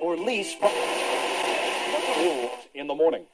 [0.00, 0.54] or lease
[2.74, 3.24] in the morning.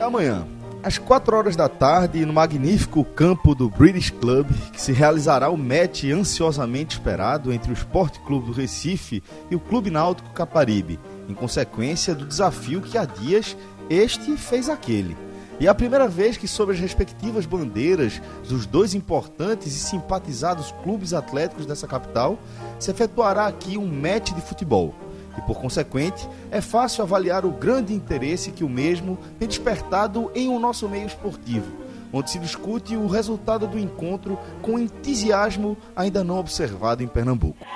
[0.00, 0.44] Amanhã,
[0.84, 5.56] às 4 horas da tarde, no magnífico campo do British Club, que se realizará o
[5.56, 11.32] match ansiosamente esperado entre o Esporte Clube do Recife e o Clube Náutico Caparibe, em
[11.32, 13.56] consequência do desafio que há dias
[13.88, 15.16] este fez aquele.
[15.58, 20.74] E é a primeira vez que, sob as respectivas bandeiras dos dois importantes e simpatizados
[20.82, 22.38] clubes atléticos dessa capital,
[22.78, 24.94] se efetuará aqui um match de futebol.
[25.36, 30.48] E por consequente, é fácil avaliar o grande interesse que o mesmo tem despertado em
[30.48, 31.66] o nosso meio esportivo,
[32.12, 37.66] onde se discute o resultado do encontro com entusiasmo ainda não observado em Pernambuco.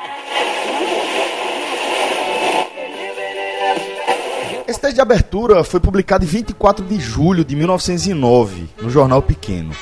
[4.68, 9.74] Esse texto de abertura foi publicado em 24 de julho de 1909, no Jornal Pequeno.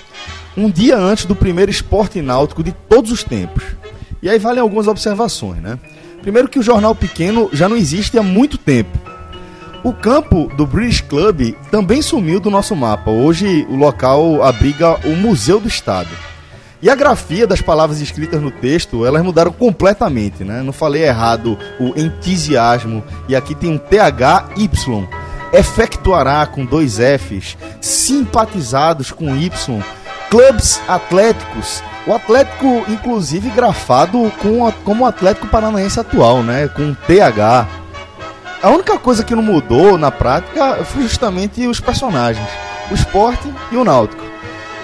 [0.56, 3.64] Um dia antes do primeiro esporte náutico de todos os tempos.
[4.22, 5.78] E aí valem algumas observações, né?
[6.26, 8.98] Primeiro que o Jornal Pequeno já não existe há muito tempo.
[9.84, 13.12] O campo do British Club também sumiu do nosso mapa.
[13.12, 16.08] Hoje o local abriga o Museu do Estado.
[16.82, 20.62] E a grafia das palavras escritas no texto, elas mudaram completamente, né?
[20.64, 25.08] Não falei errado o entusiasmo, e aqui tem um THY.
[25.52, 29.80] Efectuará com dois Fs, simpatizados com Y,
[30.30, 31.82] clubes atléticos.
[32.06, 36.68] O Atlético, inclusive, grafado com, como o Atlético Paranaense atual, né?
[36.68, 37.66] Com TH.
[38.62, 42.48] A única coisa que não mudou na prática foi justamente os personagens,
[42.90, 44.26] o esporte e o náutico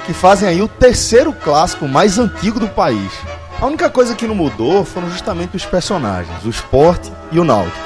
[0.07, 3.13] que fazem aí o terceiro clássico mais antigo do país.
[3.61, 7.79] A única coisa que não mudou foram justamente os personagens, o esporte e o náutico,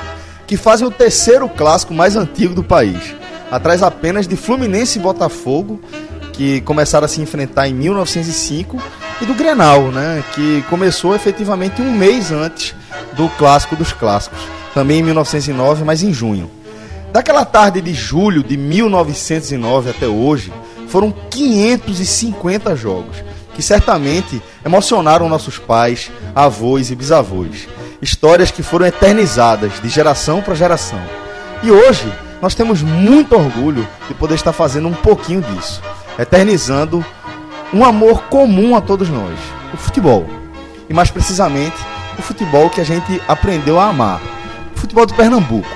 [0.47, 3.15] que fazem o terceiro clássico mais antigo do país,
[3.51, 5.81] atrás apenas de Fluminense e Botafogo,
[6.37, 8.81] que começaram a se enfrentar em 1905,
[9.21, 12.75] e do Grenal, né, que começou efetivamente um mês antes
[13.17, 14.39] do clássico dos clássicos,
[14.75, 16.51] também em 1909, mas em junho.
[17.13, 20.53] Daquela tarde de julho de 1909 até hoje,
[20.89, 23.17] foram 550 jogos,
[23.55, 27.67] que certamente emocionaram nossos pais, avós e bisavós.
[28.03, 31.01] Histórias que foram eternizadas de geração para geração.
[31.63, 35.81] E hoje nós temos muito orgulho de poder estar fazendo um pouquinho disso,
[36.19, 37.05] eternizando
[37.73, 39.39] um amor comum a todos nós,
[39.73, 40.27] o futebol.
[40.89, 41.77] E mais precisamente,
[42.19, 44.21] o futebol que a gente aprendeu a amar,
[44.75, 45.69] o futebol de Pernambuco.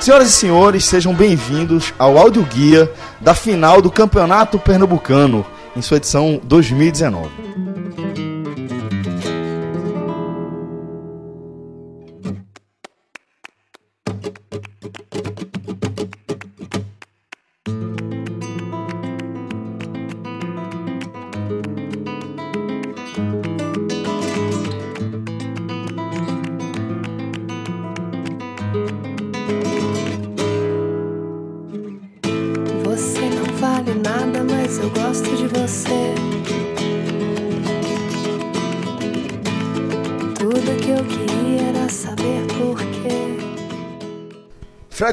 [0.00, 2.90] Senhoras e senhores, sejam bem-vindos ao audioguia
[3.20, 5.46] da final do Campeonato Pernambucano,
[5.76, 7.61] em sua edição 2019.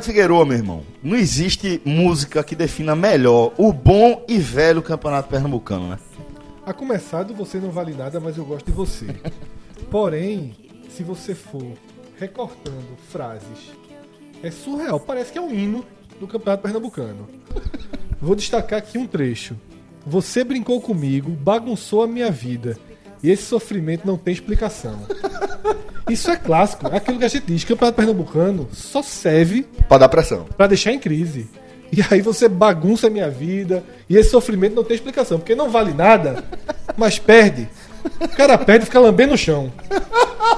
[0.05, 5.89] Figueiredo, meu irmão, não existe música que defina melhor o bom e velho campeonato pernambucano,
[5.89, 5.99] né?
[6.65, 9.07] A começar do Você Não Vale Nada, mas eu gosto de você.
[9.89, 10.55] Porém,
[10.89, 11.73] se você for
[12.19, 13.71] recortando frases,
[14.43, 14.99] é surreal.
[14.99, 15.85] Parece que é um hino
[16.19, 17.27] do campeonato pernambucano.
[18.21, 19.55] Vou destacar aqui um trecho.
[20.05, 22.77] Você brincou comigo, bagunçou a minha vida.
[23.21, 24.99] E esse sofrimento não tem explicação.
[26.09, 26.87] Isso é clássico.
[26.87, 27.63] É aquilo que a gente diz.
[27.63, 30.45] Campeonato Pernambucano só serve para dar pressão.
[30.57, 31.47] Para deixar em crise.
[31.91, 33.83] E aí você bagunça a minha vida.
[34.09, 35.37] E esse sofrimento não tem explicação.
[35.37, 36.43] Porque não vale nada,
[36.97, 37.67] mas perde.
[38.19, 39.71] O cara perde e fica lambendo o chão.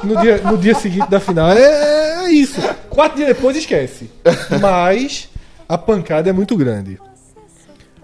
[0.03, 1.51] No dia, no dia seguinte da final.
[1.51, 2.61] É, é isso.
[2.89, 4.09] Quatro dias depois esquece.
[4.61, 5.29] Mas
[5.67, 6.99] a pancada é muito grande.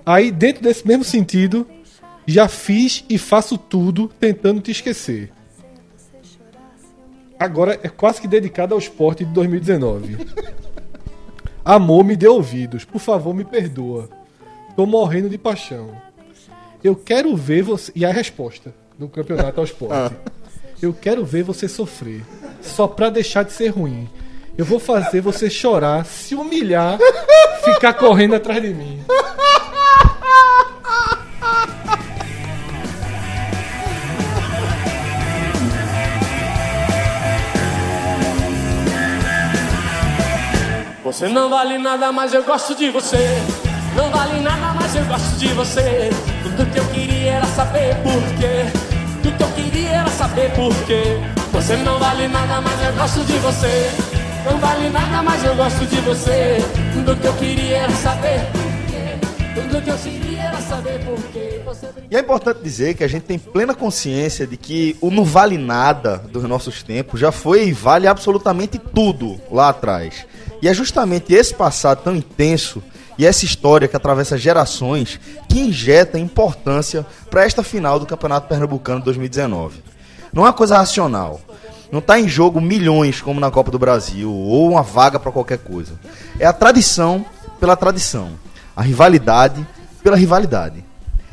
[0.06, 1.68] Aí, dentro desse mesmo sentido,
[2.28, 5.32] já fiz e faço tudo tentando te esquecer
[7.40, 10.18] agora é quase que dedicado ao esporte de 2019.
[11.64, 12.86] Amor, me dê ouvidos.
[12.86, 14.10] Por favor, me perdoa.
[14.76, 15.90] Tô morrendo de paixão.
[16.84, 17.92] Eu quero ver você.
[17.96, 19.94] E a resposta do campeonato ao esporte.
[19.94, 20.12] Ah.
[20.82, 22.24] Eu quero ver você sofrer.
[22.62, 24.08] Só pra deixar de ser ruim.
[24.58, 26.98] Eu vou fazer você chorar, se humilhar,
[27.64, 29.04] ficar correndo atrás de mim.
[41.18, 43.42] Você não vale nada, mas eu gosto de você.
[43.96, 46.12] Não vale nada, mas eu gosto de você.
[46.44, 48.72] Tudo que eu queria era saber por quê.
[49.24, 51.20] Tudo que eu queria era saber por quê.
[51.54, 53.90] Você não vale nada, mas eu gosto de você.
[54.46, 56.58] Não vale nada, mas eu gosto de você.
[56.94, 58.42] Tudo que eu queria era saber.
[59.56, 61.64] Tudo que eu queria era saber por quê.
[62.12, 65.58] E é importante dizer que a gente tem plena consciência de que o não vale
[65.58, 70.28] nada dos nossos tempos já foi e vale absolutamente tudo lá atrás.
[70.62, 72.82] E é justamente esse passado tão intenso
[73.18, 75.20] e essa história que atravessa gerações
[75.50, 79.84] que injeta importância para esta final do Campeonato Pernambucano 2019.
[80.32, 81.42] Não é uma coisa racional.
[81.92, 85.58] Não está em jogo milhões como na Copa do Brasil ou uma vaga para qualquer
[85.60, 85.94] coisa.
[86.40, 87.26] É a tradição
[87.60, 88.32] pela tradição,
[88.76, 89.66] a rivalidade
[90.04, 90.86] pela rivalidade.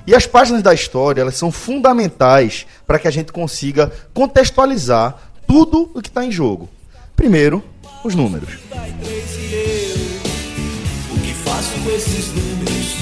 [0.07, 5.17] E as páginas da história, elas são fundamentais para que a gente consiga contextualizar
[5.47, 6.69] tudo o que está em jogo.
[7.17, 7.63] Primeiro,
[8.05, 8.59] os números.
[8.69, 12.97] Dai três e eu, o que faço com esses números?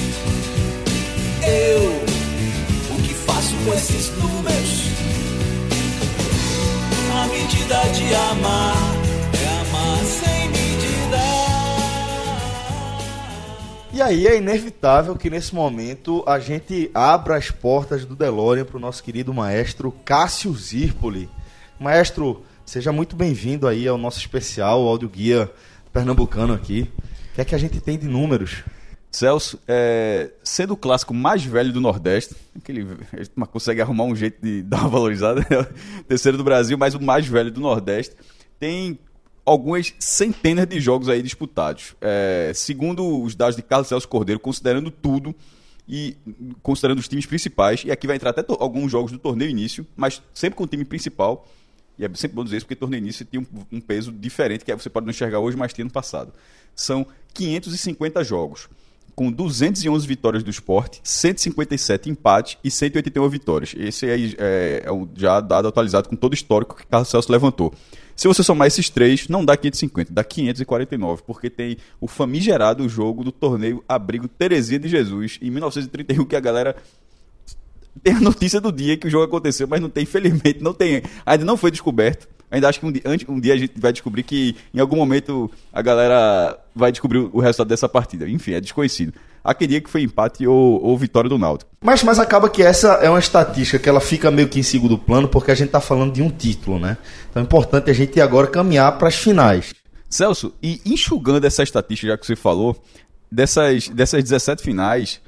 [1.45, 4.83] Eu, o que faço com esses números?
[7.13, 8.77] A medida de amar
[9.33, 11.17] é amar sem medida.
[13.91, 18.77] E aí é inevitável que nesse momento a gente abra as portas do DeLorean para
[18.77, 21.29] o nosso querido maestro Cássio Zirpoli.
[21.77, 25.51] Maestro, seja muito bem-vindo aí ao nosso especial, áudio guia
[25.91, 26.89] pernambucano aqui.
[27.31, 28.63] O que é que a gente tem de números?
[29.11, 34.41] Celso, é, sendo o clássico mais velho do Nordeste, aquele, gente consegue arrumar um jeito
[34.41, 38.15] de dar uma valorizada, é o terceiro do Brasil, mas o mais velho do Nordeste,
[38.59, 38.97] tem
[39.45, 41.95] algumas centenas de jogos aí disputados.
[42.01, 45.35] É, segundo os dados de Carlos Celso Cordeiro, considerando tudo
[45.87, 46.17] e
[46.63, 50.23] considerando os times principais, e aqui vai entrar até alguns jogos do torneio início, mas
[50.33, 51.45] sempre com o time principal,
[51.97, 54.71] e é sempre bom dizer isso porque torneio início tem um, um peso diferente, que
[54.71, 56.33] é- você pode não enxergar hoje, mas tinha no passado.
[56.75, 58.67] São 550 jogos
[59.15, 63.75] com 211 vitórias do esporte, 157 empates e 181 vitórias.
[63.77, 67.73] Esse aí é, é já dado atualizado com todo o histórico que Carlos Celso levantou.
[68.15, 73.23] Se você somar esses três, não dá 550, dá 549, porque tem o famigerado jogo
[73.23, 76.75] do torneio Abrigo Terezinha de Jesus, em 1931, que a galera
[78.01, 81.03] tem a notícia do dia que o jogo aconteceu, mas não tem, infelizmente, não tem.
[81.25, 82.27] Ainda não foi descoberto.
[82.49, 85.49] Ainda acho que um dia, um dia a gente vai descobrir que em algum momento
[85.71, 88.29] a galera vai descobrir o resultado dessa partida.
[88.29, 89.13] Enfim, é desconhecido.
[89.43, 91.71] Aquele dia que foi empate ou, ou vitória do Náutico.
[91.81, 94.97] Mas, mas acaba que essa é uma estatística que ela fica meio que em segundo
[94.99, 96.97] plano porque a gente está falando de um título, né?
[97.29, 99.73] Então é importante a gente agora caminhar para as finais.
[100.07, 102.79] Celso, e enxugando essa estatística, já que você falou,
[103.31, 105.19] dessas, dessas 17 finais,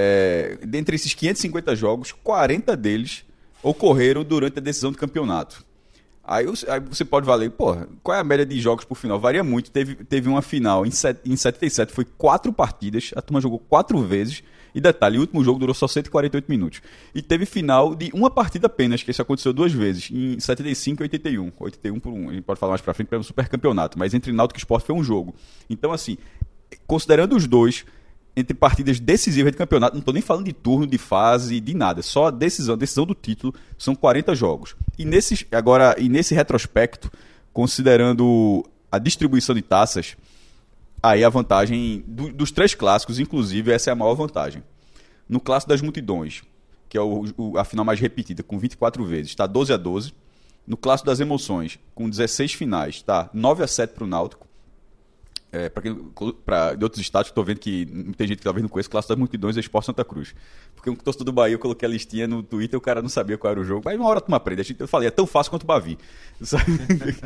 [0.00, 3.24] é, dentre esses 550 jogos, 40 deles
[3.60, 5.66] ocorreram durante a decisão do campeonato.
[6.22, 9.18] Aí, aí você pode valer, porra, qual é a média de jogos por final?
[9.18, 9.72] Varia muito.
[9.72, 14.00] Teve, teve uma final em, set, em 77, foi quatro partidas, a turma jogou quatro
[14.00, 14.44] vezes.
[14.72, 16.80] E detalhe, o último jogo durou só 148 minutos.
[17.12, 21.04] E teve final de uma partida apenas, que isso aconteceu duas vezes, em 75 e
[21.04, 21.52] 81.
[21.58, 24.14] 81 por um, a gente pode falar mais pra frente, para um super campeonato, mas
[24.14, 25.34] entre Náutico e Sport foi um jogo.
[25.68, 26.18] Então, assim,
[26.86, 27.84] considerando os dois,
[28.38, 32.02] entre partidas decisivas de campeonato, não estou nem falando de turno, de fase, de nada,
[32.02, 34.74] só a decisão, a decisão do título, são 40 jogos.
[34.98, 37.10] E nesse, agora, e nesse retrospecto,
[37.52, 40.16] considerando a distribuição de taças,
[41.02, 44.62] aí a vantagem do- dos três clássicos, inclusive, essa é a maior vantagem.
[45.28, 46.42] No clássico das multidões,
[46.88, 50.12] que é o, o- a final mais repetida, com 24 vezes, está 12 a 12.
[50.66, 54.47] No clássico das emoções, com 16 finais, está 9 a 7 para o Náutico.
[55.50, 55.70] É,
[56.44, 57.86] para de outros estados, estou vendo que
[58.18, 60.34] tem gente que talvez não conheça, clássico das multidões é Esporte Santa Cruz.
[60.74, 63.38] Porque um torcedor do Bahia, eu coloquei a listinha no Twitter, o cara não sabia
[63.38, 64.60] qual era o jogo, mas uma hora tu aprende.
[64.60, 65.96] A gente- Eu falei, é tão fácil quanto o Bavi.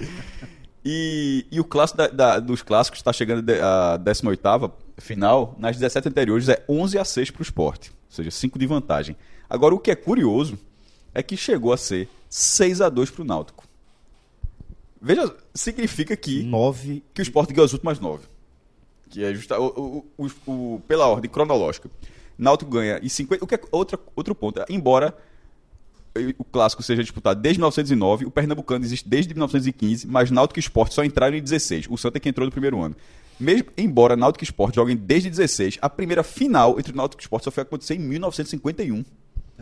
[0.84, 5.54] E, e o clássico da- da- dos clássicos está chegando a 18 final.
[5.58, 7.90] Nas 17 anteriores é 11 a 6 para o esporte.
[7.90, 9.16] Ou seja, 5 de vantagem.
[9.48, 10.58] Agora, o que é curioso
[11.14, 13.64] é que chegou a ser 6 a 2 para o Náutico.
[15.02, 17.02] Veja, significa que, Nove.
[17.12, 18.24] que o esporte ganhou as últimas 9.
[19.10, 21.90] Que é justa, o, o- o- o- pela ordem cronológica.
[22.38, 23.44] Náutico ganha e 50.
[23.44, 24.60] O que é outra, outro ponto.
[24.60, 25.14] é, Embora
[26.38, 30.92] o clássico seja disputado desde 1909, o Pernambucano existe desde 1915, mas Náutico e Sport
[30.92, 31.86] só entraram em 16.
[31.90, 32.94] O Santa é que entrou no primeiro ano.
[33.40, 37.44] Mesmo embora Náutico e Sport joguem desde 16, a primeira final entre Náutico e Sport
[37.44, 39.04] só foi acontecer em 1951.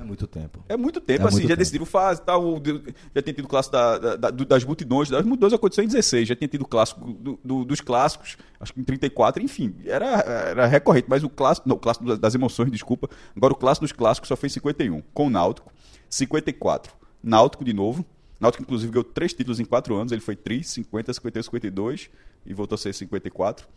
[0.01, 0.65] É muito tempo.
[0.69, 1.59] É muito tempo, É assim, muito já tempo.
[1.59, 2.61] decidiram fase, tal,
[3.15, 6.49] já tinha tido clássico da- da- das multidões, das multidões aconteceu em 16, já tinha
[6.49, 11.23] tido clássico do- do- dos clássicos, acho que em 34, enfim, era, era recorrente, mas
[11.23, 14.47] o clássico, não, o clássico das emoções, desculpa, agora o clássico dos clássicos só foi
[14.47, 15.71] em 51, com o Náutico,
[16.09, 16.93] 54,
[17.23, 18.05] Náutico de novo,
[18.41, 22.09] Náutico inclusive ganhou três títulos em quatro anos, ele foi tri, 50, 51, 52
[22.47, 23.69] e voltou a ser 54.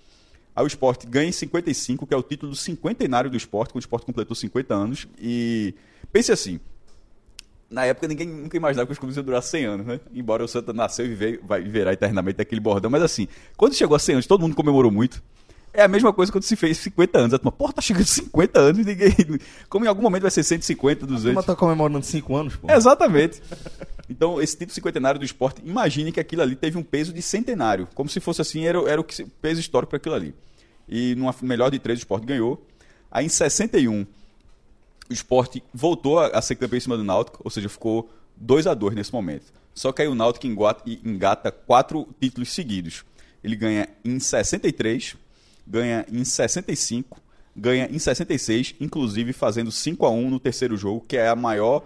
[0.55, 3.81] Aí o esporte ganha em 55, que é o título do cinquentenário do esporte, quando
[3.81, 5.07] o esporte completou 50 anos.
[5.19, 5.73] E
[6.11, 6.59] pense assim,
[7.69, 9.99] na época ninguém nunca imaginava que os clubes iam durar 100 anos, né?
[10.13, 12.91] Embora o Santa nasceu e viver, vai viverá eternamente aquele bordão.
[12.91, 15.23] Mas assim, quando chegou a 100 anos, todo mundo comemorou muito.
[15.73, 17.33] É a mesma coisa quando se fez 50 anos.
[17.33, 19.15] A turma, porra, tá chegando 50 anos e ninguém...
[19.67, 21.33] Como em algum momento vai ser 150, 200...
[21.33, 22.71] Mas tá comemorando 5 anos, pô.
[22.71, 23.41] Exatamente.
[24.09, 27.87] Então, esse título cinquentenário do esporte, imagine que aquilo ali teve um peso de centenário.
[27.95, 30.35] Como se fosse assim, era, era o que peso histórico para aquilo ali.
[30.87, 32.63] E numa melhor de três, o esporte ganhou.
[33.09, 34.05] Aí em 61,
[35.09, 38.67] o esporte voltou a, a ser campeão em cima do Náutico, ou seja, ficou 2
[38.67, 39.45] a 2 nesse momento.
[39.73, 43.03] Só que aí o Náutico engata, engata quatro títulos seguidos.
[43.43, 45.15] Ele ganha em 63,
[45.65, 47.19] ganha em 65,
[47.55, 51.83] ganha em 66, inclusive fazendo 5 a 1 no terceiro jogo, que é a maior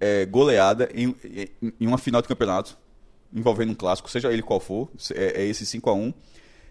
[0.00, 1.14] é, goleada em,
[1.62, 2.76] em- uma final de campeonato,
[3.32, 6.12] envolvendo um clássico, seja ele qual for, é, é esse 5 a 1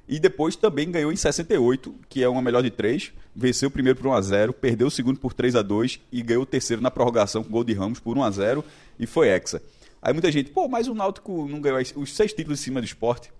[0.08, 3.98] E depois também ganhou em 68, que é uma melhor de três, venceu o primeiro
[4.00, 6.82] por 1 a 0 perdeu o segundo por 3 a 2 e ganhou o terceiro
[6.82, 8.64] na prorrogação com gol de Ramos por 1 a 0
[9.00, 9.62] e foi hexa.
[10.02, 12.86] Aí muita gente, pô, mas o Náutico não ganhou os seis títulos em cima do
[12.86, 13.32] esporte.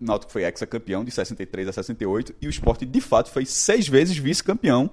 [0.00, 3.88] O Náutico foi ex-campeão de 63 a 68 e o esporte, de fato, foi seis
[3.88, 4.90] vezes vice-campeão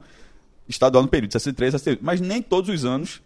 [0.68, 2.04] estadual no período de 63 a 68.
[2.04, 3.22] Mas nem todos os anos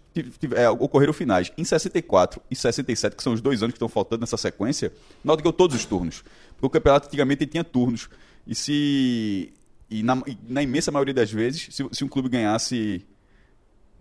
[0.55, 1.51] é, ocorreram finais.
[1.57, 4.91] Em 64 e 67, que são os dois anos que estão faltando nessa sequência,
[5.24, 6.24] Náutico ganhou todos os turnos.
[6.53, 8.09] Porque o campeonato antigamente tinha turnos.
[8.45, 9.53] E se.
[9.89, 13.03] E na, e na imensa maioria das vezes, se, se um clube ganhasse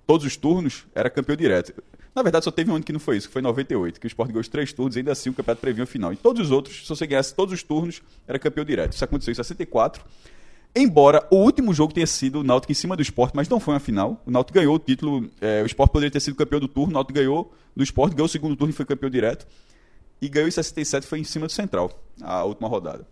[0.07, 1.83] todos os turnos, era campeão direto.
[2.19, 4.07] Na verdade, só teve um ano que não foi isso, que foi em 98, que
[4.07, 6.13] o Sport ganhou os três turnos ainda assim o campeonato previa a final.
[6.13, 8.93] E todos os outros, se você ganhasse todos os turnos, era campeão direto.
[8.93, 10.05] Isso aconteceu em 64.
[10.75, 13.75] Embora o último jogo tenha sido o Náutico em cima do Sport, mas não foi
[13.75, 14.21] uma final.
[14.27, 16.95] O Náutico ganhou o título, é, o Sport poderia ter sido campeão do turno, o
[16.95, 19.47] Náutico ganhou do Sport, ganhou o segundo turno e foi campeão direto.
[20.21, 23.07] E ganhou em 67, foi em cima do Central, a última rodada.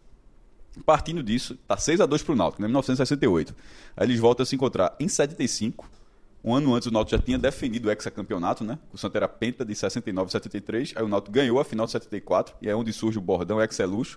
[0.84, 2.66] Partindo disso, tá 6 a 2 pro Náutico, né?
[2.66, 3.54] 1968.
[3.96, 5.88] Aí eles voltam a se encontrar em 75.
[6.46, 8.78] Um ano antes o Náutico já tinha defendido o hexacampeonato, né?
[8.92, 10.92] O Santa era penta de 69 e 73.
[10.94, 14.16] Aí o Náutico ganhou a final de 74 e é onde surge o bordão Exceluxo.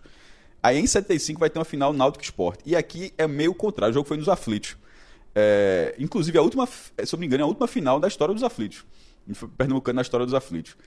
[0.61, 2.59] Aí em 75 vai ter uma final Náutico Sport.
[2.67, 4.77] E aqui é meio contrário, o jogo foi nos aflitos.
[5.33, 8.31] É, inclusive a última, se eu não me engano, é a última final da história
[8.31, 8.85] dos aflitos.
[9.57, 10.77] Pernambucano na história dos aflitos.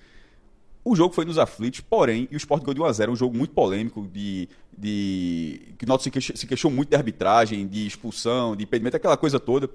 [0.85, 3.55] O jogo foi nos aflitos, porém, e o Sport ganhou de 1x0, um jogo muito
[3.55, 8.57] polêmico, de, de que o Náutico se queixou, se queixou muito de arbitragem, de expulsão,
[8.57, 9.71] de impedimento, aquela coisa toda.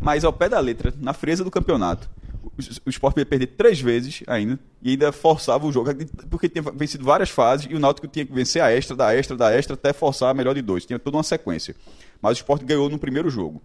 [0.00, 2.08] Mas ao pé da letra, na fresa do campeonato,
[2.44, 2.50] o,
[2.86, 5.90] o Sport ia perder três vezes ainda, e ainda forçava o jogo,
[6.30, 9.36] porque tinha vencido várias fases, e o Náutico tinha que vencer a extra, da extra,
[9.36, 10.86] da extra, até forçar a melhor de dois.
[10.86, 11.74] Tinha toda uma sequência.
[12.20, 13.60] Mas o Sport ganhou no primeiro jogo.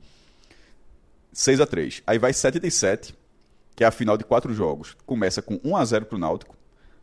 [1.32, 3.14] 6 a 3 Aí vai 77,
[3.76, 4.98] que é a final de quatro jogos.
[5.06, 6.56] Começa com 1 a 0 pro Náutico,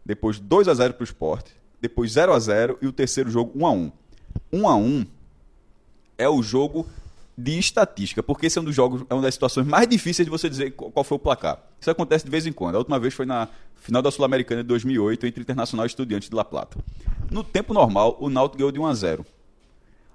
[0.05, 1.47] depois 2 a 0 pro Sport,
[1.81, 3.93] depois 0 a 0 e o terceiro jogo 1 a 1.
[4.53, 5.07] 1 a 1
[6.19, 6.87] é o jogo
[7.37, 10.31] de estatística, porque esse é um dos jogos, é uma das situações mais difíceis de
[10.31, 11.61] você dizer qual qual foi o placar.
[11.81, 12.77] Isso acontece de vez em quando.
[12.77, 16.37] A última vez foi na final da Sul-Americana de 2008 entre Internacional e Estudiantes de
[16.37, 16.79] La Plata.
[17.31, 19.27] No tempo normal, o Náutico ganhou de 1 a 0.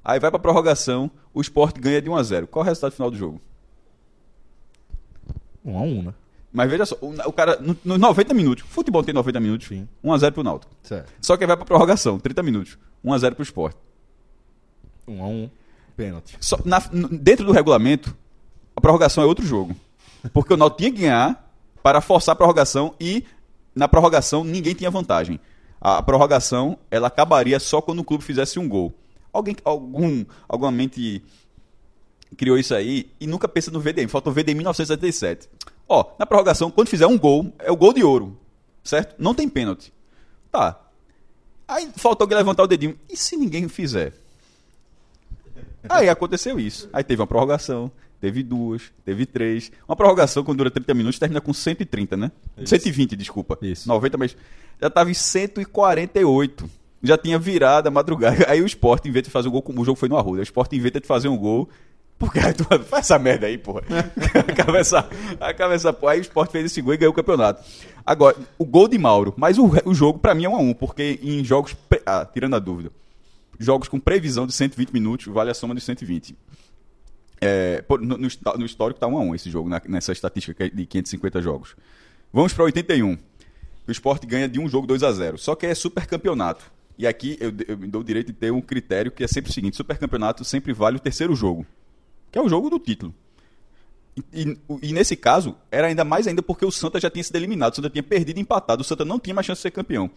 [0.03, 2.47] Aí vai para prorrogação, o Sport ganha de 1 a 0.
[2.47, 3.41] Qual é o resultado final do jogo?
[5.65, 6.13] 1 a 1 né?
[6.51, 9.87] Mas veja só, o, o cara, no- nos 90 minutos, futebol tem 90 minutos, Sim.
[10.03, 10.71] 1x0 pro Náutico.
[10.81, 11.11] Certo.
[11.21, 13.75] Só que vai pra prorrogação, 30 minutos, 1x0 pro Sport.
[15.07, 15.49] 1 a 1
[15.95, 16.35] pênalti.
[16.39, 16.79] Só, na-
[17.11, 18.15] dentro do regulamento,
[18.75, 19.75] a prorrogação é outro jogo.
[20.33, 21.51] Porque o Náutico tinha que ganhar
[21.83, 23.23] para forçar a prorrogação e
[23.75, 25.39] na prorrogação ninguém tinha vantagem.
[25.79, 28.93] A, a prorrogação, ela acabaria só quando o clube fizesse um gol.
[29.31, 31.23] Alguém, algum, alguma mente
[32.35, 34.07] criou isso aí e nunca pensa no VDM.
[34.07, 35.47] Falta o VDM em 1977.
[35.89, 38.37] Ó, na prorrogação, quando fizer um gol, é o gol de ouro.
[38.83, 39.15] Certo?
[39.17, 39.91] Não tem pênalti.
[40.51, 40.79] Tá.
[41.67, 42.97] Aí faltou alguém levantar o dedinho.
[43.09, 44.13] E se ninguém fizer?
[45.87, 46.89] Aí aconteceu isso.
[46.93, 47.91] Aí teve uma prorrogação,
[48.21, 49.71] teve duas, teve três.
[49.87, 52.31] Uma prorrogação, quando dura 30 minutos, termina com 130, né?
[52.63, 53.57] 120, desculpa.
[53.61, 53.87] Isso.
[53.87, 54.37] 90, mas
[54.79, 56.69] já tava em 148.
[57.01, 58.45] Já tinha virado a madrugada.
[58.49, 60.43] Aí o Sport, vez de fazer o gol, como o jogo foi no Arruda, o
[60.43, 61.69] Sport inventa de fazer um gol.
[62.19, 63.81] Porque aí tu faz essa merda aí, porra.
[64.47, 65.09] acaba essa,
[65.39, 66.11] acaba essa porra.
[66.13, 67.63] Aí o Sport fez esse gol e ganhou o campeonato.
[68.05, 69.33] Agora, o gol de Mauro.
[69.37, 71.73] Mas o, o jogo, pra mim, é 1 a 1 porque em jogos.
[71.73, 72.91] pre- Ah, tirando a dúvida.
[73.57, 76.35] Jogos com previsão de 120 minutos, vale a soma dos 120.
[77.41, 80.69] É, no, no no histórico tá 1 a 1 esse jogo, na- nessa estatística é
[80.69, 81.75] de 550 jogos.
[82.33, 83.17] Vamos para 81.
[83.87, 86.69] O Sport ganha de um jogo 2 a 0 Só que é super campeonato.
[86.97, 89.49] E aqui eu, eu me dou o direito de ter um critério que é sempre
[89.49, 91.65] o seguinte: super campeonato sempre vale o terceiro jogo,
[92.31, 93.13] que é o jogo do título.
[94.33, 97.73] E, e- nesse caso, era ainda mais ainda porque o Santa já tinha sido eliminado,
[97.73, 100.09] o Santa tinha perdido e empatado, o Santa não tinha mais chance de ser campeão.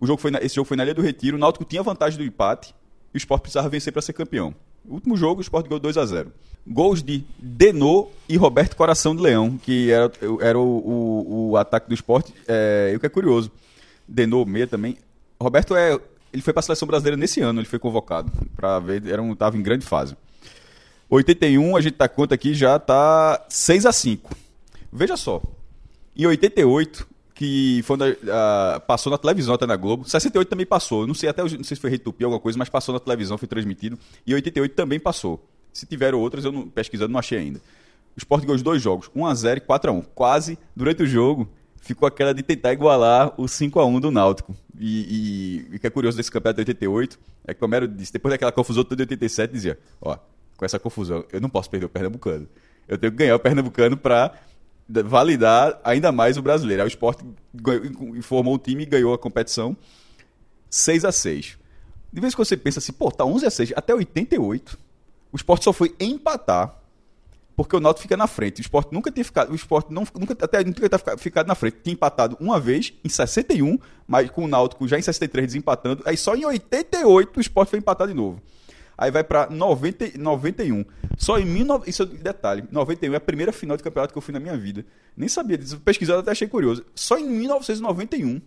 [0.00, 2.18] O jogo foi na- esse jogo foi na Ilha do Retiro, o Náutico tinha vantagem
[2.18, 2.74] do empate
[3.12, 4.52] e o Sport precisava vencer para ser campeão.
[4.86, 6.32] Último jogo, o Sport ganhou 2 a 0
[6.66, 11.88] Gols de Denô e Roberto Coração de Leão, que era, era o, o, o ataque
[11.88, 12.34] do esporte.
[12.48, 13.52] É, e o que é curioso,
[14.08, 14.96] Denô, meia também.
[15.40, 15.98] Roberto é.
[16.32, 18.32] Ele foi para a seleção brasileira nesse ano, ele foi convocado.
[18.56, 20.16] para ver, era um, tava em grande fase.
[21.14, 24.36] 81, a gente tá conta aqui, já tá 6 a 5
[24.92, 25.42] Veja só.
[26.16, 30.08] Em 88, que foi onde, uh, passou na televisão até na Globo.
[30.08, 31.06] 68 também passou.
[31.06, 33.48] Não sei até não sei se foi Retupi alguma coisa, mas passou na televisão, foi
[33.48, 33.98] transmitido.
[34.24, 35.44] E 88 também passou.
[35.72, 37.58] Se tiveram outras, eu não, pesquisando não achei ainda.
[38.16, 40.04] O Sport ganhou os dois jogos, 1x0 e 4x1.
[40.14, 41.48] Quase, durante o jogo,
[41.80, 44.54] ficou aquela de tentar igualar o 5x1 do Náutico.
[44.78, 47.18] E, e, o que é curioso desse campeonato de 88
[47.48, 50.16] é que o Homero disse, depois daquela confusão toda de 87, dizia: Ó,
[50.56, 52.48] com essa confusão, eu não posso perder o Pernambucano.
[52.86, 54.34] Eu tenho que ganhar o Pernambucano para
[54.88, 56.82] validar ainda mais o brasileiro.
[56.82, 57.20] Aí o Sport
[58.22, 59.76] formou o time e ganhou a competição
[60.68, 61.58] 6 a 6
[62.12, 64.78] De vez em quando você pensa assim, pô, tá 11 a 6 até 88.
[65.32, 66.84] O Sport só foi empatar
[67.56, 68.60] porque o Náutico fica na frente.
[68.60, 71.78] O Sport nunca tinha ficado, o Sport não, nunca até nunca tinha ficado na frente.
[71.82, 76.02] Tinha empatado uma vez em 61, mas com o Náutico já em 63 desempatando.
[76.04, 78.42] Aí só em 88 o Sport foi empatar de novo.
[78.96, 80.84] Aí vai para 91.
[81.18, 81.90] Só em 19...
[81.90, 82.64] Isso é detalhe.
[82.70, 84.84] 91 é a primeira final de campeonato que eu fui na minha vida.
[85.16, 85.80] Nem sabia disso.
[85.80, 86.84] Pesquisando até achei curioso.
[86.94, 88.40] Só em 1991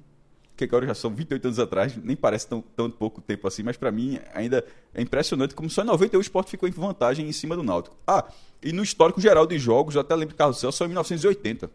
[0.58, 3.78] que agora já são 28 anos atrás, nem parece tão, tão pouco tempo assim, mas
[3.78, 7.32] para mim ainda é impressionante como só em 91 o esporte ficou em vantagem em
[7.32, 7.96] cima do Náutico.
[8.08, 8.26] Ah,
[8.62, 11.70] e no histórico geral de jogos, eu até lembro de Carlos Céu, só em 1980.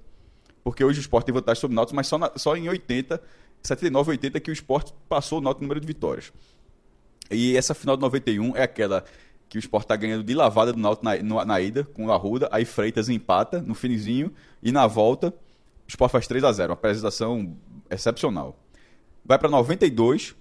[0.64, 3.22] Porque hoje o esporte tem vantagem sobre o Náutico, mas só, na, só em 80,
[3.62, 6.32] 79, 80 que o esporte passou o Náutico no número de vitórias.
[7.32, 9.04] E essa final de 91 é aquela
[9.48, 12.48] que o Sport está ganhando de lavada do Náutico na, na, ida, com o Arruda,
[12.50, 15.28] aí Freitas empata no finizinho, e na volta
[15.86, 17.54] o Sport faz 3 a 0 uma apresentação
[17.90, 18.56] excepcional.
[19.22, 20.34] Vai para 92,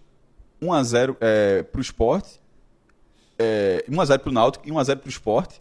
[0.62, 2.26] 1 a 0 é, para o Sport,
[3.38, 5.56] é, 1 a 0 para o Náutico e 1 a 0 para o Sport.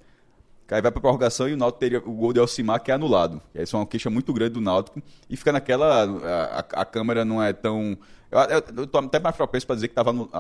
[0.71, 3.43] Aí vai para prorrogação e o Náutico teria o gol de Alcimar que é anulado.
[3.53, 6.83] E aí isso é uma queixa muito grande do Náutico e fica naquela a, a,
[6.83, 7.99] a câmera não é tão
[8.31, 10.31] eu, estou até mais propenso para dizer que estava no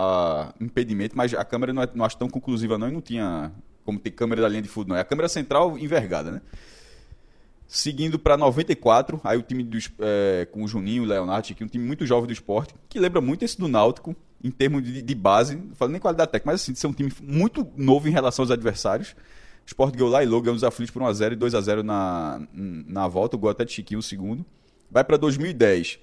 [0.60, 3.52] impedimento, mas a câmera não, é, não acho tão conclusiva não e não tinha
[3.84, 4.96] como ter câmera da linha de fundo não.
[4.96, 6.40] É a câmera central envergada, né?
[7.66, 11.66] Seguindo para 94, aí o time dos, é, com o Juninho, o Leonardo, que é
[11.66, 15.02] um time muito jovem do esporte, que lembra muito esse do Náutico, em termos de,
[15.02, 18.08] de base, não falo nem qualidade técnica, mas assim, de ser um time muito novo
[18.08, 19.14] em relação aos adversários.
[19.64, 23.06] O Sport ganhou lá e logo, ganhou os aflitos por 1x0 e 2x0 na, na
[23.06, 24.44] volta, o gol até de Chiquinho o segundo.
[24.90, 26.00] Vai para 2010,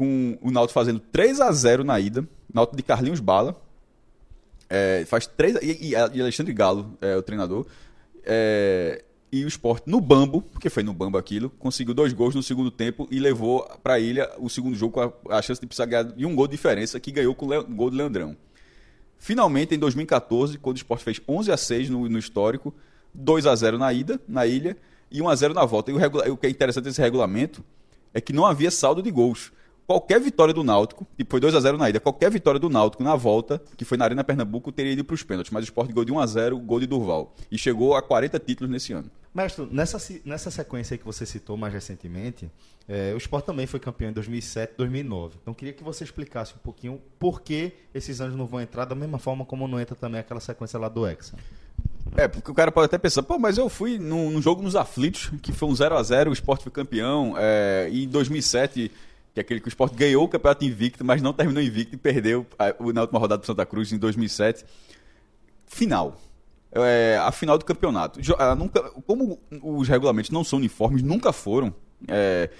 [0.00, 2.26] com o Náutico fazendo 3 a 0 na ida.
[2.54, 3.54] Náutico de Carlinhos Bala.
[4.66, 7.66] É, faz 3 e, e, Alexandre Galo é o treinador.
[8.24, 12.42] É, e o Sport no Bambo, porque foi no Bambo aquilo, conseguiu dois gols no
[12.42, 15.66] segundo tempo e levou para a ilha o segundo jogo com a, a, chance de
[15.66, 18.34] precisar ganhar de um gol de diferença, que ganhou com o gol de Leandrão.
[19.18, 22.74] Finalmente, em 2014, quando o Sport fez 11 a 6 no, no histórico,
[23.12, 24.78] 2 a 0 na ida, na ilha,
[25.10, 25.90] e 1 a 0 na volta.
[25.90, 26.26] E o, regula...
[26.30, 27.62] o que é interessante desse regulamento
[28.14, 29.52] é que não havia saldo de gols
[29.90, 33.02] qualquer vitória do Náutico, e foi 2 a 0 na ida, qualquer vitória do Náutico
[33.02, 35.90] na volta, que foi na Arena Pernambuco, teria ido para os pênaltis, mas o Sport
[35.90, 37.34] gol de 1 a 0 gol de Durval.
[37.50, 39.10] E chegou a 40 títulos nesse ano.
[39.34, 42.48] Mestre, nessa, nessa sequência que você citou mais recentemente,
[42.86, 45.38] é, o Sport também foi campeão em 2007 2009.
[45.42, 48.94] Então queria que você explicasse um pouquinho por que esses anos não vão entrar da
[48.94, 51.34] mesma forma como não entra também aquela sequência lá do Hexa.
[52.16, 54.76] É, porque o cara pode até pensar, pô, mas eu fui num, num jogo nos
[54.76, 58.90] aflitos, que foi um 0 a 0 o Sport foi campeão, é, e em 2007
[59.42, 61.98] que é aquele que o Sport ganhou o campeonato invicto, mas não terminou invicto e
[61.98, 62.46] perdeu
[62.92, 64.64] na última rodada do Santa Cruz em 2007.
[65.66, 66.16] Final.
[66.72, 68.20] É, a final do campeonato.
[68.56, 71.74] Nunca, como os regulamentos não são uniformes, nunca foram.
[72.06, 72.50] É,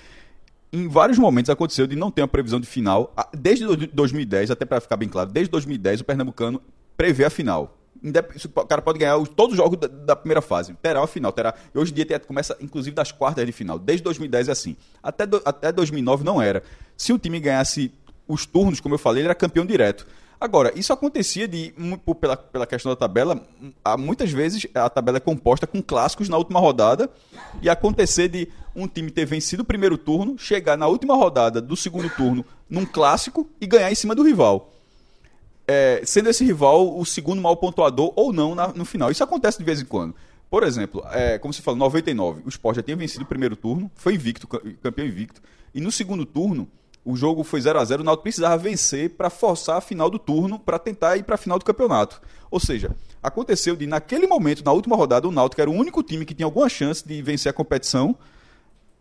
[0.73, 3.15] em vários momentos aconteceu de não ter uma previsão de final.
[3.37, 6.63] Desde 2010, até para ficar bem claro, desde 2010 o Pernambucano
[6.97, 7.80] prevê a final.
[8.03, 10.75] O cara pode ganhar todos os jogos da, primeira fase.
[10.75, 11.55] Terá a final, terá.
[11.75, 13.79] E hoje em dia começa, inclusive, das quartas de final.
[13.79, 14.77] Desde 2010 é assim.
[15.03, 16.63] Até, do, até 2009 não era.
[16.97, 17.93] Se o time ganhasse
[18.27, 20.07] os turnos, como eu falei, ele era campeão direto.
[20.41, 21.75] Agora, isso acontecia de,
[22.19, 23.39] pela, pela questão da tabela,
[23.99, 27.11] muitas vezes a tabela é composta com clássicos na última rodada
[27.61, 31.77] e acontecer de um time ter vencido o primeiro turno, chegar na última rodada do
[31.77, 34.73] segundo turno num clássico e ganhar em cima do rival
[35.73, 39.09] é, sendo esse rival o segundo maior pontuador ou não na, no final.
[39.09, 40.17] Isso acontece de vez em quando.
[40.51, 43.89] Por exemplo, é, como você falou, 99, o Sport já tinha vencido o primeiro turno,
[43.95, 45.41] foi invicto, campeão invicto,
[45.73, 46.69] e no segundo turno
[47.05, 50.19] o jogo foi 0 a 0 o Náutico precisava vencer para forçar a final do
[50.19, 52.21] turno, para tentar ir para a final do campeonato.
[52.51, 52.91] Ou seja,
[53.23, 56.47] aconteceu de naquele momento, na última rodada, o Náutico era o único time que tinha
[56.47, 58.19] alguma chance de vencer a competição,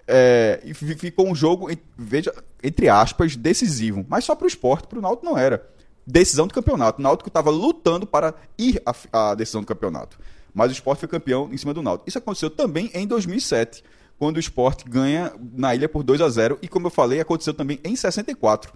[0.08, 2.32] é, e ficou um jogo, veja,
[2.64, 4.06] entre aspas, decisivo.
[4.08, 5.68] Mas só para o esporte, para o Náutico não era
[6.10, 7.00] decisão do campeonato.
[7.00, 10.20] O Náutico estava lutando para ir à, à decisão do campeonato.
[10.54, 12.10] Mas o Sport foi campeão em cima do Náutico.
[12.10, 13.84] Isso aconteceu também em 2007,
[14.18, 17.54] quando o Sport ganha na ilha por 2 a 0 E como eu falei, aconteceu
[17.54, 18.74] também em 64.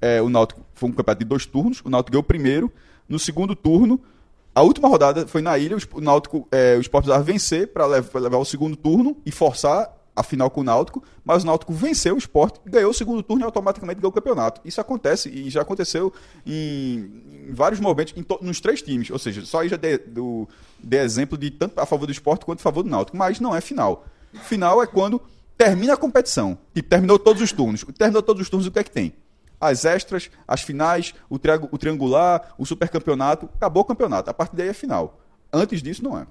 [0.00, 1.80] É, o Náutico foi um campeonato de dois turnos.
[1.84, 2.72] O Náutico ganhou o primeiro.
[3.08, 4.00] No segundo turno,
[4.54, 5.76] a última rodada foi na ilha.
[5.92, 9.92] O Náutico, é, o Sport precisava vencer para levar, levar o segundo turno e forçar
[10.18, 13.44] a final com o Náutico, mas o Náutico venceu o Sport, ganhou o segundo turno
[13.44, 14.60] e automaticamente ganhou o campeonato.
[14.64, 16.12] Isso acontece e já aconteceu
[16.44, 19.10] em, em vários momentos em nos três times.
[19.10, 20.48] Ou seja, só aí já de, do,
[20.82, 23.16] de exemplo de tanto a favor do Sport quanto a favor do Náutico.
[23.16, 24.06] Mas não é final.
[24.42, 25.22] Final é quando
[25.56, 26.58] termina a competição.
[26.74, 27.84] E terminou todos os turnos.
[27.96, 29.12] Terminou todos os turnos, o que é que tem?
[29.60, 33.48] As extras, as finais, o, o triangular, o supercampeonato.
[33.54, 34.30] Acabou o campeonato.
[34.30, 35.20] A partir daí é final.
[35.52, 36.26] Antes disso, não é.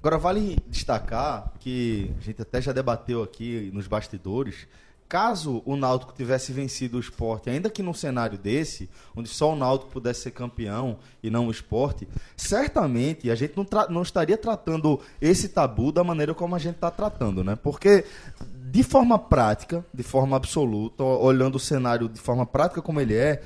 [0.00, 4.66] Agora, vale destacar que a gente até já debateu aqui nos bastidores.
[5.06, 9.56] Caso o Náutico tivesse vencido o esporte, ainda que num cenário desse, onde só o
[9.56, 15.00] Náutico pudesse ser campeão e não o esporte, certamente a gente não, não estaria tratando
[15.20, 17.54] esse tabu da maneira como a gente está tratando, né?
[17.56, 18.04] Porque
[18.40, 23.42] de forma prática, de forma absoluta, olhando o cenário de forma prática como ele é,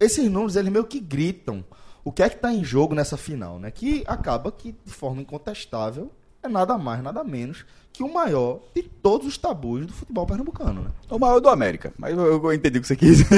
[0.00, 1.64] esses números eles meio que gritam
[2.08, 3.70] o que é que está em jogo nessa final, né?
[3.70, 6.10] Que acaba que, de forma incontestável,
[6.42, 10.84] é nada mais, nada menos que o maior de todos os tabus do futebol pernambucano,
[10.84, 10.90] né?
[11.10, 13.18] O maior do América, mas eu, eu entendi o que você quis.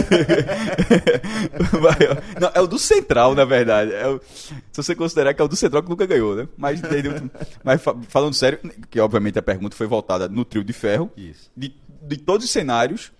[2.40, 3.92] Não, é o do Central, na verdade.
[3.92, 6.46] É o, se você considerar que é o do Central que nunca ganhou, né?
[6.56, 6.80] Mas,
[7.64, 11.10] mas falando sério, que obviamente a pergunta foi voltada no trio de ferro.
[11.16, 11.50] Isso.
[11.56, 13.10] De, de todos os cenários,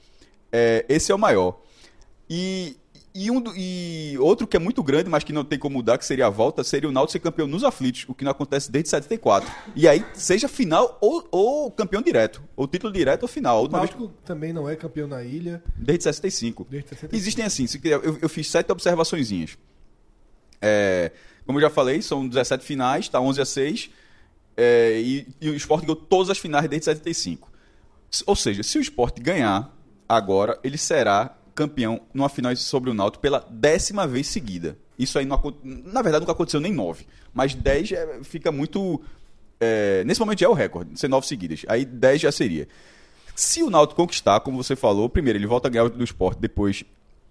[0.52, 1.58] é, esse é o maior.
[2.28, 2.76] E
[3.14, 6.04] e, um, e outro que é muito grande, mas que não tem como mudar, que
[6.04, 8.88] seria a volta, seria o Náutico ser campeão nos aflitos, o que não acontece desde
[8.90, 9.50] 74.
[9.74, 13.64] E aí, seja final ou, ou campeão direto, ou título direto ou final.
[13.64, 14.18] O Náutico vez...
[14.24, 15.62] também não é campeão na ilha.
[15.76, 16.66] Desde 65.
[16.70, 17.16] Desde 65.
[17.16, 19.58] Existem assim, eu, eu fiz sete observaçõezinhas.
[20.62, 21.10] É,
[21.44, 23.90] como eu já falei, são 17 finais, tá 11 a 6,
[24.56, 27.50] é, e, e o Sport ganhou todas as finais desde 75.
[28.26, 29.74] Ou seja, se o Sport ganhar
[30.08, 34.78] agora, ele será campeão numa final sobre o Náutico pela décima vez seguida.
[34.98, 37.06] Isso aí, não, na verdade, nunca aconteceu nem nove.
[37.34, 39.00] Mas dez é, fica muito...
[39.60, 41.64] É, nesse momento já é o recorde, ser nove seguidas.
[41.68, 42.66] Aí dez já seria.
[43.34, 46.82] Se o Náutico conquistar, como você falou, primeiro ele volta a ganhar do esporte, depois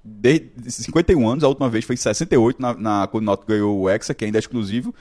[0.04, 3.80] de 51 anos, a última vez foi em 68, na, na, quando o Náutico ganhou
[3.80, 4.94] o Hexa, que ainda é exclusivo.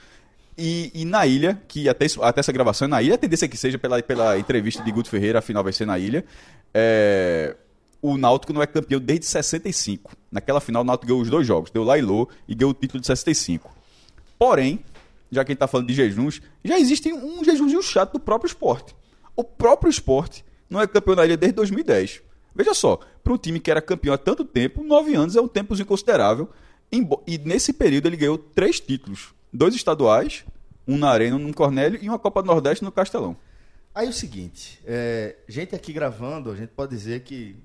[0.57, 3.47] E, e, na ilha, que até, até essa gravação é na ilha, a tendência é
[3.47, 6.25] que seja pela, pela entrevista de Guto Ferreira, afinal vai ser na ilha.
[6.73, 7.55] É,
[8.01, 10.11] o Náutico não é campeão desde 65.
[10.31, 13.07] Naquela final, o Náutico ganhou os dois jogos, deu Lailô e ganhou o título de
[13.07, 13.75] 65.
[14.37, 14.79] Porém,
[15.31, 18.47] já que a gente está falando de jejuns, já existe um jejumzinho chato do próprio
[18.47, 18.95] esporte.
[19.35, 22.21] O próprio esporte não é campeão na ilha desde 2010.
[22.55, 25.47] Veja só, para um time que era campeão há tanto tempo, nove anos é um
[25.47, 26.49] tempo inconsiderável.
[26.91, 30.43] E nesse período ele ganhou três títulos: dois estaduais,
[30.87, 33.37] um na Arena, um no Cornélio e uma Copa do Nordeste no Castelão.
[33.93, 37.55] Aí o seguinte, é, gente aqui gravando, a gente pode dizer que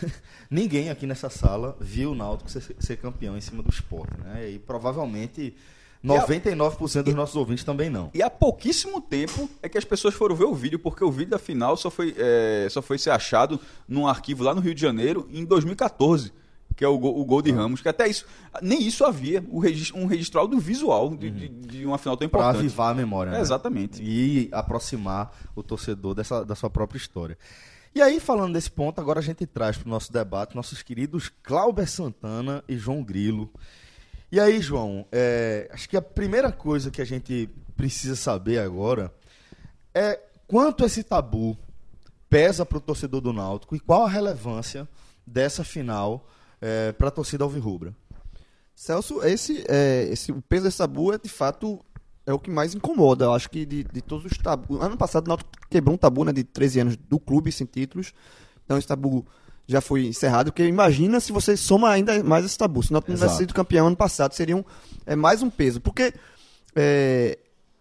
[0.50, 4.50] ninguém aqui nessa sala viu o Náutico ser, ser, campeão em cima do esporte, né?
[4.50, 5.54] E provavelmente
[6.04, 7.02] 99% a...
[7.02, 8.10] dos nossos ouvintes também não.
[8.14, 11.30] E há pouquíssimo tempo é que as pessoas foram ver o vídeo, porque o vídeo
[11.30, 14.80] da final só foi, é, só foi ser achado num arquivo lá no Rio de
[14.80, 16.32] Janeiro em 2014
[16.74, 17.54] que é o gol, o gol de ah.
[17.54, 18.26] Ramos, que até isso,
[18.60, 21.34] nem isso havia, o registro, um registro audiovisual de, uhum.
[21.34, 22.50] de, de, uma final tão importante.
[22.50, 23.38] Para avivar a memória, né?
[23.38, 24.02] É, exatamente.
[24.02, 27.36] E aproximar o torcedor dessa, da sua própria história.
[27.94, 31.30] E aí, falando desse ponto, agora a gente traz para o nosso debate nossos queridos
[31.42, 33.52] Cláudio Santana e João Grilo.
[34.30, 39.12] E aí, João, é, acho que a primeira coisa que a gente precisa saber agora
[39.94, 41.54] é quanto esse tabu
[42.30, 44.88] pesa para o torcedor do Náutico e qual a relevância
[45.26, 46.26] dessa final
[46.62, 47.94] é, para a torcida alvirrubra.
[48.74, 51.84] Celso, esse, é, esse, o peso desse tabu é de fato
[52.26, 53.26] é o que mais incomoda.
[53.26, 54.80] Eu acho que de, de todos os tabus.
[54.80, 58.12] Ano passado o Náutico quebrou um tabu né, de 13 anos do clube sem títulos.
[58.64, 59.26] Então esse tabu
[59.66, 60.52] já foi encerrado.
[60.52, 62.82] Porque imagina se você soma ainda mais esse tabu.
[62.82, 64.64] Se o Náutico não tivesse sido campeão ano passado, seria um,
[65.04, 65.80] é, mais um peso.
[65.80, 66.14] Porque
[66.76, 67.38] é,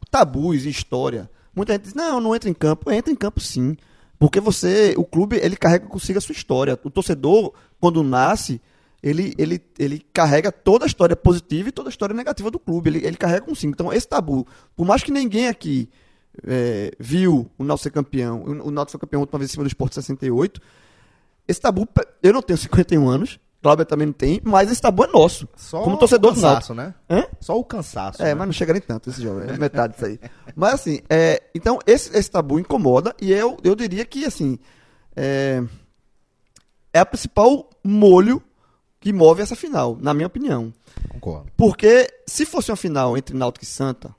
[0.10, 1.30] tabus e história.
[1.56, 2.92] Muita gente diz, não, não entra em campo.
[2.92, 3.78] Entra em campo sim.
[4.18, 6.80] Porque você, o clube, ele carrega consigo a sua história.
[6.84, 8.62] O torcedor, quando nasce,
[9.02, 12.90] ele, ele, ele carrega toda a história positiva e toda a história negativa do clube.
[12.90, 13.74] Ele, ele carrega consigo.
[13.74, 15.90] Então, esse tabu, por mais que ninguém aqui
[16.46, 19.68] é, viu o Náutico ser campeão, o Náutico foi campeão última vez em cima do
[19.68, 20.62] Sport 68,
[21.48, 21.88] esse tabu,
[22.22, 25.48] eu não tenho 51 anos, Cláudio também não tem, mas esse tabu é nosso.
[25.56, 26.96] Só como torcedor o cansaço, né?
[27.08, 27.26] Hã?
[27.40, 28.22] Só o cansaço.
[28.22, 28.34] É, né?
[28.34, 30.20] mas não chega nem tanto esse jogo, é metade disso aí.
[30.56, 34.58] mas assim, é, então esse, esse tabu incomoda e eu, eu diria que assim
[35.16, 35.64] é,
[36.92, 38.42] é a principal molho
[39.02, 40.72] que move essa final, na minha opinião.
[41.10, 41.52] Concordo.
[41.58, 44.16] Porque se fosse uma final entre Náutico e Santa,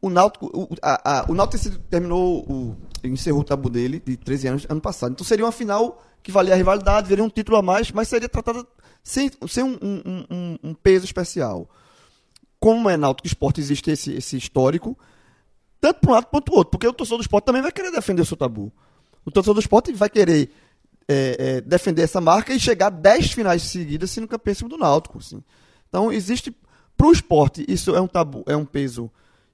[0.00, 4.48] o Náutico, o, a, a- o Náutico terminou, o, encerrou o tabu dele de 13
[4.48, 5.12] anos ano passado.
[5.12, 8.28] Então seria uma final que valia a rivalidade, veria um título a mais, mas seria
[8.28, 8.64] tratada
[9.02, 11.68] sem, sem um, um- um- um- peso especial.
[12.60, 14.96] Como é Náutico Esporte, existe esse, esse histórico,
[15.80, 17.72] tanto para um lado quanto para o outro, porque o torcedor do esporte também vai
[17.72, 18.72] querer defender o seu tabu.
[19.24, 20.50] O torcedor do esporte vai querer
[21.08, 24.70] é, é, defender essa marca e chegar a 10 finais seguidas sendo campeão em cima
[24.70, 25.18] do Náutico.
[25.18, 25.42] assim.
[25.88, 26.54] Então, existe.
[26.96, 29.10] Para o esporte, isso é um tabu, é um peso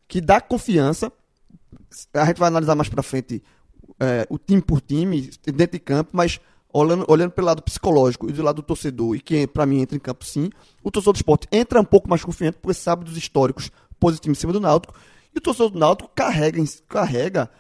[0.07, 1.13] que dá confiança.
[2.15, 3.43] A gente vai analisar mais para frente
[3.99, 6.41] é, o time por time, dentro de campo, mas
[6.73, 9.97] olhando, olhando pelo lado psicológico e do lado do torcedor, e que para mim entra
[9.97, 10.51] em campo sim,
[10.83, 14.41] o torcedor do esporte entra um pouco mais confiante porque sabe dos históricos positivos em
[14.41, 14.95] cima do Náutico,
[15.35, 17.51] e o torcedor do Náutico carrega, carrega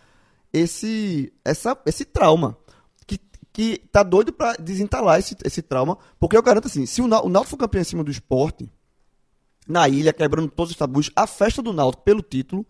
[0.52, 2.56] esse, essa, esse trauma.
[3.52, 7.28] Que, tá doido para desentalar esse, esse trauma, porque eu garanto assim, se o, o
[7.28, 8.68] Náutico for campeão em cima do esporte,
[9.68, 12.66] na ilha, quebrando todos os tabus, a festa do Náutico pelo título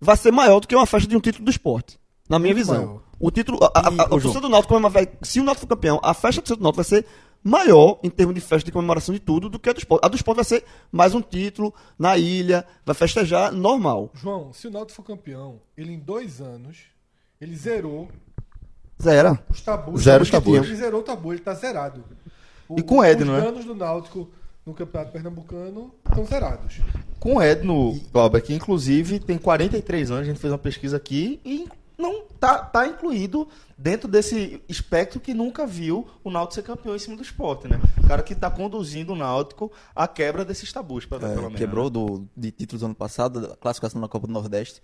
[0.00, 1.98] vai ser maior do que uma festa de um título do esporte.
[2.28, 2.86] Na minha Muito visão.
[2.86, 3.02] maior.
[3.18, 3.58] O título.
[3.62, 4.40] A, a, a, torcida João.
[4.42, 7.06] do Náutico vai- se o Náutico for campeão, a festa do Náutico vai ser
[7.42, 10.04] maior em termos de festa de comemoração de tudo do que a do esporte.
[10.04, 14.10] A do esporte vai ser mais um título na ilha, vai festejar normal.
[14.14, 16.78] João, se o Náutico for campeão, ele em dois anos,
[17.40, 18.08] ele zerou
[19.02, 19.38] Zero.
[19.48, 20.02] os tabus.
[20.02, 20.66] Zero os tabus.
[20.66, 22.02] Ele zerou o tabu, ele tá zerado.
[22.68, 23.44] O- E com o Edno, Os né?
[23.44, 24.28] danos do Náutico
[24.66, 26.80] no Campeonato Pernambucano estão zerados.
[27.18, 31.40] Com o Edno, Glauber, que inclusive tem 43 anos, a gente fez uma pesquisa aqui
[31.44, 36.94] e não tá, tá incluído dentro desse espectro que nunca viu o Náutico ser campeão
[36.94, 37.80] em cima do esporte, né?
[38.04, 41.56] O cara que tá conduzindo o Náutico à quebra desses tabus, pra, É, pelo menos.
[41.58, 41.90] quebrou né?
[41.90, 44.80] do, de títulos ano passado, da classificação na Copa do Nordeste.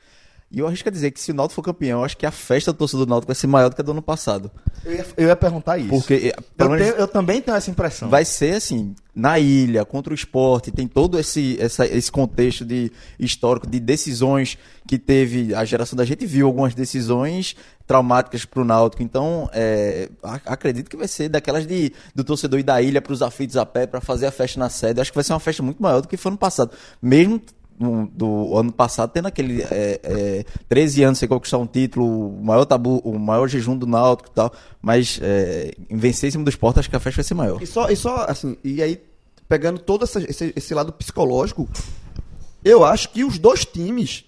[0.55, 2.31] E eu arrisco a dizer que se o Náutico for campeão, eu acho que a
[2.31, 4.51] festa do torcedor do Náutico vai ser maior do que a do ano passado.
[4.85, 5.89] Eu ia, eu ia perguntar isso.
[5.89, 8.09] Porque, eh, eu, menos, tenho- eu também tenho essa impressão.
[8.09, 12.93] vai ser assim, na ilha, contra o esporte, tem todo esse, essa- esse contexto de
[13.19, 19.03] histórico, de decisões que teve, a geração da gente viu algumas decisões traumáticas pro Náutico,
[19.03, 20.09] então é,
[20.47, 23.67] acredito que vai ser daquelas de, do torcedor ir da ilha para os aflitos a
[23.67, 26.01] pé para fazer a festa na sede, acho que vai ser uma festa muito maior
[26.01, 26.71] do que foi ano passado,
[27.03, 27.43] mesmo no-
[27.79, 32.65] do ano passado tendo aquele é, é, 13 anos sem conquistar um título, o maior
[32.65, 36.79] tabu, o maior jejum do Náutico e tal, mas é, vencer em cima do esporte,
[36.81, 37.63] acho que a festa vai ser maior.
[37.63, 39.01] E só, e só assim, e aí,
[39.49, 41.69] pegando todo essa- esse, esse lado psicológico,
[42.65, 44.25] eu acho que os dois times,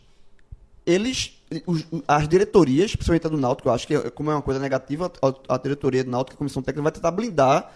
[0.85, 1.33] eles.
[1.65, 4.59] os- as diretorias, principalmente a do Náutico, eu acho que é- como é uma coisa
[4.59, 7.71] negativa, a, a diretoria do Náutico, a comissão técnica, vai tentar blindar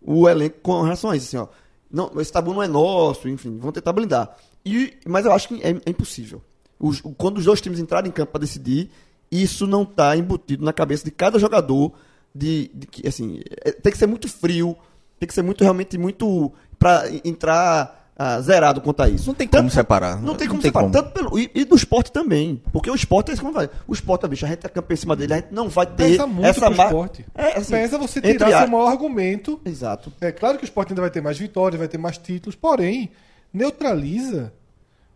[0.00, 1.26] o elenco com relação a isso.
[1.26, 1.48] Assim, ó.
[1.90, 4.36] Não, esse tabu não é nosso, enfim, vão tentar blindar.
[4.66, 6.42] E, mas eu acho que é, é impossível.
[6.78, 8.90] Os- quando os dois times entrarem em campo para decidir,
[9.30, 11.92] isso não está embutido na cabeça de cada jogador.
[12.34, 14.76] De, de que, assim, é- tem que ser muito frio,
[15.18, 16.52] tem que ser muito, realmente, muito.
[16.78, 19.26] para entrar ah, zerado quanto a isso.
[19.28, 20.20] Não tem como Tanto- separar.
[20.20, 20.90] Não tem Não como tem separar.
[20.90, 20.92] como.
[20.92, 22.60] Tanto pelo, e, e do esporte também.
[22.72, 23.68] Porque o esporte é isso como vai.
[23.86, 25.96] O esporte, bicho, a gente é campeão em cima dele, a gente não vai ter
[26.10, 27.24] Pesa muito essa mar- esporte.
[27.34, 29.58] É, assim, Pesa você tirar a- seu maior argumento.
[29.64, 30.12] Exato.
[30.20, 33.10] É claro que o esporte ainda vai ter mais vitórias, vai ter mais títulos, porém,
[33.56, 34.52] neutraliza.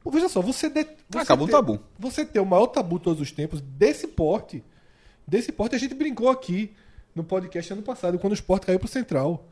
[0.02, 1.80] Pô, Veja só, você, de, você Acaba um ter- tabu.
[1.98, 4.64] Você ter o maior tabu de todos os tempos desse porte.
[5.26, 6.72] Desse porte a gente brincou aqui
[7.14, 9.46] no podcast ano passado, quando o esporte caiu pro Central.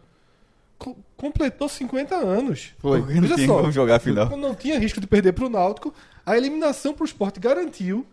[0.79, 2.73] Co- completou 50 anos.
[2.79, 3.03] Foi.
[3.03, 4.37] Veja Não tinha só, como jogar a final.
[4.37, 5.93] Não tinha risco de perder pro Náutico.
[6.25, 8.07] A eliminação pro esporte garantiu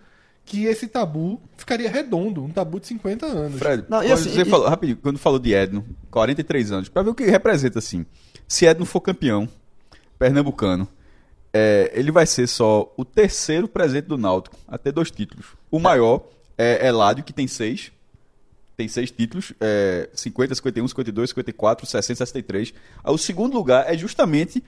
[0.43, 3.59] que esse tabu ficaria redondo, um tabu de 50 anos.
[3.59, 6.89] Fred, Não, e quando assim, você e- falou, rapidinho, quando falou de Edno, 43 anos,
[6.89, 8.05] pra ver o que representa assim.
[8.47, 9.47] Se Edno for campeão
[10.19, 10.87] pernambucano,
[11.53, 15.45] é, ele vai ser só o terceiro presente do Náutico a ter dois títulos.
[15.71, 16.21] O maior
[16.57, 17.91] é Eládio, que tem seis.
[18.77, 22.73] Tem seis títulos, é, 50, 51, 52, 54, 60, 63.
[23.01, 24.61] Ah, O segundo lugar é justamente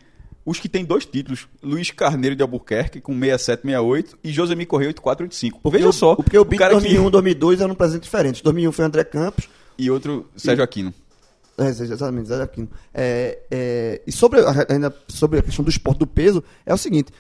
[0.46, 1.46] os que têm dois títulos.
[1.62, 5.60] Luiz Carneiro de Albuquerque, com 67, 68, e Josemir Correia, 84, 85.
[5.62, 8.42] Porque Veja o, só, Porque o BIC cara que- 2001 2002 era um presente diferente.
[8.42, 9.50] 2001 foi André Campos.
[9.78, 10.94] E outro, Sérgio Aquino.
[11.58, 12.70] É, exatamente, Zé Aquino.
[12.94, 14.40] É, é, e sobre
[14.70, 17.12] ainda sobre a questão do esporte do peso, é o seguinte: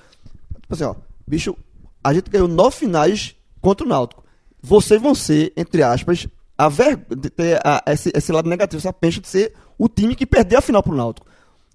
[0.62, 0.93] tipo assim, ó,
[1.26, 1.56] bicho,
[2.04, 4.23] a gente ganhou nove finais contra o Náutico.
[4.62, 6.97] Vocês vão ser, entre aspas, a ver,
[7.36, 10.62] ter a- esse, esse lado negativo, essa pencha de ser o time que perdeu a
[10.62, 11.26] final pro Náutico.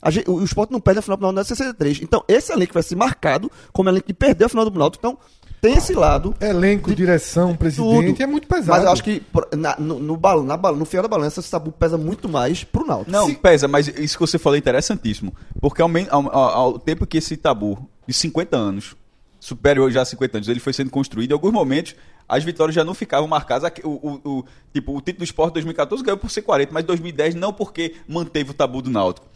[0.08, 2.00] Gente- o, o esporte não perde a final pro Náutico na 63.
[2.02, 5.00] Então, esse elenco vai ser marcado como elenco que perdeu a final do Náutico.
[5.04, 5.18] Então,
[5.62, 6.34] tem esse lado.
[6.40, 8.22] Elenco, direção, presidente, Tudo.
[8.22, 8.70] é muito pesado.
[8.72, 9.22] Mas eu acho que
[9.56, 13.12] na- no, no, na no fiel da balança, esse tabu pesa muito mais pro Náutico.
[13.12, 15.32] Não, pesa, mas isso que você falou é interessantíssimo.
[15.60, 18.96] Porque ao, ao- ao- ao tempo que esse tabu de 50 anos,
[19.38, 21.94] superior já a 50 anos, ele foi sendo construído, em alguns momentos
[22.28, 23.70] as vitórias já não ficavam marcadas.
[23.84, 24.44] O, o- o-
[24.74, 28.50] tipo, o título do esporte 2014 ganhou por ser 40, mas 2010 não porque manteve
[28.50, 29.26] o tabu do Náutico.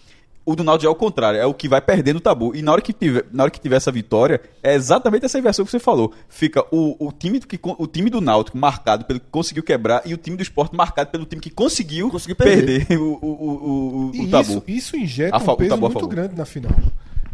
[0.46, 2.54] O do Náutico já é o contrário, é o que vai perdendo o tabu.
[2.54, 5.64] E na hora que tiver, na hora que tiver essa vitória, é exatamente essa inversão
[5.64, 6.12] que você falou.
[6.28, 10.14] Fica o, o, time, que, o time do Náutico marcado pelo que conseguiu quebrar e
[10.14, 12.86] o time do esporte marcado pelo time que conseguiu, Conseguiu perder.
[12.86, 14.52] perder, o, o, o, o, E o tabu.
[14.52, 16.08] isso, isso injeta um o peso muito favor.
[16.08, 16.72] grande na final.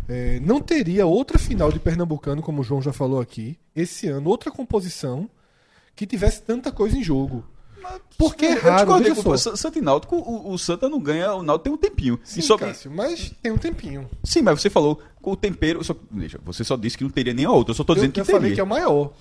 [0.09, 4.31] É, não teria outra final de Pernambucano, como o João já falou aqui, esse ano,
[4.31, 5.29] outra composição
[5.94, 7.44] que tivesse tanta coisa em jogo.
[8.18, 11.35] Porque é Eu raro, veja com o Santa e Náutico, o, o Santa não ganha,
[11.35, 12.18] o Náutico tem um tempinho.
[12.25, 14.09] Sim, e só, Cássio, mas tem um tempinho.
[14.25, 15.83] sim, mas você falou com o tempero.
[15.85, 17.73] Só, deixa, você só disse que não teria nem a outra.
[17.73, 18.40] Eu só tô Eu, dizendo que eu teria.
[18.40, 19.12] falei que é o maior.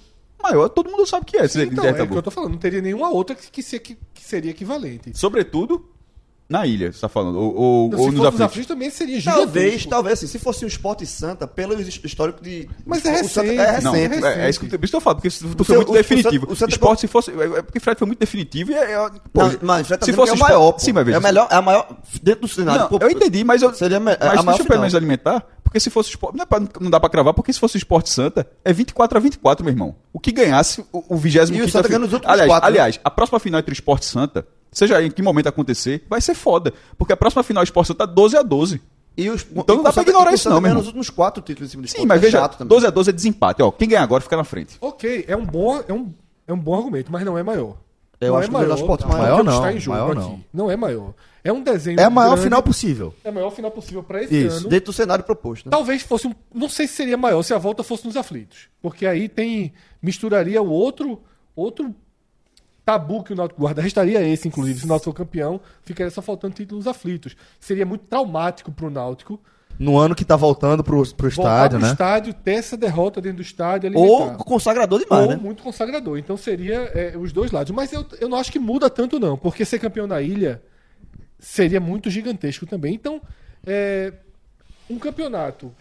[0.42, 1.48] Maior, todo mundo sabe que é.
[1.48, 2.52] Sim, então, é o que eu tô falando.
[2.54, 5.12] Não teria nenhuma outra que, que, que- que seria equivalente.
[5.16, 5.86] Sobretudo
[6.52, 7.40] na ilha, você tá falando.
[7.40, 8.42] Ou, ou, Se ou nos os aflitos.
[8.42, 9.46] aflitos também seria gigantesco.
[9.46, 12.68] Talvez, talvez assim, se fosse um esporte Santa, pelo his- histórico de.
[12.86, 14.16] Mas é o Santa recente, é Não, recente.
[14.16, 14.40] recente.
[14.40, 15.90] é, é isso que por isso que eu falo, porque tu O foi seu- muito
[15.90, 16.42] o- o definitivo.
[16.46, 17.32] Santa- o Santa- esporte, se fosse.
[17.32, 18.92] É é porque Fred foi muito definitivo e é.
[18.92, 20.72] é- pô, Não, mas já tá se dizendo fosse que é o maior.
[20.74, 20.80] pô.
[20.80, 21.18] Sim, mas veja.
[21.18, 21.88] É, o melhor, é a maior.
[22.22, 22.82] Dentro do cenário.
[22.82, 23.74] Não, pô, eu entendi, mas eu.
[23.74, 26.36] Seria a me- a mas maior deixa eu pelo menos alimentar, porque se fosse esporte.
[26.36, 29.22] Não, é pra- não dá pra cravar, porque se fosse esporte Santa, é 24 a
[29.22, 29.96] 24, meu irmão.
[30.12, 32.74] O que ganhasse o, o 25 E o Santa ganha nos últimos aliás, quatro, né?
[32.74, 36.34] aliás, a próxima final entre esporte e Santa, seja em que momento acontecer, vai ser
[36.34, 36.74] foda.
[36.98, 38.82] Porque a próxima final esporte Santa é 12 a 12.
[39.18, 40.76] E os, Então não e dá o pra ignorar o isso não, irmão.
[40.76, 42.70] nos últimos quatro títulos em cima do Sim, mas é veja, chato também.
[42.70, 43.62] 12 a 12 é desempate.
[43.62, 44.78] Ó, quem ganhar agora fica na frente.
[44.80, 46.14] Ok, é um bom, é um,
[46.48, 47.76] é um bom argumento, mas não é maior.
[48.22, 49.22] Eu não acho é que o melhor esporte maior.
[49.22, 50.20] Maior está não, em jogo maior aqui.
[50.20, 50.44] não.
[50.54, 51.14] Não é maior.
[51.44, 52.00] É um desenho.
[52.00, 53.14] É a maior grande, final possível.
[53.24, 54.70] É a maior final possível para esse Isso, ano.
[54.70, 55.66] Dentro do cenário proposto.
[55.66, 55.72] Né?
[55.72, 56.36] Talvez fosse um.
[56.54, 58.70] Não sei se seria maior se a volta fosse nos aflitos.
[58.80, 59.74] Porque aí tem.
[60.02, 61.20] Misturaria o outro.
[61.56, 61.94] Outro
[62.86, 63.82] tabu que o Náutico guarda.
[63.82, 64.80] Restaria esse, inclusive.
[64.80, 67.36] Se o Náutico for campeão, ficaria só faltando título nos aflitos.
[67.60, 69.40] Seria muito traumático pro Náutico.
[69.80, 71.92] No ano que tá voltando pro, pro voltar estádio, pro né?
[71.92, 73.92] estádio, ter essa derrota dentro do estádio.
[73.96, 74.44] Ou alimentar.
[74.44, 75.36] consagrador demais, ou né?
[75.38, 76.18] muito consagrador.
[76.18, 77.72] Então seria é, os dois lados.
[77.72, 79.38] Mas eu, eu não acho que muda tanto, não.
[79.38, 80.62] Porque ser campeão da ilha
[81.40, 82.94] seria muito gigantesco também.
[82.94, 83.22] Então,
[83.66, 84.14] é,
[84.90, 85.74] um campeonato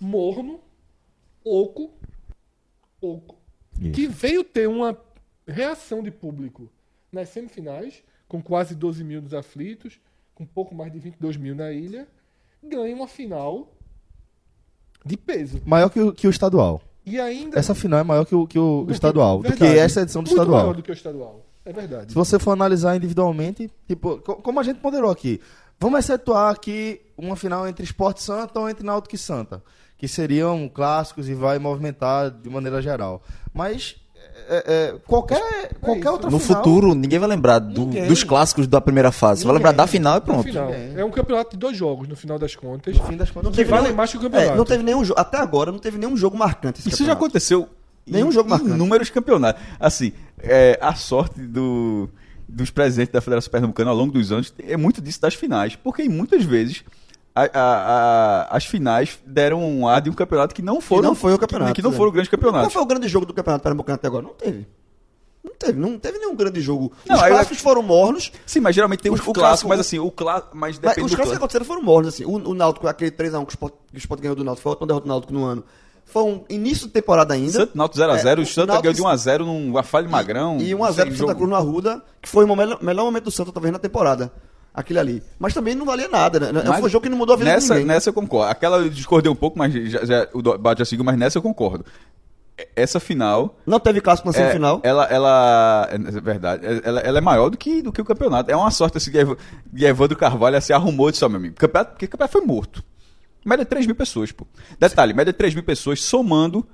[0.00, 0.58] morno,
[1.44, 1.92] oco,
[3.00, 3.36] oco,
[3.92, 4.94] que veio ter uma
[5.46, 6.70] reação de público
[7.12, 10.00] nas semifinais, com quase 12 mil nos aflitos,
[10.34, 12.08] com pouco mais de 22 mil na ilha,
[12.62, 13.72] ganha uma final
[15.04, 15.60] de peso.
[15.64, 16.80] Maior que o, que o estadual.
[17.06, 17.58] E ainda.
[17.58, 19.42] Essa final é maior que o, que o Do que- estadual.
[19.42, 20.60] Do que essa edição do Muito estadual.
[20.62, 21.44] maior do que o estadual.
[21.64, 22.08] É verdade.
[22.10, 25.40] Se você for analisar individualmente, tipo, co- como a gente ponderou aqui,
[25.78, 29.62] vamos excetuar aqui uma final entre Esporte Santa ou entre Náutico e Santa,
[29.98, 33.22] que seriam clássicos e vai movimentar de maneira geral.
[33.52, 33.96] Mas
[34.48, 35.40] é, é, qualquer,
[35.80, 36.10] qualquer isso.
[36.12, 36.62] outra No final...
[36.62, 38.06] futuro, ninguém vai lembrar do- Ninguém.
[38.08, 39.40] dos clássicos da primeira fase.
[39.40, 40.42] Você vai lembrar da final e No pronto.
[40.44, 40.70] final.
[40.72, 42.96] É um campeonato de dois jogos, no final das contas.
[42.96, 44.52] No fim das contas, que teve valem nenhum- mais que o campeonato.
[44.52, 45.20] É, não teve nenhum jogo.
[45.20, 46.80] Até agora não teve nenhum jogo marcante.
[46.80, 47.24] esse Isso já campeonato.
[47.24, 47.68] aconteceu
[48.06, 48.72] Nenhum em, jogo em marcante.
[48.74, 49.62] inúmeros campeonatos.
[49.80, 52.08] Assim, é, a sorte do,
[52.48, 55.74] dos presidentes da Federação Pernambucana ao longo dos anos é muito disso das finais.
[55.76, 56.84] Porque muitas vezes
[57.34, 61.02] a- a- a- as finais deram um ar de um campeonato que não foram.
[61.10, 61.96] não foi o campeonato, Que, que não né?
[61.96, 62.72] foram grandes Qual campeonatos.
[62.72, 64.22] foi o grande jogo do Campeonato Pernambucano até agora?
[64.22, 64.66] Não teve.
[65.42, 66.92] Não teve, não teve nenhum grande jogo.
[67.06, 68.32] Não, os clássicos foram mornos.
[68.46, 70.56] Sim, mas geralmente tem os o clássicos, clássico- mas assim, o clássico.
[70.56, 72.14] Mas Mas os clássicos que aconteceram foram mornos.
[72.14, 72.24] Assim.
[72.24, 74.70] O, o Náutico, aquele 3x1 que o Sport, que o Sport ganhou do Náutico, foi
[74.70, 75.62] outra derrota do Náutico no ano.
[76.06, 77.50] Foi um início de temporada ainda.
[77.52, 80.58] Santo Náutico 0x0, É, o Santa Náutico- ganhou de 1x0 numa falha de magrão.
[80.60, 81.28] E 1x0 sem pro jogo.
[81.30, 84.32] Santa Cruz no Arruda, que foi o melhor, melhor momento do Santa, talvez, na temporada.
[84.74, 85.22] Aquele ali.
[85.38, 86.50] Mas também não valia nada, né?
[86.52, 87.86] Mas foi um jogo que não mudou a vida nessa, de ninguém.
[87.94, 88.50] Nessa eu concordo.
[88.50, 91.42] Aquela eu discordei um pouco, mas já, já, o debate já seguiu, mas nessa eu
[91.42, 91.84] concordo.
[92.76, 93.56] Essa final.
[93.66, 94.80] Não teve clássico na é, semifinal.
[94.84, 95.88] ela, ela.
[95.90, 96.66] É verdade.
[96.66, 98.50] é- Ela, ela é maior do que, do que o campeonato.
[98.50, 99.36] É uma sorte assim, que Ev-
[99.76, 101.54] que Evandro Carvalho se arrumou disso, ó, meu amigo.
[101.56, 102.82] Campeonato, porque o campeonato foi morto.
[103.44, 104.46] Média de 3 mil pessoas, pô.
[104.78, 106.66] Detalhe, média de 3 mil pessoas somando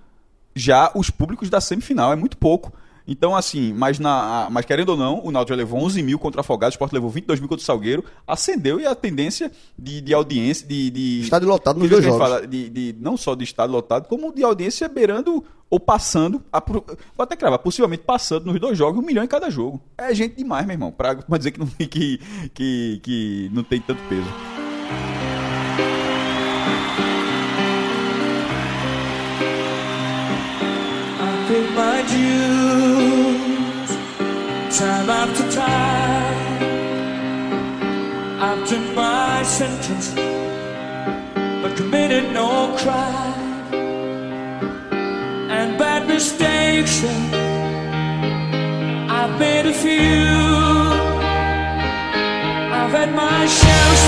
[0.55, 2.13] já os públicos da semifinal.
[2.13, 2.73] É muito pouco.
[3.13, 6.39] Então, assim, mas, na, mas querendo ou não, o Náutico já levou 11 mil contra
[6.39, 10.01] o Afogados, o Sport levou 22 mil contra o Salgueiro, acendeu e a tendência de,
[10.01, 11.21] de audiência, de, de...
[11.23, 12.19] Estádio lotado nos dois jogos.
[12.21, 16.63] fala, de, de- não só de estado lotado, como de audiência beirando ou passando, a,
[16.65, 16.85] vou
[17.19, 19.81] até cravar, possivelmente passando nos dois jogos, um milhão em cada jogo.
[19.99, 22.21] É gente demais, meu irmão, pra, pra dizer que não, que,
[22.55, 24.29] que, que não tem tanto peso.
[31.23, 33.00] I paid my dues
[34.81, 36.63] time after time.
[38.41, 40.15] I've done my sentence,
[41.63, 43.75] but committed no crime.
[45.57, 47.05] And bad mistakes,
[49.19, 50.31] I've made a few.
[52.79, 54.00] I've had my share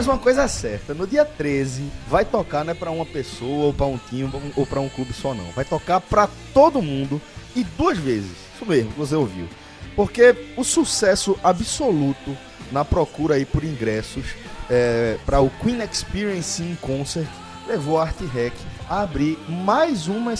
[0.00, 3.66] Mas uma coisa é certa, no dia 13 vai tocar não é pra uma pessoa
[3.66, 5.44] ou pra um time ou pra um clube só não.
[5.50, 7.20] Vai tocar pra todo mundo
[7.54, 8.32] e duas vezes.
[8.54, 9.46] Isso mesmo, você ouviu.
[9.94, 12.34] Porque o sucesso absoluto
[12.72, 14.24] na procura aí por ingressos
[14.70, 17.28] é, para o Queen Experience in Concert
[17.68, 18.54] levou a Art Rec
[18.88, 20.32] a abrir mais uma,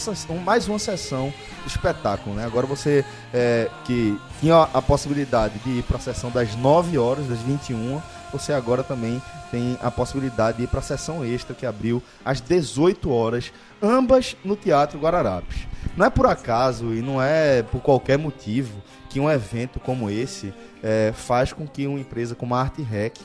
[0.43, 1.31] mais uma sessão
[1.65, 2.35] do espetáculo.
[2.35, 2.47] Né?
[2.47, 7.27] Agora você é, que tinha a possibilidade de ir para a sessão das 9 horas,
[7.27, 8.01] das 21,
[8.33, 9.21] você agora também
[9.51, 14.37] tem a possibilidade de ir para a sessão extra que abriu às 18 horas, ambas
[14.45, 15.67] no Teatro Guararapes.
[15.97, 20.55] Não é por acaso e não é por qualquer motivo que um evento como esse
[20.83, 23.17] é, faz com que uma empresa como a Art Rec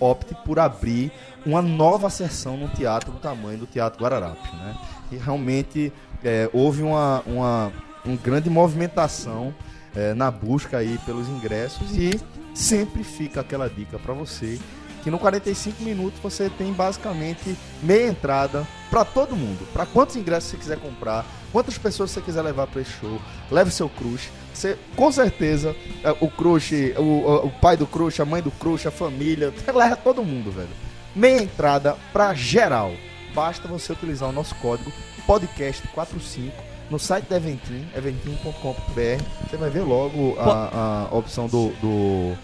[0.00, 1.12] opte por abrir
[1.44, 4.76] uma nova sessão no teatro do tamanho do Teatro Guararapes, né?
[5.10, 5.92] E realmente
[6.22, 7.72] é, houve uma, uma,
[8.04, 9.54] uma grande movimentação
[9.94, 12.20] é, na busca aí pelos ingressos e
[12.54, 14.58] sempre fica aquela dica para você
[15.02, 19.66] que no 45 minutos você tem basicamente meia entrada para todo mundo.
[19.72, 23.20] Para quantos ingressos você quiser comprar, quantas pessoas você quiser levar para esse show,
[23.50, 24.30] leve seu crush.
[24.52, 28.86] Você, com certeza, é, o crush, o, o- pai do crush, a mãe do crush,
[28.86, 30.68] a família, leva todo mundo, velho.
[31.14, 32.92] Meia entrada para geral.
[33.34, 34.90] Basta você utilizar o nosso código
[35.28, 36.50] podcast45
[36.90, 39.22] no site da Eventim, eventim.com.br.
[39.48, 42.36] Você vai ver logo a, a opção do, do-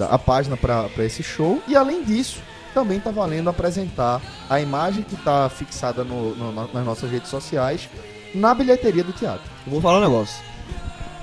[0.00, 1.62] a página para esse show.
[1.66, 2.38] E além disso,
[2.74, 4.20] também está valendo apresentar
[4.50, 7.88] a imagem que está fixada no- no- na- nas nossas redes sociais
[8.34, 9.44] na bilheteria do teatro.
[9.66, 10.36] Eu vou falar um negócio.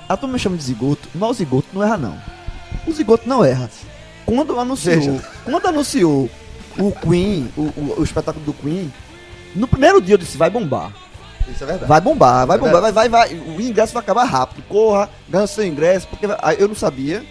[0.08, 2.18] A turma me chama de zigoto, mas o zigoto não erra não.
[2.86, 3.70] O zigoto não erra.
[4.26, 5.24] Quando anunciou, Veja.
[5.44, 6.28] quando anunciou
[6.78, 8.92] o Queen, o, o- o espetáculo do Queen,
[9.54, 10.92] no primeiro dia eu disse, vai bombar.
[11.48, 11.86] Isso é verdade.
[11.88, 13.34] Vai bombar, vai É bombar, vai, vai, vai.
[13.34, 14.62] O ingresso vai acabar rápido.
[14.66, 16.26] Corra, ganha seu ingresso, porque
[16.58, 17.22] eu não sabia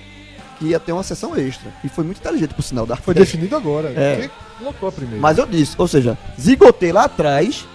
[0.64, 1.70] que ia ter uma sessão extra.
[1.84, 3.89] E foi muito inteligente, por sinal, da Foi definido agora.
[3.89, 4.30] É.
[4.61, 5.20] Lotou a primeira?
[5.20, 7.66] Mas eu disse, ou seja, zigotei lá atrás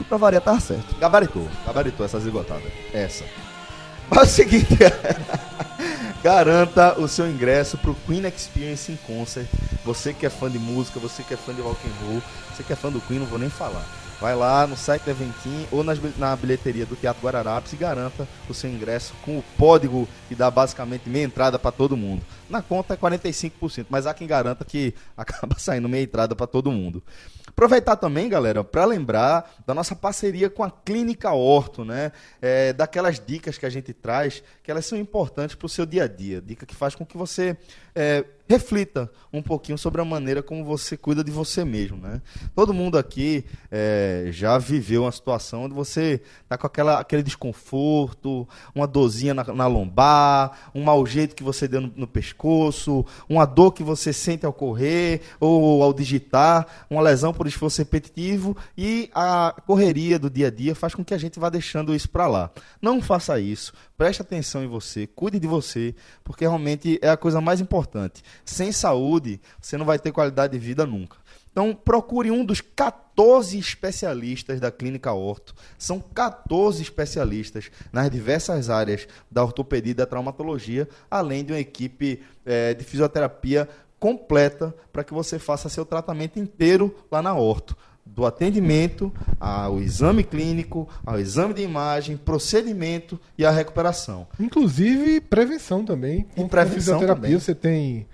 [0.00, 0.96] e pra variar tava certo.
[0.98, 2.62] Gabaritou, gabaritou essa zigotada.
[2.92, 3.24] Essa.
[4.08, 4.78] Mas é o seguinte,
[6.24, 9.46] garanta o seu ingresso pro Queen Experience in Concert.
[9.84, 12.62] Você que é fã de música, você que é fã de rock and roll, você
[12.62, 13.84] que é fã do Queen, não vou nem falar.
[14.20, 18.26] Vai lá no site da Eventim ou nas na bilheteria do Teatro Guararapes e garanta
[18.48, 22.24] o seu ingresso com o código que dá basicamente meia entrada para todo mundo.
[22.50, 26.72] Na conta é 45%, mas há quem garanta que acaba saindo meia entrada para todo
[26.72, 27.00] mundo.
[27.46, 32.12] Aproveitar também, galera, para lembrar da nossa parceria com a Clínica Horto, né?
[32.42, 36.04] É, daquelas dicas que a gente traz, que elas são importantes para o seu dia
[36.04, 36.40] a dia.
[36.40, 37.56] Dica que faz com que você
[37.94, 42.22] é, reflita um pouquinho sobre a maneira como você cuida de você mesmo, né?
[42.54, 48.48] Todo mundo aqui é, já viveu uma situação onde você tá com aquela, aquele desconforto,
[48.74, 53.44] uma dorzinha na, na lombar, um mau jeito que você deu no, no pescoço, uma
[53.44, 59.10] dor que você sente ao correr ou ao digitar, uma lesão por esforço repetitivo e
[59.14, 62.26] a correria do dia a dia faz com que a gente vá deixando isso para
[62.26, 62.50] lá.
[62.80, 63.74] Não faça isso.
[63.98, 65.92] Preste atenção em você, cuide de você,
[66.22, 68.22] porque realmente é a coisa mais importante.
[68.44, 71.16] Sem saúde, você não vai ter qualidade de vida nunca.
[71.50, 75.52] Então, procure um dos 14 especialistas da Clínica Orto.
[75.76, 82.22] São 14 especialistas nas diversas áreas da ortopedia e da traumatologia, além de uma equipe
[82.46, 83.68] eh, de fisioterapia
[83.98, 87.76] completa para que você faça seu tratamento inteiro lá na Orto.
[88.14, 94.26] Do atendimento ao exame clínico, ao exame de imagem, procedimento e a recuperação.
[94.40, 96.26] Inclusive prevenção também.
[96.34, 97.38] Com prevenção fisioterapia também.
[97.40, 98.06] você tem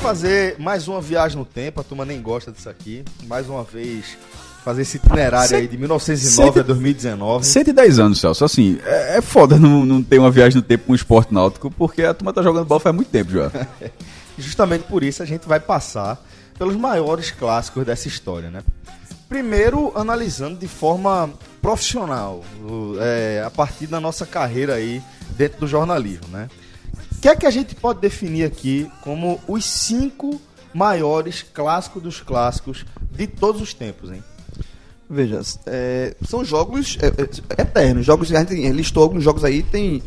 [0.00, 1.80] Fazer mais uma viagem no tempo.
[1.80, 3.04] A turma nem gosta disso aqui.
[3.26, 4.16] Mais uma vez,
[4.64, 7.46] fazer esse itinerário aí de 1909 a 2019.
[7.46, 8.44] 110 anos, Celso.
[8.44, 11.70] Assim, é, é foda não, não ter uma viagem no tempo com um esporte náutico,
[11.70, 13.52] porque a turma tá jogando bola faz muito tempo já.
[14.38, 16.18] Justamente por isso a gente vai passar
[16.58, 18.62] pelos maiores clássicos dessa história, né?
[19.28, 21.30] Primeiro, analisando de forma
[21.60, 22.42] profissional,
[23.00, 25.02] é, a partir da nossa carreira aí
[25.36, 26.48] dentro do jornalismo, né?
[27.20, 30.40] O que é que a gente pode definir aqui como os cinco
[30.72, 34.24] maiores clássicos dos clássicos de todos os tempos, hein?
[35.08, 38.06] Veja, é, são jogos é, é, eternos.
[38.06, 40.02] Jogos, a gente listou alguns jogos aí, tem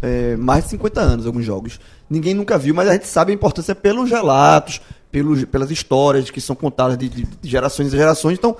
[0.00, 1.78] é, mais de 50 anos alguns jogos.
[2.08, 4.80] Ninguém nunca viu, mas a gente sabe a importância pelos relatos,
[5.12, 8.38] pelos, pelas histórias que são contadas de, de- de gerações em gerações.
[8.38, 8.56] Então,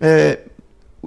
[0.00, 0.38] é,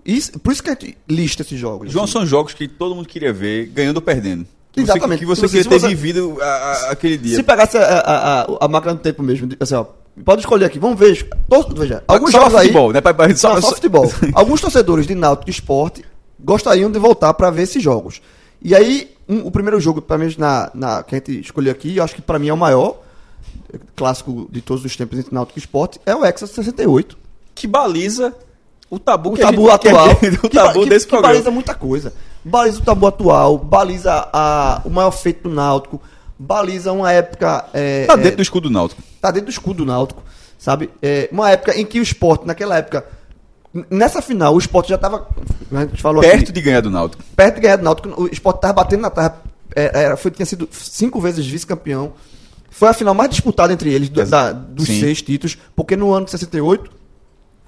[0.04, 1.90] isso- por isso que a gente lista esses jogos.
[1.90, 2.12] João, assim.
[2.14, 4.46] são jogos que todo mundo queria ver, ganhando ou perdendo.
[4.74, 5.20] Que você- Exatamente.
[5.20, 7.36] Que você Tipo queria assim, ter se você- vivido a- a- aquele dia.
[7.38, 9.86] Se pegasse a, a, máquina do tempo mesmo, de- assim, ó,
[10.26, 11.28] pode escolher aqui, vamos ver.
[11.48, 12.68] Todos, veja, alguns só jogos aí.
[12.68, 13.00] futebol, né?
[13.00, 14.12] Pra- pra- Só, só futebol.
[14.34, 16.04] Alguns torcedores de Náutico Esporte
[16.44, 18.20] gostariam de voltar para ver esses jogos.
[18.62, 21.98] E aí, um- o primeiro jogo, pelo menos na, na, que a gente escolheu aqui,
[21.98, 22.98] eu acho que para mim é o maior
[23.96, 27.18] clássico de todos os tempos entre Náutico e Esporte, é o Hexa 68.
[27.56, 28.34] Que baliza
[28.90, 30.10] o tabu, O que tabu gente- que atual.
[30.12, 31.34] o que ba- tabu que- desse que programa.
[31.34, 32.14] baliza muita coisa.
[32.46, 36.02] Baliza o tabu atual, baliza a, o maior feito do Náutico,
[36.38, 37.66] baliza uma época.
[37.74, 39.02] é, Tá é, dentro do escudo náutico.
[39.22, 40.22] tá dentro do escudo do náutico,
[40.58, 40.90] sabe?
[41.02, 43.06] É, uma época em que o esporte, naquela época,
[43.90, 45.28] nessa final, o esporte já tava.
[45.72, 47.24] A gente falou Perto aqui, de ganhar do náutico.
[47.36, 49.38] perto de ganhar do náutico, o esporte tava batendo na terra.
[49.76, 52.12] é, Era, foi, tinha sido cinco vezes vice-campeão.
[52.70, 55.00] Foi a final mais disputada entre eles, do- da- dos Sim.
[55.00, 56.92] seis títulos, porque no ano de 68,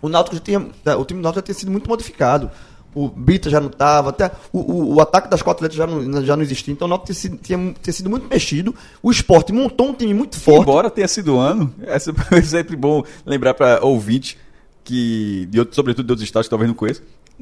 [0.01, 0.59] o Náutico já tinha.
[0.59, 2.49] O time do Náutico já tinha sido muito modificado.
[2.95, 6.25] O Bita já não estava, até o, o, o ataque das quatro letras já não,
[6.25, 6.71] já não existia.
[6.73, 8.73] Então o Náutico tinha sido, tinha, tinha sido muito mexido.
[9.03, 10.61] O esporte montou um time muito forte.
[10.61, 14.37] Embora tenha sido ano, é sempre, é sempre bom lembrar para ouvinte
[14.83, 17.01] que, de outro, sobretudo de outros estados que talvez não conheça,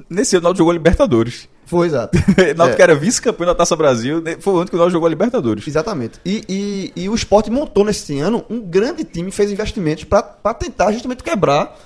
[0.09, 1.47] nesse ano o Náutico jogou a Libertadores.
[1.65, 2.17] Foi, exato.
[2.53, 2.83] O Náutico É.
[2.83, 4.37] era vice-campeão da Taça Brasil, né?
[4.39, 5.67] foi o ano que o Náutico jogou a Libertadores.
[5.67, 6.19] Exatamente.
[6.25, 10.91] E, e, e o esporte montou nesse ano um grande time, fez investimentos para tentar
[10.91, 11.77] justamente quebrar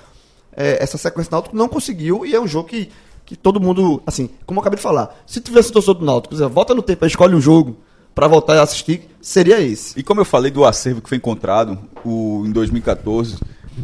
[0.56, 1.56] é, essa sequência náutico.
[1.56, 2.90] Não conseguiu e é um jogo que,
[3.28, 6.48] que todo mundo, assim, como eu acabei de falar, se tivesse torcedor do Náutico, dizer,
[6.48, 7.76] volta no tempo, escolhe um jogo
[8.14, 9.98] para voltar e assistir, seria esse.
[10.00, 13.36] E como eu falei do acervo que foi encontrado o, em 2014,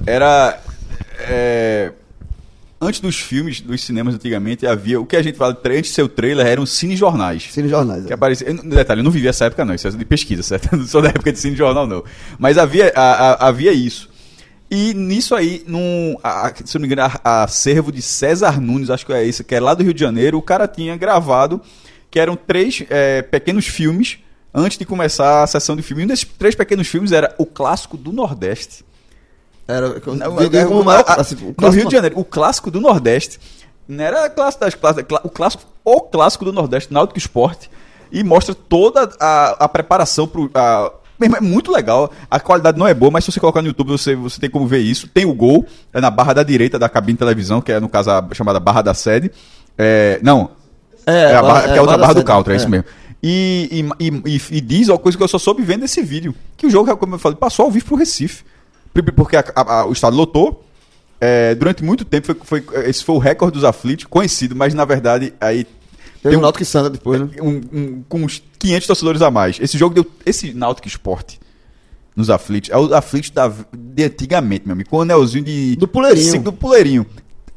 [0.07, 0.59] era.
[1.29, 1.93] é,
[2.81, 4.99] antes dos filmes, dos cinemas antigamente, havia.
[4.99, 7.49] O que a gente fala, antes de ser o trailer, eram cinejornais.
[7.53, 8.07] Cine Jornais.
[8.07, 8.15] Que é.
[8.15, 9.75] aparecia, eu- no detalhe, eu não vivi essa época, não.
[9.75, 10.75] Isso é de pesquisa, certo?
[10.77, 12.03] Não sou da época de cine jornal, não.
[12.39, 14.09] Mas havia, a- a- havia isso.
[14.75, 18.91] E nisso aí, num, a- a- se não me engano, a, acervo de César Nunes,
[18.91, 21.61] acho que é esse, que é lá do Rio de Janeiro, o cara tinha gravado
[22.11, 24.19] que eram três é, pequenos filmes
[24.53, 26.03] antes de começar a sessão de filme.
[26.03, 28.85] E um desses três pequenos filmes era o clássico do Nordeste.
[29.67, 30.15] Era, eu
[30.61, 33.39] é, como o- a- assim, no Rio de Janeiro, o clássico do Nordeste.
[33.87, 37.71] Não era clássico das clássicas, clá- o clássico, o clássico do Nordeste, Náutico Esporte.
[38.11, 40.51] E mostra toda a, a preparação pro.
[41.21, 42.11] É muito legal.
[42.31, 44.67] A qualidade não é boa, mas se você colocar no YouTube, você, você tem como
[44.67, 45.07] ver isso.
[45.09, 47.89] Tem o gol, é na barra da direita da cabine de televisão, que é no
[47.89, 49.31] caso a chamada Barra da Sede.
[49.79, 50.51] É, não,
[51.07, 52.57] É, é, a barra, é, que é outra Barra barra do counter, é é.
[52.59, 52.85] isso mesmo.
[53.23, 56.67] E, e, e, e- diz uma coisa que eu só soube vendo esse vídeo: que
[56.67, 58.45] o jogo, como eu falei, passou ao vivo pro Recife.
[59.17, 60.63] Porque a- a- a- o estado lotou.
[61.21, 64.85] é, durante muito tempo, foi, foi- esse foi o recorde dos aflitos, conhecido, mas na
[64.85, 65.67] verdade aí
[66.31, 67.29] tem o Náutico e Santa depois, né?
[67.41, 69.59] um, um- com uns 500 torcedores a mais.
[69.61, 70.07] Esse jogo deu.
[70.27, 71.39] Esse Náutico Esporte
[72.17, 72.71] nos aflitos.
[72.71, 74.89] É o aflitos da, de antigamente, meu amigo.
[74.91, 75.77] Com o anelzinho de.
[75.77, 76.43] Do puleirinho.
[76.43, 77.07] Do puleirinho.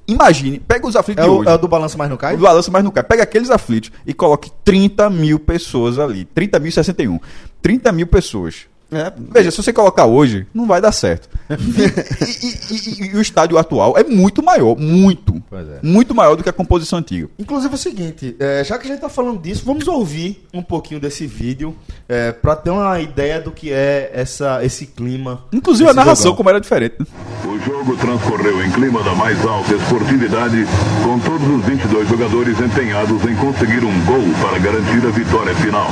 [0.10, 1.50] Imagine, pega os aflitos É o, hoje.
[1.50, 2.34] é o do balanço mais não cai?
[2.36, 3.04] O balanço mais não cai.
[3.04, 6.26] Pega aqueles aflitos e coloque 30 mil pessoas ali.
[6.34, 7.20] 30.061.
[7.62, 8.68] 30 mil pessoas.
[8.92, 11.28] É, Veja, se você colocar hoje, não vai dar certo.
[11.58, 15.42] E, e- e- e o estádio atual é muito maior, muito.
[15.50, 15.80] Pois é.
[15.82, 17.30] Muito maior do que a composição antiga.
[17.40, 20.62] Inclusive é o seguinte, é, já que a gente tá falando disso, vamos ouvir um
[20.62, 21.76] pouquinho desse vídeo
[22.08, 25.44] é, para ter uma ideia do que é essa, esse clima.
[25.54, 26.38] Inclusive a narração, jogão.
[26.38, 26.96] como era diferente.
[27.00, 27.06] né?
[27.46, 30.66] O jogo transcorreu em clima da mais alta esportividade,
[31.04, 35.88] com todos os 22 jogadores empenhados em conseguir um gol para garantir a vitória final.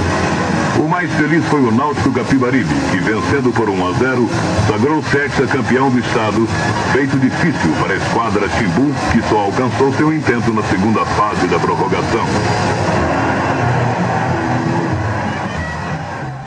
[0.80, 4.30] O mais feliz foi o Náutico Capibaribe, que vencendo por 1 a 0,
[4.68, 6.48] sagrou-se hexacampeão do estado,
[6.92, 11.60] feito difícil para a esquadra Timbu, que só alcançou seu intento na segunda fase da
[11.60, 12.26] prorrogação.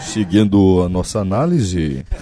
[0.00, 2.04] Seguindo a nossa análise,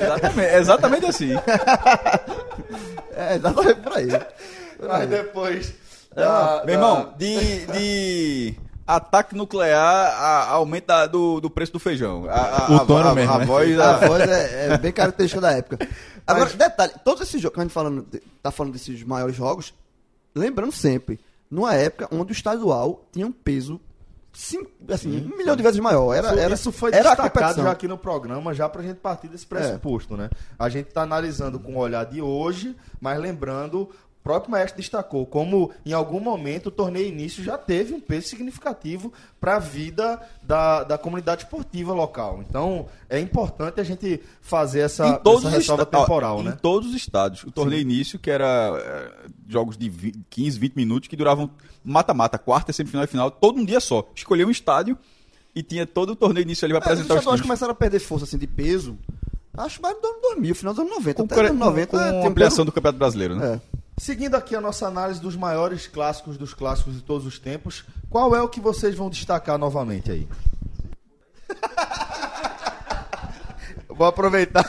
[0.00, 1.34] Exatamente, exatamente assim.
[3.16, 4.08] É, exatamente por aí.
[4.80, 5.74] mas depois
[6.64, 8.54] Meu irmão, de, de
[8.86, 12.26] ataque nuclear a, aumento da- do, do preço do feijão.
[12.28, 13.44] A, a, O tono a, mesmo, a né?
[13.46, 15.78] voz A voz é, é bem característica da época.
[16.26, 18.06] Agora, detalhe, todos esses jogos, quando a gente falando,
[18.42, 19.74] tá falando desses maiores jogos,
[20.34, 21.18] lembrando sempre,
[21.50, 23.80] numa época onde o estadual tinha um peso
[24.32, 26.14] cinco, assim, um milhão de vezes maior.
[26.14, 29.28] Era, Isso, era, isso foi era destacado já aqui no programa, já pra gente partir
[29.28, 30.30] desse pressuposto, né?
[30.58, 33.90] A gente tá analisando com o olhar de hoje, mas lembrando,
[34.22, 39.12] próprio Maestro destacou como em algum momento o torneio início já teve um peso significativo
[39.40, 42.42] para a vida da, da comunidade esportiva local.
[42.48, 46.44] Então, é importante a gente fazer essa, em todos essa ressalva esta- ó, temporal, em
[46.44, 46.58] né?
[46.62, 47.42] todos os estados.
[47.44, 48.46] O torneio início, que era
[48.78, 51.50] é, jogos de 20, 15, 20 minutos, que duravam
[51.84, 54.08] mata-mata, quarta, semifinal e final, todo um dia só.
[54.14, 54.96] Escolheu um estádio
[55.54, 57.40] e tinha todo o torneio início ali para É, apresentar os times.
[57.42, 58.96] começaram a perder força assim, de peso,
[59.56, 61.16] acho mais do ano 2000, final dos anos 90.
[61.16, 63.54] Com, Até os anos 90 com tem um ampliação do Campeonato Brasileiro, né?
[63.54, 63.71] É.
[63.96, 68.34] Seguindo aqui a nossa análise dos maiores clássicos dos clássicos de todos os tempos, qual
[68.34, 70.28] é o que vocês vão destacar novamente aí?
[73.88, 74.68] vou aproveitar,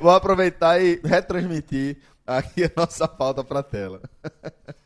[0.00, 4.00] vou aproveitar e retransmitir aqui a nossa pauta para a tela.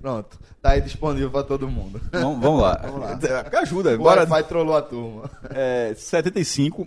[0.00, 2.00] Pronto, tá aí disponível para todo mundo.
[2.12, 2.80] Vamos, vamos lá.
[3.60, 4.22] Ajuda, O bora.
[4.22, 5.30] Wi-Fi trollou a turma.
[5.50, 6.86] É, 75,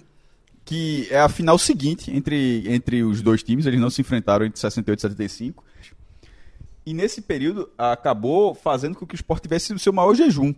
[0.63, 4.59] que é a final seguinte entre, entre os dois times, eles não se enfrentaram entre
[4.59, 5.63] 68 e 75.
[6.85, 10.53] E nesse período acabou fazendo com que o Sport tivesse o seu maior jejum.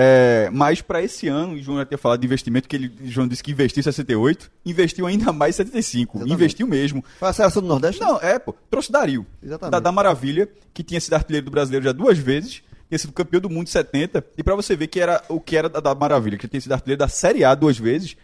[0.00, 3.08] É, mas para esse ano, o João já tinha falado de investimento, que ele, o
[3.08, 6.18] João disse que investiu em 68, investiu ainda mais em 75.
[6.18, 6.34] Exatamente.
[6.34, 7.04] Investiu mesmo.
[7.18, 8.00] Foi a seleção do Nordeste?
[8.00, 8.54] Não, é, pô.
[8.70, 9.26] Trouxe Dario.
[9.42, 9.72] Exatamente.
[9.72, 13.40] Da, da Maravilha, que tinha sido artilheiro do brasileiro já duas vezes, tinha sido campeão
[13.40, 14.24] do mundo em 70.
[14.36, 16.72] E pra você ver que era o que era da, da Maravilha, que tinha sido
[16.72, 18.16] artilheiro da Série A duas vezes,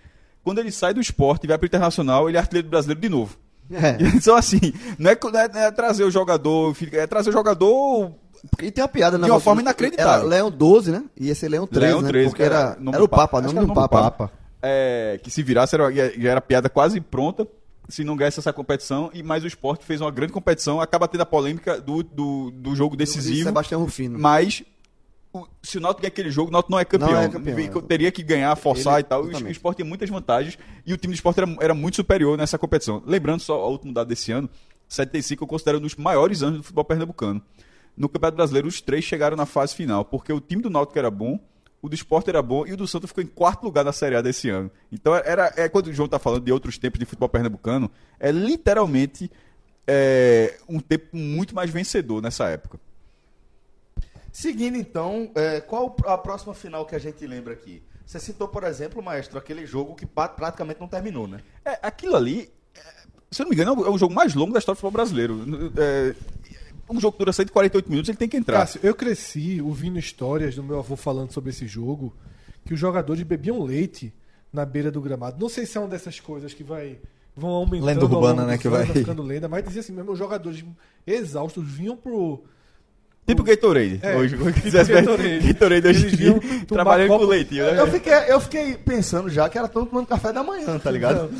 [0.45, 3.09] quando ele sai do esporte e vai pro Internacional, ele é artilheiro do brasileiro de
[3.09, 3.37] novo.
[3.71, 3.97] É.
[4.17, 4.61] Então, assim,
[4.99, 8.13] não é, não é- não é trazer o jogador, é trazer o jogador.
[8.63, 9.25] E tem uma piada, né?
[9.25, 10.29] De uma forma inacreditável.
[10.29, 11.03] Leão 12, né?
[11.19, 12.09] E esse é Leão 13, Leão né?
[12.09, 13.41] 13, Porque que era era, era o Papa, Papa.
[13.41, 14.31] nome do do Papa.
[14.63, 17.47] é, que se virasse, era, já era piada quase pronta.
[17.89, 21.21] Se não ganhasse essa competição, e mais o esporte fez uma grande competição, acaba tendo
[21.21, 23.45] a polêmica do, do, do jogo De decisivo.
[23.45, 24.19] Sebastião Rufino.
[24.19, 24.63] Mas
[25.63, 27.11] se o Náutico ganhar aquele jogo, o Náutico não é campeão.
[27.11, 27.83] Não é campeão, é.
[27.83, 29.21] Teria que ganhar, forçar Ele- e tal.
[29.23, 29.53] E o exatamente.
[29.53, 30.59] esporte tem muitas vantagens.
[30.87, 33.03] E o time do esporte era, era muito superior nessa competição.
[33.07, 34.49] Lembrando só o último dado desse ano,
[34.89, 37.43] 75 eu considero um dos maiores anos do futebol pernambucano.
[37.97, 41.11] No Campeonato Brasileiro, os três chegaram na fase final, porque o time do Náutico era
[41.11, 41.39] bom,
[41.81, 44.17] o do Sport era bom e o do Santos ficou em quarto lugar na Série
[44.17, 44.71] A desse ano.
[44.91, 48.33] Então, era, é quando o João está falando de outros tempos de futebol pernambucano, é
[48.33, 49.31] literalmente
[49.87, 52.81] é, um tempo muito mais vencedor nessa época.
[54.37, 57.81] Seguindo então, é, qual a próxima final que a gente lembra aqui?
[58.05, 61.39] Você citou, por exemplo, maestro, aquele jogo que praticamente não terminou, né?
[61.65, 62.81] É, aquilo ali, é,
[63.31, 64.81] se eu não me engano, é o- é o jogo mais longo da história do
[64.81, 65.39] futebol brasileiro.
[65.79, 66.15] É,
[66.91, 68.59] um jogo que dura 148 minutos, ele tem que entrar.
[68.59, 72.13] Cássio, eu cresci ouvindo histórias do meu avô falando sobre esse jogo,
[72.67, 74.13] que os jogadores bebiam leite
[74.53, 75.41] na beira do gramado.
[75.41, 76.99] Não sei se é uma dessas coisas que vai
[77.37, 80.65] vão aumentando Lenda urbana, né, que vai ficando lenda, mas dizia assim mesmo, os jogadores
[81.07, 82.45] exaustos vinham pro
[83.27, 83.99] tipo Gatorade.
[84.03, 85.39] É, hoje, tipo quisesse Gatorade.
[85.53, 86.17] Gatorade hoje
[86.67, 87.65] tomar trabalhando com leitinho.
[87.65, 87.81] né?
[87.81, 91.31] Eu fiquei, eu fiquei pensando já que era todo tomando café da manhã, tá ligado?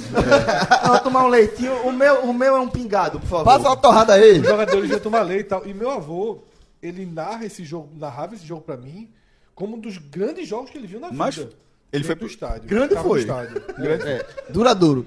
[0.87, 1.73] Não, tomar um leitinho.
[1.87, 3.45] O meu, o meu é um pingado, por favor.
[3.45, 4.41] Passa uma torrada aí.
[4.41, 5.67] os jogadores iam tomar leite e tal.
[5.67, 6.39] E meu avô,
[6.83, 9.09] ele narra esse jogo, narrava esse jogo pra mim
[9.55, 11.19] como um dos grandes jogos que ele viu na vida.
[11.19, 11.49] Mas ele
[11.93, 12.69] Dentro foi- do estádio.
[12.69, 13.21] Grande foi.
[13.21, 13.63] estádio.
[14.51, 15.07] Duradouro.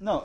[0.00, 0.24] Não,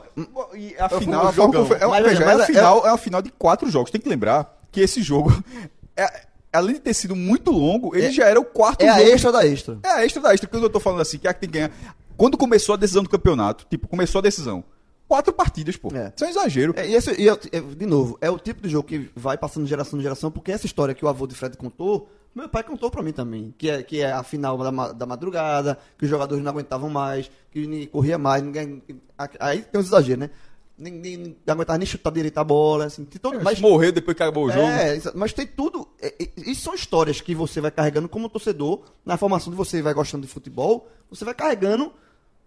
[0.54, 1.40] e a final, é,
[1.84, 3.90] uma- Mas, veja, mas é, a é- final, é uma final de quatro jogos.
[3.90, 5.32] Tem que lembrar que esse jogo,
[5.96, 8.98] é- além de ter sido muito longo, ele É- já era o quarto É a
[8.98, 9.10] jogo.
[9.10, 9.78] extra da extra.
[9.82, 11.48] É a extra da extra, quando eu tô falando assim, que é a que tem
[11.48, 11.70] que ganhar.
[12.16, 14.62] Quando começou a decisão do campeonato, tipo, começou a decisão.
[15.08, 15.88] Quatro partidas, pô.
[15.94, 16.12] É.
[16.14, 16.74] Isso é um exagero.
[16.76, 19.38] É, e esse, e eu- é, de novo, é o tipo de jogo que vai
[19.38, 22.48] passando de geração em geração, porque essa história que o avô de Fred contou, meu
[22.48, 23.54] pai contou pra mim também.
[23.56, 27.30] Que é, que é a final da, da madrugada, que os jogadores não aguentavam mais,
[27.50, 28.82] que ninguém corria mais, ninguém.
[29.16, 30.30] a- Aí tem uns exageros, né?
[30.78, 33.04] Ninguém não aguentava nem chutar direito a bola, assim.
[33.04, 34.66] Todo, Mas morreu depois que acabou o jogo.
[34.66, 35.88] É, mas tem tudo.
[36.00, 39.80] é, é, Isso são histórias que você vai carregando como torcedor, na formação de você
[39.80, 41.92] vai gostando de futebol, você vai carregando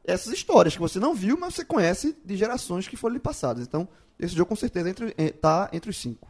[0.03, 3.65] essas histórias que você não viu, mas você conhece de gerações que foram lhe passadas.
[3.65, 3.87] Então,
[4.19, 6.27] esse jogo com certeza entre, é, tá entre os cinco.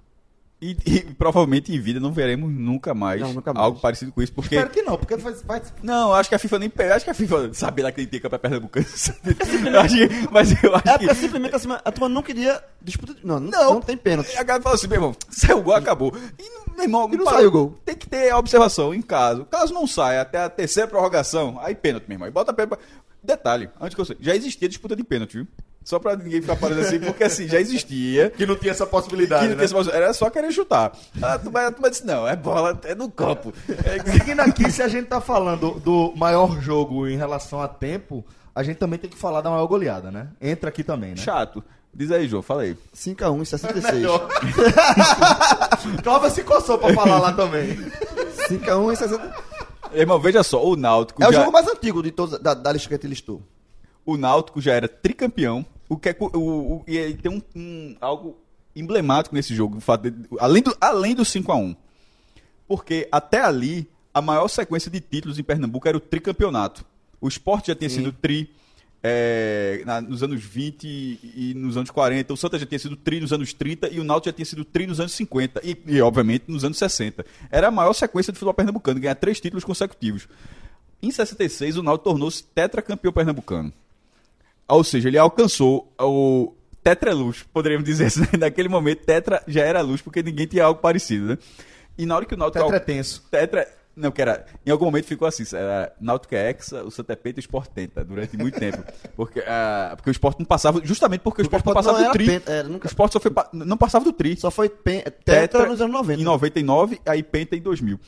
[0.61, 3.63] E, e provavelmente em vida não veremos nunca mais, Não, nunca mais.
[3.65, 4.55] algo parecido com isso, porque...
[4.55, 6.71] Espero que não, porque vai, vai- Não, acho que a FIFA nem...
[6.93, 7.49] Acho que a FIFA
[7.93, 8.85] que ele tinha campeão pernambucano.
[9.81, 11.15] Acho que- mas eu acho É que...
[11.15, 13.13] simplesmente assim, a turma não queria disputa.
[13.13, 13.73] de- Não, não, Não.
[13.75, 14.35] não tem pênalti.
[14.35, 16.13] A galera falou assim, meu irmão, saiu o gol, acabou.
[16.37, 17.79] E, não- meu irmão, E não saiu o gol.
[17.85, 19.45] Tem que ter observação em caso.
[19.45, 22.27] Caso não saia até a terceira prorrogação, aí pênalti, meu irmão.
[22.27, 22.81] E bota pênalti.
[23.23, 25.47] Detalhe, antes que eu sei, já existia disputa de pênalti, viu?
[25.83, 28.29] Só pra ninguém ficar parando assim, porque assim, já existia.
[28.29, 29.65] que não tinha essa possibilidade, Que não né?
[29.67, 30.91] tinha essa- Era só querer chutar.
[31.21, 33.51] A turma, a turma disse, não, é bola, é no campo.
[33.85, 38.23] É, Seguindo aqui, se a gente tá falando do maior jogo em relação a tempo,
[38.53, 40.27] a gente também tem que falar da maior goleada, né?
[40.39, 41.17] Entra aqui também, né?
[41.17, 41.63] chato.
[41.91, 42.77] Diz aí, João, fala aí.
[42.95, 44.05] 5x1 em 66.
[46.03, 47.75] Cláudio se coçou pra falar lá também.
[48.47, 49.33] 5x1 em 66.
[49.93, 51.39] Irmão, veja só, o Náutico É o já...
[51.39, 53.41] jogo mais antigo de todos, da, da lista que a gente listou.
[54.11, 55.65] O Náutico já era tricampeão.
[55.87, 58.37] O que é, o, o, e aí tem um, um- algo
[58.75, 61.75] emblemático nesse jogo, de- além do além do 5 a 1.
[62.67, 66.85] Porque até ali a maior sequência de títulos em Pernambuco era o tricampeonato.
[67.19, 68.51] O Sport já tinha sido tri
[69.01, 72.33] é, na- nos anos 20 e, e nos anos 40.
[72.33, 74.63] O Santa já tinha sido tri nos anos 30 e o Náutico já tinha sido
[74.65, 77.25] tri nos anos 50 e, e, obviamente nos anos 60.
[77.49, 80.27] Era a maior sequência do futebol pernambucano, ganhar três títulos consecutivos.
[81.01, 83.71] Em 66 o Náutico tornou-se tetracampeão pernambucano.
[84.69, 86.53] Ou seja, ele alcançou o
[86.83, 90.79] Tetra Luz, poderíamos dizer assim, naquele momento Tetra já era luz, porque ninguém tinha algo
[90.79, 91.37] parecido, né?
[91.97, 92.63] E na hora que o Náutico...
[92.63, 93.23] Tetra é tenso.
[93.29, 93.67] Tetra...
[93.95, 94.45] Não, que era...
[94.65, 97.43] Em algum momento ficou assim, era Náutico é Hexa, o Santa é Penta e o
[97.43, 98.81] Sport Tenta, durante muito tempo.
[99.17, 100.79] Porque, ah, porque o Sport não passava...
[100.85, 102.25] Justamente porque, Porque o Sport não passava não do tri.
[102.25, 103.31] penta, era, nunca- O Sport só foi...
[103.51, 104.37] Não passava do tri.
[104.37, 105.03] Só foi pen...
[105.25, 106.21] tetra, nos anos 90.
[106.21, 107.99] Em 99, aí Penta em 2000.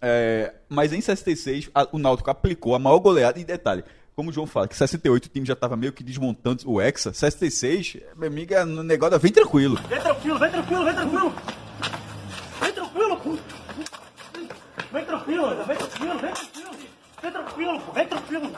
[0.00, 3.40] É, mas em 66, a- o Náutico aplicou a maior goleada.
[3.40, 3.82] E detalhe,
[4.14, 7.12] como o João fala, que 68 o time já estava meio que desmontando o Hexa.
[7.12, 9.78] 66, meu amigo, é no negócio da vem tranquilo.
[9.88, 11.34] Vem tranquilo, vem tranquilo, vem tranquilo.
[12.60, 13.38] Vem tranquilo, pô.
[14.92, 16.76] Vem tranquilo, vem tranquilo, vem tranquilo.
[17.22, 18.52] Vem tranquilo, pô, vem tranquilo.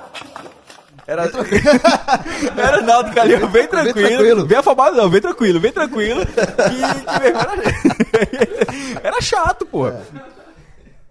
[1.06, 1.24] Era,
[2.56, 4.08] era o ali, ó, vem tranquilo.
[4.08, 4.58] Vem, tranquilo.
[4.58, 6.24] afobado não, vem tranquilo, vem tranquilo.
[6.24, 9.08] Que, que meu irmão, era...
[9.08, 10.02] era chato, porra.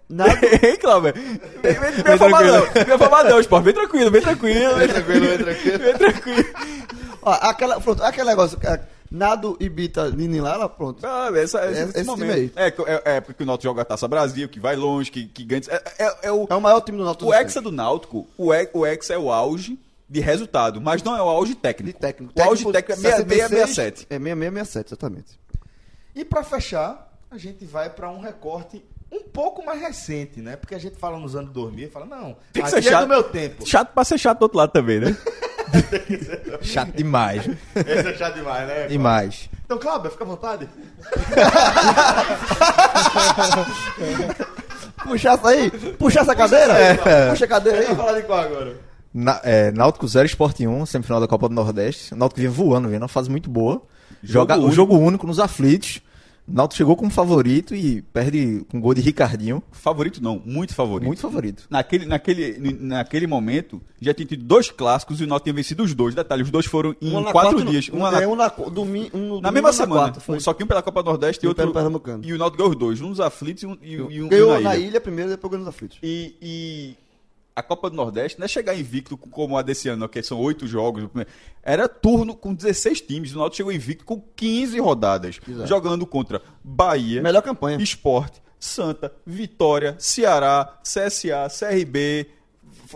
[0.08, 1.12] Nada, Hein, Cláudio?
[1.14, 3.64] Vem, vem, vem afobado não, vem afobado não, Sport.
[3.64, 4.74] Vem tranquilo, vem tranquilo.
[4.76, 5.78] Vem tranquilo, vem tranquilo.
[5.78, 6.44] Vem tranquilo.
[7.22, 8.80] ó, aquela, pronto, aquele negócio, é,
[9.10, 11.04] Nado e Bita Nini lá, lá, pronto.
[11.06, 12.32] Ah, essa, esse, É- esse esse momento.
[12.34, 15.26] time É, é, é porque o Náutico joga a Taça Brasil, que vai longe, que,
[15.26, 15.62] que ganha.
[15.68, 17.30] É, é, é o, É o maior time do Náutico.
[17.30, 19.78] o Hexa do Náutico, o, He- o Hexa é o auge
[20.08, 21.94] de resultado, mas não é o auge técnico.
[21.96, 22.32] de técnico.
[22.38, 24.06] O auge técnico é 6667.
[24.10, 25.40] É 6667, exatamente.
[26.14, 28.84] E pra fechar, a gente vai pra um recorte
[29.14, 30.56] um pouco mais recente, né?
[30.56, 32.82] Porque a gente fala nos anos 2000 e fala, não, Tem que aqui ser é
[32.82, 33.02] chato.
[33.02, 33.66] do meu tempo.
[33.66, 35.16] Chato pra ser chato do outro lado também, né?
[36.62, 37.48] Chato demais.
[37.74, 38.86] Esse é chato demais, né?
[38.86, 39.50] Demais.
[39.64, 40.68] Então, Cláudio, fica à vontade.
[45.04, 46.74] Puxa essa aí, puxa essa cadeira,
[47.30, 47.86] puxa a cadeira aí.
[47.86, 48.76] Vai falar de qual agora?
[49.12, 52.14] Na, é, Náutico 0 Sport 1, semifinal da Copa do Nordeste.
[52.14, 53.82] O Náutico vinha voando, vinha numa fase muito boa.
[54.22, 56.00] Joga, Jogo o jogo único nos aflitos.
[56.46, 59.62] Náutico chegou como favorito e perde com gol de Ricardinho.
[59.72, 61.06] Favorito não, muito favorito.
[61.06, 61.64] Muito favorito.
[61.70, 65.94] Naquele, naquele, naquele momento, já tinha tido dois clássicos e o Náutico tinha vencido os
[65.94, 66.14] dois.
[66.14, 67.88] Detalhe, os dois foram em na quatro quarta, dias.
[67.90, 70.00] Um, Uma na, é, um na, domi, um no na mesma semana.
[70.02, 70.38] quarta, foi.
[70.38, 71.62] Só que um pela Copa do Nordeste e E outro.
[71.62, 72.22] pelo Pernambucano.
[72.24, 73.00] E o Náutico ganhou os dois.
[73.00, 74.86] Um nos aflitos e um, e, e um, Ganhou e na na ilha.
[74.88, 75.00] ilha.
[75.00, 75.98] primeiro, depois ganhou nos aflitos.
[76.02, 76.96] E, e
[77.56, 80.66] a Copa do Nordeste não é chegar invicto como a desse ano, que são oito
[80.66, 81.08] jogos.
[81.62, 83.32] Era turno com 16 times.
[83.34, 85.38] O Náutico chegou invicto com 15 rodadas.
[85.48, 85.68] Exato.
[85.68, 87.78] Jogando contra Bahia, Melhor campanha.
[87.80, 92.26] Esporte, Santa, Vitória, Ceará, CSA, CRB,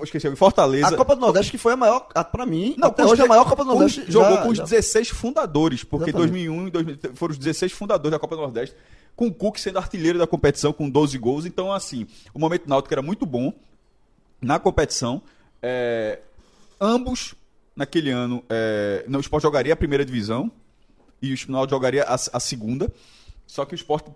[0.03, 0.89] esqueci, Fortaleza.
[0.89, 3.25] A Copa do Nordeste que foi a maior, a- pra mim, Não, até hoje é
[3.25, 4.05] a maior Copa do Nordeste.
[4.11, 6.33] Jogou com os já- 16 fundadores, porque Exatamente.
[6.33, 8.75] 2001 e 2000 foram os 16 fundadores da Copa do Nordeste,
[9.15, 11.47] com o Cook sendo artilheiro da competição com 12 gols.
[11.47, 13.53] Então, assim, o momento náutico era muito bom
[14.41, 15.23] na competição.
[15.63, 16.21] É,
[16.81, 17.35] ambos,
[17.75, 20.51] naquele ano, é, não, o Sport jogaria a primeira divisão
[21.21, 22.93] e o Náutico jogaria a, a segunda.
[23.47, 24.07] Só que o Sport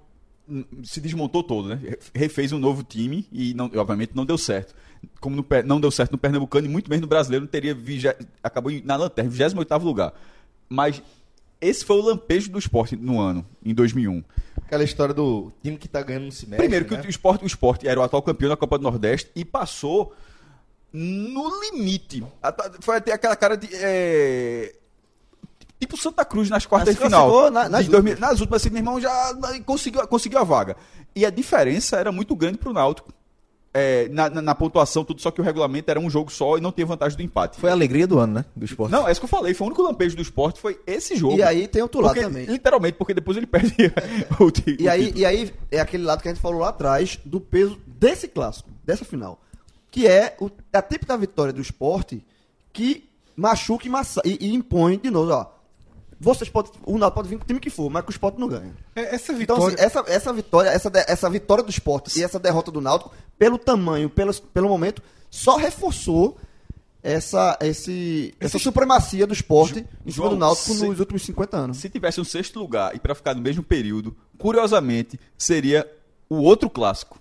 [0.49, 1.81] hum, se desmontou todo, né?
[2.15, 4.75] Refez um novo time e, não, obviamente, não deu certo.
[5.21, 7.77] Como no não deu certo no Pernambucano e muito menos no Brasileiro, não teria
[8.43, 10.13] acabou na lanterna, 28 lugar.
[10.69, 11.03] Mas
[11.61, 14.23] esse foi o lampejo do esporte no ano, em 2001.
[14.73, 16.57] Aquela história do time que tá ganhando no semestre.
[16.57, 17.03] Primeiro que né?
[17.05, 20.15] o esporte, o esporte era o atual campeão da Copa do Nordeste e passou
[20.91, 22.25] no limite.
[22.81, 23.69] Foi até aquela cara de.
[23.71, 24.75] é,
[25.79, 27.51] Tipo Santa Cruz nas quartas de final.
[27.51, 29.35] na- nas De 2000 nas últimas, assim, meu irmão já
[29.67, 30.75] conseguiu, conseguiu a vaga.
[31.15, 33.13] E a diferença era muito grande pro Náutico.
[33.75, 36.61] É, na, na- na pontuação, tudo, só que o regulamento era um jogo só e
[36.61, 37.59] não tinha vantagem do empate.
[37.59, 38.45] Foi a alegria do ano, né?
[38.55, 38.93] Do esporte.
[38.93, 39.55] Não, é isso que eu falei.
[39.55, 41.37] Foi o único lampejo do esporte, foi esse jogo.
[41.39, 42.45] E aí tem outro lado Porque- também.
[42.47, 43.75] Literalmente, porque depois ele perde
[44.39, 44.45] o,
[44.81, 45.19] E o aí, título.
[45.21, 48.69] e aí é aquele lado que a gente falou lá atrás do peso desse clássico,
[48.85, 49.41] dessa final.
[49.91, 52.25] Que é o, a típica vitória do esporte
[52.73, 55.47] que machuca e, massa, e, e impõe de novo, ó.
[56.23, 56.71] Vocês podem.
[56.87, 58.73] O Náutico pode vir com o time que for, mas que o esporte não ganha.
[58.95, 59.75] É, Essa Então, vitória.
[59.75, 63.59] assim, essa, essa vitória, essa, essa vitória do esporte e essa derrota do Náutico, pelo
[63.59, 66.39] tamanho, pelo, pelo momento, só reforçou
[67.03, 71.77] essa, esse, essa supremacia do esporte em cima do Náutico se- nos últimos 50 anos.
[71.79, 75.91] Se tivesse um sexto lugar e pra ficar no mesmo período, curiosamente, seria
[76.31, 77.21] o outro clássico.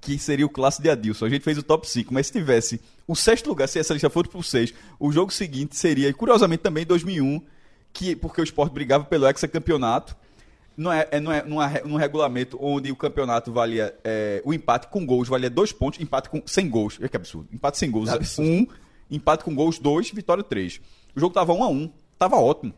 [0.00, 1.26] Que seria o clássico de Adilson.
[1.26, 4.08] A gente fez o top 5, mas se tivesse o sexto lugar, se essa lista
[4.08, 7.42] fosse pro 6, o jogo seguinte seria, e curiosamente também, 2001,
[7.92, 10.16] que, porque o esporte brigava pelo hexacampeonato.
[10.76, 13.94] Não é, é, não é numa re- num regulamento onde o campeonato valia.
[14.02, 16.98] é, o empate com gols valia dois pontos, empate com, sem gols.
[17.02, 17.48] É que absurdo.
[17.52, 18.08] Empate sem gols,
[18.42, 18.66] um,
[19.10, 20.80] empate com gols, dois, vitória, três.
[21.14, 22.72] O jogo tava um a um, tava ótimo.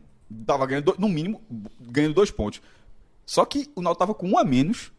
[0.45, 1.41] Tava ganhando, do- no mínimo,
[1.79, 2.61] ganhando dois pontos.
[3.25, 4.91] Só que o Náutico tava com um a menos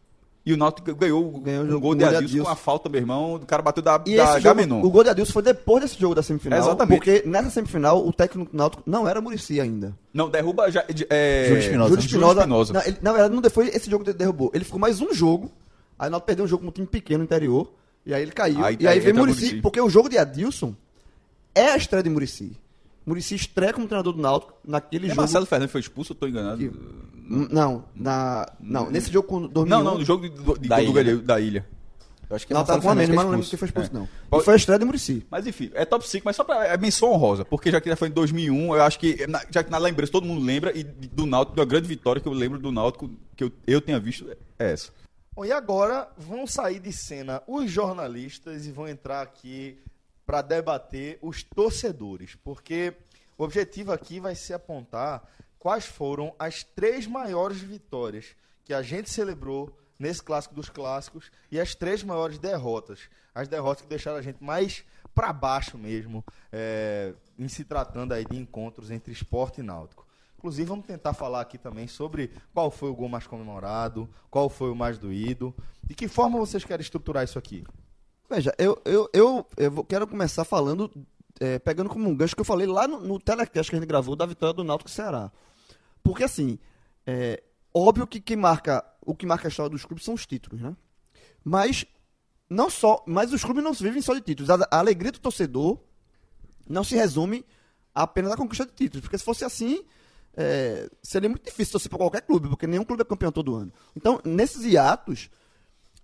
[0.45, 2.41] e o Náutico ganhou, Ganhou o um jogo- gol o de gol de Adilson com
[2.43, 2.51] Adilson.
[2.51, 3.35] a falta, meu irmão.
[3.35, 4.81] O cara bateu da, E da esse jogo, Gamenon.
[4.83, 6.59] o gol de Adilson foi depois desse jogo da semifinal.
[6.59, 6.97] Exatamente.
[6.99, 9.97] Porque nessa semifinal, o técnico do Náutico não era Murici ainda.
[10.13, 11.89] Não, derruba já, é, Júlio Espinosa.
[11.89, 12.39] Júlio Espinosa.
[12.41, 12.73] Espinosa.
[12.73, 14.51] Não, ele- na verdade, não foi esse jogo que ele derrubou.
[14.53, 15.51] Ele ficou mais um jogo.
[15.97, 17.71] Aí o Náutico perdeu um jogo com um time pequeno no interior.
[18.05, 18.63] E aí ele caiu.
[18.63, 19.45] Aí- e aí aí veio Murici.
[19.45, 19.61] Muricy.
[19.61, 20.75] Porque o jogo de Adilson
[21.55, 22.55] é a estreia de Murici.
[23.03, 25.21] Murici estreia como treinador do Náutico naquele É jogo.
[25.21, 26.63] Marcelo Fernandes foi expulso, eu tô enganado.
[26.63, 26.71] Hum,
[27.27, 29.65] Não, na, não, nesse jogo com 2001.
[29.69, 30.93] Não, não, no jogo de, do- de- Da do ilha.
[30.93, 31.65] Galileu- da ilha.
[32.29, 33.67] Eu acho que Não, Marcelo tava com a Fernandes mas não é lembro quem foi
[33.67, 33.93] expulso, É.
[33.93, 34.39] não.
[34.39, 35.25] E foi a estreia de Murici.
[35.29, 36.65] Mas enfim, é top 5, mas só pra.
[36.65, 39.63] É menção honrosa, porque já que já foi em 2001, eu acho que, na- já
[39.63, 42.57] que na lembrança todo mundo lembra, e do Náutico, da grande vitória que eu lembro
[42.59, 44.91] do Náutico, que eu, eu tenha visto, é essa.
[45.35, 49.77] Bom, e agora vão sair de cena os jornalistas e vão entrar aqui
[50.25, 52.93] para debater os torcedores, porque
[53.37, 55.21] o objetivo aqui vai ser apontar
[55.65, 61.59] quais foram as três maiores vitórias que a gente celebrou nesse clássico dos clássicos e
[61.59, 64.85] as três maiores derrotas, as derrotas que deixaram a gente mais
[65.15, 70.05] para baixo mesmo, é, em se tratando aí de encontros entre esporte e náutico.
[70.37, 74.69] Inclusive, vamos tentar falar aqui também sobre qual foi o gol mais comemorado, qual foi
[74.69, 75.51] o mais doído.
[75.83, 77.63] De que forma vocês querem estruturar isso aqui?
[78.29, 80.91] Veja, eu, eu, eu, eu quero começar falando,
[81.39, 83.89] é, pegando como um gancho que eu falei lá no, no telecast que a gente
[83.89, 85.31] gravou da vitória do Náutico Ceará.
[86.05, 86.59] Porque assim,
[87.07, 87.41] é
[87.73, 90.77] óbvio que quem marca, o que marca a história dos clubes são os títulos, né?
[91.43, 91.83] Mas
[92.47, 94.51] não só, mas os clubes não vivem só de títulos.
[94.51, 95.79] A, a alegria do torcedor
[96.69, 97.43] não se resume
[97.93, 99.83] apenas à conquista de títulos, porque se fosse assim,
[100.37, 103.73] é, seria muito difícil torcer para qualquer clube, porque nenhum clube é campeão todo ano.
[103.95, 105.31] Então, nesses hiatos,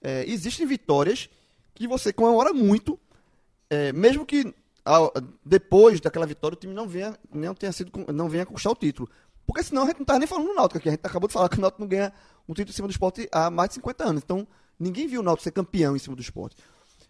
[0.02, 1.30] é, existem vitórias
[1.76, 3.00] que você comemora muito,
[3.70, 4.52] é, mesmo que
[4.84, 5.14] ao-
[5.46, 9.08] depois daquela vitória o time não venha, não tenha sido, não venha conquistar o título.
[9.46, 10.90] Porque senão a gente não tá nem falando do Náutico aqui.
[10.90, 12.14] A gente acabou de falar que o Náutico não ganha
[12.48, 14.24] um título em cima do esporte há mais de 50 anos.
[14.24, 14.48] Então,
[14.80, 16.58] ninguém viu o Náutico ser campeão em cima do esporte.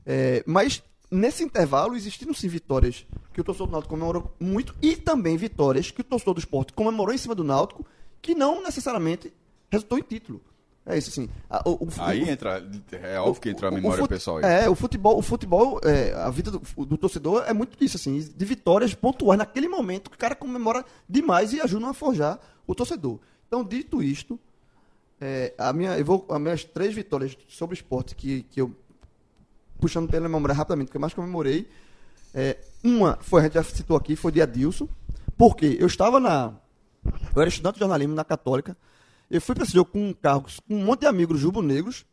[0.06, 4.96] É, mas, nesse intervalo, existiram sim vitórias que o torcedor do Náutico comemorou muito e
[4.96, 7.86] também vitórias que o torcedor do esporte comemorou em cima do Náutico
[8.22, 9.34] que não necessariamente
[9.70, 10.42] resultou em título.
[10.86, 11.30] É isso, assim.
[11.50, 14.44] A- o- o- Aí entra, é óbvio que entra a memória fute- pessoal aí.
[14.46, 18.20] É, o futebol, o futebol é, a vida do, do torcedor é muito disso, assim,
[18.20, 22.74] de vitórias pontuais naquele momento que o cara comemora demais e ajudam a forjar o
[22.74, 23.20] torcedor.
[23.48, 24.40] Então, dito isto,
[25.20, 28.76] é, a minha, eu vou, as minhas três vitórias sobre o esporte que, que eu,
[29.80, 31.70] puxando pela memória rapidamente, que eu mais comemorei,
[32.34, 34.88] é, uma foi, a gente já citou aqui, foi de Adilson,
[35.38, 36.54] porque eu estava na,
[37.36, 38.76] eu era estudante de jornalismo na Católica,
[39.32, 42.06] eu fui para esse jogo com um carro, com um monte de amigos rubro-negros,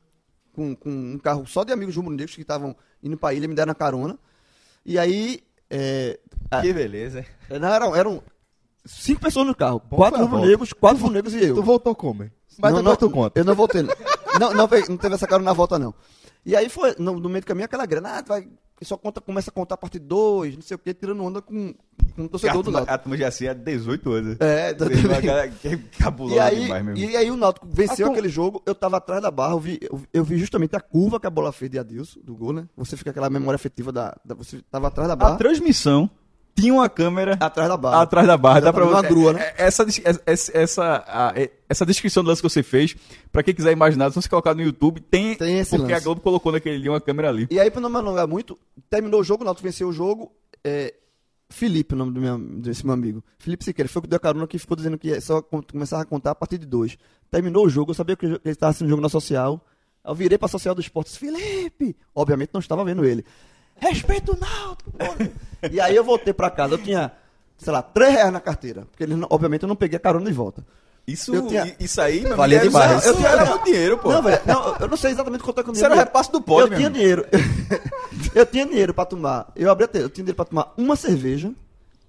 [0.52, 3.54] com, com um carro só de amigos rubro-negros que estavam indo para a ilha, me
[3.54, 4.18] deram a carona.
[4.84, 5.42] E aí.
[5.70, 6.18] É,
[6.50, 7.24] a- Que beleza,
[7.60, 8.22] não, eram, eram
[8.86, 9.82] cinco pessoas no carro.
[9.90, 11.54] Bom quatro rubro-negros, quatro rubro-negros e eu.
[11.54, 12.22] Tu voltou como?
[12.24, 12.32] hein?
[12.58, 13.38] Mas não, depois não, tu conta.
[13.38, 13.82] Eu não voltei.
[13.82, 15.94] Não, não, não, teve essa carona na volta, não.
[16.44, 18.18] E aí foi, no, no meio do caminho, aquela grana.
[18.18, 18.48] Ah, vai,
[18.82, 21.74] só conta, começa a contar a parte 2, não sei o quê, tirando onda com,
[22.18, 22.94] com o A torcedor do turma, Náutico.
[22.94, 24.36] a turma já assim há 18 anos.
[24.40, 26.98] É, é cabulosa E aí, demais mesmo.
[27.10, 29.78] e aí o Náutico venceu tu- aquele jogo, eu tava atrás da barra, eu vi,
[29.82, 32.66] eu, eu vi justamente a curva que a bola fez de Adilson, do gol, né?
[32.76, 36.08] Você fica aquela memória afetiva da, da- Você tava atrás da A barra, transmissão
[36.54, 38.02] tinha uma câmera atrás da barra.
[38.02, 38.60] atrás da barra.
[38.60, 39.52] Dá pra Exatamente, uma grua, né?
[39.56, 42.96] é- Essa, des- essa, essa, a- é- essa descrição do lance que você fez,
[43.30, 46.02] pra quem quiser imaginar, se você colocar no YouTube, tem, Tem esse porque lance.
[46.02, 47.46] a Globo colocou naquele dia uma câmera ali.
[47.48, 48.58] E aí, pra não me alongar muito,
[48.90, 50.32] terminou o jogo, o Náutico venceu o jogo.
[50.64, 50.92] É,
[51.50, 53.24] Felipe, o nome do meu, desse meu amigo.
[53.38, 56.02] Felipe Siqueira, foi o que deu a carona que ficou dizendo que só com- começava
[56.02, 56.98] a contar a partir de dois.
[57.30, 59.64] Terminou o jogo, eu sabia que ele estava assistindo o jogo na social.
[60.04, 61.96] Eu virei pra social do esporte, disse, Felipe!
[62.14, 63.24] Obviamente não estava vendo ele.
[63.76, 64.92] Respeita o Náutico.
[65.72, 67.10] E aí eu voltei pra casa, eu tinha,
[67.56, 68.86] sei lá, 3 reais na carteira.
[68.90, 70.64] Porque não- obviamente eu não peguei a carona de volta.
[71.12, 72.98] Isso, tinha- isso aí, meu Valia demais.
[73.00, 74.12] Isso, Eu tinha- era muito dinheiro, pô.
[74.12, 76.40] Não, velho, não, eu não sei exatamente quanto é que eu Isso era repasse do
[76.40, 77.00] pódio, Eu meu tinha amigo.
[77.00, 77.26] dinheiro.
[78.34, 79.50] eu tinha dinheiro pra tomar.
[79.56, 81.50] Eu abri a eu tinha dinheiro pra tomar uma cerveja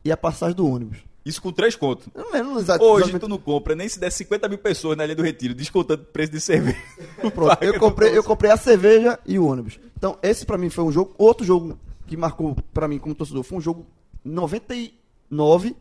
[0.04, 0.98] e a passagem do ônibus.
[1.26, 2.08] Isso com três contos.
[2.16, 3.20] Eu não lembro exa- Hoje exatamente.
[3.22, 6.06] tu não compra nem se der 50 mil pessoas na linha do retiro, descontando o
[6.06, 6.78] preço de cerveja.
[7.36, 9.80] Pronto, eu comprei, eu comprei a cerveja e o ônibus.
[9.98, 11.14] Então, esse pra mim foi um jogo.
[11.18, 11.78] Outro jogo
[12.08, 13.86] que marcou pra mim como torcedor foi um jogo
[14.26, 15.76] 99,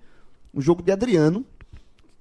[0.54, 1.44] um jogo de Adriano.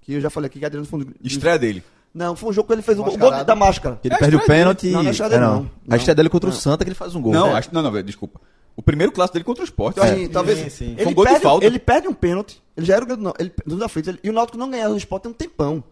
[0.08, 1.06] Que eu já falei aqui que Adriano foi um.
[1.22, 1.84] Estreia dele.
[2.14, 3.46] Não, foi um jogo que ele fez o gol Mascarado.
[3.46, 4.00] da máscara.
[4.02, 4.88] Que ele perde o pênalti.
[4.90, 5.70] Não, não é estreia dele, é, não.
[5.90, 6.58] A estreia dele contra o Não.
[6.60, 7.34] Santa que ele faz um gol.
[7.34, 7.60] Não, É.
[7.60, 8.40] acho, não, não, desculpa.
[8.76, 9.98] O primeiro clássico dele contra o Sport.
[10.00, 10.58] Assim, talvez.
[10.60, 10.92] sim, sim.
[10.94, 11.66] Ele, Foi um gol de perde, falta.
[11.66, 12.64] ele perde um pênalti.
[12.76, 14.08] Ele já era o grande não, ele, dos aflitos.
[14.08, 15.84] ele- e o Náutico não ganhava no esporte tem um tempão.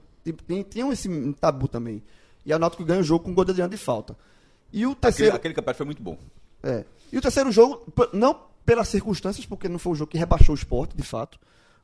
[0.47, 2.01] Tem, tinha esse tabu também.
[2.45, 4.15] E o Náutico ganha o jogo com um gol de Adriano de falta.
[4.71, 5.35] E o Aquele, terceiro.
[5.35, 6.17] aquele campeonato foi muito bom.
[6.63, 6.85] É.
[7.11, 8.35] E o terceiro jogo, não
[8.65, 11.37] pelas circunstâncias, porque não foi um jogo que rebaixou o esporte, de fato.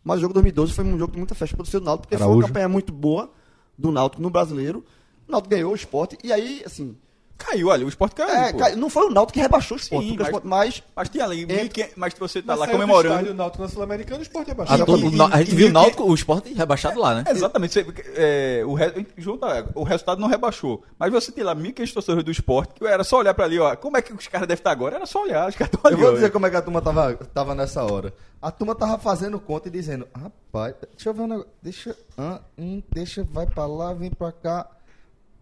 [0.04, 2.18] Mas o jogo 2012 foi um jogo de muita festa para o seu Náutico, porque
[2.18, 2.48] foi uma Araújo.
[2.48, 3.32] campanha muito boa
[3.78, 4.84] do Náutico no brasileiro.
[5.28, 6.18] O Náutico ganhou o esporte.
[6.24, 6.96] E aí, assim.
[7.44, 8.30] Caiu, olha, o Sport caiu.
[8.30, 10.84] é, cai- não foi o Náutico que rebaixou o esporte, Sim, o mas- Sport- mas
[10.96, 11.64] Mas tinha ali, É.
[11.64, 13.16] 1.500 mas você tá Mas lá comemorando.
[13.16, 15.56] estádio Náutico na Sul-Americana, o Sport é A to- E- o a e- gente e
[15.56, 17.24] viu o que- Náutico, o Sport rebaixado lá, né?
[17.30, 17.74] Exatamente.
[17.74, 17.86] Você,
[18.16, 20.84] é, o, re, junta, o resultado não rebaixou.
[21.00, 23.76] Mas você tem lá 1.500 torcedores do esporte, que era só olhar pra ali, ó.
[23.76, 24.96] Como é que os caras devem estar agora?
[24.98, 26.00] Era só olhar, os caras estão ali.
[26.00, 28.14] Eu vou dizer como é que a turma tava, tava nessa hora.
[28.42, 31.50] A turma tava fazendo conta e dizendo, rapaz, deixa eu ver um negócio.
[31.62, 31.96] Deixa.
[32.18, 34.68] ah, hum, deixa, vai pra lá, vem pra cá.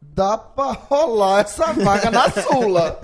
[0.01, 2.99] Dá pra rolar essa vaga na Sula.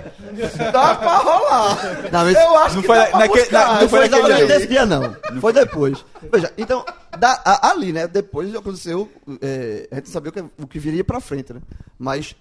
[0.73, 1.77] Dá pra rolar.
[2.11, 3.67] Não, mas- eu acho Não que foi dá pra buscar.
[3.73, 5.15] na- não foi naquele nesse dia, não.
[5.39, 6.03] Foi depois.
[6.31, 6.83] Veja, então,
[7.17, 8.05] da- a- ali, né?
[8.07, 9.09] Depois aconteceu.
[9.41, 11.61] é, a gente sabia o que, o que viria pra frente, né?
[11.97, 12.35] Mas,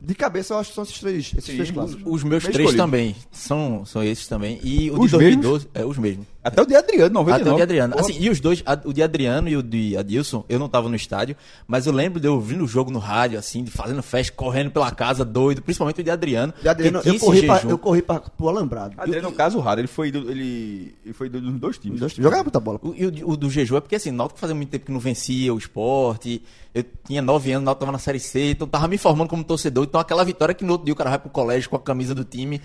[0.00, 2.02] de cabeça, eu acho que são esses três, esses três clássicos.
[2.06, 2.82] Os meus Bem três escolhido.
[2.82, 3.16] também.
[3.32, 4.60] São, são esses também.
[4.62, 5.68] E o Os de 2012.
[5.74, 6.26] É, os mesmos.
[6.46, 7.42] Até o de Adriano, 99.
[7.42, 7.94] Até o de Adriano.
[7.98, 10.94] Assim, e os dois, o de Adriano e o de Adilson, eu não tava no
[10.96, 11.36] estádio,
[11.66, 14.70] mas eu lembro de eu ouvindo o jogo no rádio, assim, de fazendo festa, correndo
[14.70, 16.54] pela casa, doido, principalmente o de Adriano.
[16.62, 18.94] De Adriano, eu, corri pra, eu corri pra, pro Alambrado.
[18.96, 22.00] Adriano, no caso raro, ele foi, do, ele, ele foi do- dos dois times.
[22.00, 22.24] Dois times.
[22.24, 22.78] Jogava muita bola.
[22.82, 25.00] O, e o, o do jejum é porque assim, Náutico fazia muito tempo que não
[25.00, 26.42] vencia o esporte.
[26.74, 29.42] Eu tinha nove anos, o Náutico tava na Série C, então tava me formando como
[29.42, 29.84] torcedor.
[29.84, 32.14] Então aquela vitória que no outro dia o cara vai pro colégio com a camisa
[32.14, 32.60] do time.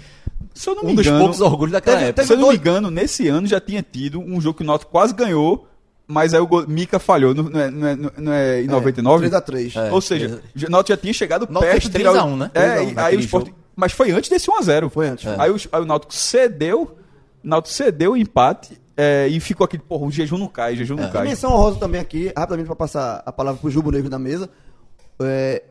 [0.54, 2.28] Se eu não me Um dos engano, poucos orgulhos daquela teve- época.
[2.28, 4.66] se eu não me dois- engano, nesse ano já tinha tido um jogo que o
[4.66, 5.68] Náutico quase ganhou,
[6.08, 9.30] mas aí o Mika falhou, não, é, não, é, não é em 99?
[9.30, 9.76] 3x3.
[9.88, 9.92] É.
[9.92, 12.38] Ou seja, o Náutico já tinha chegado Náutico perto de tirar 3 a o- 1,
[12.38, 12.52] né?
[12.56, 14.90] É, 3 a 1 e aí o Sport, mas foi antes desse 1x0.
[14.90, 15.28] Foi antes.
[15.28, 16.82] Aí, o, aí o Náutico cedeu,
[17.44, 20.78] o Náutico cedeu o empate é, e ficou aquele, porra, o jejum não cai, o
[20.78, 21.24] jejum não cai.
[21.28, 24.50] Menção honrosa também aqui, rapidamente pra passar a palavra pro Jubo Negro da mesa.
[25.22, 25.64] É,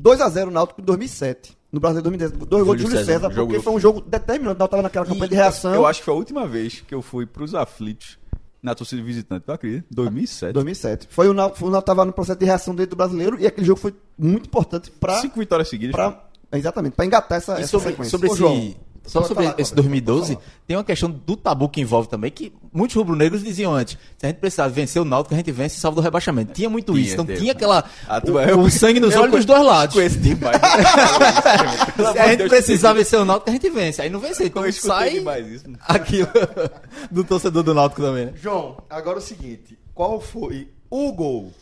[0.00, 1.56] 2x0 Náutico em 2007.
[1.76, 2.48] No Brasileiro 2010.
[2.48, 4.56] Dois gols de Júlio César, César, jogo- porque foi um jogo determinante.
[4.56, 5.74] O Náutico tava naquela campanha de E reação.
[5.74, 8.18] Eu acho que foi a última vez que eu fui pros aflitos
[8.62, 9.84] na torcida visitante, tu acredita?
[9.90, 10.52] 2007.
[10.54, 11.06] 2007.
[11.10, 13.46] Foi o Náutico, foi o Náutico tava no processo de reação dentro do brasileiro e
[13.46, 15.20] aquele jogo foi muito importante pra.
[15.20, 15.94] Cinco vitórias seguidas.
[15.94, 18.10] pra exatamente, pra engatar essa, E essa sobre, sequência.
[18.10, 18.74] sobre Ô, esse, João,
[19.06, 22.30] só sobre falar, esse Cláudio, 2012, pode tem uma questão do tabu que envolve também,
[22.30, 25.76] que muitos rubro-negros diziam antes, se a gente precisar vencer o Náutico, a gente vence
[25.76, 26.52] e salva do rebaixamento.
[26.52, 27.38] Tinha muito Tinha, isso, então teve.
[27.40, 27.84] tinha aquela...
[28.26, 29.94] O, eu- o sangue nos olhos dos dois lados.
[29.94, 30.56] Conheço demais.
[32.12, 34.02] Se a gente precisar vencer o Náutico, a gente vence.
[34.02, 35.64] Aí não vence, então sai demais isso.
[35.82, 36.28] aquilo
[37.10, 38.32] do torcedor do Náutico também, né?
[38.36, 41.52] João, agora é o seguinte: qual foi o gol?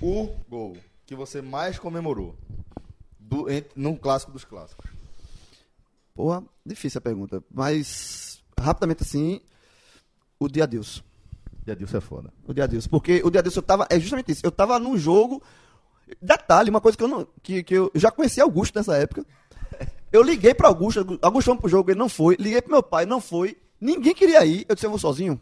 [0.00, 0.76] O gol
[1.06, 2.34] que você mais comemorou
[3.18, 4.90] do, num clássico dos clássicos?
[6.14, 7.42] Porra, difícil a pergunta.
[7.52, 9.40] Mas, rapidamente assim,
[10.38, 11.02] o dia Deus.
[11.66, 12.32] E Adilson é foda.
[12.46, 12.86] O dia Deus.
[12.86, 13.86] Porque o dia Deus eu tava.
[13.90, 14.40] É justamente isso.
[14.44, 15.42] Eu tava num jogo.
[16.22, 17.26] Detalhe, uma coisa que eu não.
[17.42, 19.24] Que, que eu já conhecia Augusto nessa época.
[20.12, 21.18] Eu liguei pra Augusto.
[21.20, 22.36] Augusto vamos pro jogo, ele não foi.
[22.38, 23.56] Liguei pro meu pai, não foi.
[23.80, 24.64] Ninguém queria ir.
[24.68, 25.40] Eu disse, eu vou sozinho.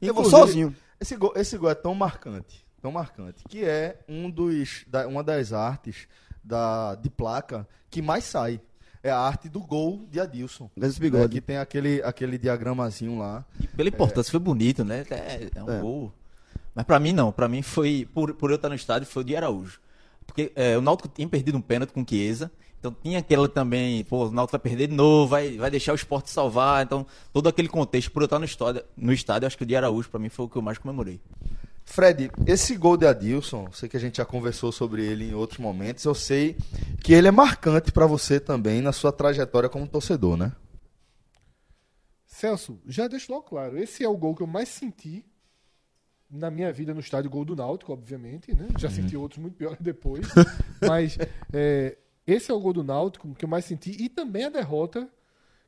[0.00, 0.76] Eu vou sozinho.
[1.00, 5.24] Esse gol, esse gol é tão marcante, tão marcante, que é um dos, da- uma
[5.24, 6.06] das artes
[6.44, 8.60] da, de placa que mais sai.
[9.04, 10.70] É a arte do gol de Adilson.
[10.76, 11.34] Desse É, bigode.
[11.34, 13.44] que tem aquele, aquele diagramazinho lá.
[13.60, 15.04] E pela importância, foi bonito, né?
[15.10, 15.80] É, é um É.
[15.80, 16.12] gol.
[16.74, 19.26] Mas pra mim não, pra mim foi, por, por eu estar no estádio, foi o
[19.26, 19.80] de Araújo.
[20.26, 24.04] Porque é, o Náutico tinha perdido um pênalti com o Chiesa, então tinha aquela também,
[24.04, 27.48] pô, o Náutico vai perder de novo, vai, vai deixar o esporte salvar, então todo
[27.48, 30.18] aquele contexto, por eu estar no estádio, no estádio acho que o de Araújo pra
[30.20, 31.20] mim foi o que eu mais comemorei.
[31.84, 35.58] Fred, esse gol de Adilson, sei que a gente já conversou sobre ele em outros
[35.58, 36.56] momentos, eu sei
[37.02, 40.52] que ele é marcante pra você também na sua trajetória como torcedor, né?
[42.26, 45.24] Celso, já deixo logo claro, esse é o gol que eu mais senti
[46.30, 48.68] na minha vida no estádio, gol do Náutico, obviamente, né?
[48.78, 50.26] Já senti outros muito piores depois,
[50.80, 51.18] mas
[51.52, 55.08] é, esse é o gol do Náutico que eu mais senti e também a derrota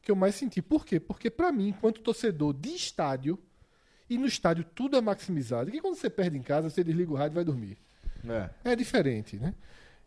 [0.01, 0.62] que eu mais senti.
[0.62, 0.99] Por quê?
[0.99, 3.39] Porque pra mim, enquanto torcedor de estádio,
[4.09, 7.15] e no estádio tudo é maximizado, que quando você perde em casa, você desliga o
[7.17, 7.79] rádio e vai dormir.
[8.29, 8.51] É.
[8.73, 9.55] É diferente, né?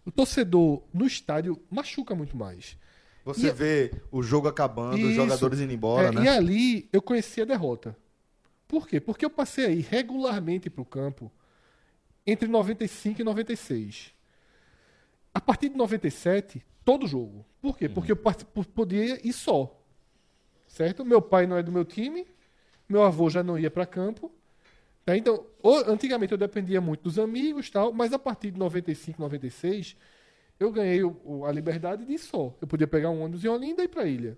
[0.05, 2.77] O torcedor no estádio machuca muito mais.
[3.25, 5.13] Você E- vê o jogo acabando, os Isso.
[5.13, 6.23] jogadores indo embora, É, né?
[6.23, 7.95] E ali eu conheci a derrota.
[8.67, 8.99] Por quê?
[8.99, 11.31] Porque eu passei aí regularmente pro campo
[12.25, 14.13] entre 95 e 96.
[15.33, 17.45] A partir de 97, todo jogo.
[17.61, 17.87] Por quê?
[17.89, 19.73] Porque eu podia ir só.
[20.67, 21.05] Certo?
[21.05, 22.25] Meu pai não é do meu time,
[22.87, 24.31] meu avô já não ia para campo.
[25.05, 25.15] Tá?
[25.15, 25.45] Então,
[25.87, 29.95] antigamente eu dependia muito dos amigos tal, mas a partir de 95, 96,
[30.59, 32.53] eu ganhei o- a liberdade de ir só.
[32.61, 34.37] Eu podia pegar um ônibus em Olinda e ir para a ilha.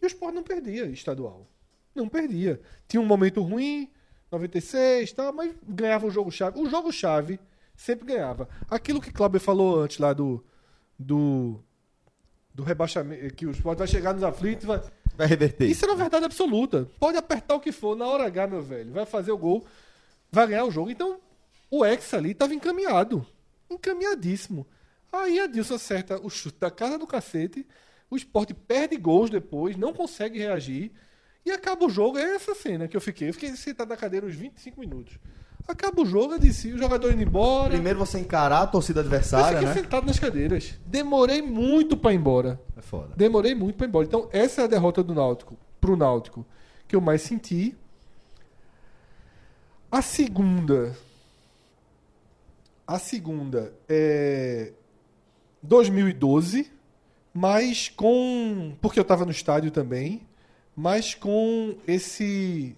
[0.00, 1.46] E o Sport não perdia estadual.
[1.94, 2.60] Não perdia.
[2.88, 3.88] Tinha um momento ruim,
[4.32, 6.58] 96, tal, mas ganhava o jogo-chave.
[6.60, 7.38] O jogo-chave
[7.76, 8.48] sempre ganhava.
[8.68, 10.44] Aquilo que Cláudio falou antes lá do.
[10.98, 11.60] do
[12.52, 14.80] do rebaixamento, que o Sport vai chegar nos aflitos, vai,
[15.16, 15.66] Vai reverter.
[15.66, 16.88] isso é uma verdade absoluta.
[16.98, 18.92] Pode apertar o que for, na hora H, meu velho.
[18.92, 19.64] Vai fazer o gol,
[20.30, 20.90] vai ganhar o jogo.
[20.90, 21.20] Então,
[21.70, 23.26] o ex ali estava encaminhado.
[23.70, 24.66] Encaminhadíssimo.
[25.12, 27.66] Aí a Dilson acerta o chute da casa do cacete.
[28.10, 30.92] O esporte perde gols depois, não consegue reagir.
[31.46, 32.18] E acaba o jogo.
[32.18, 33.28] É essa cena que eu fiquei.
[33.28, 35.18] Eu fiquei sentado na cadeira uns 25 minutos.
[35.66, 37.70] Acaba o jogo, eu disse, o jogador indo embora.
[37.70, 39.74] Primeiro você encarar a torcida eu adversária, fiquei né?
[39.74, 40.74] sentado nas cadeiras.
[40.86, 42.60] Demorei muito para ir embora.
[42.76, 43.14] É foda.
[43.16, 44.06] Demorei muito para ir embora.
[44.06, 46.46] Então, essa é a derrota do Náutico pro Náutico
[46.86, 47.74] que eu mais senti.
[49.90, 50.96] A segunda.
[52.86, 54.72] A segunda é
[55.62, 56.70] 2012,
[57.32, 60.26] mas com porque eu estava no estádio também,
[60.76, 62.76] mas com esse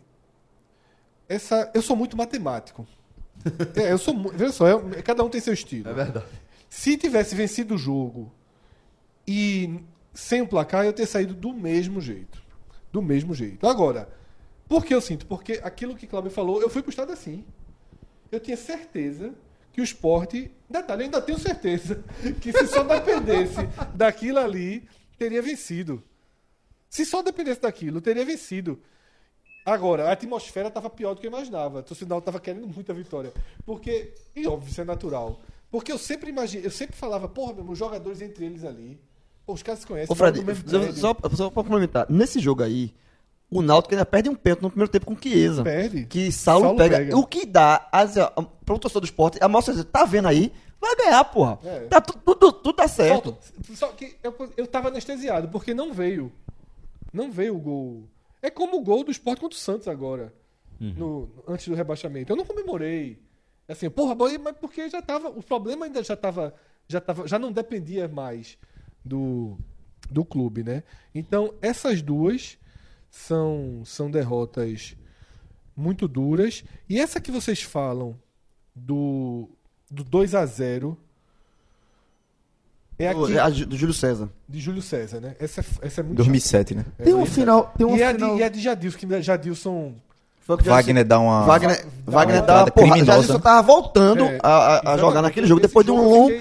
[1.28, 2.86] essa eu sou muito matemático.
[3.76, 5.88] É, eu sou veja só, é- cada um tem seu estilo.
[5.88, 6.26] É verdade.
[6.68, 8.32] Se tivesse vencido o jogo
[9.26, 9.78] e
[10.12, 12.42] sem o placar, eu teria saído do mesmo jeito.
[12.92, 13.66] Do mesmo jeito.
[13.68, 14.08] Agora,
[14.68, 15.26] por que eu sinto?
[15.26, 17.44] Porque aquilo que Cláudio falou, eu fui pro estado assim.
[18.32, 19.32] Eu tinha certeza
[19.72, 20.50] que o esporte.
[20.68, 22.02] Detalhe, eu ainda tenho certeza
[22.40, 23.58] que se só dependesse
[23.94, 26.02] daquilo ali, teria vencido.
[26.88, 28.80] Se só dependesse daquilo, teria vencido.
[29.66, 31.80] Agora, a atmosfera estava pior do que eu imaginava.
[31.80, 33.32] O torcedor estava querendo muita vitória.
[33.66, 35.40] Porque, e óbvio, isso é natural.
[35.70, 38.98] Porque eu sempre imaginei, eu sempre falava, porra, meu, os jogadores entre eles ali.
[39.44, 40.12] Pô, os caras se conhecem.
[40.12, 42.06] Ô, Fred, só, só, só pra complementar.
[42.08, 42.94] Nesse jogo aí,
[43.50, 45.64] o Náutico ainda perde um pênalti no primeiro tempo com o Chiesa.
[45.64, 46.06] Perde.
[46.06, 46.98] Que Saulo, Saulo pega.
[46.98, 47.16] pega.
[47.18, 50.52] O que dá as, a, para o torcedor do esporte, a mostra tá vendo aí,
[50.80, 51.58] vai ganhar, porra.
[51.64, 51.80] É.
[51.86, 53.32] Tá, tudo, tudo, tudo tá certo.
[53.32, 56.30] Falta- Só que eu, eu tava anestesiado, porque não veio.
[57.12, 58.04] Não veio o gol.
[58.42, 60.32] É como o gol do Sport contra o Santos agora.
[60.78, 62.30] no- antes do rebaixamento.
[62.32, 63.18] Eu não comemorei.
[63.66, 65.28] Assim, porra, mas porque já tava.
[65.30, 66.54] O problema ainda já tava.
[66.88, 68.56] Já, tava, já não dependia mais
[69.04, 69.56] do,
[70.10, 70.82] do clube, né?
[71.14, 72.58] Então, essas duas
[73.10, 74.94] são, são derrotas
[75.74, 76.62] muito duras.
[76.88, 78.16] E essa que vocês falam
[78.74, 79.48] do,
[79.90, 80.96] do 2 a 0
[82.98, 84.28] é Do, aqui a do Júlio César.
[84.48, 85.36] de Júlio César, né?
[85.38, 86.82] Essa, é- essa é muito 2007, né?
[86.84, 87.04] chata.
[87.04, 87.72] Tem um É, final.
[87.76, 88.34] Tem um e, a final.
[88.34, 89.94] de, e a de Jadilson, que Jadilson.
[90.40, 91.42] Foi o que Wagner dá uma.
[91.44, 93.22] Wagner, dá Wagner uma dá uma porrada.
[93.22, 93.38] Só né?
[93.40, 96.32] tava voltando É, a, a- jogar naquele jogo depois de um longo.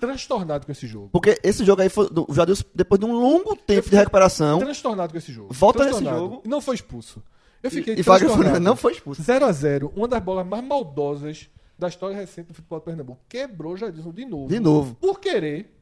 [0.00, 1.10] transtornado com esse jogo.
[1.12, 2.08] Porque esse jogo aí foi.
[2.08, 4.58] do- O Jadilson, depois de um longo tempo de recuperação.
[4.60, 5.52] Transtornado com esse jogo.
[5.52, 6.40] Volta nesse jogo.
[6.44, 7.22] E não foi expulso.
[7.62, 8.64] Eu fiquei E Wagner transtornado.
[8.64, 9.22] não foi expulso.
[9.22, 11.48] 0x0, uma das bolas mais maldosas
[11.78, 13.20] da história recente do futebol de Pernambuco.
[13.28, 14.48] Quebrou Jadilson de novo.
[14.48, 14.94] De novo.
[14.98, 15.76] Por querer.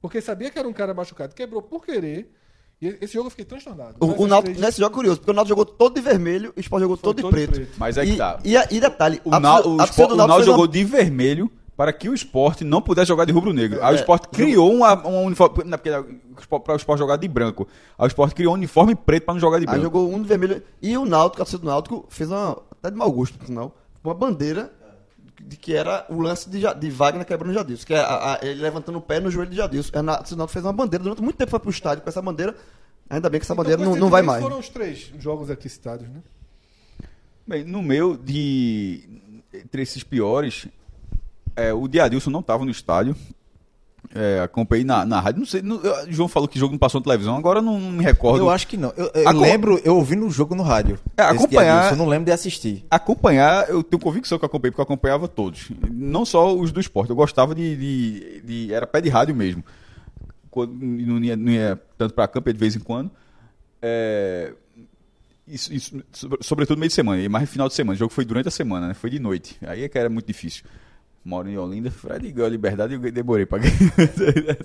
[0.00, 1.34] Porque sabia que era um cara machucado.
[1.34, 2.32] Quebrou por querer.
[2.80, 3.96] E esse jogo eu fiquei transtornado.
[3.98, 6.52] O, o Náutico, três- nesse jogo é curioso, porque o Náutico jogou todo de vermelho
[6.56, 7.54] e o Sport jogou todo de todo de preto.
[7.56, 7.72] preto.
[7.76, 8.38] Mas aí e, que tá.
[8.44, 10.84] E, a- e detalhe, O, a o, a do o Náutico fez uma- jogou de
[10.84, 13.80] vermelho para que o esporte não pudesse jogar de rubro-negro.
[13.80, 15.64] É, Aí o esporte criou uma, um uniforme.
[15.64, 15.90] Não, porque
[16.60, 17.66] para o esporte jogar de branco.
[17.98, 19.82] Aí o esporte criou um uniforme preto para não jogar de Aí branco.
[19.82, 20.62] jogou um de vermelho.
[20.80, 22.62] E o Náutico, a torcida do Náutico, fez uma.
[22.78, 23.76] Até de mau gosto, por sinal.
[24.04, 24.72] Uma bandeira
[25.40, 27.86] de que era o lance de, de Wagner quebrando Jadilson.
[27.86, 29.90] Que é a- a- ele levantando o pé no joelho de Jadilson.
[29.90, 31.02] A torcida do Náutico fez uma bandeira.
[31.02, 32.56] Durante muito tempo foi pro estádio com essa bandeira.
[33.10, 34.42] Ainda bem que essa Então, bandeira não, esses não vai mais.
[34.42, 36.20] foram os três jogos aqui citados, né?
[37.46, 39.08] Bem, no meu, de.
[39.54, 40.66] Entre esses piores,
[41.56, 43.16] é, o de Adilson não estava no estádio.
[44.14, 45.40] É, acompanhei na, na rádio.
[45.40, 45.60] Não sei.
[45.60, 48.02] não- eu- João falou que o jogo não passou na televisão, agora não, não me
[48.02, 48.38] recordo.
[48.38, 48.92] Eu acho que não.
[48.96, 50.98] Eu, eu Acom- lembro, eu ouvi no jogo no rádio.
[51.16, 52.86] É, acompanhar- disso, Eu não lembro de assistir.
[52.90, 55.70] acompanhar, eu tenho convicção que eu acompanhei, porque eu acompanhava todos.
[55.90, 57.76] Não só os do esporte, eu gostava de.
[57.76, 59.62] de- de- era pé de rádio mesmo.
[60.50, 63.10] Quando não ia, não ia tanto pra campo, de vez em quando.
[63.82, 64.52] É,
[65.46, 67.94] isso, isso, sobre- sobretudo meio de semana, e mais final de semana.
[67.94, 68.94] O jogo foi durante a semana, né?
[68.94, 69.56] Foi de noite.
[69.66, 70.64] Aí é que era muito difícil.
[71.28, 74.56] Moro em Olinda, Fred ganhou a liberdade e eu demorei ganhar.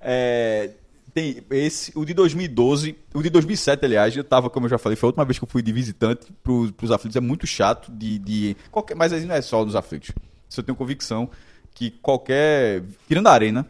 [0.00, 0.70] é,
[1.14, 4.96] tem esse, o de 2012, o de 2007, aliás, eu tava, como eu já falei,
[4.96, 7.16] foi a última vez que eu fui de visitante pros, pros aflitos.
[7.16, 8.18] É muito chato de.
[8.18, 10.10] de qualquer, mas aí não é só dos aflitos.
[10.48, 11.30] Isso eu tenho convicção
[11.72, 12.82] que qualquer.
[13.06, 13.66] Tirando a arena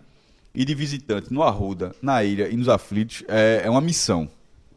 [0.54, 4.28] e de visitante no Arruda, na ilha e nos aflitos, é, é uma missão.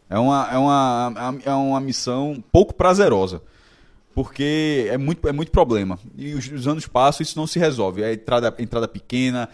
[0.10, 1.14] É uma, é, uma,
[1.46, 3.42] é uma missão pouco prazerosa.
[4.16, 6.00] Porque é muito, é muito problema.
[6.18, 8.02] E os, os anos passam isso não se resolve.
[8.02, 9.50] É entrada, entrada pequena,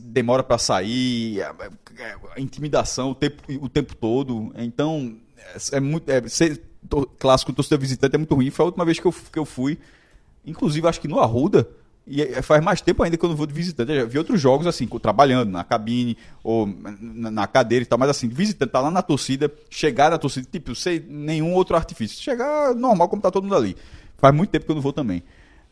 [0.00, 1.52] demora para sair, é-
[1.98, 4.50] é- é intimidação o tempo, o tempo todo.
[4.56, 6.08] Então, é, é muito.
[6.08, 6.60] É, ser
[7.18, 8.50] clássico torcedor visitante é muito ruim.
[8.50, 9.78] Foi a última vez que eu, que eu fui.
[10.44, 11.68] Inclusive, acho que no Arruda.
[12.08, 13.92] E é- faz mais tempo ainda que eu não vou de visitante.
[13.92, 16.66] Eu já vi outros jogos assim, trabalhando na cabine ou
[17.00, 20.74] na, cadeira e tal, mas assim, visitante, tá lá na torcida, chegar na torcida, tipo,
[20.74, 22.22] sem nenhum outro artifício.
[22.22, 23.76] Chegar normal como tá todo mundo ali.
[24.16, 25.22] Faz muito tempo que eu não vou também.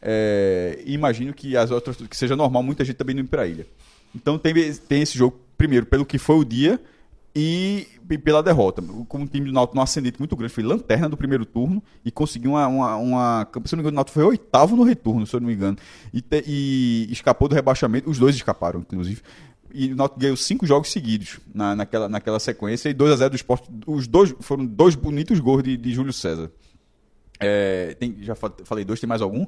[0.01, 3.67] É, imagino que as outras que seja normal, muita gente também não ir pra ilha.
[4.15, 6.79] Então tem, tem esse jogo, primeiro, pelo que foi o dia
[7.39, 8.81] e, e pela derrota.
[9.09, 12.11] Como o time do Náutico num ascendente muito grande, foi lanterna do primeiro turno e
[12.11, 12.67] conseguiu uma.
[12.67, 15.41] uma, uma se eu não me engano, o Náutico foi oitavo no retorno, se eu
[15.41, 15.77] não me engano.
[16.15, 18.09] E, te- e escapou do rebaixamento.
[18.09, 19.21] Os dois escaparam, inclusive.
[19.75, 23.31] E o Náutico ganhou cinco jogos seguidos na, naquela, naquela sequência e 2 a 0
[23.31, 23.69] do esporte.
[23.87, 26.51] Os dois foram dois bonitos gols de, de Júlio César.
[27.39, 29.45] É, tem, já fa- falei dois, tem mais algum?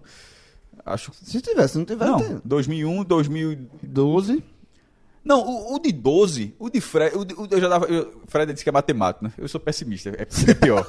[0.85, 2.41] Acho Se tivesse, se não tivesse, não, tem.
[2.45, 4.45] 2001, 2012.
[5.25, 5.25] 12.
[5.25, 8.21] Não, o, o de 12, o de Fred, o de- o- eu já dava, eu,
[8.29, 9.33] Fred disse que é matemático, né?
[9.37, 10.89] Eu sou pessimista, é, é pior.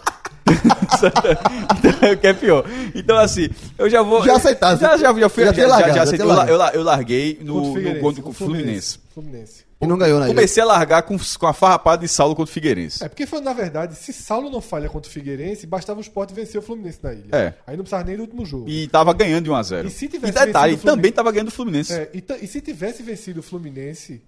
[0.50, 2.66] então, é o que é pior.
[2.96, 4.24] Então, assim, eu já vou.
[4.26, 4.82] Já aceitasse.
[4.82, 5.46] Já, já, já fui.
[5.46, 6.26] Já Já, já, já já aceitei.
[6.28, 8.02] tinha Eu, eu, la- eu larguei no, no, Figueirense.
[8.02, 9.00] contra o Fluminense.
[9.14, 9.69] Fluminense.
[9.82, 10.36] E não ganhou na ilha.
[10.36, 13.02] Comecei a largar com, com a farrapada de Saulo contra o Figueirense.
[13.04, 16.32] É, porque foi, na verdade, se Saulo não falha contra o Figueirense, bastava o Sport
[16.34, 17.30] vencer o Fluminense na ilha.
[17.32, 17.54] É.
[17.66, 18.68] Aí não precisava nem do último jogo.
[18.70, 19.86] E tava ganhando de 1x0.
[19.86, 21.94] E se tivesse detalhe, Fluminense- também tava ganhando o Fluminense.
[21.94, 24.22] É, e, e se tivesse vencido o Fluminense,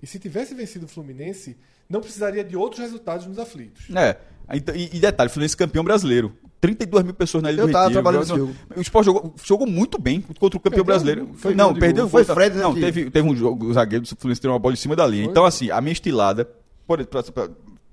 [0.00, 1.56] e se tivesse vencido o Fluminense,
[1.88, 3.86] não precisaria de outros resultados nos aflitos.
[3.96, 4.16] É.
[4.52, 6.36] E, e detalhe, Fluminense campeão brasileiro.
[6.66, 8.02] 32 mil pessoas na Ilha Eu do tava Retiro.
[8.02, 8.54] trabalhando nesse jogo.
[8.76, 11.28] O Sport jogou, jogou muito bem contra o campeão Perdeu, brasileiro.
[11.34, 12.08] foi não, perdeu.
[12.08, 14.72] Foi Fred, né, Não, teve, teve um jogo, o zagueiro do Fluminense tirou uma bola
[14.72, 15.24] em cima da linha.
[15.26, 16.48] Então, assim, a minha estilada,
[16.86, 17.50] por, pra, pra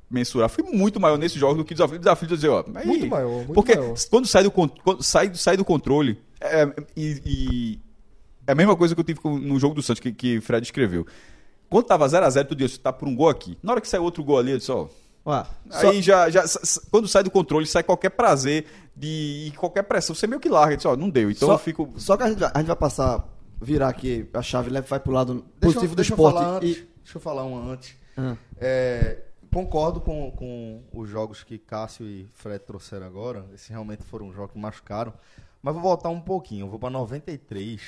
[0.09, 1.99] mensurar, foi muito maior nesse jogo do que desafio.
[1.99, 2.63] Desafio de dizer, ó.
[2.75, 3.93] aí- Muito maior, muito porque maior.
[4.09, 7.79] quando sai do, quando sai, sai do controle, é, e, e-
[8.47, 10.65] é a mesma coisa que eu tive no jogo do Santos, que, que o Fred
[10.65, 11.05] escreveu.
[11.69, 13.57] Quando tava 0x0, tu disse, tá por um gol aqui.
[13.63, 14.83] Na hora que saiu outro gol ali, eu disse, ó.
[14.83, 14.87] Ó,
[15.23, 16.43] só- Aí já, já
[16.89, 18.65] quando sai do controle, sai qualquer prazer
[18.95, 20.15] de e qualquer pressão.
[20.15, 21.29] Você meio que larga, diz, ó, não deu.
[21.31, 21.93] Então só, eu fico.
[21.97, 23.27] só que a gente, vai- a gente vai passar,
[23.61, 26.35] virar aqui a chave, leva- vai pro lado Deixa, eu- positivo do deixa eu esporte.
[26.35, 26.77] falar antes.
[26.77, 27.95] e, Deixa eu falar uma antes.
[28.17, 28.35] Ah.
[28.57, 29.17] É,
[29.51, 33.45] concordo com, com os jogos que Cássio e Fred trouxeram agora.
[33.53, 35.13] Esses realmente foram jogos que machucaram.
[35.61, 36.65] Mas vou voltar um pouquinho.
[36.65, 37.81] Eu vou para 93,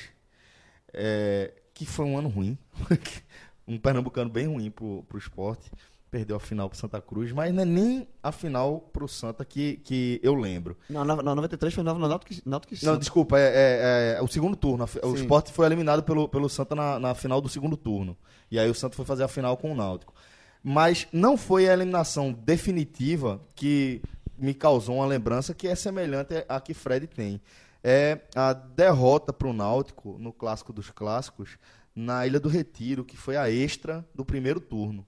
[0.93, 2.57] é, que foi um ano ruim.
[3.67, 5.71] um pernambucano bem ruim pro, pro esporte.
[6.13, 9.77] Perdeu a final pro Santa Cruz, mas não é nem a final pro Santa que,
[9.77, 10.77] que eu lembro.
[10.87, 14.55] Não, na, na 93 foi no Náutico, Náutico Não, desculpa, é, é- é o segundo
[14.55, 14.83] turno.
[14.83, 15.15] A O.
[15.15, 18.15] Sport foi eliminado pelo, pelo Santa na, na final do segundo turno.
[18.51, 20.13] E aí o Santa foi fazer a final com o Náutico.
[20.61, 23.99] Mas não foi a eliminação definitiva que
[24.37, 27.41] me causou uma lembrança que é semelhante à que Fred tem.
[27.83, 31.57] É a derrota para o Náutico no Clássico dos Clássicos
[31.95, 35.03] na Ilha do Retiro, que foi a extra do primeiro turno.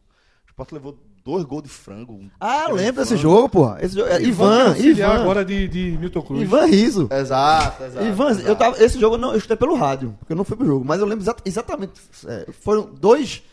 [0.58, 2.18] O Sport levou dois gols de frango.
[2.40, 3.78] Ah, eu lembro desse jogo, porra.
[3.82, 5.22] Esse jogo, é, Ivan, auxiliar Ivan.
[5.22, 6.42] agora de, de Milton Cruz.
[6.44, 7.10] Ivan Riso.
[7.12, 8.06] Exato, exato.
[8.06, 8.48] Ivan, exato.
[8.48, 10.66] eu tava, esse jogo eu não, eu escutei pelo rádio, porque eu não fui pro
[10.66, 11.92] jogo, mas eu lembro exa- exatamente.
[12.26, 13.44] é, foram dois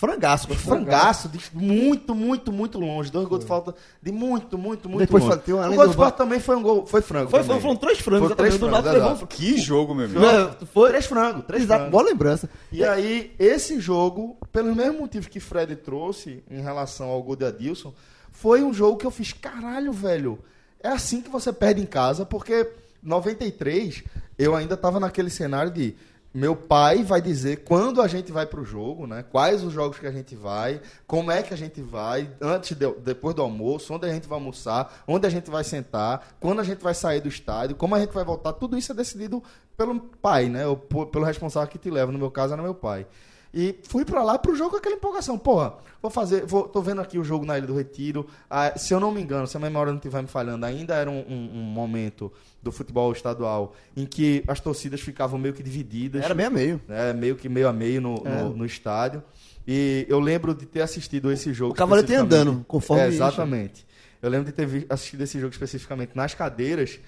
[0.00, 0.56] frangaços.
[0.62, 3.10] Frangaço, de muito, muito, muito longe.
[3.12, 5.38] Dois gols de falta de muito, muito, muito Depois longe.
[5.40, 7.30] tem uma o gol do Sport também foi um gol, foi frango.
[7.30, 7.60] Foi, também.
[7.60, 8.58] foram três frangos, Foi três.
[8.58, 9.26] Do Náutico exato.
[9.26, 10.24] Que jogo, meu amigo.
[10.24, 11.92] É, foi Três frangos, três Exato, frangos.
[11.92, 12.48] boa lembrança.
[12.72, 17.44] E aí, esse jogo, pelo mesmo motivo que Fred trouxe em relação ao gol de
[17.44, 17.92] Adilson,
[18.32, 20.38] foi um jogo que eu fiz, caralho, velho,
[20.82, 22.66] é assim que você perde em casa, porque
[23.02, 24.02] 93,
[24.38, 25.94] eu ainda tava naquele cenário de
[26.32, 29.24] meu pai vai dizer quando a gente vai pro jogo, né?
[29.30, 32.92] Quais os jogos que a gente vai, como é que a gente vai, antes de,
[33.00, 36.64] depois do almoço, onde a gente vai almoçar, onde a gente vai sentar, quando a
[36.64, 39.42] gente vai sair do estádio, como a gente vai voltar, tudo isso é decidido
[39.76, 40.66] pelo pai, né?
[40.66, 43.06] Ou pelo responsável que te leva, no meu caso era meu pai.
[43.52, 45.36] E fui pra lá pro jogo com aquela empolgação.
[45.36, 46.46] Porra, vou fazer.
[46.46, 48.26] Vou, tô vendo aqui o jogo na Ilha do Retiro.
[48.48, 51.10] Ah, se eu não me engano, se a memória não estiver me falhando, ainda era
[51.10, 52.32] um, um- um momento
[52.62, 56.22] do futebol estadual em que as torcidas ficavam meio que divididas.
[56.24, 56.80] Era meio a meio.
[56.86, 58.42] né, meio que meio a meio no, É.
[58.42, 59.20] no, no estádio.
[59.66, 61.72] E eu lembro de ter assistido esse jogo.
[61.72, 63.16] O Cavalete andando, conforme É, isso.
[63.16, 63.84] exatamente.
[64.22, 67.00] Eu lembro de ter assistido esse jogo especificamente nas cadeiras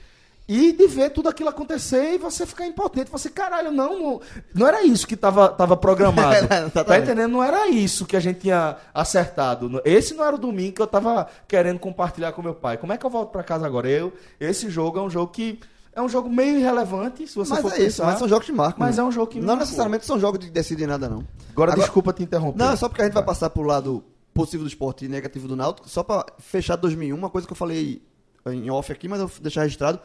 [0.49, 3.11] E de ver tudo aquilo acontecer e você ficar impotente.
[3.11, 4.21] Você, caralho, não, não,
[4.55, 6.35] não era isso que tava, tava programado.
[6.53, 6.85] Exatamente.
[6.85, 7.31] tá entendendo?
[7.33, 9.81] Não era isso que a gente tinha acertado.
[9.85, 12.77] Esse não era o domingo que eu tava querendo compartilhar com meu pai.
[12.77, 13.89] Como é que eu volto pra casa agora?
[13.89, 15.61] Eu, esse jogo é um jogo que.
[15.95, 18.07] É um jogo meio irrelevante, se você Mas for é isso, pensar.
[18.07, 18.79] mas são jogos que marcam.
[18.79, 19.03] Mas né?
[19.03, 19.61] é um jogo que Não marcou.
[19.61, 21.19] necessariamente são jogos que decidem nada, não.
[21.51, 22.59] Agora, Agora- desculpa te interromper.
[22.59, 24.03] Não, é só porque a gente vai passar pro lado
[24.33, 25.87] positivo do esporte e negativo do Náutico.
[25.91, 28.03] Só pra fechar 2001, uma coisa que eu falei
[28.47, 30.01] em off aqui, mas eu vou deixar registrado,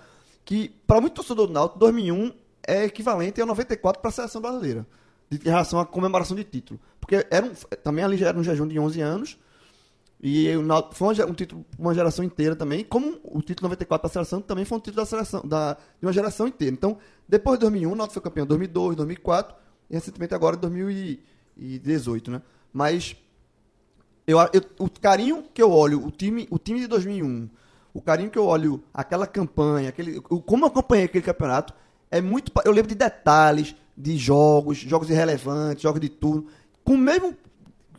[0.47, 2.31] que para muito torcedor do Náutico, 2001
[2.65, 4.87] é equivalente ao 94 para a seleção brasileira,
[5.29, 6.79] de, em relação à comemoração de título.
[7.01, 7.51] Porque era um,
[7.83, 9.37] também ali já era um jejum de 11 anos,
[10.23, 14.01] e o Náutico foi ge- um título uma geração inteira também, como o título 94
[14.01, 16.73] para a seleção também foi um título da seleção da, de uma geração inteira.
[16.73, 16.97] Então,
[17.27, 19.53] depois de 2001, o Náutico foi campeão em 2002, 2004
[19.89, 22.41] e recentemente agora em 2018, né?
[22.71, 23.15] Mas
[24.25, 27.49] eu, eu- o carinho que eu olho, o time, o time de 2001,
[27.97, 31.73] o carinho que eu olho, aquela campanha, aquele, como eu acompanhei aquele campeonato,
[32.11, 32.51] é muito.
[32.63, 36.45] Eu lembro de detalhes, de jogos, jogos irrelevantes, jogos de turno,
[36.83, 37.35] com o mesmo,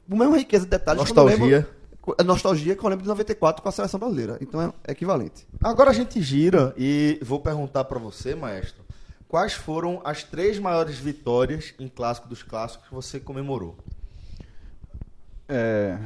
[0.09, 1.01] com a mesma riqueza de detalhes.
[1.03, 1.37] Nostalgia.
[1.37, 1.79] lembro-
[2.19, 4.39] a nostalgia que eu lembro de 94 com a seleção brasileira.
[4.41, 5.47] Então é, é equivalente.
[5.63, 8.83] Agora a gente gira e vou perguntar pra você, maestro,
[9.29, 13.77] quais foram as três maiores vitórias em clássico dos clássicos que você comemorou?
[15.49, 15.99] É...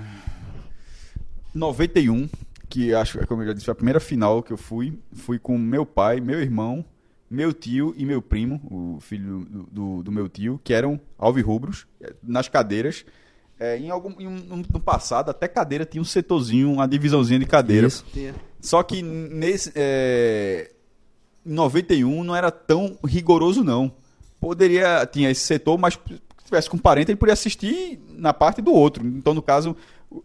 [1.54, 2.28] 91,
[2.72, 4.98] que acho que, como eu já disse, foi a primeira final que eu fui.
[5.12, 6.84] Fui com meu pai, meu irmão,
[7.30, 11.86] meu tio e meu primo, o filho do, do, do meu tio, que eram alvirrubros,
[12.00, 13.04] eh, nas cadeiras.
[13.60, 17.46] É, em algum, em um- no passado, até cadeira tinha um setorzinho, uma divisãozinha de
[17.46, 17.86] cadeira.
[17.86, 18.04] Isso.
[18.60, 19.70] Só que nesse.
[19.74, 20.70] É,
[21.44, 23.92] em 91 não era tão rigoroso, não.
[24.40, 25.06] Poderia.
[25.06, 29.06] Tinha esse setor, mas se tivesse com parente, ele podia assistir na parte do outro.
[29.06, 29.76] Então, no caso,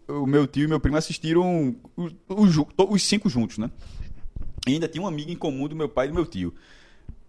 [0.08, 3.70] o, meu tio e meu primo assistiram os, os os cinco juntos, né?
[4.68, 6.54] E ainda tinha um amigo em comum do meu pai e do meu tio.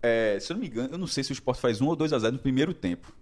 [0.02, 1.94] É, se eu não me engano, eu não sei se o Sport faz 1 ou
[1.96, 3.12] 2 a 0 no primeiro tempo.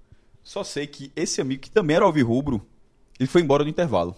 [0.43, 2.65] Só sei que esse amigo, que também era alvirrubro,
[3.19, 4.15] ele foi embora no intervalo.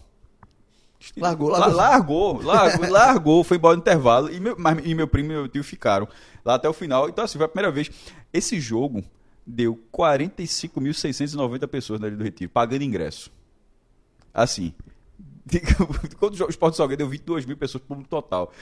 [1.16, 1.76] Largou, La- largou.
[1.76, 4.32] largou, largou, largou, foi embora no intervalo.
[4.32, 6.08] E meu, mas- e meu primo e meu tio ficaram
[6.44, 7.08] lá até o final.
[7.08, 7.90] Então, assim, foi a primeira vez.
[8.32, 9.02] Esse jogo
[9.46, 13.30] deu 45.690 pessoas na Ilha do Retiro, pagando ingresso.
[14.34, 14.74] Assim.
[16.18, 18.52] Quando o Esporte Salgueiro deu 22 mil pessoas público total.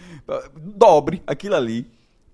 [0.55, 1.87] Dobre aquilo ali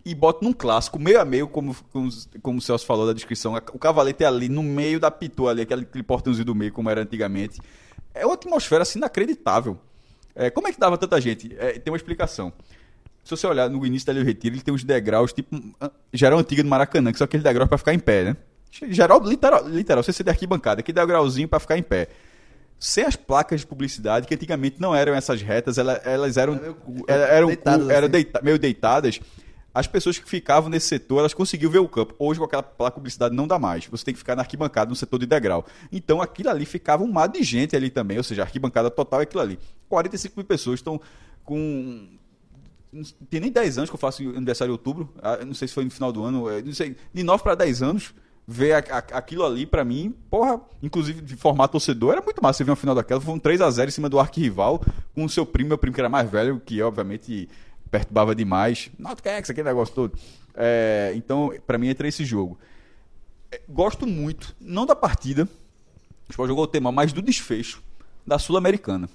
[0.05, 2.11] e bota num clássico, meio a meio, como, como,
[2.43, 3.55] como o Celso falou da descrição.
[3.73, 6.91] O cavalete é ali no meio da pitua ali, aquele, aquele portãozinho do meio, como
[6.91, 7.61] era antigamente.
[8.13, 9.79] É uma atmosfera assim inacreditável.
[10.35, 11.55] É, como é que dava tanta gente?
[11.59, 12.53] É, tem uma explicação.
[13.23, 15.91] Se você olhar no início da Ilha do Retiro, ele tem uns degraus, tipo ah,
[16.13, 18.37] geral antiga do Maracanã, que são aqueles degraus pra ficar em pé, né?
[18.89, 22.09] Geral, literal, literal você ser de arquibancada, aquele degrauzinho pra ficar em pé.
[22.85, 26.59] Sem as placas de publicidade, que antigamente não eram essas retas, ela- elas eram,
[27.07, 28.11] era- eram deitadas era assim.
[28.11, 29.21] deita- meio deitadas.
[29.73, 32.13] As pessoas que ficavam nesse setor, elas conseguiam ver o campo.
[32.19, 33.87] Hoje, com aquela placa de publicidade, não dá mais.
[33.87, 35.65] Você tem que ficar na arquibancada, no setor de degrau.
[35.93, 38.19] Então, aquilo ali ficava um mar de gente ali também.
[38.19, 39.59] Ou seja, a arquibancada total é aquilo ali.
[39.89, 41.01] 45 mil pessoas estão
[41.45, 42.09] com
[42.93, 45.15] não tem nem 10 anos que eu faço aniversário em outubro.
[45.23, 46.51] Ah, Não sei se foi no final do ano.
[46.51, 48.13] é, Não sei, de 9 para 10 anos,
[48.47, 52.59] ver a- a- aquilo ali, pra mim, porra, inclusive de formato torcedor, era muito massa.
[52.59, 54.83] Você ver uma final daquela, foi um 3 a 0 em cima do arquirrival,
[55.15, 57.49] com o seu primo, meu primo que era mais velho, que obviamente
[57.91, 58.91] perturbava demais.
[58.99, 60.19] Náutico é aquele negócio todo.
[60.55, 62.59] É, então, pra mim, entra esse jogo.
[63.51, 65.49] É, Gosto muito, não da partida,
[66.39, 67.83] o jogou o tema, mas do desfecho
[68.27, 69.09] da Sul-Americana.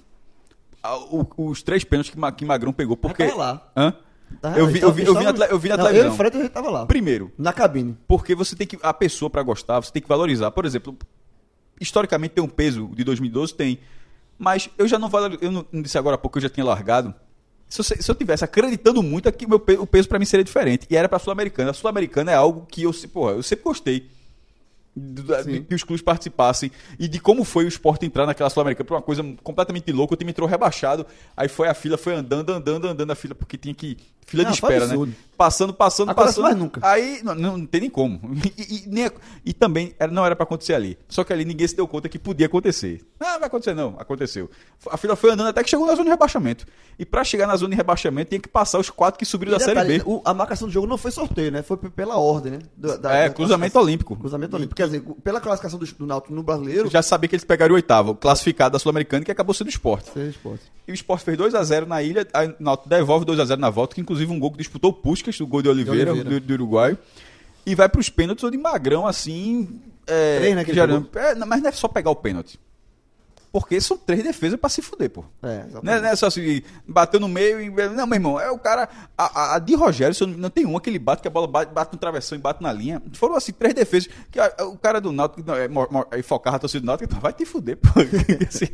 [1.36, 3.26] Os três pênaltis que, Ma- que Magrão pegou, porque...
[3.26, 3.72] tava lá.
[3.76, 3.94] Hã?
[4.40, 6.06] Tava eu lá, vi, eu vi, eu vi na, eu vi na Não, televisão.
[6.08, 6.86] Eu e o Fred a gente tava lá.
[6.86, 7.96] Primeiro, Na cabine.
[8.06, 8.78] porque você tem que.
[8.82, 10.50] A pessoa pra gostar, você tem que valorizar.
[10.50, 10.96] Por exemplo,
[11.80, 13.54] historicamente tem um peso de 2012?
[13.54, 13.78] Tem.
[14.38, 15.40] Mas eu já não valorizo.
[15.42, 17.14] Eu não, não disse agora há pouco que eu já tinha largado.
[17.68, 20.86] Se eu, se eu tivesse acreditando muito, aqui meu, o peso pra mim seria diferente.
[20.88, 21.70] E era pra Sul-Americana.
[21.70, 24.08] A Sul-Americana é algo que eu, porra, eu sempre gostei.
[24.96, 28.86] de que os clubes participassem e de como foi o esporte entrar naquela Sul-Americana.
[28.88, 30.14] Foi uma coisa completamente louca.
[30.14, 31.04] O time entrou rebaixado.
[31.36, 33.98] Aí foi a fila, foi andando, andando, andando a fila, porque tinha que.
[34.28, 34.94] Fila Não, de espera, né?
[35.38, 36.42] Passando, passando, Acontece passando.
[36.44, 36.80] mais nunca.
[36.84, 38.20] Aí não, não tem nem como.
[38.58, 39.10] E, e- nem-
[39.44, 40.98] e também era- não era pra acontecer ali.
[41.08, 43.00] Só que ali ninguém se deu conta que podia acontecer.
[43.20, 43.94] Ah, vai acontecer não.
[43.98, 44.50] Aconteceu.
[44.90, 46.66] A fila foi andando até que chegou na zona de rebaixamento.
[46.98, 49.64] E pra chegar na zona de rebaixamento tinha que passar os quatro que subiram da
[49.64, 50.04] E detalhe, Série B.
[50.04, 51.62] o- a marcação do jogo não foi sorteio, né?
[51.62, 52.58] Foi pela ordem, né?
[52.76, 54.16] Do- da- É, da cruzamento olímpico.
[54.16, 54.74] Cruzamento olímpico.
[54.76, 57.76] Quer dizer, pela classificação do, do Náutico no brasileiro, Já sabia que eles pegaram o
[57.76, 60.10] oitavo, classificado da Sul-Americana, que acabou sendo o esporte.
[60.18, 60.64] Esporte.
[60.86, 64.00] E o Sport fez 2x0 na ilha, aí o Náutico devolve 2x0 na volta, que
[64.00, 66.40] inclusive um gol que disputou o Puskas, o gol de Oliveira, Oliveira.
[66.40, 66.96] Do, do Uruguai.
[67.66, 69.80] E vai pros pênaltis, onde Magrão, assim.
[70.06, 72.58] É, Três, né, gerando- é, mas não é só pegar o pênalti.
[73.50, 75.24] Porque são três defesas pra se fuder, pô.
[75.42, 77.70] É, Não é, não é só assim, bateu no meio e.
[77.88, 78.88] Não, meu irmão, é o cara.
[79.16, 81.46] A, a- a de Rogério, não, não tem uma que ele bate, que a bola
[81.46, 83.02] bate, bate no travessão e bate na linha.
[83.14, 84.10] Foram assim, três defesas.
[84.30, 85.88] Que a- o cara do Náutico, não, é, mor-
[86.24, 87.88] focava a torcida do Náutico, então vai te fuder, pô.
[88.48, 88.66] Assim,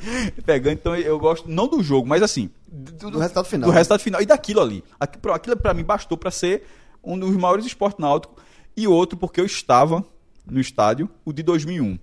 [0.44, 2.51] pegando, então eu gosto, não do jogo, mas assim.
[2.66, 3.70] Do, Do resultado final.
[3.70, 4.20] Do resultado final.
[4.22, 4.82] E daquilo ali.
[4.98, 6.66] Aquilo pra mim bastou pra ser
[7.02, 8.42] um dos maiores esportes náuticos.
[8.76, 10.05] E outro, porque eu estava
[10.44, 11.96] no estádio, o de 2001.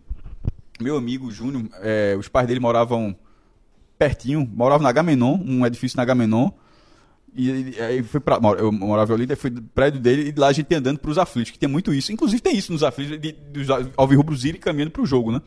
[0.82, 3.16] Meu amigo Júnior, é, os pais dele moravam
[3.98, 6.50] pertinho, moravam na Agamenon, um edifício na Agamenon.
[7.34, 10.74] E aí foi pra, eu morava ali, foi do prédio dele e lá a gente
[10.76, 12.12] andando pros aflitos, que tem muito isso.
[12.12, 15.42] Inclusive tem isso nos aflitos, de, dos alvirrubros irem caminhando pro jogo, né?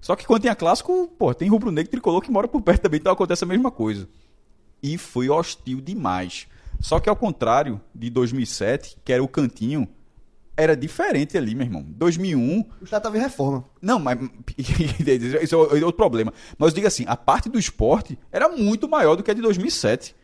[0.00, 3.00] Só que quando tem a clássico, pô, tem rubro-negro tricolor que mora por perto também,
[3.00, 4.06] então acontece a mesma coisa.
[4.82, 6.46] E foi hostil demais.
[6.78, 9.88] Só que ao contrário de 2007, que era o cantinho,
[10.56, 11.84] era diferente ali, meu irmão.
[11.88, 13.64] 2001, O estado tava em reforma.
[13.82, 14.18] não, mas
[15.42, 16.32] isso é outro problema.
[16.58, 19.42] Mas eu digo assim, a parte do esporte era muito maior do que a de
[19.42, 20.14] 2007.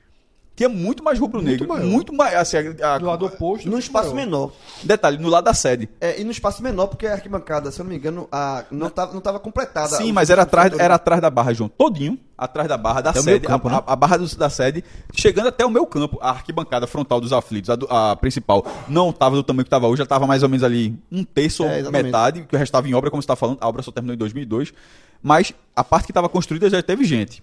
[0.56, 3.64] Tinha muito mais rubro-negro, Muito muito mais, assim, a- a- Do lado oposto.
[3.64, 4.26] Num muito espaço maior.
[4.26, 4.52] menor.
[4.82, 5.88] detalhe, no lado da sede.
[5.98, 8.90] É, e no espaço menor, porque a arquibancada, se eu não me engano, a, não,
[8.90, 9.96] tava, não tava completada.
[9.96, 13.20] Sim, mas era atrás, era atrás da barra, João, todinho, atrás da barra da Até
[13.20, 13.82] o sede, campo, a, né?
[13.86, 17.32] a- a barra do- da sede, chegando até o meu campo, a arquibancada frontal dos
[17.32, 20.48] aflitos, a, a principal, não estava do tamanho que estava hoje, já estava mais ou
[20.50, 23.24] menos ali um terço É, ou metade, que o resto estava em obra, como você
[23.24, 24.74] está falando, a obra só terminou em 2002,
[25.22, 27.42] mas a parte que estava construída já teve gente.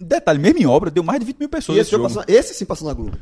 [0.00, 2.04] Detalhe, mesmo em obra, deu mais de 20 mil pessoas E esse, jogo.
[2.04, 3.16] passou, esse sim passou na Globo.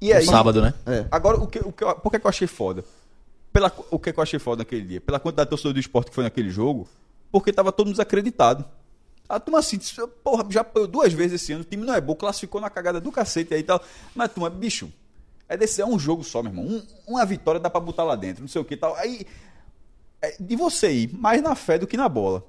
[0.00, 0.72] E aí, sábado, né?
[0.86, 1.06] É.
[1.10, 2.84] Agora, o que, o, que, eu- por que, que eu achei foda?
[3.52, 5.00] Pela, o que, que eu achei foda naquele dia?
[5.00, 6.86] Pela quantidade de torcedor do esporte que foi naquele jogo,
[7.32, 8.64] porque tava todo mundo desacreditado.
[9.28, 9.78] A turma assim,
[10.22, 13.00] porra, já apanhou duas vezes esse ano, o time não é bom, classificou na cagada
[13.00, 13.82] do cacete aí e tal.
[14.14, 14.88] Mas, turma, bicho,
[15.48, 16.64] é, desse, é um jogo só, meu irmão.
[16.64, 18.94] Um- uma vitória dá pra botar lá dentro, não sei o que e tal.
[18.96, 19.26] Aí,
[20.22, 22.44] é, de você ir mais na fé do que na bola.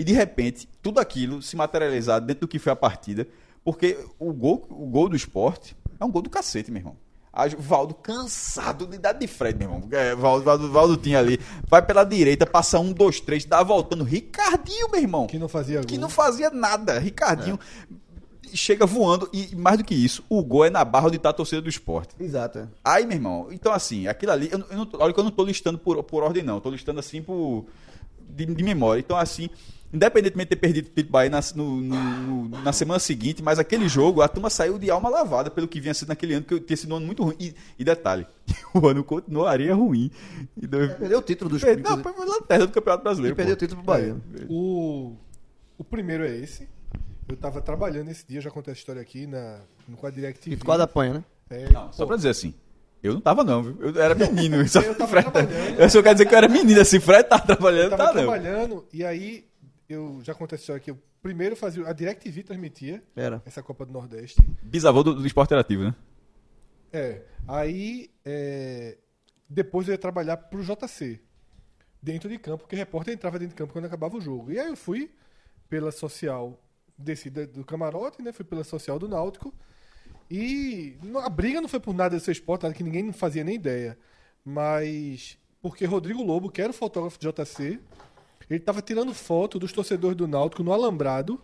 [0.00, 3.28] E de repente, tudo aquilo se materializar dentro do que foi a partida,
[3.62, 6.96] porque o gol, o gol do esporte é um gol do cacete, meu irmão.
[7.30, 9.88] A Valdo cansado de dar de Fred, meu irmão.
[9.92, 11.38] É, Valdo, Valdo, Valdo tinha ali.
[11.68, 14.02] Vai pela direita, passa um, dois, três, dá voltando.
[14.02, 15.26] Ricardinho, meu irmão.
[15.26, 16.00] Que não fazia Que gol.
[16.00, 16.98] não fazia nada.
[16.98, 17.58] Ricardinho
[18.54, 19.28] chega voando.
[19.34, 21.68] E mais do que isso, o gol é na barra onde tá a torcida do
[21.68, 22.14] esporte.
[22.18, 22.60] Exato.
[22.60, 22.68] é.
[22.82, 25.44] Aí, meu irmão, então assim, aquilo ali, eu, eu não, olha que eu não tô
[25.44, 26.54] listando por, por ordem, não.
[26.54, 27.66] Eu tô listando assim por.
[28.30, 29.00] De, de memória.
[29.00, 29.50] Então, assim,
[29.92, 33.58] independentemente de ter perdido o Tito Bahia na, no- no- no- na semana seguinte, mas
[33.58, 36.60] aquele jogo, a turma saiu de alma lavada pelo que vinha sido naquele ano, que
[36.60, 37.34] tinha sido um ano muito ruim.
[37.40, 38.26] E, e detalhe,
[38.74, 40.10] o ano continuaria ruim.
[40.56, 43.36] E dois- Perdeu o título dos Per- não, foi lanterna do Campeonato E Brasileiro.
[43.36, 43.60] perdeu o pô.
[43.60, 44.16] título pro Bahia.
[44.48, 45.16] O,
[45.78, 46.68] o primeiro é esse.
[47.28, 50.54] Eu tava trabalhando esse dia, já contei a história aqui na, no com a DirecTV.
[50.54, 51.24] E tu quase apanha, né?
[51.48, 52.54] É, Não, só pra dizer assim.
[53.02, 53.76] Eu não tava, não, viu?
[53.80, 54.56] Eu era menino.
[54.68, 55.80] Só, Eu tava Fred- trabalhando.
[55.80, 57.00] eu só quero dizer que eu era menino, assim.
[57.00, 58.22] Fred tava trabalhando, eu tava tá, não.
[58.30, 59.44] trabalhando e aí
[59.94, 60.90] eu já contei a história aqui.
[60.90, 61.86] Eu primeiro fazia.
[61.86, 63.42] A DirecTV transmitia Era.
[63.44, 64.40] essa Copa do Nordeste.
[64.62, 65.94] Bisavô do, do esporte interativo, né?
[66.92, 67.22] É.
[67.46, 68.98] Aí é,
[69.48, 71.20] depois eu ia trabalhar pro JC.
[72.02, 74.50] Dentro de campo, porque repórter entrava dentro de campo quando acabava o jogo.
[74.50, 75.10] E aí eu fui
[75.68, 76.58] pela social,
[76.96, 78.32] desci da- do camarote, né?
[78.32, 79.52] Fui pela social do Náutico.
[80.30, 83.44] E a briga não foi por nada de ser esporte, nada que ninguém não fazia
[83.44, 83.98] nem ideia.
[84.42, 87.78] Mas porque Rodrigo Lobo, que era o fotógrafo de JC,
[88.50, 91.40] ele tava tirando foto dos torcedores do Náutico no Alambrado,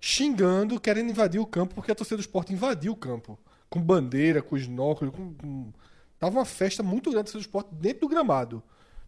[0.00, 3.38] xingando, querendo invadir o campo, porque a torcida do esporte invadiu o campo.
[3.68, 5.72] Com bandeira, com snorkel, com, com...
[6.18, 8.62] Tava uma festa muito grande do esporte dentro do gramado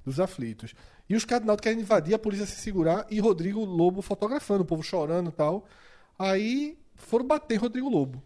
[0.05, 0.75] dos aflitos.
[1.09, 4.63] E os caras do Náutico querendo invadir, a polícia se segurar e Rodrigo Lobo fotografando,
[4.63, 5.67] o povo chorando e tal.
[6.19, 8.23] Aí foram bater Rodrigo Lobo.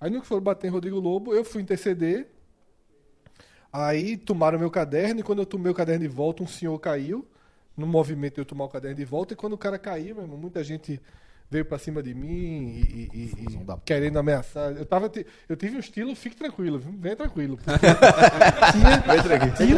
[0.00, 2.28] Aí no que foram bater Rodrigo Lobo, eu fui interceder.
[3.72, 7.26] Aí tomaram meu caderno e quando eu tomei o caderno de volta, um senhor caiu.
[7.76, 9.32] No movimento de eu tomar o caderno de volta.
[9.32, 11.00] E quando o cara caiu, meu irmão, muita gente
[11.50, 14.72] veio pra cima de mim e, e- e- e querendo ameaçar.
[14.72, 15.10] Eu, tava,
[15.48, 17.58] eu tive um estilo, fique tranquilo, vem tranquilo.
[18.72, 19.76] tinha,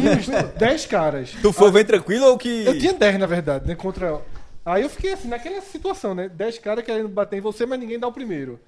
[0.00, 1.30] tinha uns 10 caras.
[1.40, 2.64] Tu for bem tranquilo ou que.
[2.64, 3.74] Eu tinha 10, na verdade, né?
[3.74, 4.20] Contra.
[4.64, 6.28] Aí eu fiquei assim, naquela situação, né?
[6.28, 8.58] 10 caras querendo bater em você, mas ninguém dá o primeiro.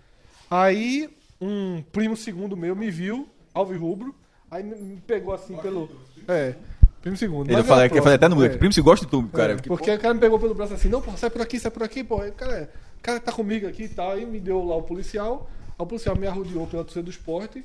[0.51, 1.09] Aí,
[1.41, 4.15] um primo segundo meu me viu, alvirrubro,
[4.51, 5.89] aí me- me pegou assim pelo.
[6.29, 6.55] É,
[7.07, 7.49] primo segundo.
[7.49, 8.59] Ele é que fazer até no próximo, número.
[8.59, 9.53] Primo, se gosta de tu, cara.
[9.53, 11.61] é, que, porque o cara me pegou pelo braço assim, não, pô, sai por aqui,
[11.61, 12.17] sai por aqui, pô.
[12.17, 12.69] O cara,
[12.99, 14.11] o cara tá comigo aqui e tal.
[14.11, 15.49] Aí me deu lá o policial.
[15.69, 17.65] Aí o policial me arrodeou pela torcida do esporte.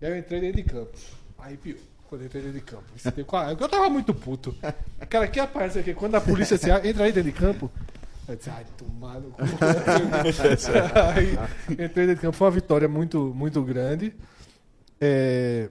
[0.00, 0.96] E aí eu entrei dentro de campo.
[1.38, 1.78] Aí pior.
[2.08, 2.84] Quando eu entrei dentro de campo.
[3.14, 4.54] Tem qual- Eu tava muito puto.
[5.08, 5.92] Cara, que aparece aqui?
[5.92, 7.70] Quando a polícia se entra aí dentro de campo.
[8.28, 9.42] Eu disse, ai, tomar no cu.
[11.14, 11.36] aí
[11.72, 12.36] entrei dentro de campo.
[12.36, 14.12] Foi uma vitória muito, muito grande.
[15.00, 15.68] É,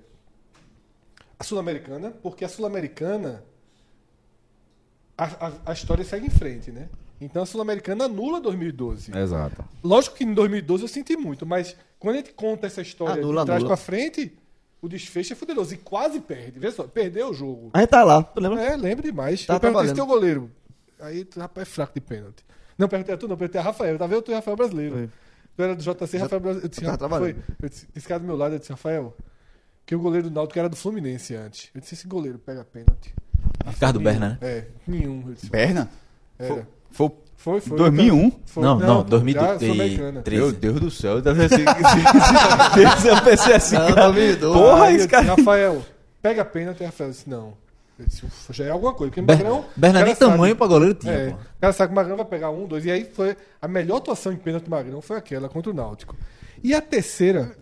[1.40, 3.44] A Sul-Americana, porque a Sul-Americana
[5.18, 6.90] a, a, a história segue em frente, né?
[7.22, 9.18] Então a Sul-Americana anula 2012.
[9.18, 9.64] Exato.
[9.84, 13.42] Lógico que em 2012 eu senti muito, mas quando a gente conta essa história Anula,
[13.42, 13.76] de trás anula.
[13.76, 14.38] pra frente,
[14.82, 15.74] o desfecho é fuderoso.
[15.74, 16.58] E quase perde.
[16.60, 17.72] Vê só, perdeu o jogo.
[17.74, 18.62] A gente tá lá, tu lembra?
[18.64, 19.46] É, lembro demais.
[19.46, 20.50] Tá eu perguntei se teu goleiro.
[21.02, 22.46] Aí, tu, rapaz, é fraco de pênalti.
[22.78, 23.98] Não, perguntei a tu, não, perguntei a Rafael.
[23.98, 24.22] Tá vendo?
[24.22, 24.96] Tu e Rafael brasileiro.
[24.96, 25.10] Foi.
[25.58, 26.66] Tu era do JC, Rafael brasileiro.
[26.66, 27.36] Eu disse, tava "Ra- trabalhando.
[27.36, 27.44] foi.
[27.62, 29.14] Eu disse, esse cara do meu lado, eu disse, Rafael,
[29.90, 31.72] que o goleiro do Náutico era do Fluminense antes.
[31.74, 33.12] Eu disse, esse goleiro pega pênalti.
[33.66, 34.48] Ricardo Berna, né?
[34.48, 35.32] É, nenhum.
[35.34, 35.90] Disse, Perna?
[36.38, 36.68] era.
[36.92, 37.76] Foi, Foi, foi.
[37.78, 38.32] 2001?
[38.46, 39.08] Foi, Não, não, já
[39.58, 40.22] Sul-Americana.
[40.22, 40.30] 2013.
[40.44, 41.56] Meu Deus do céu, tava assim.
[43.10, 44.12] eu pensei assim, Não, cara.
[44.12, 44.60] 2012.
[44.60, 45.36] Porra, Aí esse disse, cara.
[45.36, 45.82] Rafael,
[46.22, 46.84] pega pênalti.
[46.84, 47.54] Rafael disse, não.
[47.98, 49.10] Eu disse, "Ufa, já é alguma coisa.
[49.12, 49.66] Porque Ber- Magrão.
[49.76, 51.36] Berna nem sabe- tamanho pra goleiro tinha, É, pô.
[51.36, 52.86] o cara sabe que o Magrão vai pegar um, dois.
[52.86, 53.36] E aí foi.
[53.60, 56.16] A melhor atuação em pênalti do Magrão foi aquela contra o Náutico.
[56.64, 57.56] E a terceira.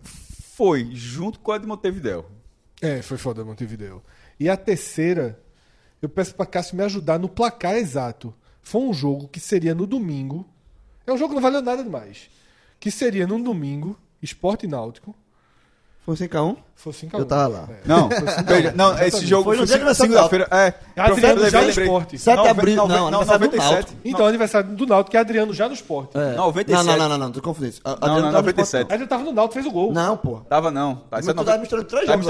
[0.58, 2.26] Foi, junto com a de Montevideo.
[2.82, 4.02] É, foi foda Montevideo.
[4.40, 5.40] E a terceira,
[6.02, 8.34] eu peço pra Cássio me ajudar no placar exato.
[8.60, 10.50] Foi um jogo que seria no domingo.
[11.06, 12.28] É um jogo que não valeu nada demais.
[12.80, 15.16] Que seria no domingo, Esporte Náutico.
[16.08, 16.56] Foi 5x1?
[16.74, 17.22] Foi 5 a 1.
[17.22, 17.70] Eu tava lá.
[17.86, 18.08] Não,
[18.46, 20.48] veja, não, esse jogo Foi no foi do do segunda-feira.
[20.50, 22.18] É, Adriano já no esporte.
[22.18, 23.74] 7 de abril, não, não, aniversário do 97.
[23.74, 23.94] Náutico.
[24.06, 26.18] Então, aniversário do Náutico, que é Adriano já no esporte.
[26.18, 26.36] É.
[26.36, 26.86] 97.
[26.86, 27.28] Não, não, não, não, não.
[27.28, 28.68] A- Não, Adriano não, tava no 97.
[28.68, 29.92] Sport- Adriano tava no Náutico, fez o gol.
[29.92, 30.38] Não, pô.
[30.48, 30.96] Tava não.
[30.96, 32.28] Tá, Mas é tu tá nove- misturando três tá jogos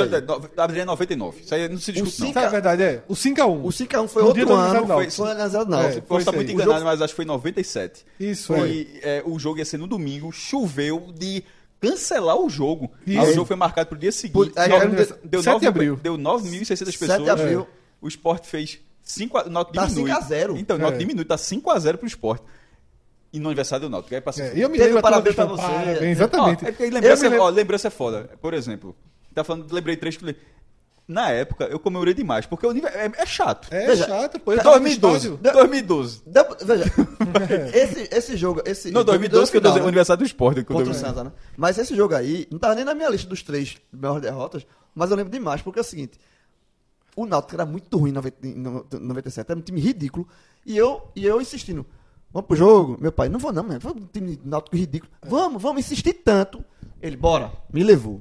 [0.58, 1.42] Adriano é 99.
[1.42, 2.34] Isso aí não se discute, não.
[2.34, 3.04] Sabe a verdade é?
[3.08, 3.60] O 5x1.
[3.64, 4.82] O 5x1 foi outro do ano.
[4.82, 6.08] do Foi, do É, Náutico.
[6.08, 8.04] Posso estar muito enganado, mas acho que foi em 97.
[8.20, 8.58] Isso, é.
[8.58, 11.44] Foi, é, o jogo ia ser no domingo, choveu de
[11.80, 12.92] cancelar o jogo.
[13.06, 13.20] Isso.
[13.22, 14.34] Aí o jogo foi marcado pro dia seguinte.
[14.34, 15.96] Por- aí, Nove- aí, deu 7 de 9 abril.
[16.02, 17.24] Deu 9.600 7 pessoas.
[17.24, 17.68] de abril.
[18.02, 20.10] O Sport fez 5 a, o Náutico Tá diminui.
[20.12, 20.58] 5 a 0.
[20.58, 21.06] Então, o Náutico É.
[21.06, 22.42] diminui, tá 5x0 pro Sport.
[23.34, 24.16] E no aniversário do Náutico.
[24.16, 25.86] Aí passa É, eu me lembro parabéns a turma pra gostou, você.
[25.86, 26.66] parabéns, Exatamente.
[26.66, 28.30] Ó, é lembrança, me lembro- ó, lembrança é foda.
[28.42, 28.96] Por exemplo,
[29.34, 30.36] tá falando, lembrei três que
[31.08, 33.70] Na época, eu comemorei demais, porque o nível é, é chato.
[33.72, 34.52] É Veja, chato, pô.
[34.52, 35.28] Eu tava no 2012.
[35.36, 35.54] estádio.
[35.54, 36.22] 2012.
[36.28, 36.84] Dá- Veja,
[37.74, 38.62] esse, esse jogo.
[38.66, 39.70] Esse, Não, 2012 que eu né?
[39.82, 40.64] aniversário do esporte.
[40.66, 41.32] Contra o Santa, né?
[41.56, 45.10] Mas esse jogo aí, não tava nem na minha lista dos três melhores derrotas, mas
[45.10, 46.20] eu lembro demais, porque é o seguinte:
[47.16, 50.28] o Náutico era muito ruim em 90 em no- 97, era um time ridículo,
[50.66, 51.86] e eu, e eu insistindo,
[52.34, 52.98] vamos pro jogo?
[53.00, 55.10] Meu pai, não vou não, mano, foi um time Náutico ridículo.
[55.26, 56.62] Vamos, vamos insistir tanto.
[57.02, 58.20] Ele, bora, me levou.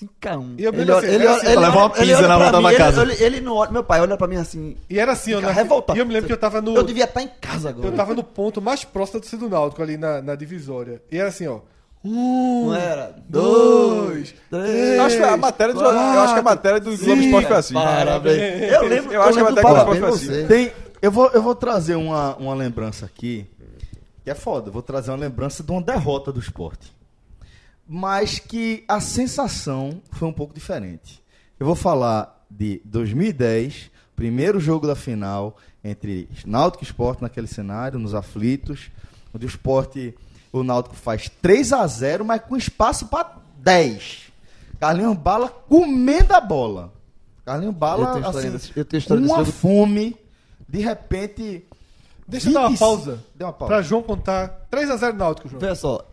[0.00, 0.54] 5x1.
[0.58, 2.76] E eu Ele assim, ele olha, assim, ele leva olha- uma pizza na volta ele-
[2.76, 3.02] casa.
[3.02, 5.52] Ele, ele não olha, meu pai olha pra mim assim, E era assim, eu, fica
[5.52, 5.98] na- revoltado.
[5.98, 6.74] E eu me lembro que eu tava no.
[6.76, 7.86] Eu devia estar em casa agora.
[7.88, 11.02] Eu tava no ponto mais próximo do do Náutico, ali na, na divisória.
[11.10, 11.60] E era assim, ó.
[12.06, 13.14] Um, Não era?
[13.28, 14.96] dois, três.
[14.98, 15.88] Eu acho que a matéria do, eu
[16.20, 17.74] acho que a matéria do Globo Esporte foi assim.
[17.74, 18.72] Parabéns.
[18.72, 20.30] Eu lembro, Eu acho que lembro vai do parabéns pra você.
[20.32, 20.46] assim.
[20.46, 23.46] Tem, eu, vou, eu vou trazer uma, uma lembrança aqui,
[24.22, 24.68] que é foda.
[24.68, 26.93] Eu vou trazer uma lembrança de uma derrota do esporte.
[27.86, 31.22] Mas que a sensação foi um pouco diferente.
[31.58, 37.98] Eu vou falar de 2010, primeiro jogo da final entre Náutico e Sport naquele cenário,
[37.98, 38.90] nos aflitos,
[39.34, 40.14] onde o esporte,
[40.52, 44.32] o Náutico faz 3 a 0 mas com espaço para 10.
[44.80, 46.92] Carlinhos Bala comendo a bola.
[47.44, 49.52] Carlinhos Eu Bala, história assim, desse- eu tenho desse uma jogo.
[49.52, 50.16] fome,
[50.68, 51.64] de repente...
[52.26, 53.22] Deixa eu dar uma 20 pausa.
[53.34, 53.74] Dê uma pausa.
[53.74, 55.60] Pra João contar 3x0 Náutico, João.
[55.60, 56.06] Veja só.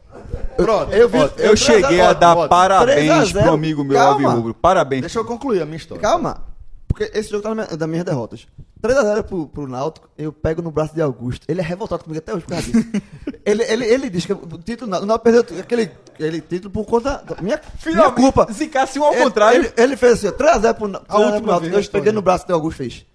[0.57, 2.49] Pronto, Eu vi- ó, Eu cheguei a dar Ótimo, ótimo.
[2.49, 3.39] parabéns 3 a 0.
[3.43, 4.11] pro amigo meu Calma.
[4.29, 4.53] Alvirrubro.
[4.53, 5.01] Parabéns.
[5.01, 6.01] Deixa eu concluir a minha história.
[6.01, 6.43] Calma.
[6.87, 8.45] Porque esse jogo tá na minha, das minhas derrotas.
[8.83, 11.45] 3x0 pro, pro Náutico, eu pego no braço de Augusto.
[11.47, 12.89] Ele é revoltado comigo até hoje por causa disso.
[13.45, 17.23] ele, ele, ele diz que o título, o Náutico perdeu aquele, aquele título por conta
[17.25, 18.47] da minha, minha culpa.
[18.51, 19.59] Zicasse um ao Ele- contrário.
[19.61, 21.71] Ele, ele fez assim, ó, 3x0 pro, Na- 3 a 0 pro Náutico.
[21.73, 23.05] vez Eu peguei no braço de Augusto e fez.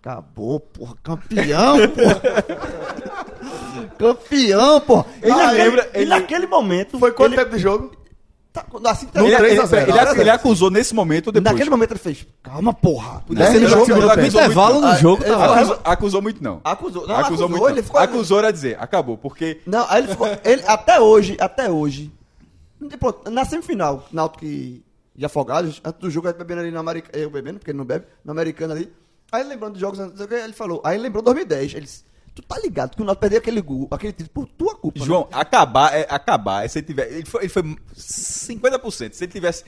[0.00, 0.94] Acabou, porra.
[1.02, 2.20] Campeão, porra.
[3.88, 5.06] Campeão, porra.
[5.22, 6.98] E, Ah, naquele, lembra- e ele- naquele momento.
[6.98, 7.92] Foi quanto ele, tempo de jogo?
[8.52, 9.90] tá, assim, tá, No Ele, 3 ele, a 0.
[9.90, 11.52] ele, ele, ele acusou nesse momento ou depois.
[11.52, 12.26] Naquele momento ele fez.
[12.42, 13.22] Calma, porra.
[13.28, 14.34] Não, Naquele ele jogo, acusou- ele ele fez.
[14.34, 14.92] acusou muito, intervalo não.
[14.92, 16.60] no jogo, ele tá Acusou, acusou muito, não.
[16.64, 17.06] Acusou.
[17.06, 17.66] Não, acusou, acusou, muito.
[17.68, 17.82] ele não.
[17.84, 19.60] ficou- Acusou era dizer, acabou, porque.
[19.66, 20.26] Não, aí ele ficou.
[20.44, 22.10] Ele, até hoje, até hoje.
[22.98, 24.82] Pronto, na semifinal, Náutico e,
[25.14, 27.22] e Afogados, antes do jogo, a gente bebendo ali no Americano.
[27.22, 28.90] Eu bebendo, porque ele não bebe, no americano ali.
[29.30, 30.80] Aí lembrando dos jogos, que, ele falou.
[30.82, 31.72] Aí ele lembrou 2010.
[31.74, 32.02] Ele disse:
[32.34, 35.00] Tu tá ligado que o Náutico perdeu aquele gol, aquele título por tua culpa.
[35.00, 36.64] né?" João, acabar é acabar.
[36.64, 37.12] é Se ele tiver.
[37.12, 37.62] Ele foi, ele foi
[37.96, 39.12] 50%.
[39.14, 39.64] Se ele tivesse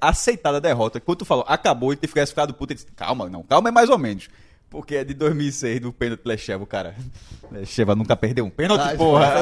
[0.00, 3.42] aceitado a derrota, quando tu falou acabou, ele tivesse ficado puto, ele disse, calma, não,
[3.42, 4.28] calma é mais ou menos.
[4.70, 6.94] Porque é de 2006 do pênalti Lecheva, o cara.
[7.52, 9.34] Lecheva nunca perdeu um pênalti, Ai, porra.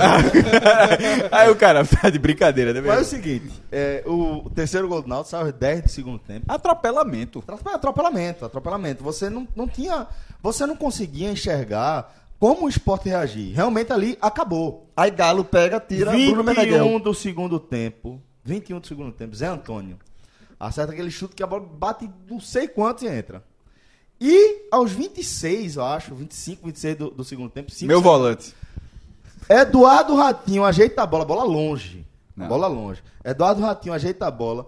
[1.30, 2.80] Aí o cara tá de brincadeira, né?
[2.80, 6.18] Mas é o seguinte, é, o, terceiro gol do Náutico saiu aos 10 do segundo
[6.18, 6.46] tempo.
[6.48, 7.38] Atropelamento.
[7.40, 9.04] Atrope- Atropelamento, atropelamento.
[9.04, 10.06] Você não, não tinha.
[10.42, 13.54] Você não conseguia enxergar como o esporte reagir.
[13.54, 14.90] Realmente ali acabou.
[14.96, 16.98] Aí Galo pega, tira Bruno 21 Meneghel.
[16.98, 18.20] do segundo tempo.
[18.42, 19.36] 21 do segundo tempo.
[19.36, 19.98] Zé Antônio.
[20.58, 23.44] Acerta aquele chute que a bola bate não sei quanto e entra.
[24.20, 27.70] E aos 26, eu acho, 25, 26 do, do segundo tempo.
[27.70, 28.54] cinco, Meu seis- volante.
[29.48, 32.06] Eduardo Ratinho ajeita a bola, bola longe.
[32.36, 32.48] Não.
[32.48, 33.02] Bola longe.
[33.24, 34.66] Eduardo Ratinho ajeita a bola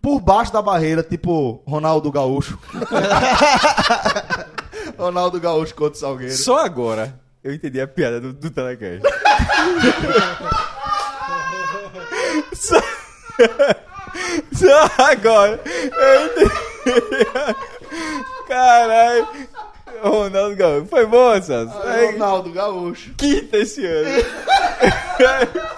[0.00, 2.58] por baixo da barreira, tipo Ronaldo Gaúcho.
[4.98, 6.34] Ronaldo Gaúcho contra o Salgueiro.
[6.34, 9.00] Só agora eu entendi a piada do, do Telecast.
[12.52, 12.80] só,
[14.52, 16.50] só agora eu entendi.
[18.48, 19.47] Caralho.
[20.02, 20.86] Ronaldo Gaúcho.
[20.86, 21.76] Foi bom, Celso.
[21.82, 23.12] É Ronaldo Gaúcho.
[23.16, 24.08] quinta esse ano.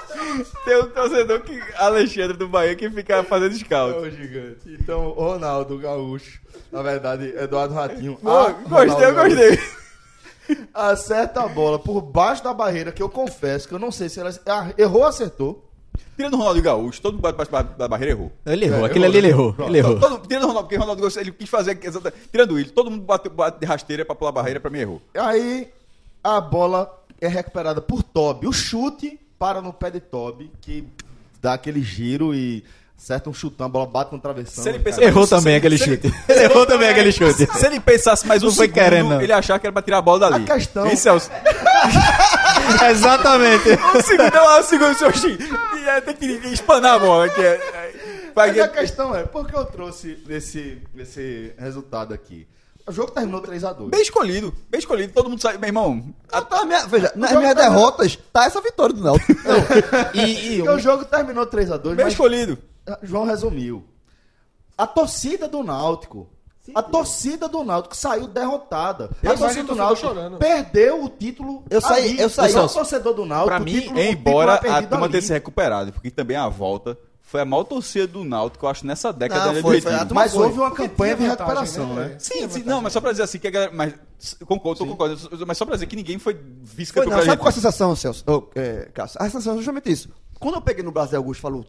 [0.65, 1.61] Tem um torcedor que.
[1.77, 3.99] Alexandre do Bahia que fica fazendo É scout.
[3.99, 4.77] o gigante.
[4.81, 6.41] Então, Ronaldo Gaúcho.
[6.71, 8.17] Na verdade, Eduardo Ratinho.
[8.23, 9.57] Pô, Ah, gostei, eu gostei.
[9.57, 9.81] Gaúcho.
[10.75, 14.19] Acerta a bola por baixo da barreira, que eu confesso que eu não sei se
[14.21, 15.65] ela ah, errou ou acertou.
[16.17, 18.31] Tirando o Ronaldo Gaúcho, todo mundo bate da barreira errou.
[18.45, 19.33] Ele errou, É, aquele ali ele né?
[19.33, 19.55] errou.
[19.59, 19.99] Ele errou.
[19.99, 21.79] Todo, tirando o Ronaldo, porque o Ronaldo Gaúcho, ele quis fazer.
[22.31, 25.01] Tirando ele, todo mundo bate, bate de rasteira pra pular a barreira, pra mim errou.
[25.15, 25.69] Aí
[26.23, 28.47] a bola é recuperada por Toby.
[28.47, 30.85] O chute para no pé de Toby, que
[31.41, 32.63] dá aquele giro e
[32.99, 34.67] acerta um chutão, a bola bate no travessão.
[34.67, 35.03] Ele cai.
[35.05, 36.15] Errou Se- também se- aquele se- chute.
[36.29, 37.47] Ele errou também aquele chute.
[37.59, 39.97] Se ele pensasse mais um Não foi segundo, querendo, ele achava que era pra tirar
[39.99, 40.45] a bola dali.
[40.45, 41.19] A questão- Isso é o...
[42.91, 43.69] Exatamente.
[43.71, 45.11] o segundo, não, o segundo, seu.
[45.11, 47.29] E aí Tem que espanar a bola.
[47.29, 52.47] Que é, é, Mas a questão é, por que eu trouxe esse, esse resultado aqui?
[52.87, 53.91] O jogo terminou 3x2.
[53.91, 55.13] Bem escolhido, bem escolhido.
[55.13, 56.15] Todo mundo sabe, meu irmão.
[56.29, 59.33] Tá, minha- veja, nas minhas tá- derrotas, tá essa vitória do Náutico.
[60.15, 62.59] E, e Porque o jogo terminou 3x2, Bem mas escolhido.
[63.03, 63.85] João resumiu.
[64.77, 66.29] A torcida do Náutico.
[66.75, 69.11] A torcida do Náutico saiu derrotada.
[69.23, 70.39] Eu a torcida do Náutico chorando.
[70.39, 71.65] perdeu o título.
[71.71, 72.21] Eu saí- ali.
[72.21, 72.53] eu saí.
[72.53, 73.49] Não, o torcedor do Náutico.
[73.49, 76.97] Pra o mim, título- Embora é a turma tenha se recuperado, porque também a volta
[77.23, 79.99] foi a maior torcida do Náutico, eu acho, nessa década Não, de foi, 2000.
[80.07, 80.47] foi Mas foi.
[80.47, 82.05] houve uma Porque campanha de recuperação, né?
[82.09, 82.17] né?
[82.19, 83.73] Sim, sim, não, mas só pra dizer assim, que a galera.
[83.73, 83.95] Mas
[84.47, 87.47] concordo, tô concordando, mas só pra dizer que ninguém foi Foi, vice-campeão não, sabe qual
[87.47, 88.25] é a sensação, Celso?
[88.27, 89.19] Ô, é, Cássio?
[89.21, 90.09] A sensação é justamente isso.
[90.41, 91.65] Quando eu peguei no Brasil Augusto e falou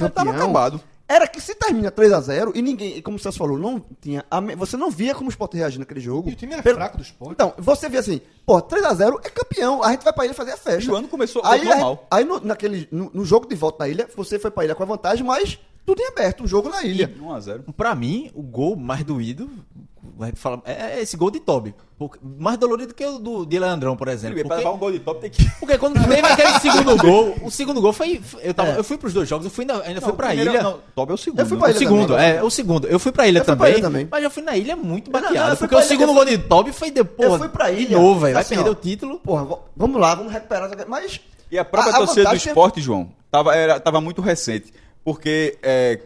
[0.00, 0.80] Já tava acabado.
[1.08, 4.22] Era que se termina 3x0 e ninguém, como o Celso falou, não tinha.
[4.56, 6.28] você não via como o Sport reagir naquele jogo.
[6.28, 7.32] E o time era Pelo- fraco do Sport.
[7.32, 10.56] Então, você via assim, pô, 3x0 é campeão, a gente vai pra ilha fazer a
[10.58, 10.84] festa.
[10.90, 12.06] E o ano começou aí, normal.
[12.10, 14.74] Aí, aí no, naquele, no, no jogo de volta na ilha, você foi pra ilha
[14.74, 17.08] com a vantagem, mas tudo em aberto, um jogo na ilha.
[17.18, 17.72] 1x0.
[17.74, 19.50] Pra mim, o gol mais doído
[20.18, 21.74] vai falar, é esse gol de Toby.
[21.98, 24.34] Porque- Mais dolorido que o do, de Leandrão, por exemplo.
[24.36, 25.44] Pra Porque, levar um gol de top tem que.
[25.58, 28.20] porque quando teve aquele segundo gol, o segundo gol foi.
[28.40, 30.62] Eu, tava, eu fui pros dois jogos, eu fui ainda, ainda fui pra primeiro- ilha.
[30.62, 31.40] Não, top é o segundo.
[31.40, 31.60] Eu fui né?
[31.60, 32.30] pra O ilha segundo, também.
[32.30, 32.86] é, o segundo.
[32.88, 34.08] Eu fui pra ilha, Eu fui pra também, ilha também.
[34.10, 35.56] mas eu fui na ilha muito Não, não, baqueado.
[35.56, 37.32] porque o segundo gol de Toby foi depois.
[37.32, 37.86] eu fui pra ilha.
[37.88, 38.34] De novo, velho.
[38.34, 39.18] Vai assim, perder ó, o título.
[39.20, 40.70] Porra, vamos lá, vamos recuperar.
[40.88, 41.20] Mas.
[41.50, 44.72] E a própria A- a torcida do é- esporte, João, tava, era, tava muito recente.
[45.04, 45.98] Porque é,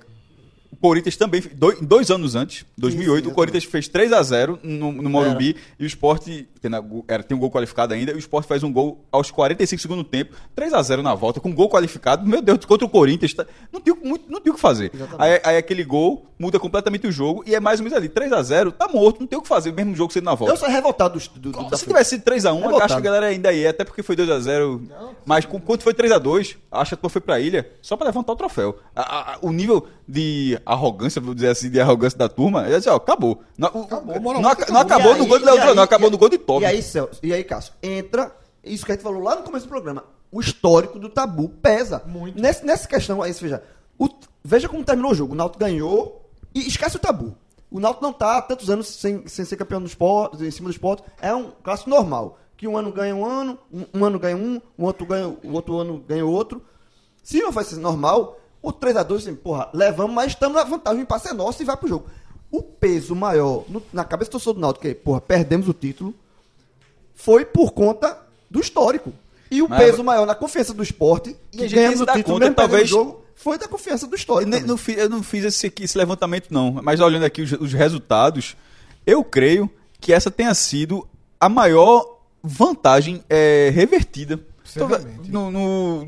[0.82, 5.84] Corinthians também, dois, dois anos antes, 2008, o Corinthians fez 3x0 no, no Morumbi e
[5.84, 8.72] o esporte, tem, na- era, tem um gol qualificado ainda, e o esporte faz um
[8.72, 12.64] gol aos 45 segundos do tempo, 3x0 na volta, com um gol qualificado, meu Deus,
[12.64, 14.92] contra o Corinthians, tá- não tinha, muito, não tinha o que fazer.
[15.18, 18.72] Aí, aí aquele gol muda completamente o jogo e é mais ou menos ali, 3x0,
[18.72, 20.54] tá morto, não tem o que fazer, o mesmo jogo sendo na volta.
[20.54, 21.40] Eu sou revoltado do.
[21.40, 22.84] do, do Se tivesse sido 3x1, eu Revoltado.
[22.84, 24.80] acho que a galera ainda ia, até porque foi 2x0.
[25.26, 28.32] Mas com- quando foi 3x2, acho que a turma foi pra ilha só pra levantar
[28.32, 28.78] o troféu.
[28.94, 32.88] A- a- o nível de arrogância, vou dizer assim, de arrogância da turma, eu disse,
[32.90, 33.40] ó, acabou.
[33.56, 35.12] Não, o- Acabou, não, aca- não acabou.
[35.12, 36.64] acabou no gol de Leandro, não, acabou no gol de Toby.
[36.64, 38.34] E aí, Celso, e aí, Cássio, entra
[38.64, 40.04] isso que a gente falou lá no começo do programa.
[40.30, 42.02] O histórico do tabu pesa.
[42.06, 42.40] Muito.
[42.40, 43.62] Nesse, nessa questão aí, veja.
[43.98, 44.08] o-
[44.42, 45.32] veja como terminou o jogo.
[45.34, 47.36] O Náutico ganhou e esquece o tabu.
[47.70, 50.68] O Náutico não tá há tantos anos sem, sem ser campeão do esporte, em cima
[50.68, 51.02] do esporte.
[51.20, 52.38] É um clássico normal.
[52.56, 55.52] Que um ano ganha um ano, um, um ano ganha um, um outro, ganha, o
[55.52, 56.62] outro ano ganha outro.
[57.22, 61.28] Se não ser normal, o 3x2, assim, porra, levamos, mas estamos na vantagem, o impasse
[61.28, 62.06] é nosso e vai pro jogo.
[62.50, 65.72] O peso maior no- na cabeça do torcedor do Náutico, que é, porra, perdemos o
[65.74, 66.14] título,
[67.14, 68.18] foi por conta
[68.50, 69.12] do histórico.
[69.50, 72.38] E o Mas- peso maior na confiança do esporte, E tem o título, conta, mesmo
[72.38, 74.50] perdendo talvez- jogo, foi da confiança do histórico.
[74.66, 76.72] Não fiz, eu não fiz esse, aqui- esse levantamento, não.
[76.82, 78.56] Mas olhando aqui os, os resultados,
[79.06, 79.70] eu creio
[80.00, 81.06] que essa tenha sido
[81.38, 85.30] a maior vantagem é, revertida Certamente.
[85.30, 86.06] no, no,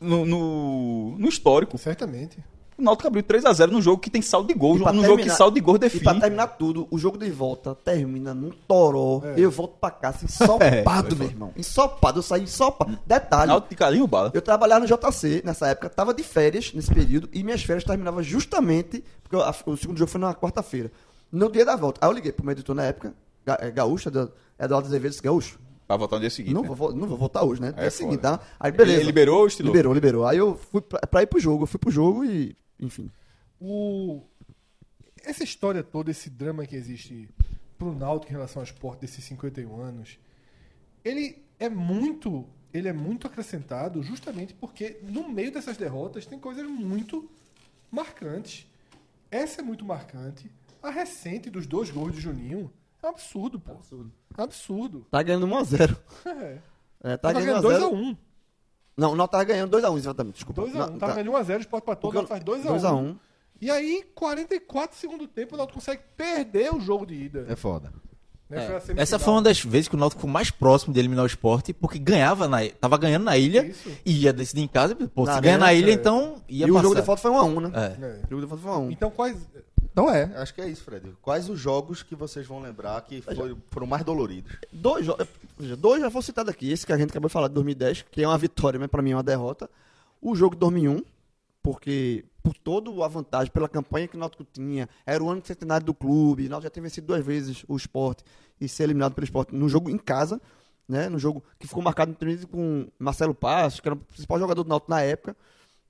[0.00, 1.76] no, no- no histórico.
[1.78, 2.38] Certamente.
[2.78, 5.34] O Náutico abriu 3x0 num jogo que tem saldo de gol, num jogo que terminar-
[5.36, 6.20] saldo de gol E pra define.
[6.20, 9.22] terminar tudo, o jogo de volta termina num toró.
[9.24, 9.34] É.
[9.40, 11.52] Eu volto pra casa ensopado, meu irmão.
[11.56, 12.98] Ensopado, eu saí ensopado.
[13.06, 14.30] Detalhe, Náutico de carinho bala.
[14.34, 18.22] Eu trabalhava no JC nessa época, tava de férias nesse período e minhas férias terminavam
[18.22, 20.92] justamente porque a- o segundo jogo foi na quarta-feira,
[21.32, 21.98] no dia da volta.
[22.04, 23.14] Aí eu liguei pro meu editor na época,
[23.46, 24.30] Ga- é, Gaúcho, Edu-
[24.60, 26.52] Eduardo Azevedo, disse, Gaúcho, Pra votar no dia seguinte.
[26.52, 26.68] não, né?
[26.68, 27.72] vou, vo- não vou voltar hoje, né?
[27.76, 28.38] É Dia seguinte, foda.
[28.38, 28.44] tá?
[28.60, 28.98] Aí beleza.
[28.98, 29.72] Ele liberou ou estilou?
[29.72, 30.26] Liberou, liberou.
[30.26, 33.10] Aí eu fui pra, pra ir pro jogo, eu fui pro jogo e, enfim.
[33.60, 34.22] O...
[35.24, 37.28] Essa história toda, esse drama que existe
[37.78, 40.18] pro Náutico em relação ao esporte desses 51 anos,
[41.04, 46.66] ele é muito, ele é muito acrescentado justamente porque no meio dessas derrotas tem coisas
[46.66, 47.28] muito
[47.90, 48.66] marcantes.
[49.30, 50.50] Essa é muito marcante.
[50.82, 52.70] A recente dos dois gols de Juninho
[53.02, 53.72] é um absurdo, pô.
[53.72, 54.12] Absurdo.
[54.36, 55.06] Absurdo.
[55.10, 55.96] Tá ganhando 1x0.
[56.26, 57.12] É.
[57.12, 58.18] É, tá ganhando ganhando 2x1.
[58.96, 59.00] 2x1.
[59.00, 60.34] Não, não tava ganhando 2x1, exatamente.
[60.36, 60.62] Desculpa.
[60.62, 60.74] 2x1.
[60.74, 62.66] Não, Tava tá- ganhando 1x0, o Sport pra todo, Porque faz 2x1.
[62.80, 63.16] 2x1.
[63.60, 67.46] E aí, 44 segundo tempo, o Náutico consegue perder o jogo de ida.
[67.48, 67.90] É foda.
[68.48, 68.64] Né?
[68.76, 68.94] É, Foi.
[68.98, 71.72] Essa foi uma das vezes que o Náutico ficou mais próximo de eliminar o esporte,
[71.72, 73.90] porque ganhava na, tava ganhando na ilha Isso.
[74.04, 74.94] e ia decidir em casa.
[74.94, 75.94] Pô, Na se ganha na ilha, é.
[75.94, 76.82] então ia E o passar.
[76.84, 77.70] jogo de volta foi 1x1, né?
[77.74, 78.04] É.
[78.04, 78.20] É.
[78.26, 78.92] O jogo de volta foi 1x1.
[78.92, 79.36] Então, quais.
[79.96, 81.10] Então é, acho que é isso, Fred.
[81.22, 84.52] Quais os jogos que vocês vão lembrar que foi- foram mais doloridos?
[84.70, 85.06] Dois,
[85.78, 86.70] dois já foram citados aqui.
[86.70, 89.00] Esse que a gente acabou de falar de 2010, que é uma vitória, mas pra
[89.00, 89.70] mim é uma derrota.
[90.20, 91.02] O jogo de 2001,
[91.62, 95.48] porque por toda a vantagem, pela campanha que o Náutico tinha, era o ano de
[95.48, 98.22] centenário do clube, o Náutico já tinha vencido duas vezes o esporte
[98.60, 100.38] e ser eliminado pelo esporte no jogo em casa,
[100.86, 101.08] né?
[101.08, 104.68] No jogo que ficou marcado no com Marcelo Passos, que era o principal jogador do
[104.68, 105.34] Náutico na época,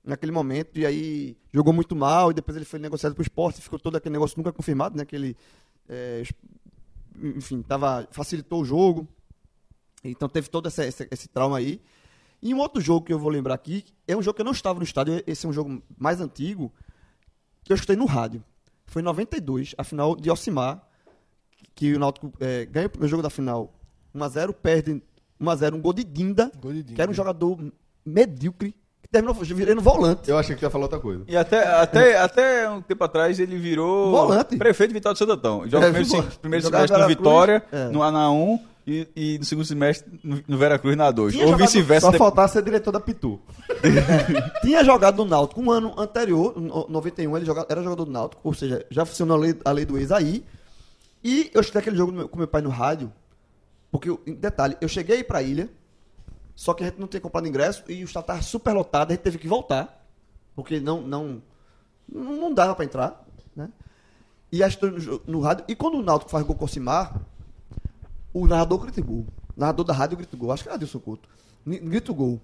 [0.07, 3.77] naquele momento, e aí jogou muito mal, e depois ele foi negociado pro esporte, ficou
[3.77, 5.03] todo aquele negócio nunca confirmado, né?
[5.05, 5.37] Que ele,
[5.89, 6.23] é,
[7.21, 9.07] enfim, tava, facilitou o jogo.
[10.03, 11.81] Então teve todo essa- esse, esse trauma aí.
[12.41, 14.51] E um outro jogo que eu vou lembrar aqui, é um jogo que eu não
[14.51, 16.71] estava no estádio, esse é um jogo mais antigo,
[17.63, 18.43] que eu escutei no rádio.
[18.85, 20.87] Foi em 92, a final de Alcimar,
[21.75, 23.73] que o Náutico é, ganha o jogo da final
[24.15, 25.01] 1x0, perde
[25.41, 26.95] 1x0, um gol de Dinda, Gol de Dinda.
[26.95, 27.59] que era um jogador
[28.05, 30.29] medíocre, que terminou virando volante.
[30.29, 31.23] Eu achei que ia falar outra coisa.
[31.27, 34.57] E até, até, até um tempo atrás ele virou Volante.
[34.57, 35.63] prefeito de Vitória do Santo Antão.
[35.67, 36.39] Joga É, primeiro, volante.
[36.39, 37.85] primeiro Jogava semestre no Vitória, é.
[37.89, 41.31] no A1 e, e no segundo semestre no, no Veracruz na A2.
[41.31, 42.05] Tinha Ou jogado- vice-versa.
[42.07, 43.39] Só de- faltar ser diretor da Pitu.
[44.61, 48.41] Tinha jogado no Náutico um ano anterior, no 91, ele joga- era jogador do Náutico,
[48.43, 50.43] ou seja, já funcionou a lei, a lei do ex aí.
[51.23, 53.11] E eu escutei aquele jogo meu- com meu pai no rádio,
[53.91, 55.69] porque, em detalhe, eu cheguei pra ilha,
[56.57, 59.13] só que a gente não tinha comprado ingresso e o estádio estava super lotado, a
[59.13, 60.03] gente teve que voltar,
[60.55, 61.41] porque não não,
[62.09, 63.23] não, dava pra entrar,
[63.55, 63.69] né?
[64.51, 67.21] E estou no, no rádio, e quando o Náutico faz gol com o Cimar,
[68.33, 69.27] o narrador grita gol.
[69.55, 71.29] O narrador da rádio grita gol, acho que era Adilson Couto.
[71.63, 72.41] Ni- Grita gol.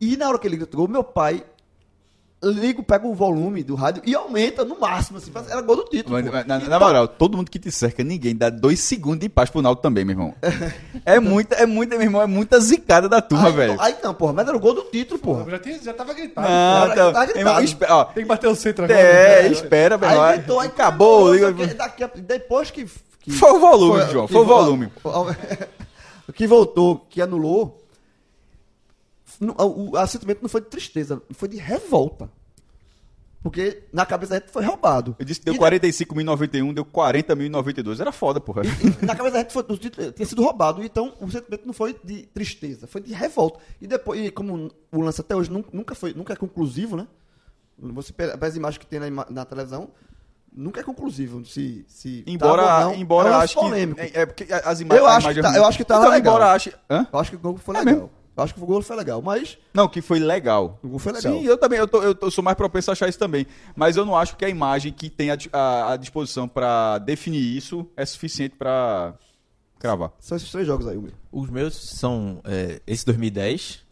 [0.00, 1.46] E na hora que ele grita gol, meu pai
[2.50, 6.14] liga, pega o volume do rádio e aumenta no máximo, assim, era gol do título.
[6.14, 9.20] Mas, mas, na, na tá- moral, todo mundo que te cerca, ninguém dá dois segundos
[9.20, 10.34] de paz pro Naldo também, meu irmão.
[11.04, 13.76] É muita, é muita, meu irmão, é muita zicada da turma, aí, velho.
[13.80, 15.50] Aí não, porra, mas era o gol do título, porra.
[15.50, 16.46] Já, tinha, já tava gritado.
[16.48, 16.52] Não,
[16.88, 17.64] cara, então, tá meu irmão, gritado.
[17.64, 18.98] espe- ó, Tem que bater o centro agora.
[19.00, 19.48] é, né?
[19.48, 20.24] espera, meu irmão.
[20.24, 21.34] Aí gritou, aí acabou.
[21.34, 22.86] liga- daqui a- depois que,
[23.20, 24.88] que Foi o volume, João, que foi o vo- volume.
[26.34, 27.82] que voltou, que anulou,
[29.40, 32.30] o, o assentimento não foi de tristeza, foi de revolta.
[33.46, 35.14] Porque na cabeça da gente foi roubado.
[35.20, 38.00] Eu disse que deu E 45.091, deu 40.092.
[38.00, 38.62] Era foda, porra.
[39.02, 39.62] na cabeça da gente foi,
[40.12, 40.82] tinha sido roubado.
[40.82, 43.60] Então o sentimento não foi de tristeza, foi de revolta.
[43.80, 47.06] E depois, e como o lance até hoje nun- nunca foi, nunca é conclusivo, né?
[47.78, 49.90] Você pega as imagens que tem na, na televisão,
[50.52, 51.44] nunca é conclusivo.
[51.46, 53.00] Se, se Embora, tava ou não.
[53.00, 54.00] embora é um acho polêmico.
[54.00, 54.18] que.
[54.18, 55.00] É, é porque as imagens.
[55.04, 56.34] Eu acho que imagem tá- é eu acho que tava então, legal.
[56.34, 56.74] Embora ache.
[56.90, 57.06] Hã?
[57.12, 57.94] Eu acho que o foi É legal.
[57.94, 58.10] mesmo?
[58.36, 60.78] Eu acho que o gol foi legal, mas Não, que foi legal.
[60.82, 61.32] o gol foi legal.
[61.32, 63.46] Sim, eu também, eu, tô- eu tô- sou mais propenso a achar isso também.
[63.74, 67.88] Mas eu não acho que a imagem que tem à à disposição pra definir isso
[67.96, 69.14] é suficiente pra
[69.78, 70.12] cravar.
[70.20, 71.12] São esses três jogos aí, Will.
[71.32, 73.84] Os meus são é, esse 2010.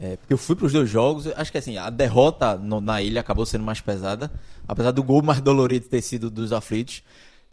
[0.00, 1.26] É, porque eu fui para os dois jogos.
[1.36, 4.30] Acho que assim, a derrota no- na ilha acabou sendo mais pesada.
[4.66, 7.02] Apesar do gol mais dolorido ter sido dos aflitos.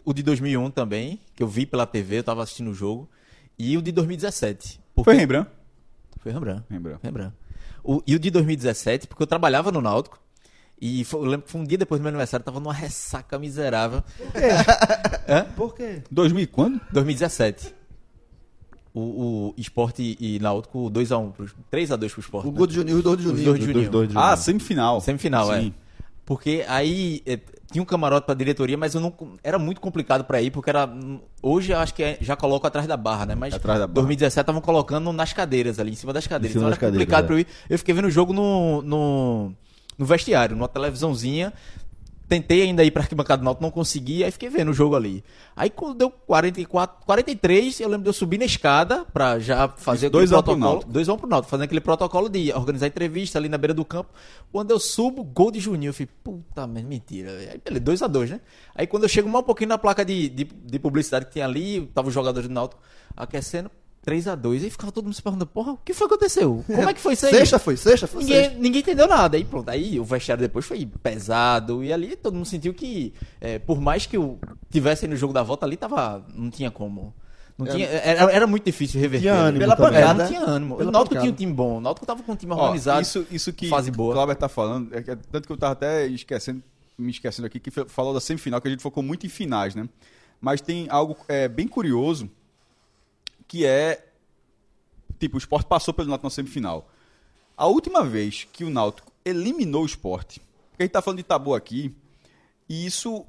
[0.03, 3.09] O de 2001 também, que eu vi pela TV, eu tava assistindo o jogo.
[3.57, 4.79] E o de 2017.
[4.93, 5.49] porque- Foi Rembrandt?
[6.25, 6.63] Foi Rembrandt.
[6.71, 6.99] Rembrandt.
[7.03, 7.33] Rembrandt.
[7.83, 10.19] O, e o de 2017, porque eu trabalhava no Náutico.
[10.81, 12.73] E foi- eu lembro que foi um dia depois do meu aniversário, eu tava numa
[12.73, 14.03] ressaca miserável.
[15.55, 16.01] Por quê?
[16.09, 16.81] 2000 e quando?
[16.91, 17.73] 2017.
[18.93, 18.99] O,
[19.49, 22.47] o Esporte e Náutico 2x1, pro- 3x2 pro Esporte.
[22.47, 22.57] O né?
[22.57, 23.45] gol de Juninho, os dois de Os Juninho.
[23.45, 23.91] dois de Juninho.
[23.91, 24.99] dois de Ah, semifinal.
[25.01, 25.73] Semifinal, Sim.
[25.77, 26.05] é.
[26.25, 27.39] Porque aí é,
[27.75, 30.89] tinha um camarote pra diretoria, mas eu não era muito complicado pra ir, porque era
[31.43, 33.35] hoje eu acho que é- já coloco atrás da barra, né?
[33.35, 33.95] Mas Atrás da barra.
[33.95, 36.53] 2017 estavam colocando nas cadeiras ali, em cima das cadeiras.
[36.53, 37.73] Cima então das era complicado cadeiras, pra eu ir.
[37.73, 39.51] Eu fiquei vendo o jogo no, no,
[39.97, 41.51] no vestiário, numa televisãozinha.
[42.27, 45.23] Tentei ainda ir pra arquibancada do Náutico, não consegui, aí fiquei vendo o jogo ali.
[45.55, 50.09] Aí quando deu 44, 43, eu lembro de eu subir na escada pra já fazer
[50.09, 50.59] dois protocolo.
[50.59, 50.91] Náutico.
[50.91, 53.85] 2 a 1 pro Náutico, fazendo aquele protocolo de organizar entrevista ali na beira do
[53.85, 54.09] campo.
[54.51, 55.89] Quando eu subo, gol de Juninho.
[55.89, 57.31] Eu falei, puta merda, mentira.
[57.31, 58.41] Aí, beleza, 2 a 2 né?
[58.73, 61.43] Aí quando eu chego mais um pouquinho na placa de, de, de publicidade que tem
[61.43, 62.81] ali, tava os jogadores do Náutico
[63.15, 63.69] aquecendo,
[64.05, 64.63] 3x2.
[64.63, 66.63] Aí ficava todo mundo se perguntando, porra, o que foi que aconteceu?
[66.67, 67.33] Como é que foi isso aí?
[67.33, 68.23] Sexta foi, sexta foi.
[68.23, 68.59] Ninguém, sexta.
[68.59, 69.35] ninguém entendeu nada.
[69.37, 69.69] Aí pronto.
[69.69, 71.83] Aí o vestiário depois foi pesado.
[71.83, 75.41] E ali todo mundo sentiu que, é, por mais que eu tivesse no jogo da
[75.43, 76.25] volta ali, tava.
[76.33, 77.13] Não tinha como.
[77.57, 79.29] Não tinha, era, era muito difícil reverter.
[79.29, 80.75] Tinha ânimo Pela pancada, É, não tinha ânimo.
[80.75, 81.21] pela o Náutico pancada.
[81.25, 81.77] tinha um time bom.
[81.77, 83.01] O Náutico tava com um time Ó, organizado.
[83.01, 84.09] isso, isso que fase boa.
[84.09, 86.61] o Cláudio tá falando, é que- tanto que eu tava até esquecendo,
[86.97, 89.87] me esquecendo aqui, que falou da semifinal, que a gente focou muito em finais, né?
[90.41, 92.29] Mas tem algo é, bem curioso,
[93.47, 94.03] que é,
[95.19, 96.89] tipo, o Sport passou pelo Náutico na semifinal.
[97.57, 100.37] A última vez que o Náutico eliminou o Sport,
[100.71, 101.95] porque a gente tá falando de tabu aqui,
[102.67, 103.25] e isso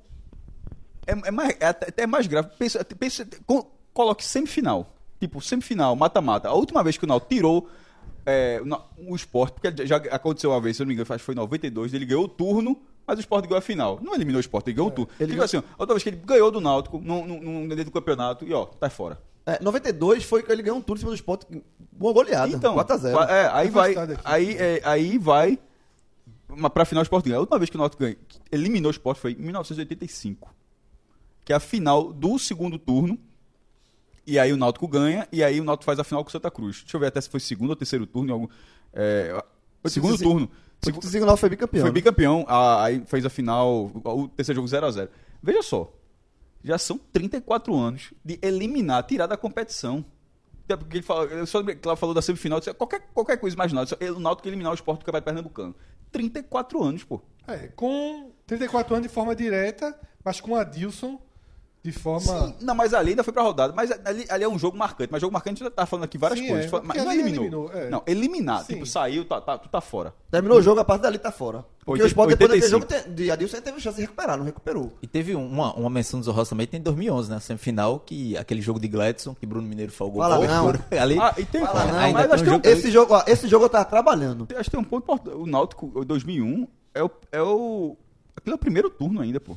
[1.06, 2.48] é, é mais, é até mais grave.
[2.59, 4.93] Pensa, pensa, co- coloque semifinal.
[5.20, 6.48] Tipo, semifinal, mata-mata.
[6.48, 7.70] A última vez que o Náutico tirou
[8.26, 8.60] é,
[8.98, 11.34] o, Sport, porque já aconteceu uma vez, se eu não me engano, acho que foi
[11.34, 12.76] em 92, ele ganhou o turno,
[13.06, 14.01] mas o Sport ganhou a final.
[14.02, 15.10] Não eliminou o Sport, ele ganhou o turno.
[15.20, 17.90] ele Fica assim, ó, a outra vez que ele ganhou do Náutico, num, dentro do
[17.93, 19.18] campeonato, e ó, tá fora.
[19.47, 21.44] É, 92 foi que ele ganhou um turno em cima do Sport.
[21.93, 22.52] Boa goleada.
[22.52, 23.12] Então, 4x0.
[23.12, 23.94] qua- é, aí vai,
[24.24, 25.59] aí, é, aí vai
[26.48, 27.36] uma, pra final o Sport ganha.
[27.36, 28.16] A última vez que o Náutico ganha,
[28.51, 30.52] eliminou o Sport foi em 1985.
[31.44, 33.16] Que é a final do segundo turno.
[34.27, 36.51] E aí o Náutico ganha, e aí o Náutico faz a final com o Santa
[36.51, 36.81] Cruz.
[36.82, 38.28] Deixa eu ver até se foi segundo ou terceiro turno.
[38.31, 38.48] em Algum,
[38.93, 39.40] é,
[39.81, 40.51] foi segundo Se- turno.
[40.82, 41.81] O Segu- foi bicampeão.
[41.82, 41.94] foi né?
[41.94, 45.09] bicampeão, a- aí fez a final, o o terceiro jogo 0x0.
[45.40, 45.93] Veja só,
[46.66, 50.05] já são 34 anos de eliminar, tirar da competição.
[50.66, 54.18] Porque ele fala, eu só lembrei falou da semifinal, qualquer, qualquer coisa imaginada, só- o
[54.18, 55.74] Náutico eliminar o esporte do Campeonato Pernambucano.
[56.10, 57.20] 34 anos, pô.
[57.47, 61.20] É, com 34 anos de forma direta, mas com Adilson
[61.86, 62.20] de forma.
[62.48, 63.72] Sim, não, mas ali ainda foi pra rodada.
[63.74, 65.10] Mas ali, ali é um jogo marcante.
[65.12, 66.72] Mas jogo marcante a gente já tá falando aqui várias Sim, coisas.
[66.72, 67.42] é, mas não eliminou.
[67.44, 67.88] eliminou, é.
[67.90, 68.64] Não, eliminar.
[68.64, 68.74] Sim.
[68.74, 70.12] Tipo, saiu, tá, tá, tu tá fora.
[70.30, 71.64] Terminou o jogo, a partir dali tá fora.
[71.84, 73.00] Porque o Oitenta- Sport depois daquele 85.
[73.04, 74.92] jogo de Adilson teve chance de recuperar, não recuperou.
[75.00, 77.38] E teve um, uma, uma menção desonrosa também, tem em 2011, né?
[77.38, 80.20] Semifinal, que aquele jogo de Gladson, que Bruno Mineiro falgou.
[80.20, 80.68] Fala não.
[81.00, 81.64] Ali, Ah, e tem.
[81.64, 83.84] Fala não, ainda mas tem acho um jogo- Esse jogo, ó, esse jogo eu tava
[83.84, 84.48] trabalhando.
[84.56, 85.36] Acho que tem um ponto importante.
[85.36, 87.10] O Náutico, o 2001, é o.
[87.30, 87.96] É o
[88.36, 89.56] aquele é o primeiro turno ainda, pô.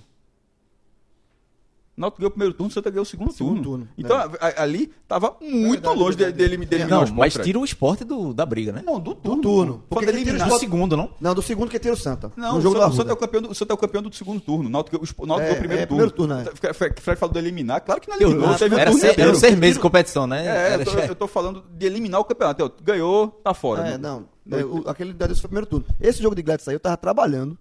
[1.99, 3.85] Náutico ganhou o primeiro turno, o Santa ganhou o segundo, Segundo turno.
[3.85, 4.29] turno, Então, é.
[4.39, 6.37] a- ali tava muito Verdade, longe de, verdade.
[6.37, 8.81] de, ele- de eliminar não, mas tira o esporte do, da briga, né?
[8.85, 9.41] Não, do Do turno.
[9.41, 9.73] turno.
[9.73, 11.09] Quando Porque quem tira o eliminar- Do segundo, não?
[11.19, 12.31] Não, do segundo que tira o Santa.
[12.37, 13.13] Não, no o jogo Santa, da o Santa é Arruda.
[13.13, 14.67] o campeão do, o Santa é o campeão do segundo turno.
[14.67, 16.09] O Náutico, o Náutico É, é, o primeiro é, turno.
[16.09, 16.73] primeiro turno, é.
[16.73, 17.81] Fred, falou de eliminar.
[17.81, 18.49] Claro que não eliminou.
[18.53, 20.45] era, turno seis, meses de competição, né?
[20.45, 22.71] É, Era- eu tô, eu tô falando de eliminar o campeonato.
[22.81, 23.87] Ganhou, tá fora.
[23.87, 24.25] É, não.
[24.49, 25.85] É, o- aquele da foi o primeiro turno.
[25.99, 27.57] Esse jogo de Gladys aí eu tava trabalhando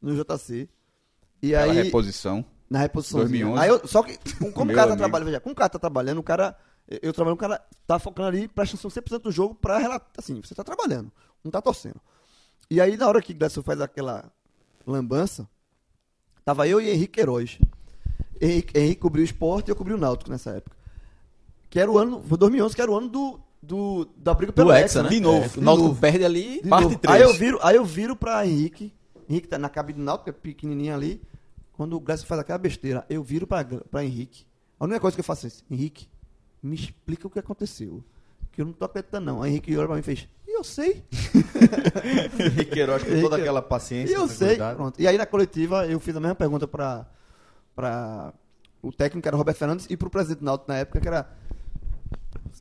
[0.00, 0.68] no JC.
[1.42, 1.82] E Aquela aí.
[1.82, 2.44] reposição.
[2.72, 3.20] Na reposição.
[3.20, 3.60] 2011.
[3.62, 5.78] Aí eu, só que, com- como o cara tá trabalhando, veja, como o cara tá
[5.78, 6.56] trabalhando, o cara.
[6.88, 10.08] Eu eu trabalho, o cara tá focando ali, presta atenção 100% do jogo pra relatar.
[10.18, 11.10] Assim, você tá trabalhando,
[11.44, 12.00] não tá torcendo.
[12.70, 14.24] E aí, na hora que o Gladson faz aquela
[14.86, 15.48] lambança,
[16.44, 17.58] tava eu e Henrique Queiroz.
[18.40, 20.76] Henrique, Henrique cobriu o esporte e eu cobri o Náutico nessa época.
[21.70, 24.68] Que era o ano, foi 2011, que era o ano do, do, da briga pelo
[24.68, 25.08] Do Hexa, né?
[25.08, 25.44] De novo.
[25.56, 26.60] É, o Náutico perde ali.
[26.62, 26.98] de Parte novo.
[26.98, 27.16] três.
[27.16, 28.92] Aí eu viro, aí eu viro pra Henrique.
[29.28, 31.22] Henrique tá na cabine do Náutico, que é pequenininho ali.
[31.72, 34.44] Quando o Glécio faz aquela besteira, eu viro pra, pra Henrique.
[34.78, 36.08] A única coisa que eu faço é isso, Henrique,
[36.62, 38.02] me explica o que aconteceu.
[38.50, 39.42] Que eu não tô acreditando, não.
[39.42, 41.02] Aí Henrique olha pra mim e fez, e eu sei.
[42.70, 44.14] Queiroz com toda aquela E paciência.
[44.14, 44.56] eu sei.
[44.56, 45.00] Pronto.
[45.00, 47.06] E aí na coletiva eu fiz a mesma pergunta pra,
[47.74, 48.32] pra
[48.82, 51.08] o técnico, que era o Roberto Fernandes, e pro presidente do Náutico na época, que
[51.08, 51.30] era.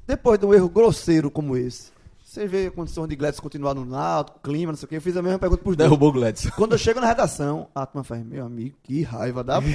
[0.08, 1.92] Depois de um erro grosseiro como esse,
[2.32, 4.96] você vê a condição de Gladys continuar no Náutico, clima, não sei o quê.
[4.96, 5.90] Eu fiz a mesma pergunta pros dois.
[5.90, 6.50] Derrubou o Gladson.
[6.56, 9.60] Quando eu chego na redação, a turma faz, meu amigo, que raiva da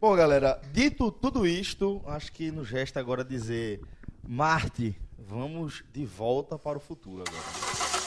[0.00, 3.80] Bom, galera, dito tudo isto, acho que nos resta agora dizer:
[4.26, 7.97] Marte, vamos de volta para o futuro agora.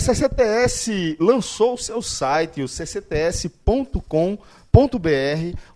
[0.00, 3.58] A CCTS lançou o seu site, o ccts.com.br,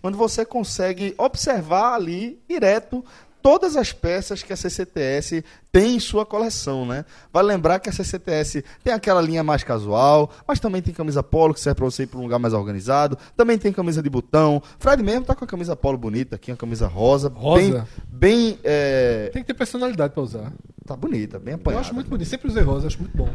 [0.01, 3.05] onde você consegue observar ali direto
[3.43, 7.05] todas as peças que a CCTS tem em sua coleção, né?
[7.31, 11.53] Vale lembrar que a CCTS tem aquela linha mais casual, mas também tem camisa polo
[11.53, 14.59] que serve para você ir para um lugar mais organizado, também tem camisa de botão.
[14.79, 17.87] Fred mesmo tá com a camisa polo bonita aqui, uma camisa rosa, Rosa?
[18.07, 20.51] bem, bem é, Tem que ter personalidade pra usar.
[20.83, 21.81] tá bonita, bem Eu apanhada.
[21.81, 22.27] acho muito bonito.
[22.27, 23.29] Sempre usei rosa, acho muito bom.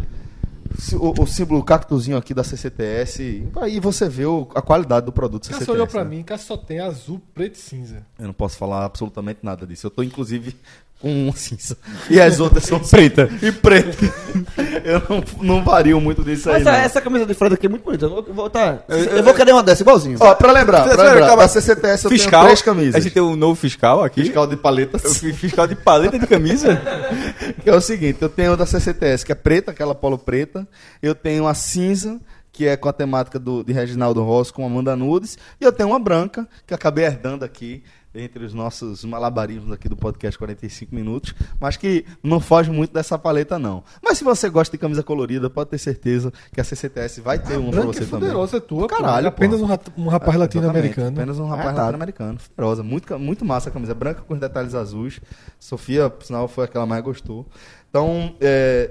[0.99, 3.49] O, o símbolo cactuzinho aqui da CCTS.
[3.61, 5.61] Aí você vê o- a qualidade do produto CCTS.
[5.67, 6.11] Cássio olhou pra né?
[6.11, 8.07] mim, Cássio só tem azul, preto e cinza.
[8.19, 9.87] Eu não posso falar absolutamente nada disso.
[9.87, 10.55] Eu tô, inclusive,
[11.01, 11.77] com um cinza.
[12.11, 13.29] E as outras são preta.
[13.43, 13.91] E preta.
[14.85, 15.25] Eu não,
[15.57, 16.79] não vario muito disso aí, Essa, não.
[16.79, 18.05] essa camisa de Fred aqui é muito bonita.
[18.05, 20.19] Eu vou, vou tá, eu vou querer uma dessa, igualzinho.
[20.21, 21.43] Ó, pra lembrar, pra lembrar, calma.
[21.43, 22.31] da CCTS eu fiscal.
[22.31, 22.95] tenho três camisas.
[22.95, 24.23] A gente tem um novo fiscal aqui.
[24.23, 25.19] Fiscal de paletas.
[25.19, 26.81] Fiscal de paleta de camisa.
[27.63, 30.67] Que é o seguinte, eu tenho da CCTS, que é preta, aquela polo preta.
[31.03, 32.21] Eu tenho a cinza,
[32.53, 35.37] que é com a temática do, de Reginaldo Rossi com Amanda Nudes.
[35.61, 37.83] E eu tenho uma branca, que eu acabei herdando aqui,
[38.15, 41.35] entre os nossos malabarismos aqui do podcast 45 Minutos.
[41.61, 43.85] Mas que não foge muito dessa paleta, não.
[44.03, 47.57] Mas se você gosta de camisa colorida, pode ter certeza que a CCTS vai ter
[47.57, 48.21] uma pra Branca você é também.
[48.29, 48.89] poderosa é tua.
[48.89, 51.17] Caralho, É apenas um, um rapaz É, latino-americano.
[51.17, 51.81] Apenas um rapaz Ah, tá.
[51.83, 52.39] latino-americano.
[52.57, 52.83] Feroza.
[52.83, 53.95] Muito, muito massa a camisa.
[53.95, 55.21] Branca com os detalhes azuis.
[55.59, 57.47] Sofia, por sinal, foi a que ela mais gostou.
[57.89, 58.91] Então, é,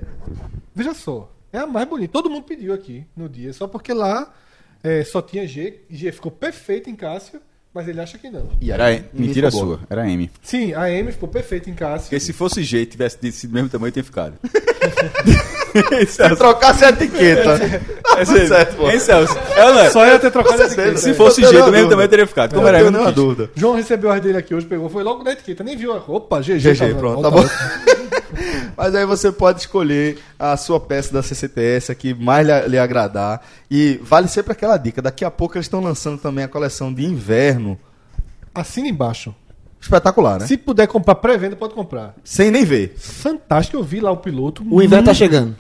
[0.74, 2.14] Veja só, é a mais bonita.
[2.14, 4.34] Todo mundo pediu aqui no dia, só porque lá
[4.84, 5.82] é, só tinha G.
[5.90, 7.42] G ficou perfeito em Cássio,
[7.74, 8.50] mas ele acha que não.
[8.60, 10.30] e Era mentira sua, era M.
[10.42, 12.10] Sim, a M ficou perfeita em Cássio.
[12.10, 14.34] Porque se fosse G tivesse sido do mesmo tamanho, tinha ficado.
[16.08, 17.60] Se trocasse a etiqueta.
[18.18, 18.90] É Tá certo, pô.
[18.90, 19.38] Hein, Celso?
[19.56, 19.90] É, não é?
[19.92, 20.98] Só ia ter trocado a etiqueta.
[20.98, 22.50] Se fosse Eu G do mesmo tamanho, teria ficado.
[22.50, 23.50] Como Não era M, não dúvida.
[23.56, 26.42] João recebeu as dele aqui hoje, pegou, foi logo na etiqueta, nem viu a roupa,
[26.42, 26.58] GG.
[26.60, 27.48] GG, pronto, tá tá bom.
[28.76, 32.78] Mas aí você pode escolher a sua peça da CCTS a que mais lhe, lhe
[32.78, 33.42] agradar.
[33.70, 35.02] E vale sempre aquela dica.
[35.02, 37.78] Daqui a pouco eles estão lançando também a coleção de inverno.
[38.54, 39.34] Assina embaixo.
[39.80, 40.48] Espetacular, né?
[40.48, 42.16] Se puder comprar pré-venda, pode comprar.
[42.24, 42.96] Sem nem ver.
[42.98, 44.66] Fantástico, eu vi lá o piloto.
[44.70, 45.56] O inverno tá chegando.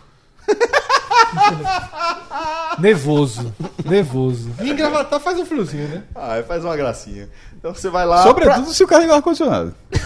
[2.80, 3.53] Nervoso.
[3.86, 4.52] Nervoso.
[4.61, 6.03] E engravatar faz um friozinho, né?
[6.15, 7.30] Ah, faz uma gracinha.
[7.60, 8.23] Então você vai lá.
[8.23, 9.76] Sobretudo se o carro ligar o ar-condicionado.
[9.90, 9.99] pra-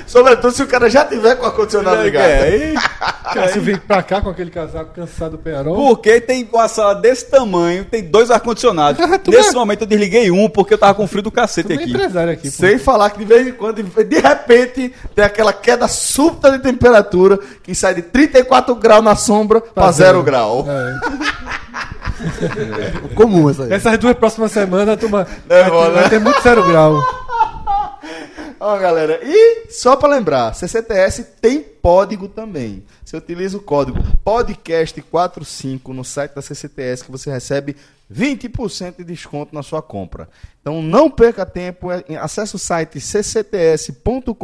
[0.08, 2.24] Sobretudo se o cara já tiver com o ar-condicionado ligado.
[2.24, 2.74] É, aí-
[3.34, 5.74] Cássio vem pra cá com aquele casaco cansado do penharol.
[5.74, 8.98] Porque tem uma sala desse tamanho, tem dois ar-condicionados.
[9.28, 11.90] Nesse é- momento eu desliguei um porque eu tava com frio do cacete é aqui.
[11.90, 12.56] empresário aqui, pô.
[12.56, 17.38] Sem falar que de vez em quando, de repente, tem aquela queda súbita de temperatura
[17.62, 20.64] que sai de 34 graus na sombra para 0 grau.
[20.66, 21.95] É.
[23.14, 23.72] Comum essa aí.
[23.72, 26.00] Essas duas próximas semanas, a turma É vai, ter, né?
[26.00, 27.00] vai ter muito zero grau.
[28.58, 32.82] Ó, galera, e só para lembrar, CCTS tem código também.
[33.04, 37.76] Você utiliza o código podcast45 no site da CCTS que você recebe
[38.12, 40.28] 20% de desconto na sua compra.
[40.62, 44.34] Então não perca tempo, é- acesse o site ccts.com.br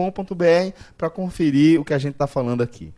[0.98, 2.92] para conferir o que a gente está falando aqui.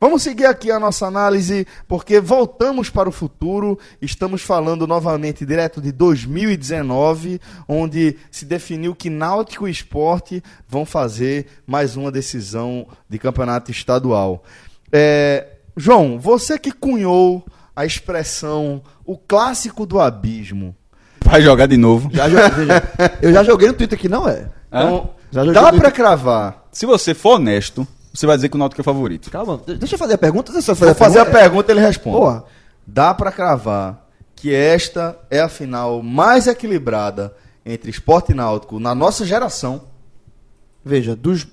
[0.00, 3.78] Vamos seguir aqui a nossa análise, porque voltamos para o futuro.
[4.00, 7.38] Estamos falando novamente direto de 2019,
[7.68, 14.42] onde se definiu que Náutico e Esporte vão fazer mais uma decisão de campeonato estadual.
[14.90, 15.46] É,
[15.76, 17.44] João, você que cunhou
[17.76, 20.74] a expressão o clássico do abismo.
[21.24, 22.10] Vai jogar de novo.
[22.12, 22.82] Já veja,
[23.20, 24.48] eu já joguei no Twitter que não é.
[24.68, 26.64] Então, Já dá para cravar.
[26.72, 29.30] Se você for honesto, você vai dizer que o Náutico é favorito.
[29.30, 30.52] Calma, deixa eu fazer a pergunta.
[30.52, 32.16] Deixa eu Vou fazer a pergunta, ele responde.
[32.16, 32.44] Porra.
[32.86, 37.34] Dá para cravar que esta é a final mais equilibrada
[37.64, 39.82] entre esporte e náutico na nossa geração.
[40.84, 41.46] Veja, dos,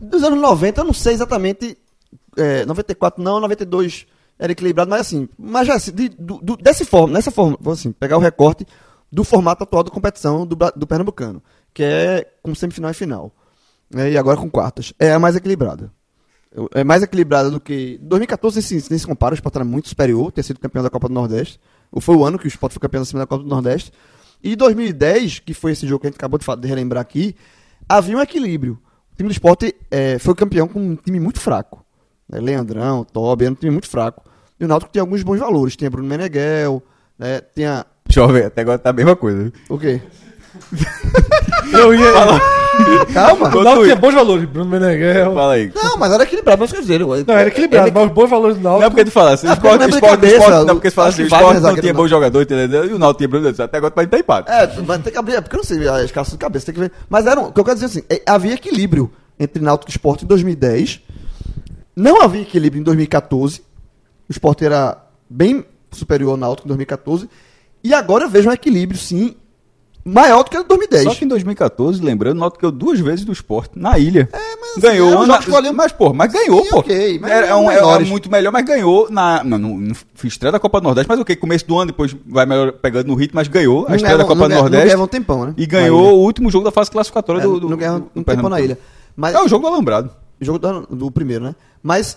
[0.00, 1.76] dos anos 90, eu não sei exatamente.
[2.36, 4.06] É, 94 não, 92
[4.38, 7.72] era equilibrado, mas assim, mas já assim, de, do, do- dessa forma, nessa forma, vou
[7.72, 8.64] assim, pegar o recorte
[9.10, 11.42] do formato atual da competição do, do Pernambucano,
[11.74, 13.32] que é com semifinal e final.
[13.90, 14.92] Né, e agora com quartas.
[14.98, 15.90] É a mais equilibrada.
[16.74, 17.98] É mais equilibrada do que.
[18.02, 20.90] 2014 nem se, nem se compara, o Sport era muito superior, ter sido campeão da
[20.90, 21.60] Copa do Nordeste.
[21.92, 23.92] Ou foi o ano que o Sport foi campeão da segunda Copa do Nordeste.
[24.42, 27.34] E 2010, que foi esse jogo que a gente acabou de, relembrar aqui,
[27.88, 28.78] havia um equilíbrio.
[29.12, 31.84] O time do Sport eh, foi campeão com um time muito fraco.
[32.28, 34.22] né, Leandrão, Tobi, era um time muito fraco.
[34.60, 35.76] E o Náutico tinha alguns bons valores.
[35.76, 36.82] Tinha Bruno Meneghel,
[37.18, 37.84] né, tinha.
[38.08, 39.52] Jovem, até agora tá a mesma coisa.
[39.68, 40.00] O quê?
[41.72, 42.12] Eu ia.
[43.12, 43.48] Calma!
[43.56, 45.34] O Náutico tinha bons valores, Bruno Meneghel.
[45.34, 45.72] Fala aí.
[45.74, 47.00] Não, mas era equilibrado, mas quer dizer.
[47.00, 48.90] Não, era equilibrado, mas os bons valores do Não é Náutico.
[48.92, 51.08] porque tu fala assim, o esporte, porque esporte, minha esporte, cabeça, não, porque tu fala
[51.08, 52.00] assim, o esporte não tinha não.
[52.00, 52.84] bom jogador, entendeu?
[52.84, 54.50] E o Náutico tinha Bruno Até agora pode estar empate.
[54.50, 56.74] É, mas tem que abrir, é porque eu não sei a escalação de cabeça, tem
[56.74, 56.92] que ver.
[57.08, 59.92] Mas era, um- o que eu quero dizer assim, é, havia equilíbrio entre Náutico e
[59.92, 61.00] Sport em 2010.
[61.96, 63.60] Não havia equilíbrio em 2014.
[64.28, 64.96] O Sport era
[65.28, 67.28] bem superior ao Náutico em 2014.
[67.82, 69.34] E agora eu vejo um equilíbrio, sim,
[70.04, 71.04] maior do que em 2010.
[71.04, 74.28] Só que em 2014, lembrando, o Náutico ganhou duas vezes do esporte na ilha.
[74.32, 76.78] É, mas ganhou assim, na- que mas pô, mas ganhou, Sim, pô.
[76.78, 79.92] ok, mas era, um, era muito melhor, mas ganhou na não, não, não
[80.24, 83.14] estreia da Copa do Nordeste, mas ok, começo do ano depois vai melhor pegando no
[83.14, 85.46] ritmo, mas ganhou a Não estreia da Copa não do não Nordeste ganhavam um tempão,
[85.46, 85.54] né?
[85.56, 88.48] e ganhou o último jogo da fase classificatória É, do, do não do um tempão
[88.48, 88.78] na ilha.
[89.16, 90.10] Mas, É o jogo do Alambrado.
[90.40, 91.54] jogo do, do primeiro, né?
[91.82, 92.16] Mas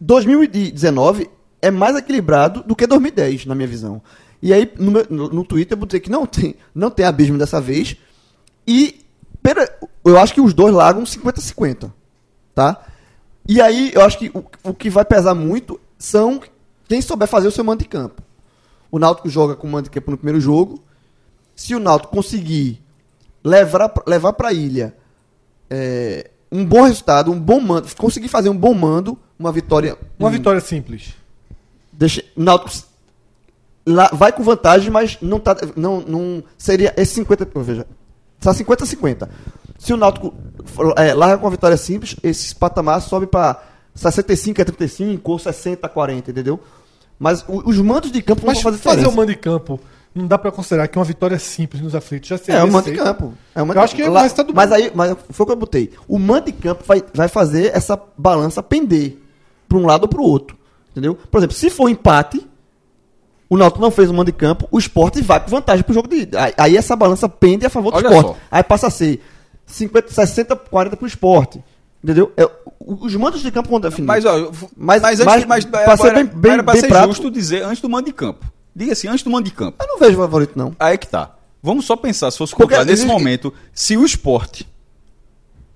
[0.00, 1.30] 2019
[1.62, 4.02] é mais equilibrado do que 2010, na minha visão.
[4.44, 7.62] E aí, no, meu- no, Twitter, eu botei que não tem, não tem abismo dessa
[7.62, 7.96] vez.
[8.66, 9.00] E
[9.42, 11.90] pera- eu acho que os dois largam 50-50.
[12.54, 12.86] Tá?
[13.48, 16.42] E aí, eu acho que o, o que vai pesar muito são
[16.86, 18.22] quem souber fazer o seu mando de campo.
[18.90, 20.84] O Náutico joga com mando de campo no primeiro jogo.
[21.56, 22.82] Se o Náutico conseguir
[23.42, 24.94] levar, levar para a ilha
[25.70, 29.96] é, um bom resultado, um bom mando, conseguir fazer um bom mando, uma vitória.
[30.18, 31.14] Uma um- vitória simples.
[31.90, 32.70] Deixa, o Náutico
[33.86, 37.86] lá, vai com vantagem, mas não tá não, não seria esse 50, veja,
[38.40, 39.30] tá 50 50.
[39.78, 40.32] Se o Náutico
[40.96, 43.62] é, larga com uma vitória simples, esse patamar sobe para
[43.94, 46.58] 65 a 35 ou 60 a 40, entendeu?
[47.18, 49.78] Mas o- os mandos de campo Mas vão fazer fazer o mando de campo,
[50.14, 52.90] não dá pra considerar que uma vitória simples nos aflitos já seria É o mando
[52.90, 53.34] de campo.
[53.54, 55.56] É Eu acho que é mais tá do mas aí, mas foi o que eu
[55.56, 55.92] botei.
[56.08, 59.18] O mando de campo vai, vai fazer essa balança pender
[59.68, 60.56] para um lado ou para o outro.
[60.92, 61.14] Entendeu?
[61.30, 62.46] Por exemplo, se for empate,
[63.54, 66.08] o Náutico não fez o mando de campo, o esporte vai com vantagem pro jogo
[66.08, 66.28] de.
[66.56, 68.26] Aí, essa balança pende a favor do Olha esporte.
[68.28, 68.36] só.
[68.50, 69.22] Aí passa a ser
[69.66, 71.62] 50, 60, 40 pro esporte.
[72.02, 72.32] Entendeu?
[72.36, 72.46] É,
[72.80, 74.06] os mandos de campo vão definir.
[74.06, 77.14] Mas, ó, Mas- mas, antes, mas- mas, era, bem- bem- era pra bem ser prático-
[77.14, 78.44] justo dizer antes do mando de campo.
[78.76, 79.76] Diga assim, antes do mando de campo.
[79.80, 80.74] eu não vejo favorito, não.
[80.78, 81.30] Aí é que tá.
[81.62, 84.68] Vamos só pensar, se fosse contrário, nesse momento, se o esporte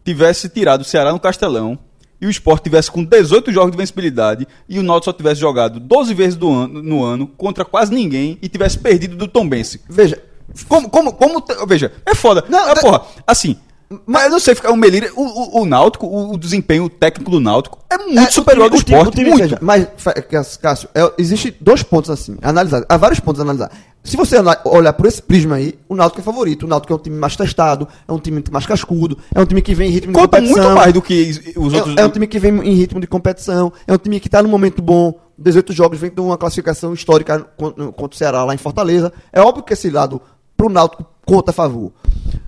[0.04, 1.78] tivesse tirado o Ceará no Castelão
[2.20, 5.78] e o esporte tivesse com 18 jogos de vencibilidade e o Náutico só tivesse jogado
[5.78, 9.80] 12 vezes ano, no ano contra quase ninguém e tivesse perdido do Tombense.
[9.88, 10.20] Veja,
[10.66, 12.42] Como, como, como, veja, é foda.
[12.48, 13.56] Não, Ah, tá- porra, assim,
[14.06, 17.30] mas eu não sei ficar o Melira, o, o, o Náutico, o, o desempenho técnico
[17.30, 19.58] do Náutico é muito É, superior o ao do o esporte, time- muito.
[19.62, 19.86] mas,
[20.60, 22.84] Cássio, é, existe dois pontos assim, analisar.
[22.88, 23.70] Há vários pontos a analisar.
[24.04, 26.62] Se você olhar por esse prisma aí, o Náutico é favorito.
[26.64, 29.60] O Náutico é um time mais testado, é um time mais cascudo, é um time
[29.60, 30.62] que vem em ritmo de Conta competição.
[30.64, 31.96] muito mais do que os outros.
[31.96, 34.42] É, é um time que vem em ritmo de competição, é um time que está
[34.42, 38.58] num momento bom, 18 jogos, vem de uma classificação histórica contra, o Ceará lá em
[38.58, 39.12] Fortaleza.
[39.32, 40.22] É óbvio que esse lado,
[40.56, 41.92] pro Náutico, conta a favor.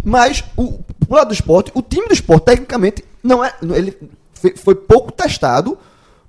[0.05, 3.53] Mas, o, pro lado do esporte, o time do esporte, tecnicamente, não é.
[3.63, 3.97] Ele
[4.57, 5.77] foi, pouco testado,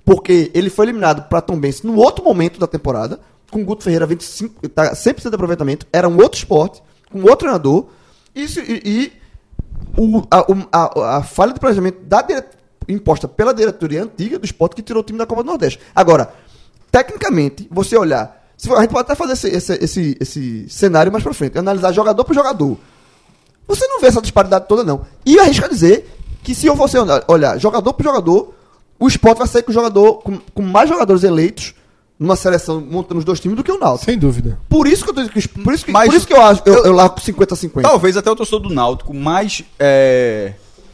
[0.04, 3.18] porque ele foi eliminado para Tom Benz no outro momento da temporada,
[3.50, 7.38] com o Guto Ferreira 25, tá 100% de aproveitamento, era um outro esporte, com outro
[7.38, 7.86] treinador,
[8.34, 9.12] isso, e, e
[9.96, 12.24] o- a, a- a falha de planejamento da
[12.88, 15.78] imposta pela diretoria antiga do esporte que tirou o time da Copa do Nordeste.
[15.94, 16.32] Agora,
[16.90, 18.44] tecnicamente, você olhar.
[18.76, 22.24] a gente pode até fazer esse, esse, esse, esse cenário mais pra frente, analisar jogador
[22.24, 22.76] por jogador.
[23.66, 25.02] Você não vê essa disparidade toda, não.
[25.24, 26.08] E arrisca dizer
[26.42, 26.98] que se você
[27.28, 28.54] olhar, jogador por jogador,
[28.98, 31.74] o esporte vai sair com jogador com, com mais jogadores eleitos
[32.18, 34.04] numa seleção montando os dois times do que o Náutico.
[34.04, 34.58] Sem dúvida.
[34.68, 35.22] Por isso que eu tô
[35.62, 37.88] por isso que, Mas- por isso que eu acho, eu, eu largo 50 a 50.
[37.88, 40.52] Talvez até o torcedor do Náutico mais é,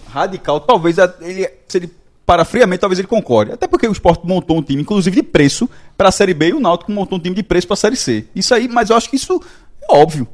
[0.08, 1.90] radical, talvez ele, se ele
[2.24, 3.52] para friamente, talvez ele concorde.
[3.52, 6.52] Até porque o Sport montou um time, inclusive de preço, para a Série B e
[6.54, 8.26] o Náutico montou um time de preço para a Série C.
[8.34, 9.40] Isso aí, mas eu acho que isso
[9.82, 10.28] é óbvio.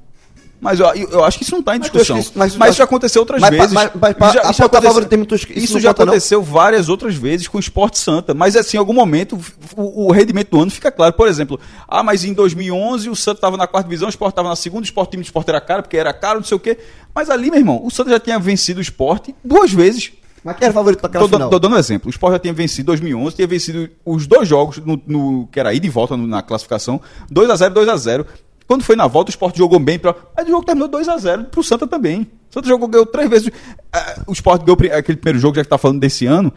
[0.64, 2.16] Mas eu, eu- acho que isso não está em Mas discussão.
[2.16, 3.72] Mas, isso- mas- isso já aconteceu outras mas- vezes.
[3.72, 7.58] mas- mas- mas- já, a isso pauta aconteceu- isso já aconteceu várias outras vezes com
[7.58, 8.32] o Esporte Santa.
[8.32, 9.38] Mas assim, em algum momento,
[9.76, 11.12] o, o rendimento do ano fica claro.
[11.12, 14.48] Por exemplo, ah, mas em 2011 o Santa estava na quarta divisão, o Sport estava
[14.48, 16.60] na segunda, o Sport, time do Sport era caro, porque era caro, não sei o
[16.60, 16.78] quê.
[17.14, 20.12] Mas ali, meu irmão, o Santa já tinha vencido o Sport duas vezes.
[20.42, 21.48] Mas quem era favorito para aquela Tô, final?
[21.50, 22.08] tô dando um exemplo.
[22.08, 25.58] O Sport já tinha vencido em 2011, tinha vencido os dois jogos, no, no- que
[25.60, 27.00] era ida e volta no- na classificação,
[27.30, 28.26] 2x0, 2x0.
[28.66, 31.62] Quando foi na volta, o Sport jogou bem, pra, mas o jogo terminou 2x0 pro
[31.62, 32.22] Santa também.
[32.50, 33.50] O Santa jogou, ganhou três vezes.
[33.92, 36.52] Ah, o Sport ganhou aquele primeiro jogo, já que tá falando desse ano.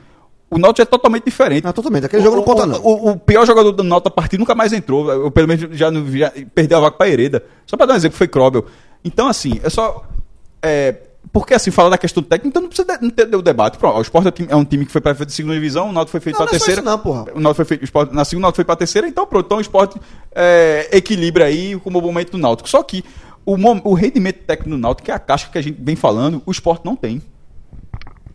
[0.50, 1.68] O Náutico é totalmente diferente.
[1.68, 2.06] Ah, totalmente.
[2.06, 2.80] Aquele jogo não conta, não.
[2.82, 5.12] O, o pior jogador do Náutico da partida nunca mais entrou.
[5.12, 7.44] Eu, pelo menos já, não- já perdeu a vaca pra Hereda.
[7.66, 8.66] Só pra dar um exemplo, foi Krobel.
[9.04, 10.06] Então, assim, é só.
[10.62, 10.96] É,
[11.34, 13.78] porque, assim, falar da questão técnica, então não precisa de- não ter o debate.
[13.78, 15.92] Pronto, o Sport é um time- é um time que foi pra segunda divisão, o
[15.92, 16.82] Náutico foi feito pra não é terceira.
[16.82, 17.26] não, porra.
[17.36, 19.46] O Náutico foi feito, o Sport, na segunda, o Náutico foi pra terceira, então pronto.
[19.46, 19.96] Então o Sport
[20.34, 22.70] é, equilibra aí com o momento do Náutico.
[22.70, 23.04] Só que
[23.46, 23.56] o,
[23.90, 26.52] o rendimento técnico do Náutico, que é a caixa que a gente vem falando, o
[26.52, 27.18] Sport não tem.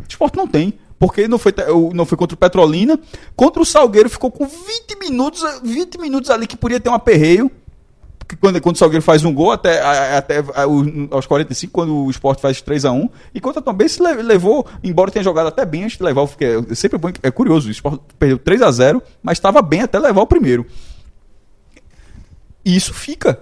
[0.01, 0.74] O Sport não tem.
[0.98, 1.52] Porque não foi,
[1.93, 2.97] não foi contra o Petrolina.
[3.35, 7.51] Contra o Salgueiro ficou com 20 minutos, 20 minutos ali que podia ter um aperreio.
[8.40, 10.62] Quando, quando o Salgueiro faz um gol, até, a- até a-
[11.10, 13.09] aos 45, quando o Sport faz 3x1.
[13.34, 16.26] E contra o Tom Benz le- levou, embora tenha jogado até bem antes de levar,
[16.26, 20.22] porque é sempre bom, é curioso, o Sport perdeu 3x0, mas estava bem até levar
[20.22, 20.66] o primeiro.
[22.64, 23.40] E isso fica.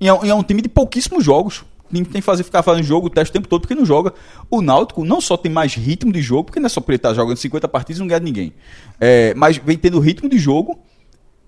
[0.00, 1.64] E é, um- e é um time de pouquíssimos jogos.
[1.90, 4.12] O time tem que fazer, ficar fazendo jogo, teste o tempo todo, porque não joga.
[4.50, 6.96] O Náutico não só tem mais ritmo de jogo, porque não é só porque ele
[6.98, 8.52] estar jogando 50 partidas e não ganha ninguém.
[9.00, 10.78] É, mas vem tendo ritmo de jogo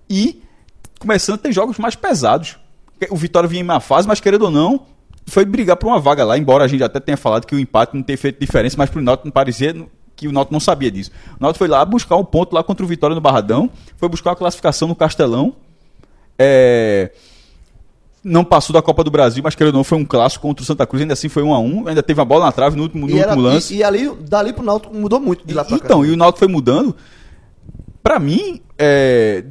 [0.09, 0.41] e
[0.99, 2.57] começando a ter jogos mais pesados.
[3.09, 4.85] O Vitória vinha em má fase, mas querendo ou não,
[5.27, 7.95] foi brigar por uma vaga lá, embora a gente até tenha falado que o empate
[7.95, 9.73] não tenha feito diferença, mas pro Náutico não parecia
[10.15, 11.11] que o Náutico não sabia disso.
[11.39, 14.31] O Náutico foi lá buscar um ponto lá contra o Vitória no Barradão, foi buscar
[14.31, 15.55] a classificação no Castelão.
[16.37, 17.11] É,
[18.23, 20.65] não passou da Copa do Brasil, mas querendo ou não, foi um clássico contra o
[20.65, 22.83] Santa Cruz, ainda assim foi 1 a 1 ainda teve a bola na trave no
[22.83, 23.73] último, no E, era- último lance.
[23.73, 25.85] e, e ali, dali pro Náutico mudou muito de lá pra cá.
[25.85, 26.95] Então, e o Náutico foi mudando.
[28.03, 29.43] Pra mim, é,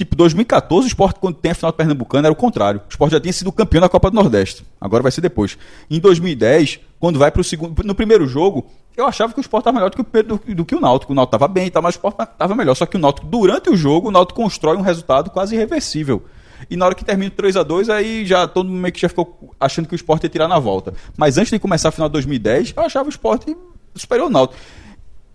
[0.00, 2.80] tipo, 2014, o Sport, quando tem a final do Pernambucano, era o contrário.
[2.88, 4.64] O Sport já tinha sido campeão da Copa do Nordeste.
[4.80, 5.58] Agora vai ser depois.
[5.90, 7.84] Em 2010, quando vai pro segundo.
[7.84, 8.66] No primeiro jogo,
[8.96, 11.12] eu achava que o Sport estava melhor do que, o, do, do que o Náutico.
[11.12, 12.74] O Náutico estava bem, mas o Sport estava melhor.
[12.74, 16.24] Só que o Náutico, durante o jogo, o Náutico constrói um resultado quase irreversível.
[16.70, 19.00] E na hora que termina o 3 a 2 aí já todo mundo meio que
[19.00, 20.94] já ficou achando que o Sport ia tirar na volta.
[21.14, 23.48] Mas antes de começar a final de 2010, eu achava o Sport
[23.94, 24.58] superior ao Náutico.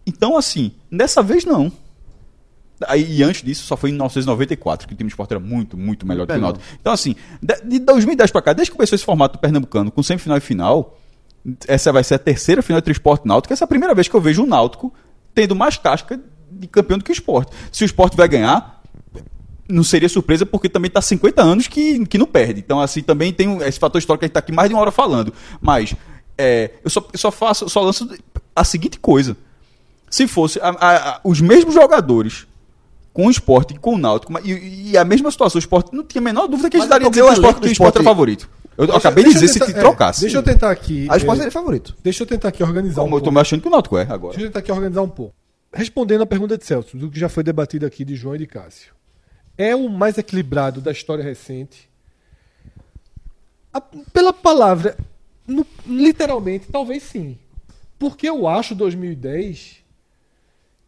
[0.08, 1.72] Então, assim, dessa vez não.
[2.88, 5.78] Aí, e antes disso, só foi em 1994, que o time de esporte era muito,
[5.78, 6.42] muito melhor do que o.
[6.42, 6.66] Náutico.
[6.80, 10.38] Então, assim, de, de 2010 pra cá, desde que começou esse formato Pernambucano, com semifinal
[10.38, 10.98] e final,
[11.68, 13.54] essa vai ser a terceira final entre esporte e Náutico.
[13.54, 14.94] Essa é a primeira vez que eu vejo o Náutico
[15.34, 16.20] tendo mais casca
[16.52, 17.52] de campeão do que o esporte.
[17.72, 18.82] Se o esporte vai ganhar,
[19.70, 22.60] não seria surpresa porque também está 50 anos que, que não perde.
[22.60, 24.82] Então, assim, também tem esse fator histórico que a gente está aqui mais de uma
[24.82, 25.34] hora falando.
[25.62, 25.96] Mas
[26.38, 28.08] é, eu, só, eu só faço, só lanço
[28.56, 29.36] a seguinte coisa.
[30.10, 32.46] Se fosse a- a- a- os mesmos jogadores
[33.16, 36.04] com o esporte e com o Náutico, e, e a mesma situação, o esporte não
[36.04, 37.68] tinha a menor dúvida que a gente é porque dizendo que o esporte, do que
[37.70, 38.50] o esporte era favorito.
[38.78, 40.20] Eu, Deixa- acabei de dizer se tentar- te é, trocasse.
[40.22, 41.08] deixa eu tentar aqui.
[41.10, 41.96] A esporte é, seria favorito.
[42.04, 43.36] Deixa eu tentar aqui organizar Como um eu tô pouco.
[43.36, 44.34] me achando que o Náutico é agora.
[44.34, 45.34] Deixa eu tentar aqui organizar um pouco.
[45.74, 48.48] Respondendo a pergunta de Celso, do que já foi debatido aqui de João e de
[48.48, 48.94] Cássio.
[49.58, 51.90] É o mais equilibrado da história recente?
[53.74, 53.80] A-
[54.12, 54.98] pela palavra,
[55.48, 57.38] no- literalmente, talvez sim.
[57.98, 59.78] Porque eu acho 2010,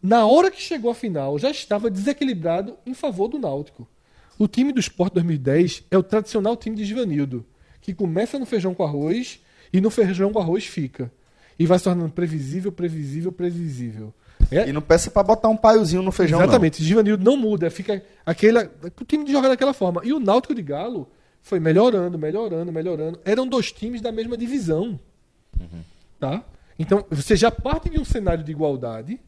[0.01, 3.87] na hora que chegou a final, já estava desequilibrado em favor do Náutico.
[4.37, 7.45] O time do Sport 2010 é o tradicional time de Givanildo,
[7.81, 9.39] que começa no feijão com arroz
[9.73, 11.11] e no feijão com arroz fica.
[11.57, 14.13] E vai se tornando previsível, previsível, previsível.
[14.51, 18.03] É, E não peça pra botar um paiozinho no feijão, Exatamente, Givanildo não muda, fica
[18.23, 20.01] aquele, o time de jogar daquela forma.
[20.05, 21.09] E o Náutico de Galo
[21.41, 23.19] foi melhorando, melhorando, melhorando.
[23.25, 24.99] Eram dois times da mesma divisão.
[26.19, 26.43] Tá?
[26.77, 29.19] Então, você já parte de um cenário de igualdade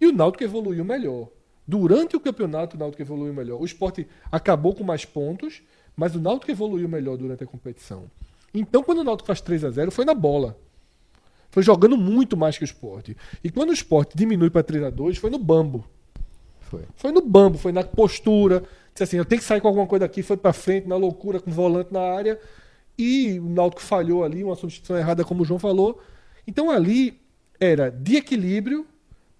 [0.00, 1.28] e o Náutico evoluiu melhor.
[1.66, 3.60] Durante o campeonato, o Náutico evoluiu melhor.
[3.60, 5.62] O esporte acabou com mais pontos,
[5.96, 8.04] mas o Náutico evoluiu melhor durante a competição.
[8.54, 10.56] Então, quando o Náutico faz 3 a 0 foi na bola.
[11.50, 13.16] Foi jogando muito mais que o esporte.
[13.42, 15.84] E quando o esporte diminui para 3 a 2 foi no bambo.
[16.60, 16.82] Foi.
[16.94, 18.62] Foi no bambo, foi na postura.
[18.92, 21.40] Disse assim, eu tenho que sair com alguma coisa daqui, foi para frente, na loucura,
[21.40, 22.38] com o volante na área.
[22.98, 26.00] E o Náutico falhou ali, uma substituição errada, como o João falou.
[26.46, 27.20] Então ali
[27.58, 28.86] era de equilíbrio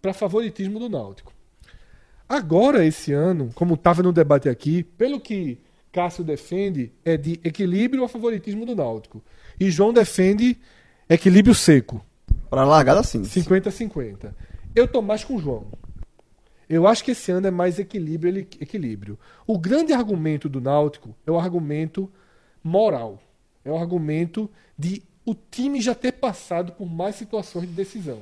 [0.07, 1.33] para favoritismo do Náutico.
[2.29, 5.59] Agora, esse ano, como estava no debate aqui, pelo que
[5.91, 9.21] Cássio defende, é de equilíbrio a favoritismo do Náutico.
[9.59, 10.57] E João defende
[11.09, 12.05] equilíbrio seco.
[12.49, 13.23] Pra largada sim.
[13.23, 14.33] 50-50.
[14.77, 15.67] Eu tô mais com o João.
[16.69, 19.19] Eu acho que esse ano é mais equilíbrio, ele- equilíbrio.
[19.45, 22.09] O grande argumento do Náutico é o argumento
[22.63, 23.21] moral.
[23.65, 28.21] É o argumento de o time já ter passado por mais situações de decisão.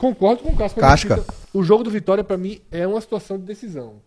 [0.00, 0.80] Concordo com o Casca.
[1.18, 4.00] cita- O jogo do Vitória, para mim, é uma situação de decisão.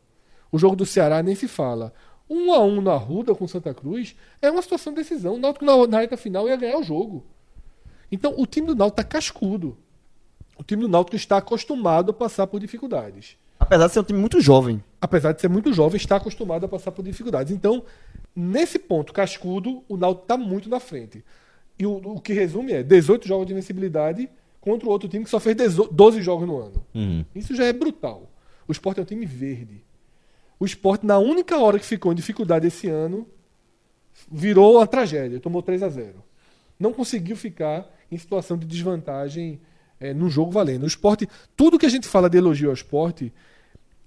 [0.52, 1.94] O jogo do Ceará nem se fala.
[2.30, 5.36] Um a um na Ruda com Santa Cruz é uma situação de decisão.
[5.36, 7.24] O Náutico na, na reta final ia ganhar o jogo.
[8.12, 9.78] Então, o time do Náutico está cascudo.
[10.58, 13.38] O time do Náutico está acostumado a passar por dificuldades.
[13.60, 14.84] Apesar de ser um time muito jovem.
[15.00, 17.52] Apesar de ser muito jovem, está acostumado a passar por dificuldades.
[17.54, 17.84] Então,
[18.36, 21.24] nesse ponto cascudo, o Náutico está muito na frente.
[21.78, 24.28] E o, o que resume é 18 jogos de invencibilidade
[24.64, 26.86] contra o outro time que só fez 18 12 jogos no ano.
[27.36, 28.32] Isso já é brutal.
[28.66, 29.84] O Sport é um time verde.
[30.58, 33.28] O Sport, na única hora que ficou em dificuldade esse ano,
[34.32, 35.38] virou uma tragédia.
[35.38, 36.24] Tomou 3 a 0
[36.80, 39.60] Não conseguiu ficar em situação de desvantagem
[40.00, 40.84] eh, num jogo valendo.
[40.84, 41.28] O esporte,
[41.58, 43.34] tudo que a gente fala de elogio ao esporte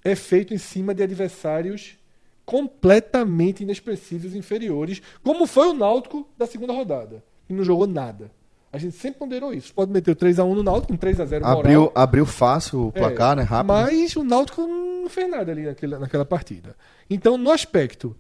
[0.03, 1.99] é feito em cima de adversários
[2.47, 8.31] completamente inexpressivos, inferiores, como foi o Náutico da segunda rodada, que não jogou nada.
[8.73, 9.73] A gente sempre ponderou isso.
[9.73, 11.59] Pode meter o 3x1 no Náutico, um 3x0 moral.
[11.61, 13.43] Abriu, abriu fácil o placar, É, né?
[13.43, 13.69] Rápido.
[13.73, 16.77] Mas o Náutico não fez nada ali naquela, naquela partida.
[17.09, 18.17] Então, no aspecto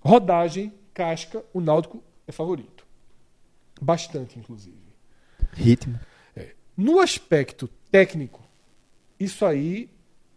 [0.00, 2.86] rodagem, casca, o Náutico é favorito.
[3.80, 4.76] Bastante, inclusive.
[5.52, 5.98] Ritmo.
[6.76, 8.40] No aspecto técnico,
[9.18, 9.90] isso aí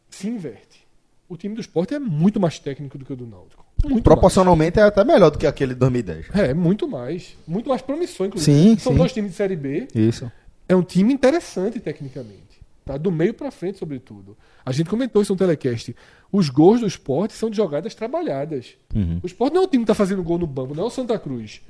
[0.09, 0.87] se inverte.
[1.29, 3.60] O time do esporte é muito mais técnico do que o do Náutico.
[3.85, 6.29] Muito Proporcionalmente é até melhor do que aquele de 2010.
[6.29, 6.49] mais.
[6.49, 7.35] É, muito mais.
[7.47, 8.57] Muito mais promissor, inclusive.
[8.69, 8.97] Sim, São sim.
[8.97, 9.87] dois times de Série B.
[9.95, 10.31] Isso.
[10.69, 12.61] é um time interessante tecnicamente.
[12.85, 12.97] Tá?
[12.97, 14.37] Do meio para frente, sobretudo.
[14.65, 15.95] A gente comentou isso no telecast.
[16.31, 18.75] Os gols do esporte são de jogadas trabalhadas.
[19.21, 20.89] O esporte não é um time que está fazendo gol no banco, não é o
[20.89, 21.61] Santa Cruz,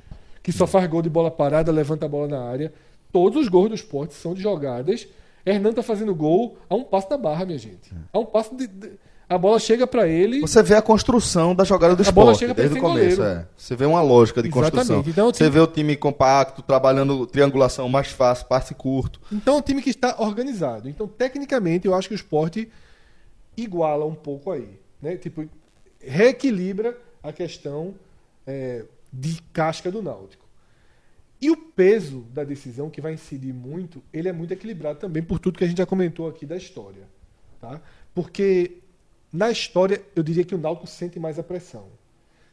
[0.42, 2.72] que só faz gol de bola parada, levanta a bola na área.
[3.12, 5.06] Todos os gols do esporte são de jogadas
[5.44, 7.92] Hernan tá fazendo gol a um passo da barra, minha gente.
[8.12, 8.66] A um passo de.
[8.66, 8.92] de-
[9.34, 10.40] a bola chega pra ele.
[10.40, 13.22] Você vê a construção da jogada do A bola esporte chega pra desde o começo.
[13.22, 13.46] É.
[13.56, 14.72] Você vê uma lógica de Exatamente.
[14.72, 15.04] construção.
[15.06, 19.20] Então, Você time- vê o time compacto, trabalhando triangulação mais fácil, passe curto.
[19.32, 20.88] Então é um time que está organizado.
[20.88, 22.68] Então, tecnicamente, eu acho que o esporte
[23.56, 24.78] iguala um pouco aí.
[25.00, 25.16] Né?
[25.16, 25.48] Tipo,
[26.00, 27.94] reequilibra a questão
[28.46, 30.42] é, de casca do Náutico.
[31.40, 35.38] E o peso da decisão, que vai incidir muito, ele é muito equilibrado também por
[35.40, 37.02] tudo que a gente já comentou aqui da história.
[37.60, 37.80] Tá?
[38.14, 38.78] Porque
[39.32, 41.86] na história, eu diria que o Náutico sente mais a pressão.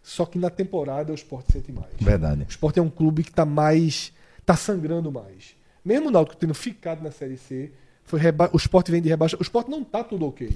[0.02, 1.92] Só que na temporada o esporte sente mais.
[2.00, 2.44] Verdade.
[2.44, 4.14] O Sport é um clube que está mais.
[4.40, 5.56] está sangrando mais.
[5.84, 7.72] Mesmo o Náutico tendo ficado na Série C,
[8.10, 8.50] foi reba...
[8.52, 9.38] o Sport vem de rebaixa.
[9.40, 10.50] O Sport não tá tudo ok.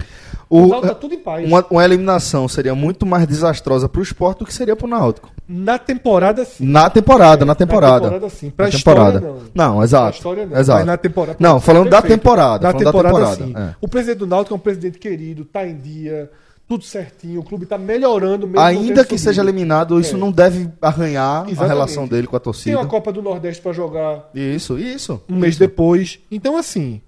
[0.50, 1.46] O, O- Náutico tá tudo em paz.
[1.46, 5.30] Uma, uma eliminação seria muito mais desastrosa pro esporte do que seria pro Náutico.
[5.48, 6.66] Na temporada, sim.
[6.66, 8.06] Na temporada, na temporada.
[8.06, 8.50] Na temporada, sim.
[8.50, 9.40] Pra Na história, temporada.
[9.54, 9.74] não.
[9.74, 10.04] Não, exato.
[10.04, 10.58] Na história, não.
[10.58, 10.78] Exato.
[10.78, 11.36] Mas na temporada.
[11.38, 12.62] Não, falando da temporada.
[12.66, 13.44] Na falando temporada, da sim.
[13.46, 13.70] temporada.
[13.70, 13.76] é.
[13.80, 16.30] O presidente do Náutico é um presidente querido, tá em dia,
[16.66, 17.40] tudo certinho.
[17.40, 18.58] O clube tá melhorando mesmo.
[18.60, 19.18] Ainda que subido.
[19.20, 20.18] seja eliminado, isso É.
[20.18, 21.68] não deve arranhar a Exatamente.
[21.74, 22.78] relação dele com a Tem torcida.
[22.78, 25.20] uma Copa do Nordeste pra jogar Isso, isso.
[25.28, 26.18] um mês depois.
[26.30, 27.02] Então, assim,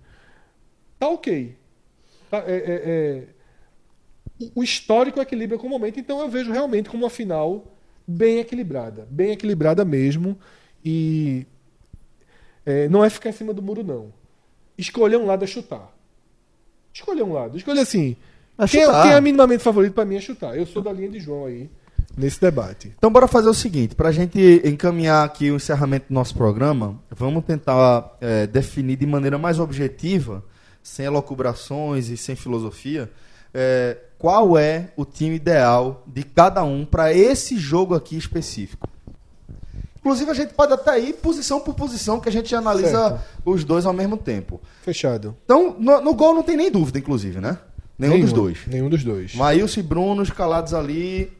[0.98, 1.56] tá ok.
[2.30, 7.04] Tá, é- é- é- O histórico equilibra com o momento, então eu vejo realmente como
[7.04, 7.64] uma final
[8.06, 9.06] bem equilibrada.
[9.10, 10.38] Bem equilibrada mesmo.
[10.84, 11.46] E
[12.64, 14.12] é, não é ficar em cima do muro, não.
[14.76, 15.90] Escolher um lado é chutar.
[16.92, 17.56] Escolher um lado.
[17.56, 18.14] Escolher assim.
[18.58, 19.02] É quem, chutar.
[19.04, 20.56] quem é minimamente favorito pra mim é chutar.
[20.56, 21.70] Eu sou da linha de João aí,
[22.16, 22.92] nesse debate.
[22.96, 27.44] Então bora fazer o seguinte, pra gente encaminhar aqui o encerramento do nosso programa, vamos
[27.44, 30.44] tentar é, definir de maneira mais objetiva,
[30.86, 33.10] sem elocubrações e sem filosofia,
[33.52, 38.88] é, qual é o time ideal de cada um pra esse jogo aqui específico.
[39.98, 43.20] Inclusive a gente pode até ir posição por posição, que a gente analisa Certo.
[43.44, 44.60] os dois ao mesmo tempo.
[44.82, 45.36] Fechado.
[45.44, 47.58] Então, no, no gol não tem nem dúvida, inclusive, né?
[47.98, 48.58] Nenhum, dos dois.
[48.68, 49.34] Nenhum dos dois.
[49.34, 51.32] Maílson e Bruno escalados ali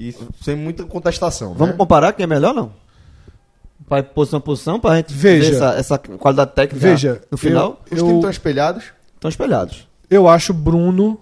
[0.00, 1.54] e sem muita contestação.
[1.54, 1.78] Vamos né?
[1.78, 2.72] comparar quem é melhor não?
[3.88, 5.50] Vai posição por posição pra gente Veja.
[5.50, 7.80] ver essa, essa qualidade técnica Veja, no final.
[7.86, 8.84] Os eu- times estão espelhados.
[9.14, 9.86] Estão espelhados.
[10.10, 11.18] Eu acho Bruno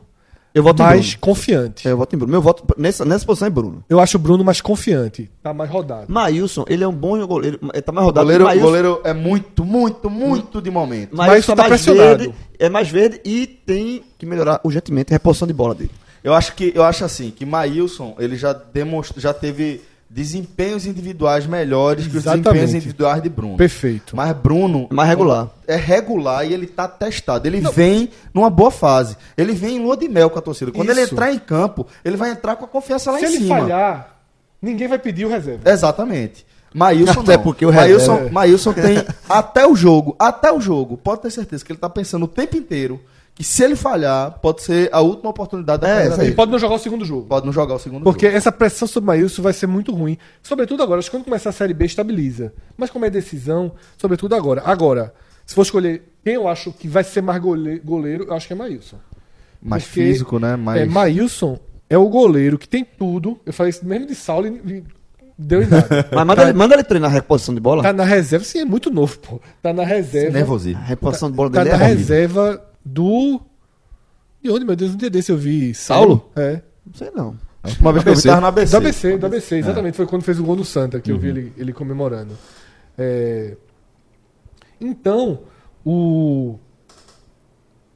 [0.54, 1.18] Eu voto mais Bruno.
[1.20, 1.88] confiante.
[1.88, 2.30] Eu voto em Bruno.
[2.30, 3.82] Meu voto nessa, nessa posição é Bruno.
[3.88, 5.30] Eu acho o Bruno mais confiante.
[5.42, 6.12] Tá mais rodado.
[6.12, 7.58] Maílson, ele é um bom goleiro.
[7.72, 8.24] Ele tá mais rodado.
[8.26, 8.66] goleiro, que Maílson.
[8.66, 11.16] goleiro é muito, muito, muito de momento.
[11.16, 12.18] Maílson Maílson é tá mais pressionado.
[12.18, 15.90] verde, é mais verde e tem que melhorar urgentemente a reposição de bola dele.
[16.22, 19.80] Eu acho que eu acho assim que Maílson ele já demonstrou, já teve
[20.14, 22.44] desempenhos individuais melhores que os Exatamente.
[22.44, 23.56] desempenhos individuais de Bruno.
[23.56, 24.14] Perfeito.
[24.14, 25.48] Mas Bruno É mais regular.
[25.66, 27.48] É regular e ele tá testado.
[27.48, 29.16] Ele vem numa boa fase.
[29.38, 30.70] Ele vem em lua de mel com a torcida.
[30.70, 31.14] Quando ele Isso.
[31.14, 33.58] entrar em campo, ele vai entrar com a confiança lá Se em ele cima.
[33.60, 34.16] falhar,
[34.60, 35.70] ninguém vai pedir o reserva.
[35.70, 36.44] Exatamente.
[36.74, 37.42] Maílson Até não.
[37.42, 41.64] porque o Maílson, reserva- Maílson tem até o jogo, até o jogo, pode ter certeza
[41.64, 43.00] que ele tá pensando o tempo inteiro
[43.34, 46.34] que se ele falhar, pode ser a última oportunidade da É, carreira dele.
[46.34, 47.26] pode não jogar o segundo jogo.
[47.26, 48.36] Pode não jogar o segundo Porque jogo.
[48.36, 50.18] essa pressão sobre o Maílson vai ser muito ruim.
[50.42, 50.98] Sobretudo agora.
[50.98, 52.52] Acho que quando começar a Série B, estabiliza.
[52.76, 54.62] Mas como é decisão, sobretudo agora.
[54.66, 55.14] Agora,
[55.46, 58.52] se for escolher quem eu acho que vai ser mais gole- goleiro, eu acho que
[58.52, 58.96] é Maílson.
[59.62, 60.54] Mais Porque, físico, né?
[60.56, 60.82] Mais...
[60.82, 63.40] É, Maílson é o goleiro que tem tudo.
[63.46, 64.84] Eu falei isso mesmo de Saulo e
[65.38, 66.06] deu em nada.
[66.12, 67.82] Mas manda, ele, manda ele treinar a reposição de bola.
[67.82, 69.40] Tá na reserva, sim, é muito novo, pô.
[69.62, 70.32] Tá na reserva.
[70.36, 70.80] Nervosismo.
[70.80, 71.98] A reposição de bola Tá dele na é horrível.
[71.98, 73.40] reserva do.
[74.40, 74.92] De onde, meu Deus?
[74.92, 75.74] Um dia desse eu vi.
[75.74, 76.30] Saulo?
[76.34, 76.62] É.
[76.84, 77.38] Não sei não.
[77.62, 78.70] A última vez que eu vi tava na ABC.
[78.70, 79.96] Do ABC, do ABC, exatamente.
[79.96, 82.36] Foi quando fez o gol no Santa, que eu vi ele, ele comemorando.
[82.98, 83.56] É,
[84.80, 85.42] Então,
[85.84, 86.58] o.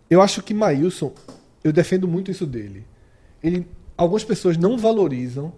[0.09, 1.13] Eu acho que Maílson,
[1.65, 2.87] eu defendo muito isso dele.
[3.43, 5.53] Ele, algumas pessoas não valorizam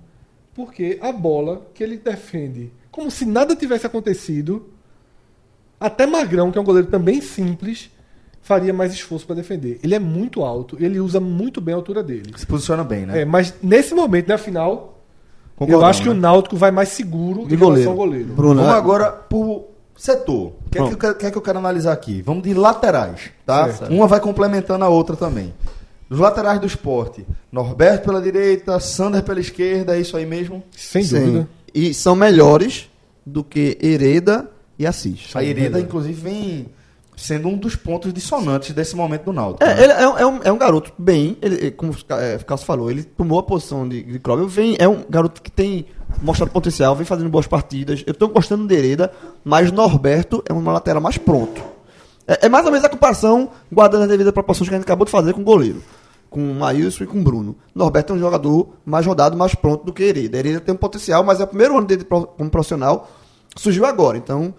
[0.54, 4.70] porque a bola que ele defende, como se nada tivesse acontecido,
[5.78, 7.90] até Magrão, que é um goleiro também simples,
[8.48, 9.78] faria mais esforço para defender.
[9.84, 12.32] Ele é muito alto, ele usa muito bem a altura dele.
[12.34, 13.20] Se posiciona bem, né?
[13.20, 14.98] É, mas nesse momento, na final,
[15.60, 16.20] eu acho que o né?
[16.20, 17.82] Náutico vai mais seguro De em goleiro.
[17.82, 18.28] relação ao goleiro.
[18.32, 20.54] Bruno, Vamos é- agora pro setor.
[20.66, 22.22] O que, é que, eu quero- que é que eu quero analisar aqui?
[22.22, 23.70] Vamos de laterais, tá?
[23.70, 23.92] Certo.
[23.92, 25.52] Uma vai complementando a outra também.
[26.08, 30.62] Dos laterais do esporte, Norberto pela direita, Sander pela esquerda, é isso aí mesmo?
[30.74, 31.18] Sem Sim.
[31.20, 31.48] dúvida.
[31.74, 32.88] E são melhores
[33.26, 35.28] do que Hereda e Assis.
[35.34, 36.66] A Hereda, inclusive, vem
[37.18, 39.64] sendo um dos pontos dissonantes desse momento do Náutico.
[39.64, 39.84] É, né?
[39.84, 42.64] ele é, um, é um- é um garoto bem, ele, ele- como o é, Cássio
[42.66, 44.46] falou, ele tomou a posição de, de Cláudio.
[44.46, 45.86] Vem, é um garoto que tem
[46.22, 48.04] mostrado potencial, vem fazendo boas partidas.
[48.06, 49.12] Eu estou gostando de Hereda,
[49.44, 51.60] mas Norberto é uma lateral mais pronto.
[52.26, 55.04] É, é mais ou menos a comparação, guardando as devidas proporções que a gente acabou
[55.04, 55.82] de fazer com o goleiro.
[56.30, 57.56] Com o Maílson e com o Bruno.
[57.74, 60.38] Norberto é um jogador mais rodado, mais pronto do que Hereda.
[60.38, 63.10] Hereda tem um potencial, mas é o primeiro ano dele como profissional,
[63.56, 64.16] surgiu agora.
[64.18, 64.54] Então,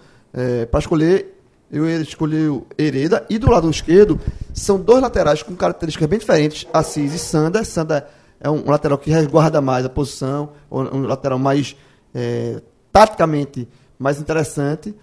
[0.71, 1.38] para escolher
[1.71, 3.25] Eu ia escolher o Hereda.
[3.29, 4.19] E do lado esquerdo,
[4.53, 6.67] são dois laterais com características bem diferentes.
[6.73, 7.65] Assis e Sander.
[7.65, 8.05] Sander
[8.39, 11.75] é um lateral que resguarda mais a posição, um lateral mais
[12.13, 13.67] é, taticamente
[13.97, 14.95] mais interessante.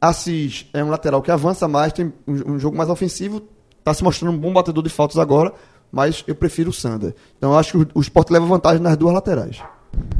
[0.00, 3.42] Assis é um lateral que avança mais, tem um, um jogo mais ofensivo,
[3.78, 5.52] está se mostrando um bom batedor de faltas agora,
[5.92, 7.14] mas eu prefiro o Sander.
[7.38, 9.62] Então eu acho que o, o Sport leva vantagem nas duas laterais.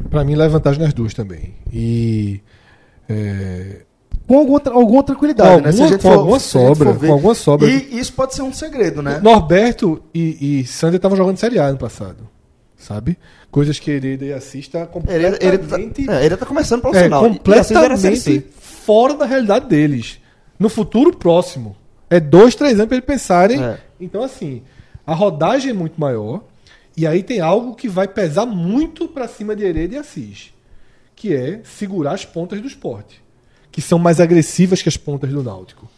[0.08, 1.54] Pra mim, leva vantagem nas duas também.
[1.72, 2.40] E.
[3.08, 3.84] é,
[4.32, 5.68] Com alguma, alguma tranquilidade, Com né?
[5.68, 7.06] alguma- com alguma se a gente sobra, ver.
[7.08, 7.68] com alguma sobra.
[7.68, 9.20] E isso pode ser um segredo, né?
[9.22, 12.26] Norberto e, e Sander estavam jogando Série A ano passado.
[12.78, 13.18] Sabe?
[13.50, 16.82] Coisas que Hereda e Assis está Hereda, Hereda, tá, completamente, é, Hereda tá começando é,
[16.82, 17.22] profissional.
[17.24, 17.74] Série C.
[17.74, 20.18] completamente fora da realidade deles.
[20.58, 21.76] No futuro próximo.
[22.08, 23.62] É dois, três anos para eles pensarem.
[23.62, 23.78] É.
[24.00, 24.62] Então, assim,
[25.06, 26.42] a rodagem é muito maior.
[26.96, 30.54] E aí tem algo que vai pesar muito para cima de Hereda e Assis.
[31.14, 33.21] Que é segurar as pontas do esporte.
[33.72, 35.88] Que são mais agressivas que as pontas do Náutico.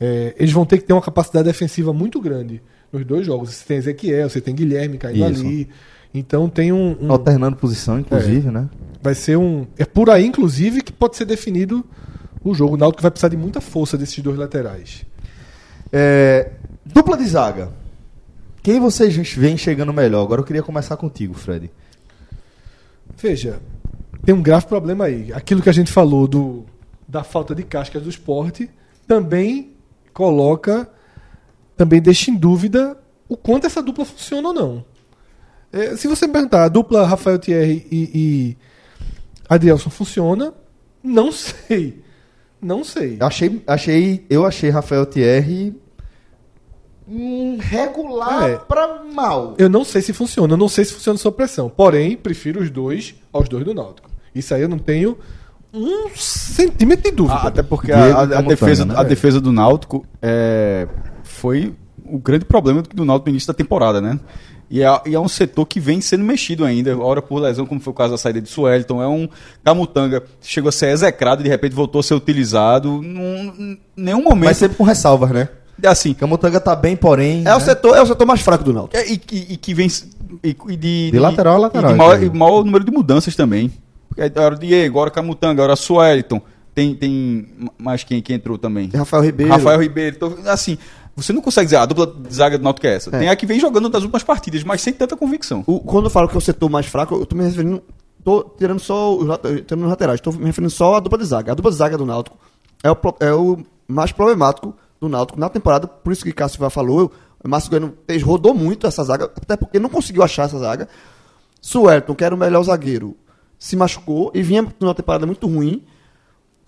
[0.00, 2.62] É, eles vão ter que ter uma capacidade defensiva muito grande
[2.92, 3.50] nos dois jogos.
[3.54, 5.44] Você tem Ezequiel, você tem Guilherme caindo Isso.
[5.44, 5.68] ali.
[6.14, 6.96] Então tem um.
[7.00, 8.68] um- Alternando posição, inclusive, né?
[9.02, 9.66] vai ser um.
[9.78, 11.84] É por aí, inclusive, que pode ser definido
[12.44, 12.74] o jogo.
[12.74, 15.04] O Náutico vai precisar de muita força desses dois laterais.
[15.90, 16.50] É,
[16.84, 17.70] dupla de zaga.
[18.62, 20.22] Quem vocês veem chegando melhor?
[20.22, 21.70] Agora eu queria começar contigo, Fred.
[23.16, 23.60] Veja,
[24.24, 25.32] tem um grave problema aí.
[25.32, 26.64] Aquilo que a gente falou do,
[27.06, 28.70] da falta de cascas do esporte
[29.06, 29.72] também
[30.12, 30.88] coloca,
[31.76, 32.96] também deixa em dúvida
[33.28, 34.84] o quanto essa dupla funciona ou não.
[35.72, 38.56] É, se você me perguntar, a dupla Rafael Thierry e, e
[39.48, 40.52] Adrielson funciona?
[41.02, 42.02] Não sei.
[42.60, 43.16] Não sei.
[43.20, 45.74] Achei, achei, eu achei Rafael Thierry
[47.08, 48.56] hum, regular É.
[48.56, 49.54] pra mal.
[49.58, 51.68] Eu não sei se funciona, eu não sei se funciona sob pressão.
[51.68, 54.10] Porém, prefiro os dois aos dois do Náutico.
[54.34, 55.18] Isso aí eu não tenho
[55.72, 57.40] um centímetro de dúvida.
[57.42, 58.94] Ah, até porque a, a- a Montanha, defesa, né?
[58.96, 60.86] a defesa do Náutico é,
[61.22, 61.74] foi
[62.04, 64.18] o grande problema do Náutico no início da temporada, né?
[64.70, 67.78] E é, e é um setor que vem sendo mexido ainda, hora por lesão, como
[67.80, 69.02] foi o caso da saída de Suelton.
[69.02, 69.28] É um
[69.62, 73.02] Camutanga, chegou a ser execrado e de repente voltou a ser utilizado.
[73.02, 74.46] Num, em nenhum momento.
[74.46, 75.48] Mas sempre com ressalvas, né?
[75.84, 76.14] assim.
[76.14, 77.42] Camutanga tá bem, porém.
[77.46, 77.64] É o, né?
[77.64, 78.96] setor, é o setor mais fraco do Náutico.
[78.96, 79.88] É, e, e- e que vem.
[80.42, 83.36] E, e de, De lateral a lateral, E de maior, e maior número de mudanças
[83.36, 83.70] também.
[84.14, 86.40] Porque Agora Diego, agora Camutanga, agora Suelton.
[86.74, 87.48] Tem, tem
[87.78, 88.88] mais quem que entrou também?
[88.94, 89.52] Rafael Ribeiro.
[89.52, 90.16] Rafael Ribeiro.
[90.16, 90.78] Então, assim,
[91.14, 93.10] você não consegue dizer, ah, a dupla de zaga do Náutico é essa.
[93.14, 93.18] É.
[93.18, 95.62] Tem a que vem jogando das últimas partidas, mas sem tanta convicção.
[95.66, 97.82] O- quando eu falo que é o setor mais fraco, eu tô me referindo.
[98.24, 99.26] Tô tirando só os,
[99.66, 101.52] tirando os laterais, tô me referindo só à dupla de zaga.
[101.52, 102.38] A dupla de zaga do Náutico
[102.82, 103.58] é o, é o
[103.88, 107.10] mais problemático do Náutico na temporada, por isso que Cássio Silva falou.
[107.44, 107.92] O Márcio Goiano
[108.24, 110.88] rodou muito essa zaga, até porque não conseguiu achar essa zaga.
[111.60, 113.16] Suelton, que era o melhor zagueiro,
[113.62, 115.84] se machucou e vinha numa temporada muito ruim.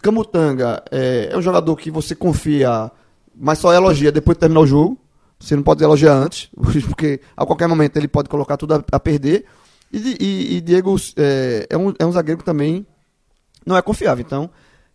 [0.00, 2.88] Camutanga é, é um jogador que você confia,
[3.34, 4.96] mas só elogia depois de terminar o jogo.
[5.40, 6.48] Você não pode elogiar antes,
[6.86, 9.44] porque a qualquer momento ele pode colocar tudo a, a perder.
[9.92, 12.86] E, e- e Diego é, é, um, é um zagueiro que também
[13.66, 14.24] não é confiável.
[14.24, 14.48] Então,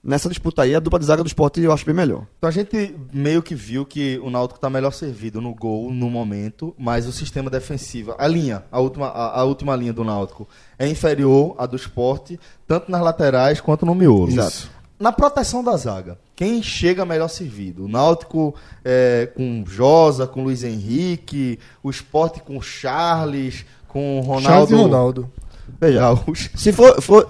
[0.04, 2.26] nessa disputa aí, a dupla de zaga do esporte eu acho bem melhor.
[2.38, 6.10] Então a gente meio que viu que o Náutico tá melhor servido no gol no
[6.10, 10.48] momento, mas o sistema defensivo, a linha, a última, a, a última linha do Náutico
[10.78, 14.30] é inferior à do esporte, tanto nas laterais quanto no miolo.
[14.30, 14.70] Exato.
[15.00, 17.86] Na proteção da zaga, quem chega melhor servido?
[17.86, 18.54] O Náutico
[18.84, 24.74] é, com Josa, com Luiz Henrique, o esporte com Charles, com Charles Ronaldo.
[24.74, 25.32] e Ronaldo.
[25.80, 26.02] Veja,
[26.56, 27.02] se for.
[27.02, 27.30] for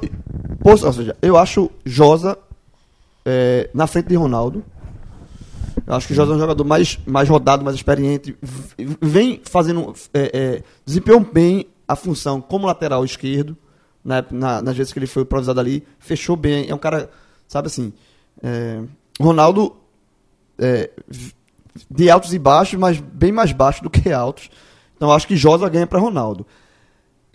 [0.60, 2.36] posso- ou seja, eu acho Josa
[3.32, 4.64] é, na frente de Ronaldo.
[5.86, 8.36] Eu acho que Josa é um jogador mais, mais rodado, mais experiente.
[9.02, 9.94] Vem fazendo.
[10.14, 13.56] É, é, desempenhou bem a função como lateral esquerdo.
[14.04, 15.86] Na, na- nas vezes que ele foi improvisado ali.
[16.00, 16.70] Fechou bem.
[16.70, 17.10] É um cara,
[17.48, 17.94] sabe assim.
[18.44, 18.82] é,
[19.20, 19.76] Ronaldo.
[20.58, 20.90] é,
[21.90, 24.50] de altos e baixos, mas bem mais baixo do que altos.
[24.98, 26.46] Então acho que Josa ganha para Ronaldo.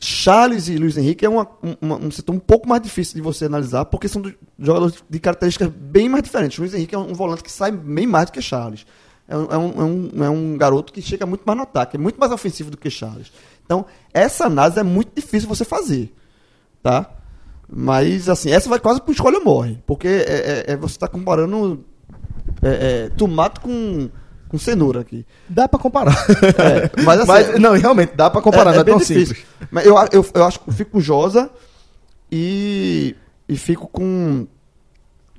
[0.04, 3.22] Charles e Luiz Henrique é uma- um- uma- um setor um pouco mais difícil de
[3.22, 6.58] você analisar, porque são do- jogadores de características bem mais diferentes.
[6.58, 8.84] Luiz Henrique é um, volante que sai bem mais do que Charles.
[9.26, 11.96] É um, é um- é um- é um garoto que chega muito mais no ataque,
[11.96, 13.32] é muito mais ofensivo do que Charles.
[13.64, 16.12] Então, essa análise é muito difícil você fazer.
[16.82, 17.10] Tá?
[17.66, 19.78] Mas, assim, essa vai quase pro escolha morre.
[19.86, 21.82] Porque é, é- é- você está comparando
[22.62, 24.10] é, é, tomate com,
[24.54, 25.26] com cenoura aqui.
[25.48, 26.14] Dá pra comparar.
[26.28, 29.34] É, mas, assim, não, realmente, dá pra comparar, não é bem tão difícil.
[29.34, 29.46] simples.
[29.70, 31.50] Mas eu, eu, eu acho que eu fico com Josa
[32.30, 33.16] e,
[33.48, 34.46] e fico com.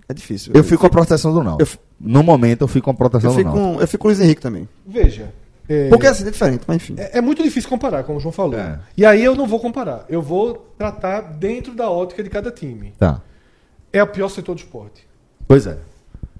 [0.07, 0.51] É difícil.
[0.53, 1.61] Eu fico com a proteção do Náutico.
[1.63, 3.63] Eu fi- No momento, eu fico com a proteção eu do Náutico.
[3.75, 4.67] com, eu fico com o Luiz Henrique também.
[4.85, 5.33] Veja.
[5.67, 6.95] é, Porque assim é diferente, mas enfim.
[6.97, 8.59] é, é muito difícil comparar, como o João falou.
[8.59, 8.79] É.
[8.95, 10.05] E aí eu não vou comparar.
[10.09, 12.93] Eu vou tratar dentro da ótica de cada time.
[12.99, 13.21] Tá.
[13.91, 15.07] É o pior setor do esporte.
[15.47, 15.77] Pois é.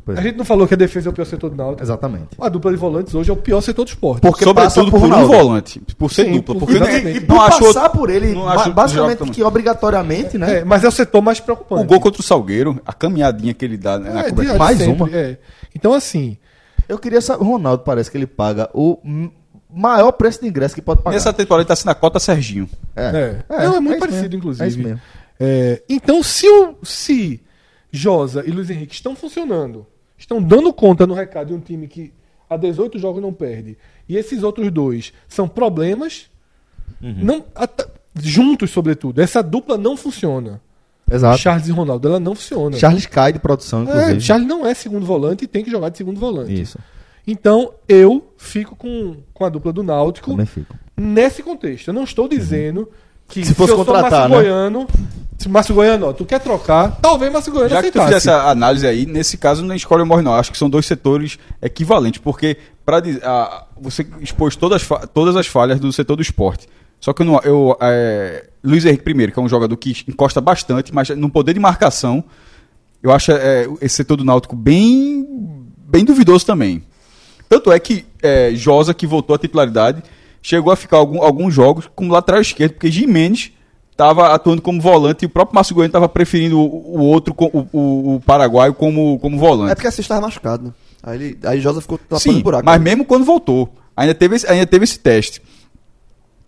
[0.06, 0.24] Pois A é.
[0.26, 1.82] gente não falou que a defesa é o pior setor do Náutico.
[1.82, 2.28] Exatamente.
[2.40, 4.22] A dupla de volantes hoje é o pior setor do esporte.
[4.22, 6.54] Porque Sobretudo por por, um volante, por ser Sim, dupla.
[6.56, 10.60] por- Porque E não por acho passar outro- por ele, não basicamente que obrigatoriamente, né?
[10.60, 11.84] É, mas é o setor mais preocupante.
[11.84, 14.54] O gol contra o Salgueiro, a caminhadinha que ele dá né, na É, cobertura.
[14.54, 15.10] de- Mais sempre, uma.
[15.18, 15.38] é.
[15.76, 16.38] Então, assim,
[16.88, 19.00] Eu queria saber, o Ronaldo parece que ele paga o
[19.74, 21.16] maior preço de ingresso que pode pagar.
[21.16, 22.70] Nessa temporada ele tá sendo a cota Serginho.
[22.96, 23.38] É.
[23.50, 24.64] Não, é muito isso parecido, mesmo, inclusive.
[24.64, 25.02] É isso mesmo.
[25.40, 27.42] É, então, se, o, se
[27.92, 29.88] Josa e Luiz Henrique estão funcionando,
[30.18, 32.14] estão dando conta no recado de um time que
[32.50, 33.78] há 18 jogos não perde,
[34.08, 36.30] e esses outros dois são problemas,
[37.02, 37.16] Uhum.
[37.22, 37.88] não, até-
[38.22, 40.62] juntos, sobretudo, essa dupla não funciona.
[41.12, 41.38] Exato.
[41.40, 42.78] Charles e Ronaldo, ela não funciona.
[42.78, 44.18] Charles cai de produção, inclusive.
[44.18, 46.60] É, Charles não é segundo volante e tem que jogar de segundo volante.
[46.60, 46.80] Isso,
[47.28, 50.76] Então, eu fico com, com a dupla do Náutico também fico.
[50.96, 51.88] nesse contexto.
[51.90, 52.90] Eu não estou dizendo
[53.28, 54.44] que Se fosse eu sou contratar, Márcio né?
[54.44, 54.88] Goiano,
[55.46, 58.22] se Márcio Goiano, ó, tu quer trocar, talvez Márcio Goiano Já que tu aceitasse.
[58.28, 60.34] fizesse a análise aí, nesse caso não escolhe ou morre não.
[60.34, 65.80] Acho que são dois setores equivalentes, porque pra, a- você expôs todas, todas as falhas
[65.80, 66.68] do setor do esporte.
[67.00, 70.42] Só que eu, não, eu é, Luiz Henrique primeiro, que é um jogador que encosta
[70.42, 72.24] bastante, mas no poder de marcação,
[73.04, 75.28] eu acho é, esse setor do Náutico bem,
[75.78, 76.84] bem duvidoso também.
[77.48, 80.02] Tanto é que é, Josa, que voltou à titularidade,
[80.42, 83.52] chegou a ficar algum- alguns jogos como lateral esquerdo, porque Jimenez
[83.96, 87.68] estava atuando como volante e o próprio Márcio Goiano estava preferindo o, o outro, o,
[87.72, 89.72] o, o paraguaio, como, como volante.
[89.72, 90.74] É porque assim estava machucado, né?
[91.02, 92.66] Aí, ele, aí Josa ficou tapando Sim, buraco.
[92.66, 95.42] mas mesmo quando voltou, ainda teve esse, ainda teve esse teste.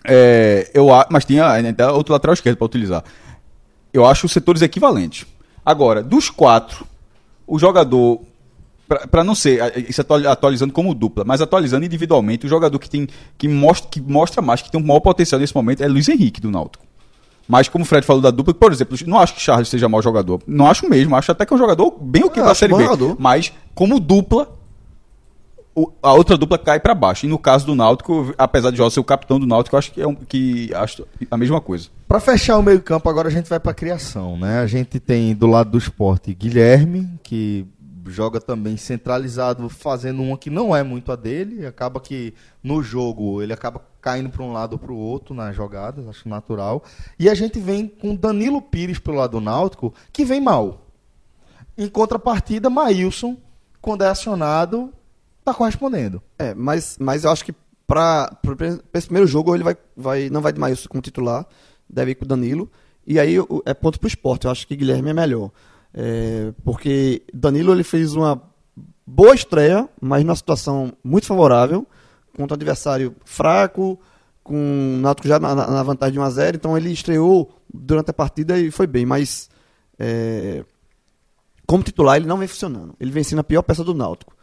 [0.05, 3.03] É, eu, mas tinha ainda outro lateral esquerdo para utilizar.
[3.93, 5.25] Eu acho os setores equivalentes.
[5.65, 6.85] Agora, dos quatro,
[7.45, 8.21] o jogador,
[9.11, 9.59] para não ser
[9.89, 13.07] isso atuali- atualizando como dupla, mas atualizando individualmente, o jogador que, tem,
[13.37, 16.39] que, mostra, que mostra mais, que tem um maior potencial nesse momento é Luiz Henrique
[16.39, 16.86] do Náutico.
[17.47, 20.01] Mas como o Fred falou da dupla, por exemplo, não acho que Charles seja mau
[20.01, 20.41] jogador.
[20.45, 22.83] Não acho mesmo, acho até que é um jogador bem o que da Série B.
[22.83, 23.15] jogador.
[23.17, 24.49] Mas como dupla,
[25.73, 27.25] o- a outra dupla cai pra baixo.
[27.25, 29.91] E no caso do Náutico, apesar de Jorge ser o capitão do Náutico, eu acho
[29.91, 31.87] que é um, que acho a mesma coisa.
[32.07, 34.59] Pra fechar o meio campo, agora a gente vai pra criação, né?
[34.59, 37.65] A gente tem do lado do esporte Guilherme, que
[38.09, 41.65] joga também centralizado, fazendo uma que não é muito a dele.
[41.65, 45.55] Acaba que no jogo ele acaba caindo para um lado ou para o outro nas
[45.55, 46.83] jogadas, acho natural.
[47.19, 50.85] E a gente vem com Danilo Pires pelo lado do Náutico, que vem mal.
[51.77, 53.37] Em contrapartida, Maílson,
[53.81, 54.91] quando é acionado,
[55.43, 56.21] tá correspondendo.
[56.39, 57.53] É, mas, mas eu acho que
[57.85, 58.37] para
[58.93, 61.45] esse primeiro jogo ele vai, vai, não vai de Maílson como titular,
[61.89, 62.69] deve ir com o Danilo.
[63.05, 64.45] E aí o- é ponto pro esporte.
[64.45, 65.51] Eu acho que Guilherme é melhor.
[65.99, 68.39] É, porque Danilo ele fez uma
[69.05, 71.87] boa estreia, mas numa situação muito favorável,
[72.35, 73.99] contra um adversário fraco,
[74.43, 76.55] com o Náutico já na, na- vantagem de 1x0.
[76.55, 79.49] Então ele estreou durante a partida e foi bem, mas
[79.97, 80.63] é,
[81.65, 82.93] como titular ele não vem funcionando.
[82.99, 84.35] Ele vem sendo a pior peça do Náutico.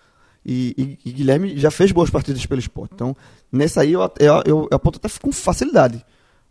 [0.45, 2.95] E, e- e Guilherme já fez boas partidas pelo esporte.
[2.95, 3.17] Então,
[3.53, 6.05] nessa aí eu, eu, eu aponto até com facilidade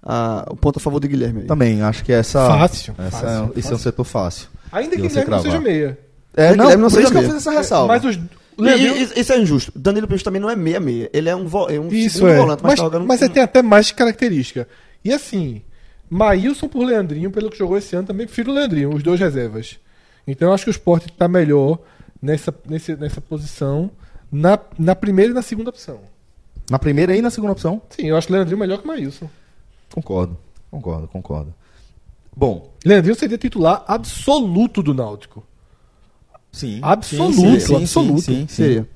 [0.04, 1.42] a- o ponto a favor de Guilherme.
[1.42, 1.48] Aí.
[1.48, 2.46] Também, acho que essa.
[2.46, 4.48] Fácil, essa fácil, é, esse é um setor fácil.
[4.72, 5.98] Ainda que Guilherme não seja meia.
[6.36, 7.34] É, não, Guilherme não por seja isso que eu meia.
[7.34, 7.88] fiz essa ressalva.
[7.88, 8.16] Mas os.
[8.16, 8.22] E-
[8.62, 9.72] Leandrinho- e- isso é injusto.
[9.76, 11.10] Danilo Pires também não é meia-meia.
[11.12, 12.38] Ele é um, vo, é um Isso é.
[12.38, 14.68] volante, mas, mas tá jogando mas é, tem até mais característica.
[15.04, 15.64] E assim,
[16.10, 19.80] Maílson por Leandrinho, pelo que jogou esse ano, também prefiro o Leandrinho, os dois reservas.
[20.28, 21.80] Então eu acho que o esporte está melhor
[22.22, 23.90] nessa, nesse, nessa posição,
[24.32, 26.00] na, na primeira e na segunda opção.
[26.70, 27.82] Na primeira e na segunda opção?
[27.90, 29.28] Sim, eu acho o Leandrinho melhor que o Maílson.
[29.94, 30.38] Concordo,
[30.72, 31.54] concordo, concordo.
[32.36, 35.44] Bom, Leandrinho seria titular absoluto do Náutico.
[36.52, 36.80] sim.
[36.82, 38.22] Absoluto, sim, sim, absoluto.
[38.22, 38.56] Sim, sim, sim.
[38.56, 38.90] Seria.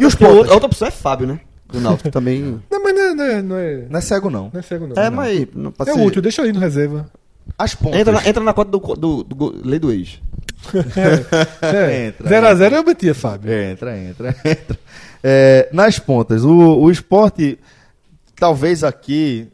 [0.00, 1.40] E os Porque a outra, opção é Fábio, né?
[1.68, 2.60] Do Náutico também.
[2.70, 4.50] Não, mas não é, não é, não é, Não é cego, não.
[4.52, 5.00] não é cego, não.
[5.00, 5.16] É, Não.
[5.16, 5.46] mas.
[5.54, 7.08] Não É ser- útil, deixa aí no reserva.
[7.56, 8.00] As pontas.
[8.00, 10.20] Entra na, entra na cota do, do, do, go- lei do ex.
[11.62, 13.52] É, Entra, 0x0 eu metia, Fábio.
[13.52, 14.78] Entra, entra, entra.
[15.22, 16.50] É, nas pontas, o,
[16.80, 17.58] o esporte,
[18.34, 19.46] talvez aqui,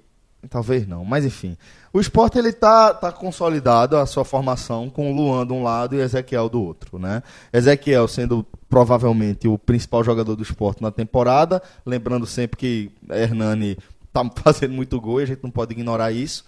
[0.49, 1.57] talvez não, mas enfim.
[1.93, 5.95] O esporte ele tá, tá consolidado a sua formação com o Luan de um lado
[5.95, 7.23] e Ezequiel do outro, né?
[7.53, 13.77] Ezequiel sendo provavelmente o principal jogador do esporte na temporada, lembrando sempre que Hernani
[14.13, 16.45] tá fazendo muito gol e a gente não pode ignorar isso.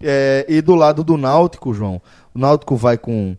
[0.00, 2.00] É, e do lado do Náutico, João,
[2.34, 3.36] o Náutico vai com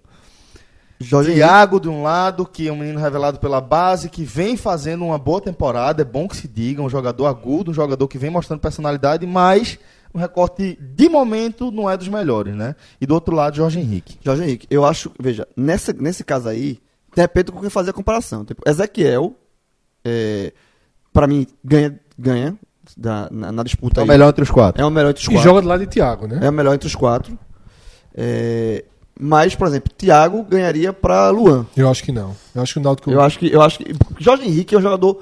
[1.02, 5.06] Jorge Thiago de um lado, que é um menino revelado pela base, que vem fazendo
[5.06, 8.30] uma boa temporada, é bom que se diga, um jogador agudo, um jogador que vem
[8.30, 9.80] mostrando personalidade, mas
[10.14, 12.76] um recorte de momento não é dos melhores, né?
[13.00, 14.18] E do outro lado, Jorge Henrique.
[14.24, 16.80] Jorge Henrique, eu acho, veja, nessa, nesse caso aí,
[17.16, 18.44] de repente com quem fazer a comparação.
[18.44, 19.36] Tipo, Ezequiel,
[20.04, 20.52] é,
[21.14, 22.56] para mim, ganha, ganha
[22.98, 24.10] da- na, na disputa É o aí.
[24.10, 24.82] melhor entre os quatro.
[24.82, 25.44] É o melhor entre os E quatro.
[25.50, 26.40] joga do lado de Thiago, né?
[26.42, 27.38] É o melhor entre os quatro.
[28.16, 28.84] É,
[29.20, 31.66] Mas, por exemplo, Thiago ganharia para Luan.
[31.76, 32.36] Eu acho que não.
[32.56, 33.12] Eu acho que o Náutico.
[33.12, 35.22] Eu acho que eu acho que Jorge Henrique é um jogador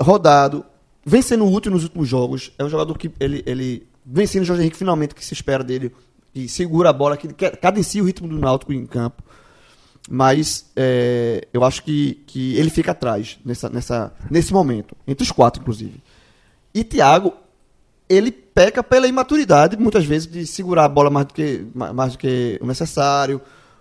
[0.00, 0.64] rodado,
[1.06, 2.52] vem sendo útil nos últimos jogos.
[2.58, 5.62] É um jogador que ele ele vem sendo o Jorge Henrique finalmente que se espera
[5.64, 5.90] dele,
[6.34, 7.28] que segura a bola, que
[7.60, 9.22] cadencia o ritmo do Náutico em campo.
[10.08, 15.32] Mas é, eu acho que, que ele fica atrás nessa, nessa, nesse momento, entre os
[15.32, 16.00] quatro, inclusive.
[16.72, 17.32] E Thiago,
[18.08, 22.12] ele peca pela imaturidade, muitas vezes, de segurar a bola mais do que, ma- mais
[22.12, 23.40] do que o necessário.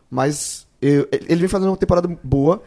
[0.09, 2.63] Mas eu- ele vem fazendo uma temporada boa.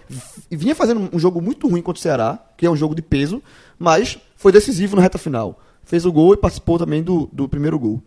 [0.48, 3.02] E vinha fazendo um jogo muito ruim contra o Ceará, que é um jogo de
[3.02, 3.43] peso,
[3.76, 5.60] mas foi decisivo na reta final.
[5.85, 8.01] Fez o gol e participou também do, do primeiro gol.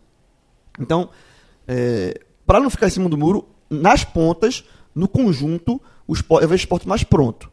[0.80, 1.10] Então,
[2.48, 4.64] para não ficar em cima do muro, nas pontas,
[4.96, 7.52] no conjunto, o Sport, eu vejo o esporte mais pronto.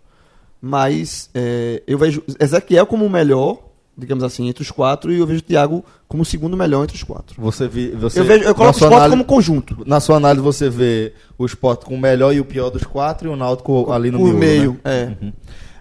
[0.60, 3.59] Mas é, eu vejo Ezequiel como o melhor,
[3.96, 6.96] digamos assim, entre os quatro, e eu vejo o Thiago como o segundo melhor entre
[6.96, 7.40] os quatro.
[7.40, 9.84] Você vi, você Eu, vejo, eu coloco o esporte análise- como conjunto.
[9.86, 13.28] Na sua análise você vê o esporte com o melhor e o pior dos quatro
[13.28, 15.16] e o Náutico ali no o miolo, meio, né?
[15.22, 15.32] é.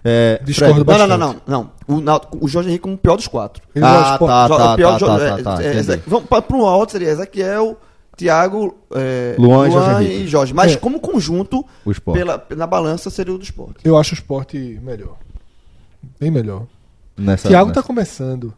[0.04, 1.42] É, Discordo Fred, Não, não, não, bastante.
[1.46, 1.96] não, não.
[1.96, 3.62] O, Náutico- o Jorge Henrique como o pior dos quatro.
[3.74, 5.78] Ele Ah, é Sport- tá, tá, o pior tá, tá, é- tá, tá, é- entendi.
[5.78, 7.76] Eze- Vamos para um outro seria Ezequiel,
[8.16, 10.54] Thiago, é, Luan e Jorge e Jorge.
[10.54, 10.76] Mas É.
[10.76, 11.64] como conjunto,
[12.12, 13.80] pela, na balança seria o do esporte.
[13.84, 15.16] Eu acho o esporte melhor.
[16.18, 16.62] Bem melhor.
[17.16, 17.80] Nessa, Thiago nessa.
[17.82, 18.54] tá começando.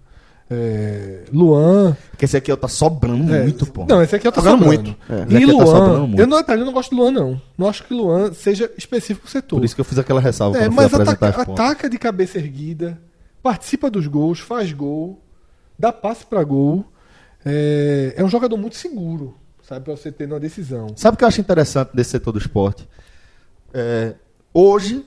[0.52, 1.96] É, Luan.
[2.10, 3.86] Porque esse aqui tá sobrando é, muito, pô.
[3.88, 4.82] Não, esse aqui tô Jogando sobrando.
[4.82, 4.96] muito.
[5.08, 5.32] É.
[5.32, 6.06] E aqui tá sobrando Luan.
[6.08, 6.20] muito.
[6.20, 7.42] eu, não, eu não gosto do Luan, não.
[7.56, 9.60] Não acho que Luan seja específico pro setor.
[9.60, 13.00] Por isso que eu fiz aquela ressalva É, mas ataca, ataca de cabeça erguida,
[13.40, 15.22] participa dos gols, faz gol,
[15.78, 16.84] dá passe pra gol.
[17.44, 20.88] É, é um jogador muito seguro, sabe, pra você ter uma decisão.
[20.96, 22.88] Sabe o que eu acho interessante desse setor do esporte?
[23.72, 24.14] É,
[24.52, 25.06] hoje,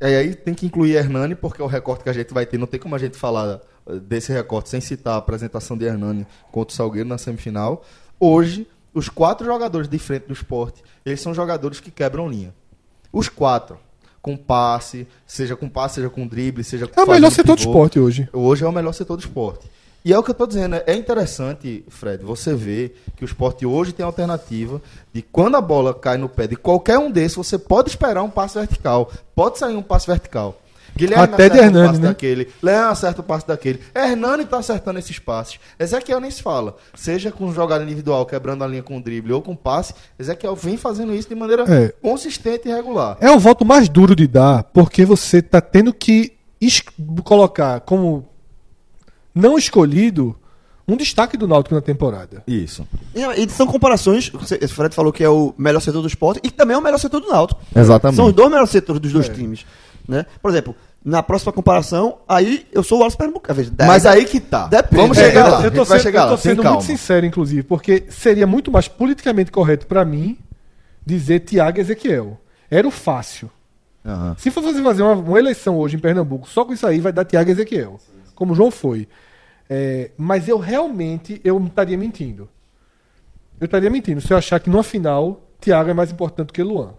[0.00, 2.56] e aí tem que incluir Hernani, porque é o recorte que a gente vai ter.
[2.56, 3.60] Não tem como a gente falar
[4.02, 7.84] desse recorte sem citar a apresentação de Hernani contra o Salgueiro na semifinal.
[8.18, 12.54] Hoje, os quatro jogadores de frente do esporte, eles são jogadores que quebram linha.
[13.12, 13.78] Os quatro.
[14.20, 17.70] Com passe, seja com passe, seja com drible, seja É o melhor setor do pivô.
[17.70, 18.28] esporte hoje.
[18.32, 19.70] Hoje é o melhor setor do esporte.
[20.04, 23.66] E é o que eu estou dizendo, é interessante, Fred, você ver que o esporte
[23.66, 24.80] hoje tem a alternativa
[25.12, 28.30] de quando a bola cai no pé de qualquer um desses, você pode esperar um
[28.30, 29.10] passe vertical.
[29.34, 30.60] Pode sair um passe vertical.
[30.96, 32.08] Guilherme Até de acerta Hernani, um passe né?
[32.08, 33.80] daquele, Leão acerta o passe daquele.
[33.94, 35.60] Hernani está acertando esses passes.
[35.78, 36.76] Ezequiel nem se fala.
[36.94, 41.14] Seja com jogada individual, quebrando a linha com drible ou com passe, Ezequiel vem fazendo
[41.14, 41.92] isso de maneira É.
[42.00, 43.18] consistente e regular.
[43.20, 46.32] É o voto mais duro de dar, porque você tá tendo que
[47.22, 48.26] colocar como
[49.34, 50.34] não escolhido
[50.88, 52.42] um destaque do Náutico na temporada.
[52.46, 52.86] Isso.
[53.14, 56.50] E, e são comparações, o Fred falou que é o melhor setor do esporte e
[56.50, 57.60] também é o melhor setor do Náutico.
[57.74, 58.16] Exatamente.
[58.16, 59.66] São os dois melhores setores dos dois times.
[60.06, 60.24] Né?
[60.40, 60.76] Por exemplo,
[61.08, 63.46] na próxima comparação, aí eu sou o Wallace Pernambuco.
[63.86, 64.66] Mas aí que tá.
[64.66, 65.00] Depende.
[65.00, 65.62] Vamos É, chegar eu- lá.
[65.64, 69.52] eu tô, sendo, chegar eu tô sendo muito sincero, inclusive, porque seria muito mais politicamente
[69.52, 70.36] correto pra mim
[71.04, 72.40] dizer Thiago Ezequiel.
[72.68, 73.48] Era o fácil.
[74.04, 74.34] Aham.
[74.36, 77.24] Se você fazer uma, uma eleição hoje em Pernambuco, só com isso aí vai dar
[77.24, 78.00] Thiago Ezequiel.
[78.34, 79.06] Como o João foi.
[79.70, 82.48] É, mas eu realmente eu estaria mentindo.
[83.60, 86.90] Eu estaria mentindo se eu achar que numa final Thiago é mais importante que Luan.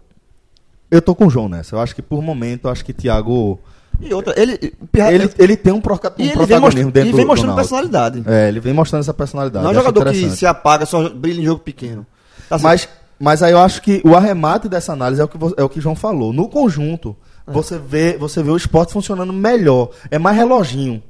[0.90, 1.76] Eu tô com o João nessa.
[1.76, 3.60] Eu acho que por momento, acho que Thiago.
[4.00, 6.66] E outra, ele, o Pirra- Ele, ele tem um, proca- um e ele vem, protagonismo
[6.84, 8.22] mostrando, dentro e vem do- do mostrando personalidade.
[8.26, 9.62] É, ele vem mostrando essa personalidade.
[9.64, 12.06] Não é um eu acho jogador que se apaga, só brilha em jogo pequeno.
[12.48, 12.62] Tá certo.
[12.62, 15.68] Mas, mas aí eu acho que o arremate dessa análise é o que, é o
[15.68, 16.32] que o João falou.
[16.32, 17.52] No conjunto, É.
[17.52, 19.90] você, vê, você vê o esporte funcionando melhor.
[20.10, 21.02] É mais reloginho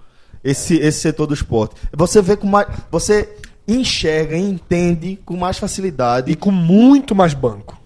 [0.43, 1.75] esse, esse setor do esporte.
[1.95, 2.67] Você vê com mais.
[2.91, 3.29] Você
[3.67, 7.78] enxerga e entende com mais facilidade E com muito mais banco.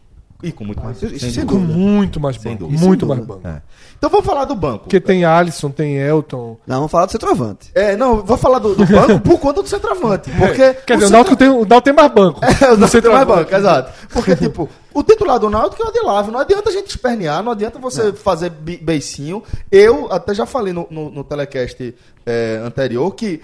[0.42, 0.98] E, com muito mais.
[0.98, 2.68] sem sem Com muito mais banco.
[2.70, 3.46] Muito mais banco.
[3.46, 3.62] É.
[3.96, 4.80] Então vamos falar do banco.
[4.80, 6.58] Porque tem Alisson, tem Elton.
[6.66, 7.70] Não, vamos falar do centroavante.
[7.74, 10.30] É, não, vou falar do, do banco por conta do centroavante.
[10.30, 12.40] Porque Quer dizer, o Náutico tem, o Náutico tem mais banco.
[12.44, 13.92] É, o Náutico tem mais banco, exato.
[14.08, 16.30] Porque, tipo, o titular do Náutico é o Adelave.
[16.32, 19.42] Não adianta a gente espernear, não adianta você fazer bi- beicinho.
[19.70, 21.94] Eu até já falei no, no, no telecast
[22.26, 23.40] é, anterior que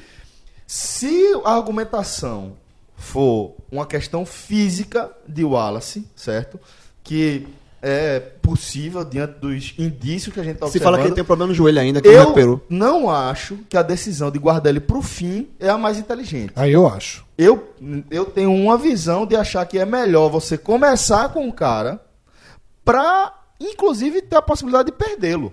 [0.66, 2.52] se a argumentação
[2.96, 6.58] for uma questão física de Wallace, certo?
[7.08, 7.46] Que
[7.80, 10.84] é possível diante dos indícios que a gente está Se observando.
[10.94, 12.66] fala que ele tem um problema no joelho ainda, que não Eu recuperou.
[12.68, 16.52] não acho que a decisão de guardar ele pro fim é a mais inteligente.
[16.56, 17.24] Aí eu acho.
[17.38, 17.72] Eu,
[18.10, 22.00] eu tenho uma visão de achar que é melhor você começar com o cara
[22.84, 25.52] pra, inclusive, ter a possibilidade de perdê-lo.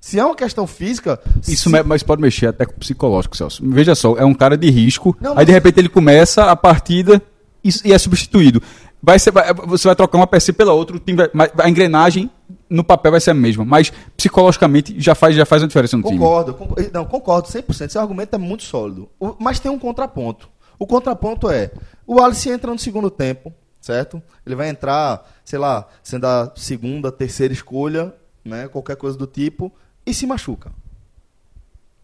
[0.00, 1.18] Se é uma questão física.
[1.48, 3.62] Isso se- mas pode mexer até com o psicológico, Celso.
[3.68, 5.16] Veja só, é um cara de risco.
[5.20, 7.20] Não, aí mas- de repente ele começa a partida
[7.64, 8.62] e, e é substituído.
[9.08, 9.32] Vai ser,
[9.68, 11.00] você vai trocar uma peça pela outra,
[11.32, 12.28] vai- a engrenagem
[12.68, 16.02] no papel vai ser a mesma, mas psicologicamente já faz, já faz uma diferença no
[16.02, 16.18] time.
[16.18, 17.88] Concordo, concordo, não, concordo 100%.
[17.92, 19.08] Seu argumento é muito sólido.
[19.38, 20.50] Mas tem um contraponto.
[20.76, 21.70] O contraponto é:
[22.04, 24.20] o Alice entra no segundo tempo, certo?
[24.44, 28.12] Ele vai entrar, sei lá, sendo a segunda, terceira escolha,
[28.44, 28.66] né?
[28.66, 29.72] Qualquer coisa do tipo,
[30.04, 30.72] e se machuca.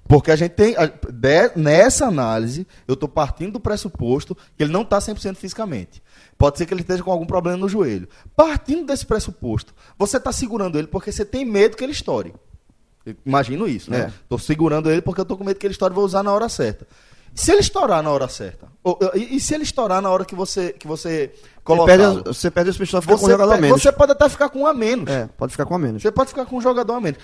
[0.07, 0.77] Porque a gente tem.
[0.77, 6.01] a- de- nessa análise, eu estou partindo do pressuposto que ele não está 100% fisicamente.
[6.43, 8.09] Pode ser que ele esteja com algum problema no joelho.
[8.35, 12.35] Partindo desse pressuposto, você está segurando ele porque você tem medo que ele estoure.
[13.07, 14.01] Eu Imagino isso, né?
[14.01, 14.07] É.
[14.09, 16.33] Estou segurando ele porque eu estou com medo que ele estoure e vou usar na
[16.33, 16.85] hora certa.
[17.33, 20.35] Se ele estourar na hora certa, ou- e, e se ele estourar na hora que
[20.35, 21.97] você, que você Você colocar.
[22.25, 23.81] você perde as pessoas ficar com um Você, jogador a pe- menos.
[23.81, 25.09] você pode até ficar com um a menos.
[25.09, 26.03] É, pode ficar com a menos.
[26.03, 27.21] Você pode ficar com um jogador a menos.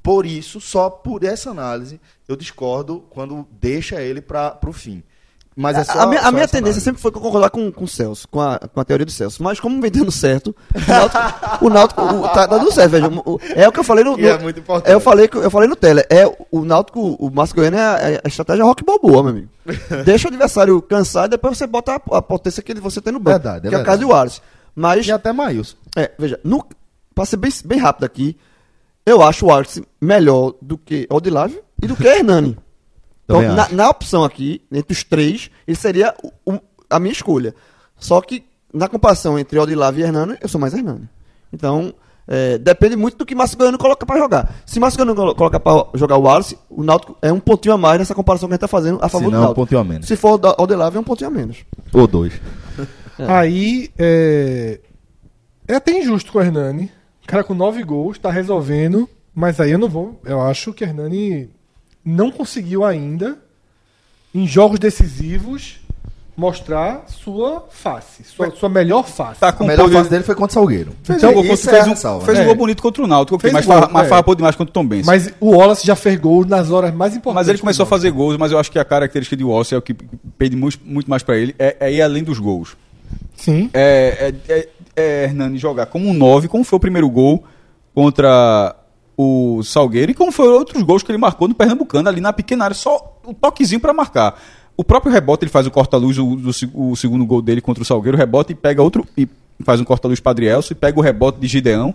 [0.00, 5.02] Por isso, só por essa análise, eu discordo quando deixa ele para o fim.
[5.60, 7.84] Mas é só, a, minha, a só minha essa tendência sempre foi concordar com, com
[7.84, 9.42] o Celso, com a, com a teoria do Celso.
[9.42, 13.08] Mas como vem dando certo, o Náutico, o Náutico o- tá dando certo, veja.
[13.08, 14.16] o- é o que eu falei no.
[14.16, 14.90] Que no- é muito importante.
[14.90, 16.00] é, eu, falei, eu falei no tele.
[16.08, 19.48] É, o Náutico, o Márcio Goiano é a, é a estratégia rock balboa, meu amigo.
[20.04, 23.18] Deixa o adversário cansar e depois você bota a, a potência que você tem no
[23.20, 23.38] banco.
[23.38, 23.86] Verdade, é que é o verdade.
[23.86, 24.40] caso do Wallace.
[24.74, 25.76] Mas, E até Maílson.
[25.96, 26.64] é, veja, no,
[27.14, 28.36] pra ser bem, bem rápido aqui,
[29.04, 32.56] eu acho o Wallace melhor do que Odilávio e do que Hernani.
[33.38, 37.54] Então, na, na opção aqui, entre os três, ele seria o- o- a minha escolha.
[37.98, 41.08] Só que, na comparação entre Odilávio e Hernani, eu sou mais Hernani.
[41.52, 41.92] Então,
[42.28, 44.54] é, depende muito do que Márcio Goiano coloca pra jogar.
[44.64, 47.78] Se Márcio Goiano colo- coloca pra jogar o Wallace, o Náutico é um pontinho a
[47.78, 49.60] mais nessa comparação que a gente tá fazendo a favor Se do não, um Náutico.
[49.62, 50.06] pontinho a menos.
[50.06, 50.64] Se for o
[50.96, 51.58] é um pontinho a menos.
[51.92, 52.32] Ou dois.
[53.18, 54.80] Aí é.
[55.68, 56.90] É até injusto com o Hernani.
[57.22, 59.08] O cara com nove gols, tá resolvendo.
[59.34, 60.20] Mas aí eu não vou.
[60.24, 61.48] Eu acho que o Hernani
[62.04, 63.38] não conseguiu ainda,
[64.34, 65.78] em jogos decisivos,
[66.36, 68.24] mostrar sua face.
[68.24, 69.40] Sua, sua melhor face.
[69.40, 70.92] Tá A com melhor poder- fase dele foi contra o Salgueiro.
[71.02, 73.50] Fez, Então, um, é fez, a um, fez um gol bonito contra o Náutico, ok,
[73.50, 74.08] Fez mas, gol, mas é.
[74.08, 75.04] farrapou demais contra o Tom Benz.
[75.06, 77.48] Mas, Mas o Wallace já fez gols nas horas mais importantes.
[77.48, 79.82] ele começou a fazer gols, mas eu acho que a característica de Wallace é o
[79.82, 79.92] que
[80.38, 82.74] pede muito, muito mais pra ele, é, é ir além dos gols.
[83.36, 83.68] Sim.
[83.74, 87.44] É, é, é, é Hernani jogar como um 9, como foi o primeiro gol
[87.94, 88.74] contra
[89.22, 92.64] o Salgueiro e como foram outros gols que ele marcou no Pernambucano ali na pequena
[92.64, 94.40] área, só um toquezinho pra marcar.
[94.76, 97.86] O próprio rebote, ele faz o corta-luz, o, se- o segundo gol dele contra o
[97.86, 99.28] Salgueiro, rebota e pega outro, e
[99.62, 101.94] faz um corta-luz para Adrielso e pega o rebote de Gideão.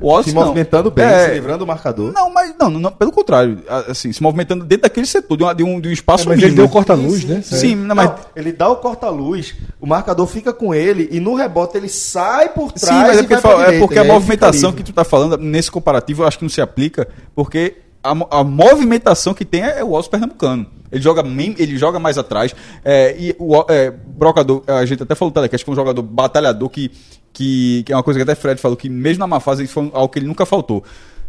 [0.00, 0.42] O Wallace Se não.
[0.42, 2.12] movimentando bem, É, se livrando do marcador.
[2.12, 3.58] Não, mas não, não, pelo contrário,
[3.88, 6.38] assim, se movimentando dentro daquele setor, de, uma- de um, de um espaço É, mas
[6.38, 6.62] ele mínimo.
[6.66, 7.40] deu corta-luz, né?
[7.42, 11.34] Sim, não, mas Não, ele dá o corta-luz, o marcador fica com ele e no
[11.34, 12.88] rebote ele sai por trás.
[12.96, 14.92] Sim, mas é e porque, fala- é direita, porque e a fica movimentação que tu
[14.92, 19.44] tá falando, nesse comparativo, eu acho que não se aplica, porque a, a movimentação que
[19.44, 20.66] tem é, o Wallace Pernambucano.
[20.92, 21.24] Ele joga,
[21.58, 22.54] ele joga mais atrás.
[22.84, 26.02] é, e o é, Brocador, a gente até falou no Telecast, que é um jogador
[26.02, 26.90] batalhador que,
[27.32, 29.90] que, que é uma coisa que até Fred falou, que mesmo na má fase foi
[29.92, 30.84] algo que ele nunca faltou.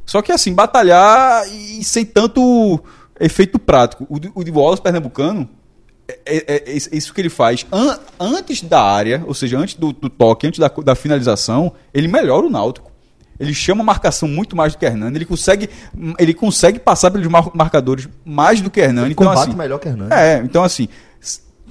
[0.05, 2.79] Só que assim, batalhar e sem tanto
[3.19, 4.05] efeito prático.
[4.09, 5.49] O o de Wallace Pernambucano,
[6.07, 9.73] é, é- é isso isso que ele faz an- antes da área, ou seja, antes
[9.73, 12.91] do, do toque, antes da, da finalização, ele melhora o Náutico.
[13.39, 15.17] Ele chama a marcação muito mais do que Hernani.
[15.17, 15.69] Ele consegue,
[16.17, 19.11] ele consegue passar pelos mar- marcadores mais do que Hernani.
[19.11, 20.13] Então, combate assim, melhor que Hernani.
[20.13, 20.87] É, então assim,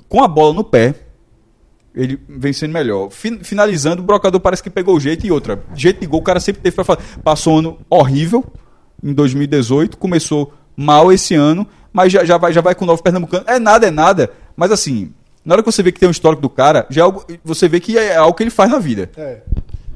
[0.08, 0.94] com a bola no pé,
[1.94, 3.08] ele vem sendo melhor.
[3.10, 5.62] Fin- finalizando, o brocador parece que pegou o jeito e outra.
[5.74, 7.00] Jeito de gol, o cara sempre teve pra fazer.
[7.22, 8.44] Passou um ano horrível
[9.02, 13.02] em 2018, começou mal esse ano, mas já, já, vai, já vai com o novo
[13.02, 13.44] Pernambucano.
[13.46, 14.30] É nada, é nada.
[14.56, 15.12] Mas assim,
[15.44, 17.68] na hora que você vê que tem um histórico do cara, já é algo- você
[17.68, 19.08] vê que é algo que ele faz na vida.
[19.16, 19.42] É.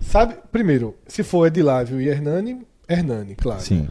[0.08, 3.60] Sabe, primeiro, se for Edilávio e Hernani, Hernani, claro.
[3.60, 3.88] Sim.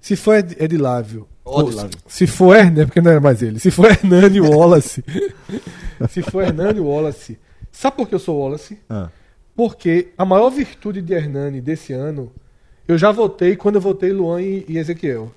[0.00, 1.28] Se for Ed- Edilávio.
[1.44, 1.98] Odilávio.
[2.06, 3.58] Se for Hernani, porque não era mais ele.
[3.60, 5.04] Se for Hernani e Wallace.
[6.08, 7.38] se for Hernani e Wallace.
[7.70, 8.78] Sabe por que eu sou Wallace?
[8.88, 9.10] Ah.
[9.54, 12.32] Porque a maior virtude de Hernani desse ano,
[12.88, 15.30] eu já votei quando eu votei Luan e, e Ezequiel.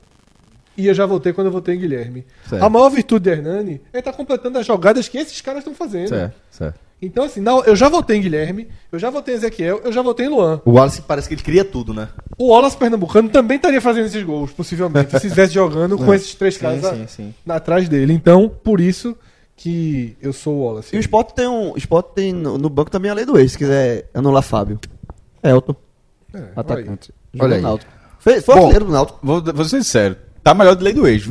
[0.78, 2.26] E eu já votei quando eu votei em Guilherme.
[2.50, 2.64] Certo.
[2.64, 6.10] A maior virtude de Hernani é estar completando as jogadas que esses caras estão fazendo.
[6.10, 6.80] Certo, certo.
[7.06, 10.02] Então, assim, não, eu já votei em Guilherme, eu já votei em Ezequiel, eu já
[10.02, 10.62] votei em Luan.
[10.64, 12.08] O Wallace parece que ele cria tudo, né?
[12.38, 16.56] O Wallace Pernambucano também estaria fazendo esses gols, possivelmente, se estivesse jogando com esses três
[16.58, 17.34] caras a- sim, sim.
[17.46, 18.14] na- atrás dele.
[18.14, 19.18] Então, por isso
[19.56, 20.96] que eu sou o Wallace.
[20.96, 21.74] E o Sport tem um.
[21.74, 24.80] O Sport tem no, no banco também a lei do ex, se quiser anular Fábio.
[25.44, 25.76] Elton,
[26.34, 26.52] É, olha aí.
[26.56, 27.14] atacante.
[27.40, 27.80] Olha aí.
[28.20, 28.62] Fez, foi Bom.
[28.62, 29.20] artilheiro do Náutico.
[29.22, 31.30] Vou, vou ser sincero, tá melhor de lei do ex.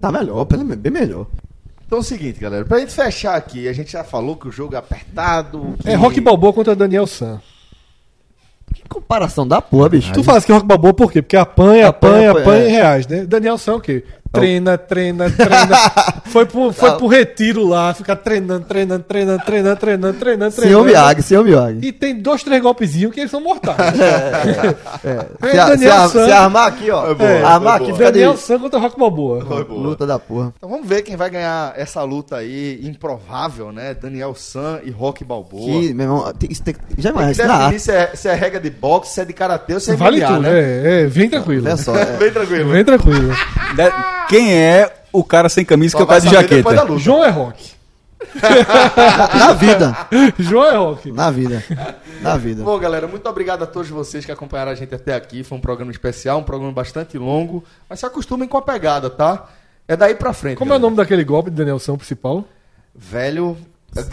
[0.00, 1.26] Tá melhor, pelo menos, bem melhor.
[1.92, 2.64] Então é o seguinte, galera.
[2.64, 5.74] Pra gente fechar aqui, a gente já falou que o jogo é apertado.
[5.78, 7.38] que- É Rock Balboa contra Daniel San.
[8.72, 10.10] Que comparação da porra, bicho.
[10.14, 11.20] Tu fala que é Rock Balboa por quê?
[11.20, 12.68] Porque apanha, Apanha, apanha, apanha, apanha é.
[12.70, 13.26] reais, né?
[13.26, 14.06] Daniel San é o quê?
[14.32, 15.76] Treina, treina, treina.
[16.26, 20.84] foi pro, foi pro retiro lá, fica treinando, treinando, treinando, treinando, treinando, treinando, Senhor treinando.
[20.86, 21.78] Miyagi, senhor Miyagi.
[21.86, 23.76] E tem dois, três golpezinhos que eles são mortais.
[25.04, 25.50] É.
[25.50, 27.14] Se, a- se, Daniel a- se armar aqui, ó.
[27.14, 27.92] boa, armar foi aqui, boa.
[27.98, 29.64] fica de Daniel San contra Rock Balboa.
[29.68, 30.52] luta da porra.
[30.56, 33.94] Então vamos ver quem vai ganhar essa luta aí, improvável, né?
[34.00, 35.62] Daniel San e Rock Balboa.
[35.80, 38.60] Que, meu irmão, tem- isso tem, já Tem que definir se é, se é regra
[38.60, 40.50] de boxe, se é de karatê ou se é Vale MMA, tudo, né?
[40.60, 41.66] é, é, vem tranquilo.
[41.66, 42.04] Olha só, é.
[42.16, 42.70] Bem tranquilo.
[42.70, 43.32] Vem tranquilo.
[44.28, 46.98] Quem é o cara sem camisa que é o cara de jaqueta?
[46.98, 47.72] João é rock.
[49.38, 49.96] na vida.
[50.38, 51.12] João é rock.
[51.12, 51.62] Na vida.
[52.22, 52.62] Na vida.
[52.62, 55.42] Bom, galera, muito obrigado a todos vocês que acompanharam a gente até aqui.
[55.42, 57.64] Foi um programa especial, um programa bastante longo.
[57.88, 59.48] Mas se acostumem com a pegada, tá?
[59.88, 60.56] É daí pra frente.
[60.58, 60.82] Como é o galera.
[60.84, 62.44] nome daquele golpe de Daniel San principal?
[62.94, 63.56] Velho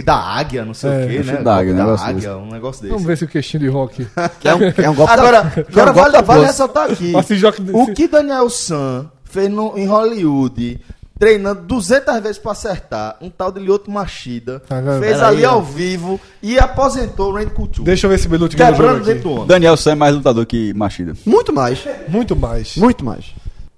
[0.04, 1.42] da águia, não sei É, o quê, acho né?
[1.42, 2.92] da águia, da negócio águia, um negócio desse.
[2.92, 4.06] Vamos ver se o queixinho de rock.
[4.42, 6.26] Que é um, que é um golpe Agora, da, que é agora um golpe vale,
[6.26, 7.16] vale ressaltar aqui.
[7.16, 10.80] Assim, joga- O que Daniel San fez no, em Hollywood,
[11.18, 15.00] treinando 200 vezes pra acertar, um tal de Lyoto Machida, vendo?
[15.00, 17.84] fez ali aí, ao vivo e aposentou o Randy Couture.
[17.84, 19.48] Deixa eu ver se o Belucci ganha Quebrando dentro do homem.
[19.48, 21.14] Daniel Sam é mais lutador que Machida.
[21.26, 21.86] Muito mais.
[22.08, 22.76] Muito mais.
[22.78, 23.26] Muito mais.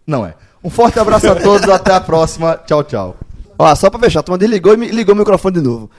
[0.06, 0.36] Não é.
[0.64, 2.58] Um forte abraço a todos, até a próxima.
[2.66, 3.18] Tchau, tchau.
[3.58, 5.90] Ó, só pra fechar, a turma desligou e me ligou o microfone de novo.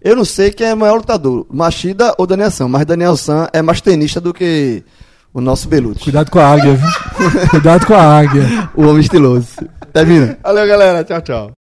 [0.00, 3.48] Eu não sei quem é o maior lutador, Machida ou Daniel San, mas Daniel San
[3.52, 4.82] é mais tenista do que
[5.32, 6.04] o nosso Belucci.
[6.04, 6.88] Cuidado com a águia, viu?
[7.50, 8.70] Cuidado com a águia.
[8.74, 9.48] O homem estiloso.
[9.92, 10.38] Termina.
[10.42, 11.04] Valeu, galera.
[11.04, 11.61] Tchau, tchau.